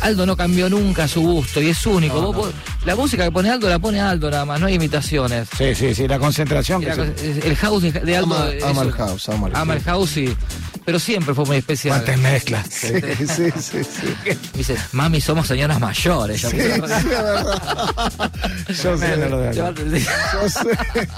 Aldo 0.03 0.25
no 0.25 0.37
cambió 0.37 0.71
nunca 0.71 1.07
su 1.09 1.21
gusto 1.21 1.61
y 1.61 1.69
es 1.71 1.85
único. 1.87 2.21
Vos- 2.23 2.37
vos- 2.37 2.55
la 2.87 2.95
música 2.97 3.25
que 3.25 3.31
pone 3.33 3.51
Aldo 3.51 3.69
la 3.69 3.79
pone 3.79 4.01
Aldo 4.01 4.31
nada 4.31 4.45
más, 4.47 4.59
no 4.61 4.67
hay 4.67 4.75
imitaciones. 4.75 5.49
Sí, 5.59 5.75
sí, 5.75 5.95
sí, 5.95 6.07
la 6.09 6.19
concentración. 6.19 6.81
Que 6.81 6.95
la 6.95 7.05
es- 7.05 7.45
el 7.45 7.57
house 7.57 7.83
de, 7.93 8.17
Aldo. 8.17 8.35
Ama, 8.37 8.51
es- 8.51 8.63
ama 8.65 8.83
el 8.83 8.93
house, 8.93 9.29
ama 9.29 9.49
el 9.49 9.57
ama 9.57 9.75
el 9.75 9.83
house 9.83 10.17
y. 10.17 10.37
Pero 10.87 10.99
siempre 10.99 11.35
fue 11.35 11.45
muy 11.45 11.57
especial. 11.59 11.97
Cuántas 12.03 12.19
mezclas. 12.19 12.67
Sí, 12.71 12.89
sí, 13.27 13.51
sí, 13.61 13.85
sí. 13.85 14.39
Dice, 14.55 14.77
mami, 14.93 15.21
somos 15.21 15.47
señoras 15.47 15.79
mayores. 15.79 16.41
Sí, 16.41 16.47
a- 16.47 16.51
sí, 16.51 16.57
es 16.57 16.81
verdad. 16.81 18.33
Yo 18.69 18.97
sé 18.97 19.17
lo 19.17 19.39
de 19.41 19.61
Aldo. 19.61 19.85
Yo 19.85 20.49
sé. 20.49 21.09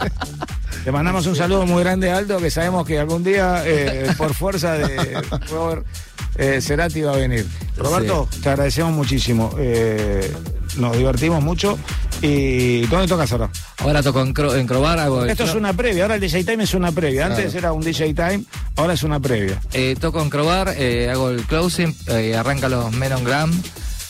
Le 0.84 0.90
mandamos 0.90 1.24
un 1.26 1.36
saludo 1.36 1.64
muy 1.64 1.84
grande 1.84 2.10
a 2.10 2.16
Aldo, 2.16 2.38
que 2.38 2.50
sabemos 2.50 2.84
que 2.84 2.98
algún 2.98 3.22
día, 3.22 3.62
eh, 3.64 4.10
por 4.18 4.34
fuerza 4.34 4.72
de 4.72 5.22
Robert 5.48 5.86
eh, 6.36 6.60
Cerati, 6.60 7.00
va 7.02 7.12
a 7.14 7.16
venir. 7.16 7.46
Roberto, 7.76 8.28
te 8.42 8.48
agradecemos 8.50 8.92
muchísimo. 8.92 9.54
Eh, 9.58 10.32
nos 10.76 10.96
divertimos 10.96 11.42
mucho. 11.42 11.78
¿Y 12.24 12.86
dónde 12.86 13.08
tocas 13.08 13.32
ahora? 13.32 13.50
Ahora 13.78 14.00
toco 14.02 14.20
en, 14.20 14.32
Cro- 14.32 14.56
en 14.56 14.64
Crobar, 14.66 14.98
hago 15.00 15.24
el 15.24 15.30
Esto 15.30 15.42
es 15.42 15.54
una 15.56 15.72
previa, 15.72 16.04
ahora 16.04 16.14
el 16.14 16.20
DJ 16.20 16.44
Time 16.44 16.62
es 16.64 16.72
una 16.74 16.92
previa. 16.92 17.26
Antes 17.26 17.46
Claro. 17.46 17.58
era 17.58 17.72
un 17.72 17.82
DJ 17.82 18.14
Time, 18.14 18.44
ahora 18.76 18.92
es 18.92 19.02
una 19.02 19.18
previa. 19.18 19.60
Eh, 19.72 19.96
toco 20.00 20.22
en 20.22 20.30
Crobar, 20.30 20.72
eh, 20.78 21.10
hago 21.10 21.30
el 21.30 21.42
closing, 21.42 21.92
eh, 22.08 22.36
arranca 22.36 22.68
los 22.68 22.92
Menon 22.92 23.24
Gram. 23.24 23.50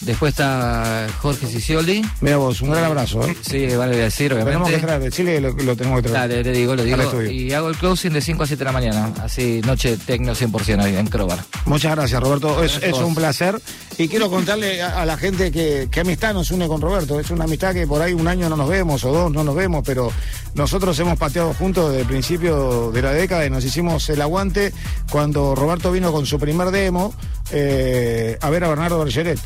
Después 0.04 0.30
está 0.30 1.06
Jorge 1.20 1.46
Sicioli. 1.46 2.04
Mira 2.20 2.36
vos, 2.36 2.60
un 2.60 2.70
gran 2.70 2.84
abrazo. 2.84 3.24
¿eh? 3.24 3.36
Sí, 3.40 3.66
vale 3.76 3.96
decir, 3.96 4.34
Tenemos 4.34 4.68
que 4.68 4.78
traer, 4.78 5.00
decirle 5.00 5.34
que 5.34 5.40
lo, 5.40 5.52
lo 5.52 5.76
tenemos 5.76 6.02
que 6.02 6.08
traer. 6.08 6.28
Dale, 6.30 6.42
le 6.42 6.52
digo, 6.52 6.74
le 6.74 6.92
Al 6.92 7.00
digo. 7.00 7.22
Y 7.22 7.52
hago 7.52 7.68
el 7.68 7.76
closing 7.76 8.12
de 8.12 8.20
5 8.20 8.42
a 8.42 8.46
7 8.46 8.58
de 8.58 8.64
la 8.64 8.72
mañana. 8.72 9.12
Así, 9.22 9.60
noche 9.64 9.96
tecno 9.96 10.34
100% 10.34 10.82
ahí 10.82 10.96
en 10.96 11.06
Crobar. 11.06 11.38
Muchas 11.66 11.94
gracias, 11.94 12.20
Roberto. 12.20 12.64
Es, 12.64 12.80
un 12.94 13.14
placer. 13.14 13.60
Y 13.96 14.08
quiero 14.08 14.28
contarle 14.28 14.82
a, 14.82 15.02
a 15.02 15.06
la 15.06 15.16
gente 15.16 15.52
que, 15.52 15.88
que 15.90 16.00
amistad 16.00 16.34
nos 16.34 16.50
une 16.50 16.66
con 16.66 16.80
Roberto. 16.80 17.20
Es 17.20 17.30
una 17.30 17.44
amistad 17.44 17.72
que 17.72 17.86
por 17.86 18.02
ahí 18.02 18.12
un 18.12 18.26
año 18.26 18.48
no 18.48 18.56
nos 18.56 18.68
vemos 18.68 19.04
o 19.04 19.12
dos 19.12 19.32
no 19.32 19.44
nos 19.44 19.54
vemos, 19.54 19.84
pero 19.86 20.10
nosotros 20.54 20.98
hemos 20.98 21.16
pateado 21.16 21.54
juntos 21.54 21.90
desde 21.90 22.02
el 22.02 22.08
principio 22.08 22.90
de 22.90 23.02
la 23.02 23.12
década 23.12 23.46
y 23.46 23.50
nos 23.50 23.64
hicimos 23.64 24.08
el 24.08 24.20
aguante 24.20 24.72
cuando 25.10 25.54
Roberto 25.54 25.92
vino 25.92 26.10
con 26.10 26.26
su 26.26 26.38
primer 26.38 26.70
demo 26.70 27.14
eh, 27.52 28.38
a 28.40 28.50
ver 28.50 28.64
a 28.64 28.68
Bernardo 28.68 28.98
Bergeret. 28.98 29.38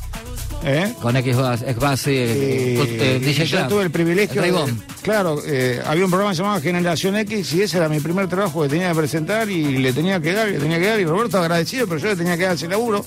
¿Eh? 0.68 0.92
Con 1.00 1.16
X 1.16 1.36
Bass, 1.36 1.62
X 1.62 1.76
Bass, 1.78 2.00
sí, 2.00 2.10
eh, 2.12 2.74
Y- 2.76 3.00
eh, 3.00 3.18
DJ 3.20 3.44
yo 3.44 3.56
Club. 3.58 3.68
tuve 3.68 3.82
el 3.84 3.90
privilegio 3.92 4.42
de- 4.42 4.74
claro 5.00 5.40
eh, 5.46 5.80
había 5.86 6.04
un 6.04 6.10
programa 6.10 6.32
llamado 6.34 6.60
Generación 6.60 7.14
X 7.18 7.54
y 7.54 7.62
ese 7.62 7.76
era 7.76 7.88
mi 7.88 8.00
primer 8.00 8.26
trabajo 8.26 8.62
que 8.62 8.68
tenía 8.68 8.88
que 8.88 8.96
presentar 8.96 9.48
y 9.48 9.78
le 9.78 9.92
tenía 9.92 10.18
que 10.18 10.32
dar 10.32 10.48
y 10.48 10.52
le 10.54 10.58
tenía 10.58 10.80
que 10.80 10.86
dar 10.88 10.98
y 10.98 11.04
Roberto 11.04 11.38
agradecido 11.38 11.86
pero 11.86 12.00
yo 12.00 12.08
le 12.08 12.16
tenía 12.16 12.36
que 12.36 12.42
dar 12.42 12.54
ese 12.56 12.66
laburo 12.66 13.06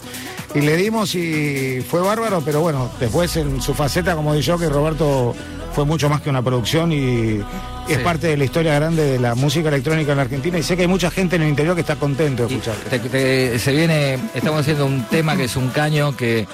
y 0.56 0.62
le 0.62 0.78
dimos 0.78 1.14
y 1.16 1.84
fue 1.86 2.00
bárbaro 2.00 2.42
pero 2.46 2.62
bueno 2.62 2.90
después 2.98 3.36
en 3.36 3.62
su 3.62 3.74
faceta 3.74 4.16
como 4.16 4.34
dije 4.34 4.48
yo 4.48 4.58
que 4.58 4.70
Roberto 4.70 5.36
fue 5.76 5.84
mucho 5.84 6.08
más 6.10 6.22
que 6.22 6.30
una 6.30 6.42
producción 6.42 6.94
y 6.94 7.42
es 7.90 7.98
Sí. 7.98 8.04
parte 8.04 8.28
de 8.28 8.38
la 8.38 8.46
historia 8.46 8.76
grande 8.76 9.04
de 9.04 9.20
la 9.20 9.36
música 9.36 9.68
electrónica 9.68 10.12
en 10.12 10.18
la 10.18 10.24
Argentina 10.24 10.58
y 10.58 10.64
sé 10.64 10.78
que 10.78 10.84
hay 10.84 10.88
mucha 10.88 11.12
gente 11.12 11.36
en 11.36 11.42
el 11.42 11.50
interior 11.50 11.76
que 11.76 11.82
está 11.82 11.98
contento 11.98 12.48
de 12.48 12.54
escucharte 12.56 13.00
Te- 13.00 13.10
te- 13.10 13.60
se 13.60 13.72
viene, 13.74 14.18
estamos 14.34 14.62
haciendo 14.62 14.86
un 14.86 15.04
tema 15.10 15.36
que 15.36 15.44
es 15.44 15.56
un 15.58 15.68
caño 15.70 16.16
que 16.16 16.48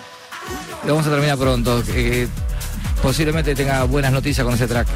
lo 0.86 0.94
vamos 0.95 1.07
a 1.07 1.10
terminar 1.12 1.38
pronto. 1.38 1.84
posiblemente 3.02 3.56
tenga 3.56 3.84
buenas 3.84 4.12
noticias 4.12 4.45
con 4.45 4.53
ese 4.56 4.68
track. 4.68 4.88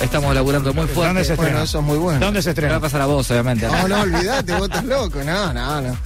Estamos 0.00 0.34
laburando 0.34 0.72
muy 0.72 0.86
fuerte. 0.86 1.06
¿Dónde 1.08 1.24
se 1.24 1.32
estrena? 1.32 1.52
Bueno, 1.52 1.64
eso 1.64 1.78
es 1.78 1.84
muy 1.84 1.98
bueno. 1.98 2.20
¿Dónde 2.20 2.40
se 2.42 2.48
Me 2.48 2.52
va 2.52 2.54
estrena? 2.54 2.76
a 2.76 2.80
pasar 2.80 3.00
a 3.00 3.06
vos, 3.06 3.30
obviamente. 3.30 3.66
No, 3.72 3.88
no, 3.88 4.00
olvídate, 4.02 4.52
vos 4.54 4.62
estás 4.68 4.84
loco. 4.84 5.22
No, 5.24 5.52
no, 5.52 5.80
no. 5.80 5.96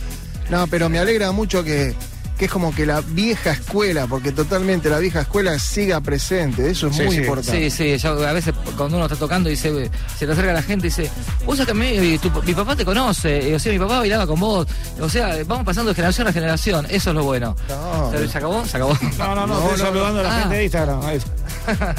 No, 0.51 0.67
pero 0.67 0.89
me 0.89 0.99
alegra 0.99 1.31
mucho 1.33 1.63
que, 1.63 1.95
que 2.43 2.47
es 2.47 2.51
como 2.51 2.75
que 2.75 2.85
la 2.87 3.01
vieja 3.03 3.53
escuela, 3.53 4.09
porque 4.09 4.33
totalmente 4.33 4.91
la 4.91 4.99
vieja 4.99 5.21
escuela 5.21 5.57
siga 5.61 6.01
presente. 6.01 6.69
Eso 6.71 6.89
es 6.89 6.97
Sí, 6.97 7.03
muy 7.05 7.15
sí. 7.15 7.21
importante. 7.21 7.71
Sí, 7.71 7.95
sí, 7.95 7.99
yo 7.99 8.27
a 8.27 8.33
veces 8.33 8.53
cuando 8.77 8.97
uno 8.97 9.07
está 9.07 9.15
tocando 9.17 9.49
y 9.49 9.55
se, 9.55 9.89
se 10.19 10.27
le 10.27 10.33
acerca 10.33 10.53
la 10.53 10.61
gente 10.63 10.89
y 10.89 10.91
dice, 10.91 11.09
vos 11.47 11.61
acá 11.61 11.73
mi, 11.73 12.19
tu- 12.19 12.33
mi 12.43 12.53
papá 12.53 12.75
te 12.75 12.85
conoce, 12.85 13.55
o 13.55 13.61
sea, 13.61 13.73
mi 13.73 13.79
papá 13.79 13.99
bailaba 13.99 14.27
con 14.27 14.41
vos, 14.41 14.67
o 15.01 15.09
sea, 15.09 15.37
vamos 15.47 15.65
pasando 15.65 15.91
de 15.91 15.95
generación 15.95 16.27
a 16.27 16.33
generación, 16.33 16.85
eso 16.91 17.11
es 17.11 17.15
lo 17.17 17.23
bueno. 17.23 17.55
No. 17.69 18.11
¿Se, 18.11 18.27
se 18.27 18.39
acabó? 18.39 18.67
Se 18.67 18.77
acabó. 18.77 18.99
No, 19.19 19.35
no, 19.37 19.47
no, 19.47 19.47
No, 19.47 19.61
estoy 19.61 19.79
no, 19.79 19.85
saludando 19.87 20.19
a 20.19 20.23
la 20.25 20.37
Ah. 20.37 20.41
gente 20.41 20.57
de 20.57 20.65
Instagram. 20.65 21.01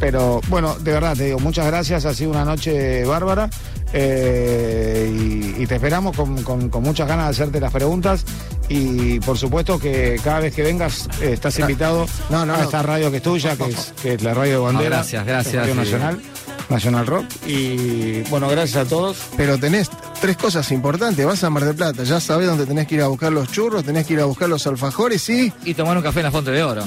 Pero 0.00 0.40
bueno, 0.48 0.74
de 0.80 0.92
verdad 0.92 1.16
te 1.16 1.26
digo, 1.26 1.38
muchas 1.38 1.66
gracias, 1.66 2.04
ha 2.06 2.12
sido 2.14 2.30
una 2.32 2.44
noche 2.44 3.04
bárbara 3.04 3.48
eh, 3.92 5.10
y, 5.58 5.62
y 5.62 5.66
te 5.66 5.74
esperamos 5.76 6.16
con, 6.16 6.42
con- 6.42 6.68
con 6.68 6.82
muchas 6.82 7.06
ganas 7.08 7.26
de 7.26 7.30
hacerte 7.30 7.60
las 7.60 7.72
preguntas 7.72 8.24
y 8.68 9.20
por 9.20 9.36
supuesto 9.38 9.78
que 9.78 10.18
cada 10.22 10.40
vez 10.40 10.54
que 10.54 10.62
vengas 10.62 11.08
eh, 11.20 11.32
estás 11.34 11.58
invitado 11.58 12.06
No, 12.30 12.46
no, 12.46 12.54
a 12.54 12.62
esta 12.62 12.82
radio 12.82 13.10
que 13.10 13.18
es 13.18 13.22
tuya, 13.22 13.56
que 13.56 13.66
es, 13.66 13.92
que 14.02 14.14
es 14.14 14.22
la 14.22 14.34
radio 14.34 14.52
de 14.52 14.58
bandera. 14.58 14.90
No, 14.90 14.96
gracias, 14.96 15.26
gracias, 15.26 15.66
Radio 15.66 15.74
sí. 15.84 16.22
Nacional, 16.68 17.04
Nacional 17.04 17.06
Rock 17.06 17.26
y 17.46 18.22
bueno, 18.30 18.48
gracias 18.48 18.86
a 18.86 18.88
todos. 18.88 19.16
Pero 19.36 19.58
tenés 19.58 19.90
tres 20.20 20.36
cosas 20.36 20.70
importantes. 20.72 21.24
Vas 21.24 21.42
a 21.44 21.50
Mar 21.50 21.64
del 21.64 21.74
Plata, 21.74 22.02
ya 22.04 22.20
sabés 22.20 22.46
dónde 22.48 22.66
tenés 22.66 22.86
que 22.86 22.96
ir 22.96 23.02
a 23.02 23.06
buscar 23.08 23.32
los 23.32 23.50
churros, 23.50 23.84
tenés 23.84 24.06
que 24.06 24.14
ir 24.14 24.20
a 24.20 24.24
buscar 24.24 24.48
los 24.48 24.66
alfajores 24.66 25.28
y. 25.28 25.52
Y 25.64 25.74
tomar 25.74 25.96
un 25.96 26.02
café 26.02 26.20
en 26.20 26.24
la 26.26 26.30
Fonte 26.30 26.50
de 26.50 26.62
Oro. 26.62 26.82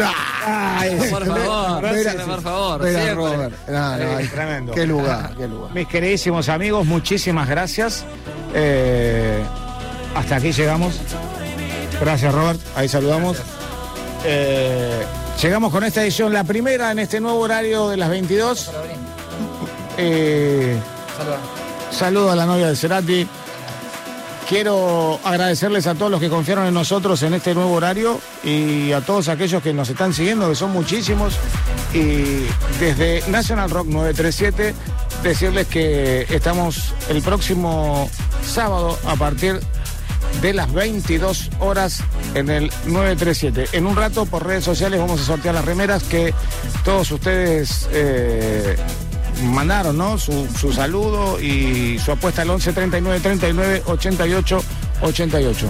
Ay, 0.46 0.98
Por 1.10 1.26
favor, 1.26 1.82
gracias. 1.82 2.16
por 2.24 2.42
favor. 2.42 2.82
Robert. 3.16 3.54
No, 3.68 3.98
no, 3.98 4.20
Eh, 4.20 4.30
tremendo. 4.34 4.74
Qué 4.74 4.86
lugar, 4.86 5.34
qué 5.38 5.48
lugar. 5.48 5.74
Mis 5.74 5.88
queridísimos 5.88 6.50
amigos, 6.50 6.86
muchísimas 6.86 7.48
gracias. 7.48 8.06
Eh, 8.54 9.42
hasta 10.16 10.38
aquí 10.38 10.52
llegamos. 10.52 11.00
Gracias, 12.00 12.34
Robert. 12.34 12.60
Ahí 12.76 12.88
saludamos. 12.90 13.38
Eh, 14.26 15.04
llegamos 15.42 15.72
con 15.72 15.84
esta 15.84 16.04
edición, 16.04 16.34
la 16.34 16.44
primera 16.44 16.92
en 16.92 17.00
este 17.00 17.20
nuevo 17.22 17.40
horario 17.40 17.90
de 17.90 17.98
las 17.98 18.10
22. 18.10 18.72
Eh, 19.98 20.78
saludo 21.92 22.32
a 22.32 22.36
la 22.36 22.46
novia 22.46 22.68
de 22.68 22.76
Cerati. 22.76 23.28
quiero 24.48 25.20
agradecerles 25.24 25.88
a 25.88 25.96
todos 25.96 26.12
los 26.12 26.20
que 26.20 26.30
confiaron 26.30 26.68
en 26.68 26.74
nosotros 26.74 27.24
en 27.24 27.34
este 27.34 27.56
nuevo 27.56 27.74
horario 27.74 28.20
y 28.44 28.92
a 28.92 29.02
todos 29.02 29.30
aquellos 29.30 29.64
que 29.64 29.74
nos 29.74 29.90
están 29.90 30.14
siguiendo, 30.14 30.50
que 30.50 30.56
son 30.56 30.72
muchísimos. 30.72 31.36
Y 31.94 32.46
desde 32.80 33.24
National 33.30 33.70
Rock 33.70 33.88
937, 33.88 34.76
decirles 35.24 35.68
que 35.68 36.28
estamos 36.30 36.94
el 37.10 37.22
próximo 37.22 38.10
sábado 38.44 38.98
a 39.06 39.16
partir 39.16 39.60
de 40.42 40.54
las 40.54 40.72
22 40.74 41.50
horas 41.60 42.04
en 42.34 42.50
el 42.50 42.72
937. 42.86 43.70
En 43.72 43.88
un 43.88 43.96
rato 43.96 44.26
por 44.26 44.46
redes 44.46 44.64
sociales 44.64 45.00
vamos 45.00 45.22
a 45.22 45.24
sortear 45.24 45.56
las 45.56 45.66
remeras 45.66 46.04
que 46.04 46.34
todos 46.84 47.12
ustedes 47.12 47.88
eh, 47.92 48.76
mandaron, 49.44 49.98
¿no? 49.98 50.18
Su, 50.18 50.48
su 50.60 50.72
saludo 50.74 51.40
y 51.40 52.00
su 52.04 52.12
apuesta 52.12 52.42
al 52.44 52.50
11 52.50 52.74
39 52.74 53.20
39 53.22 53.84
88 53.86 54.64
88. 55.02 55.68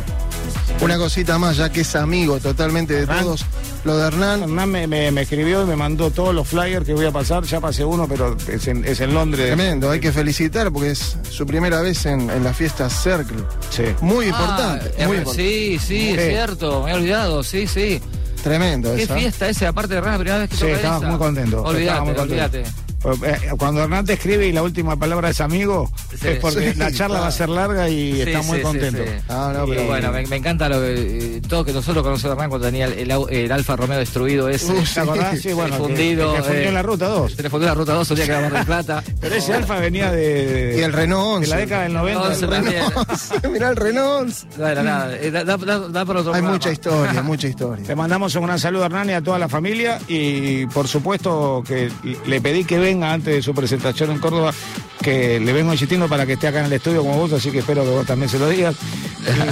Una 0.81 0.97
cosita 0.97 1.37
más, 1.37 1.57
ya 1.57 1.71
que 1.71 1.81
es 1.81 1.95
amigo 1.95 2.39
totalmente 2.39 2.93
de 2.93 3.01
Hernán. 3.03 3.23
todos. 3.23 3.45
Lo 3.85 3.97
de 3.97 4.07
Hernán, 4.07 4.43
Hernán 4.43 4.69
me, 4.69 4.87
me- 4.87 5.11
me 5.11 5.21
escribió 5.21 5.63
y 5.63 5.65
me 5.65 5.75
mandó 5.75 6.09
todos 6.11 6.33
los 6.33 6.47
flyers 6.47 6.85
que 6.85 6.93
voy 6.93 7.05
a 7.05 7.11
pasar. 7.11 7.43
Ya 7.43 7.59
pasé 7.61 7.85
uno, 7.85 8.07
pero 8.07 8.35
es 8.47 8.67
en, 8.67 8.83
es 8.83 8.99
en 8.99 9.13
Londres. 9.13 9.45
tremendo, 9.47 9.89
hay 9.91 9.99
que 9.99 10.11
felicitar 10.11 10.71
porque 10.71 10.91
es 10.91 11.17
su 11.29 11.45
primera 11.45 11.81
vez 11.81 12.05
en, 12.07 12.29
en 12.29 12.43
la 12.43 12.53
fiesta 12.53 12.89
Circle. 12.89 13.37
Sí. 13.69 13.83
Muy 14.01 14.25
Ah, 14.25 14.29
importante, 14.29 15.05
muy 15.05 15.17
importante. 15.17 15.43
Sí, 15.43 15.79
sí, 15.79 16.09
es 16.09 16.27
cierto, 16.29 16.83
me 16.83 16.91
he 16.91 16.93
olvidado, 16.95 17.43
sí, 17.43 17.67
sí. 17.67 18.01
Tremendo 18.43 18.93
Qué 18.95 19.03
esa. 19.03 19.15
fiesta 19.15 19.49
esa, 19.49 19.69
aparte 19.69 19.93
de 19.93 19.97
Hernán, 19.99 20.13
la 20.13 20.19
primera 20.19 20.37
vez 20.39 20.49
que 20.49 20.55
Sí, 20.55 20.61
toca 20.63 20.75
estaba 20.75 20.97
esa. 20.97 21.07
muy 21.07 21.17
contento. 21.17 21.57
estaba 21.57 21.69
Olvídate, 21.69 22.01
muy 22.01 22.13
contento. 22.15 22.33
olvídate. 22.45 22.84
Eh, 23.23 23.38
Cuando 23.57 23.84
Hernán 23.84 24.06
te 24.06 24.14
escribe 24.14 24.48
y 24.48 24.52
la 24.52 24.64
última 24.64 24.95
palabra 24.98 25.30
es 25.30 25.41
amigo, 25.41 25.91
Sí. 26.19 26.27
es 26.30 26.40
porque 26.40 26.73
Sí, 26.73 26.80
la 26.80 26.91
charla 26.91 27.07
claro. 27.07 27.22
va 27.22 27.27
a 27.27 27.32
ser 27.32 27.49
larga 27.49 27.90
y 27.90 28.14
Sí, 28.14 28.22
está 28.22 28.41
muy 28.41 28.57
sí, 28.57 28.64
contento. 28.64 29.03
sí, 29.03 29.10
sí. 29.18 29.23
Ah, 29.30 29.52
no, 29.56 29.65
Y 29.65 29.69
pero- 29.69 29.86
bueno, 29.86 30.11
me, 30.11 30.26
me 30.27 30.36
encanta 30.38 30.69
lo 30.69 30.80
que, 30.82 30.94
eh, 31.38 31.41
todo 31.48 31.64
que 31.65 31.73
nosotros 31.73 32.03
conocemos 32.03 32.32
a 32.32 32.34
Hernán 32.34 32.49
cuando 32.49 32.68
tenía 32.68 32.86
el, 32.86 32.94
el 33.11 33.26
el 33.30 33.52
Alfa 33.52 33.76
Romeo 33.76 33.99
destruido 33.99 34.49
ese. 34.49 34.72
Uh, 34.72 34.84
¿Te 34.94 34.99
acordás? 34.99 35.40
Sí, 35.45 35.53
bueno, 35.53 35.77
que- 35.77 35.84
fundido. 35.84 36.34
que 36.36 36.41
fundió 36.41 36.61
eh, 36.61 36.68
en 36.68 36.73
la 36.73 36.82
ruta 36.84 37.07
2. 37.07 37.34
Se 37.34 37.44
le 37.44 37.49
fundió 37.49 37.68
la 37.69 37.76
ruta 37.76 37.94
2 37.94 38.10
un 38.10 38.15
día 38.15 38.26
que 38.26 38.32
era 38.32 38.41
Mar 38.41 38.53
del 38.53 38.65
Plata. 38.65 39.03
Pero 39.22 39.36
ese 39.36 39.53
Alfa 39.53 39.80
venía 39.80 40.11
de, 40.11 40.76
Y 40.80 40.82
el 40.82 40.94
Renault 40.94 41.41
de 41.41 41.48
la 41.48 41.56
11. 41.56 41.65
década 41.65 41.84
del 41.84 41.94
90. 41.94 42.30
No, 42.30 42.36
se 42.36 42.48
también. 42.48 42.84
Mirá 43.52 43.69
el 43.69 43.76
Renault. 43.76 44.34
No 44.57 44.68
era 44.68 44.84
nada, 44.84 45.15
eh, 45.18 45.32
da, 45.32 45.44
da, 45.44 45.57
da- 45.57 45.80
da 45.88 46.06
para 46.06 46.19
otro 46.22 46.34
Hay 46.34 46.41
programa. 46.41 46.52
mucha 46.52 46.72
historia, 46.72 47.22
mucha 47.22 47.48
historia. 47.48 47.86
Le 47.88 47.95
mandamos 47.95 48.34
un 48.36 48.45
gran 48.45 48.60
saludo 48.60 48.84
a 48.84 48.86
Hernán 48.88 49.10
y 49.10 49.14
a 49.14 49.22
toda 49.22 49.38
la 49.40 49.49
familia 49.49 49.99
y 50.07 50.65
por 50.68 50.88
supuesto 50.88 51.64
que 51.68 51.91
le 52.26 52.41
pedí 52.41 52.64
que 52.64 52.80
venga 52.80 52.94
antes 53.03 53.35
de 53.35 53.41
su 53.41 53.53
presentación 53.53 54.11
en 54.11 54.19
Córdoba, 54.19 54.53
que 55.01 55.39
le 55.39 55.53
vengo 55.53 55.72
insistiendo 55.72 56.07
para 56.07 56.26
que 56.26 56.34
esté 56.34 56.47
acá 56.47 56.59
en 56.59 56.65
el 56.65 56.73
estudio 56.73 57.01
como 57.01 57.17
vos, 57.17 57.34
así 57.34 57.51
que 57.51 57.59
espero 57.59 57.84
que 57.84 57.89
vos 57.89 58.05
también 58.05 58.30
se 58.30 58.39
lo 58.39 58.49
digas. 58.49 58.76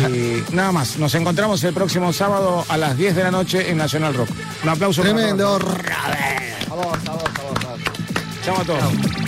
Y 0.10 0.44
nada 0.54 0.72
más, 0.72 0.98
nos 0.98 1.14
encontramos 1.16 1.64
el 1.64 1.74
próximo 1.74 2.14
sábado 2.14 2.66
a 2.68 2.78
las 2.78 2.98
10 2.98 3.16
de 3.16 3.24
la 3.24 3.32
noche 3.32 3.70
en 3.70 3.78
Nacional 3.78 4.14
Rock. 4.14 4.30
Un 4.64 4.70
aplauso. 4.70 5.02
para 5.02 5.14
Tremendo. 5.14 5.60
todos. 5.60 5.76
Chao 8.44 8.60
a 8.60 8.64
todos. 8.64 9.23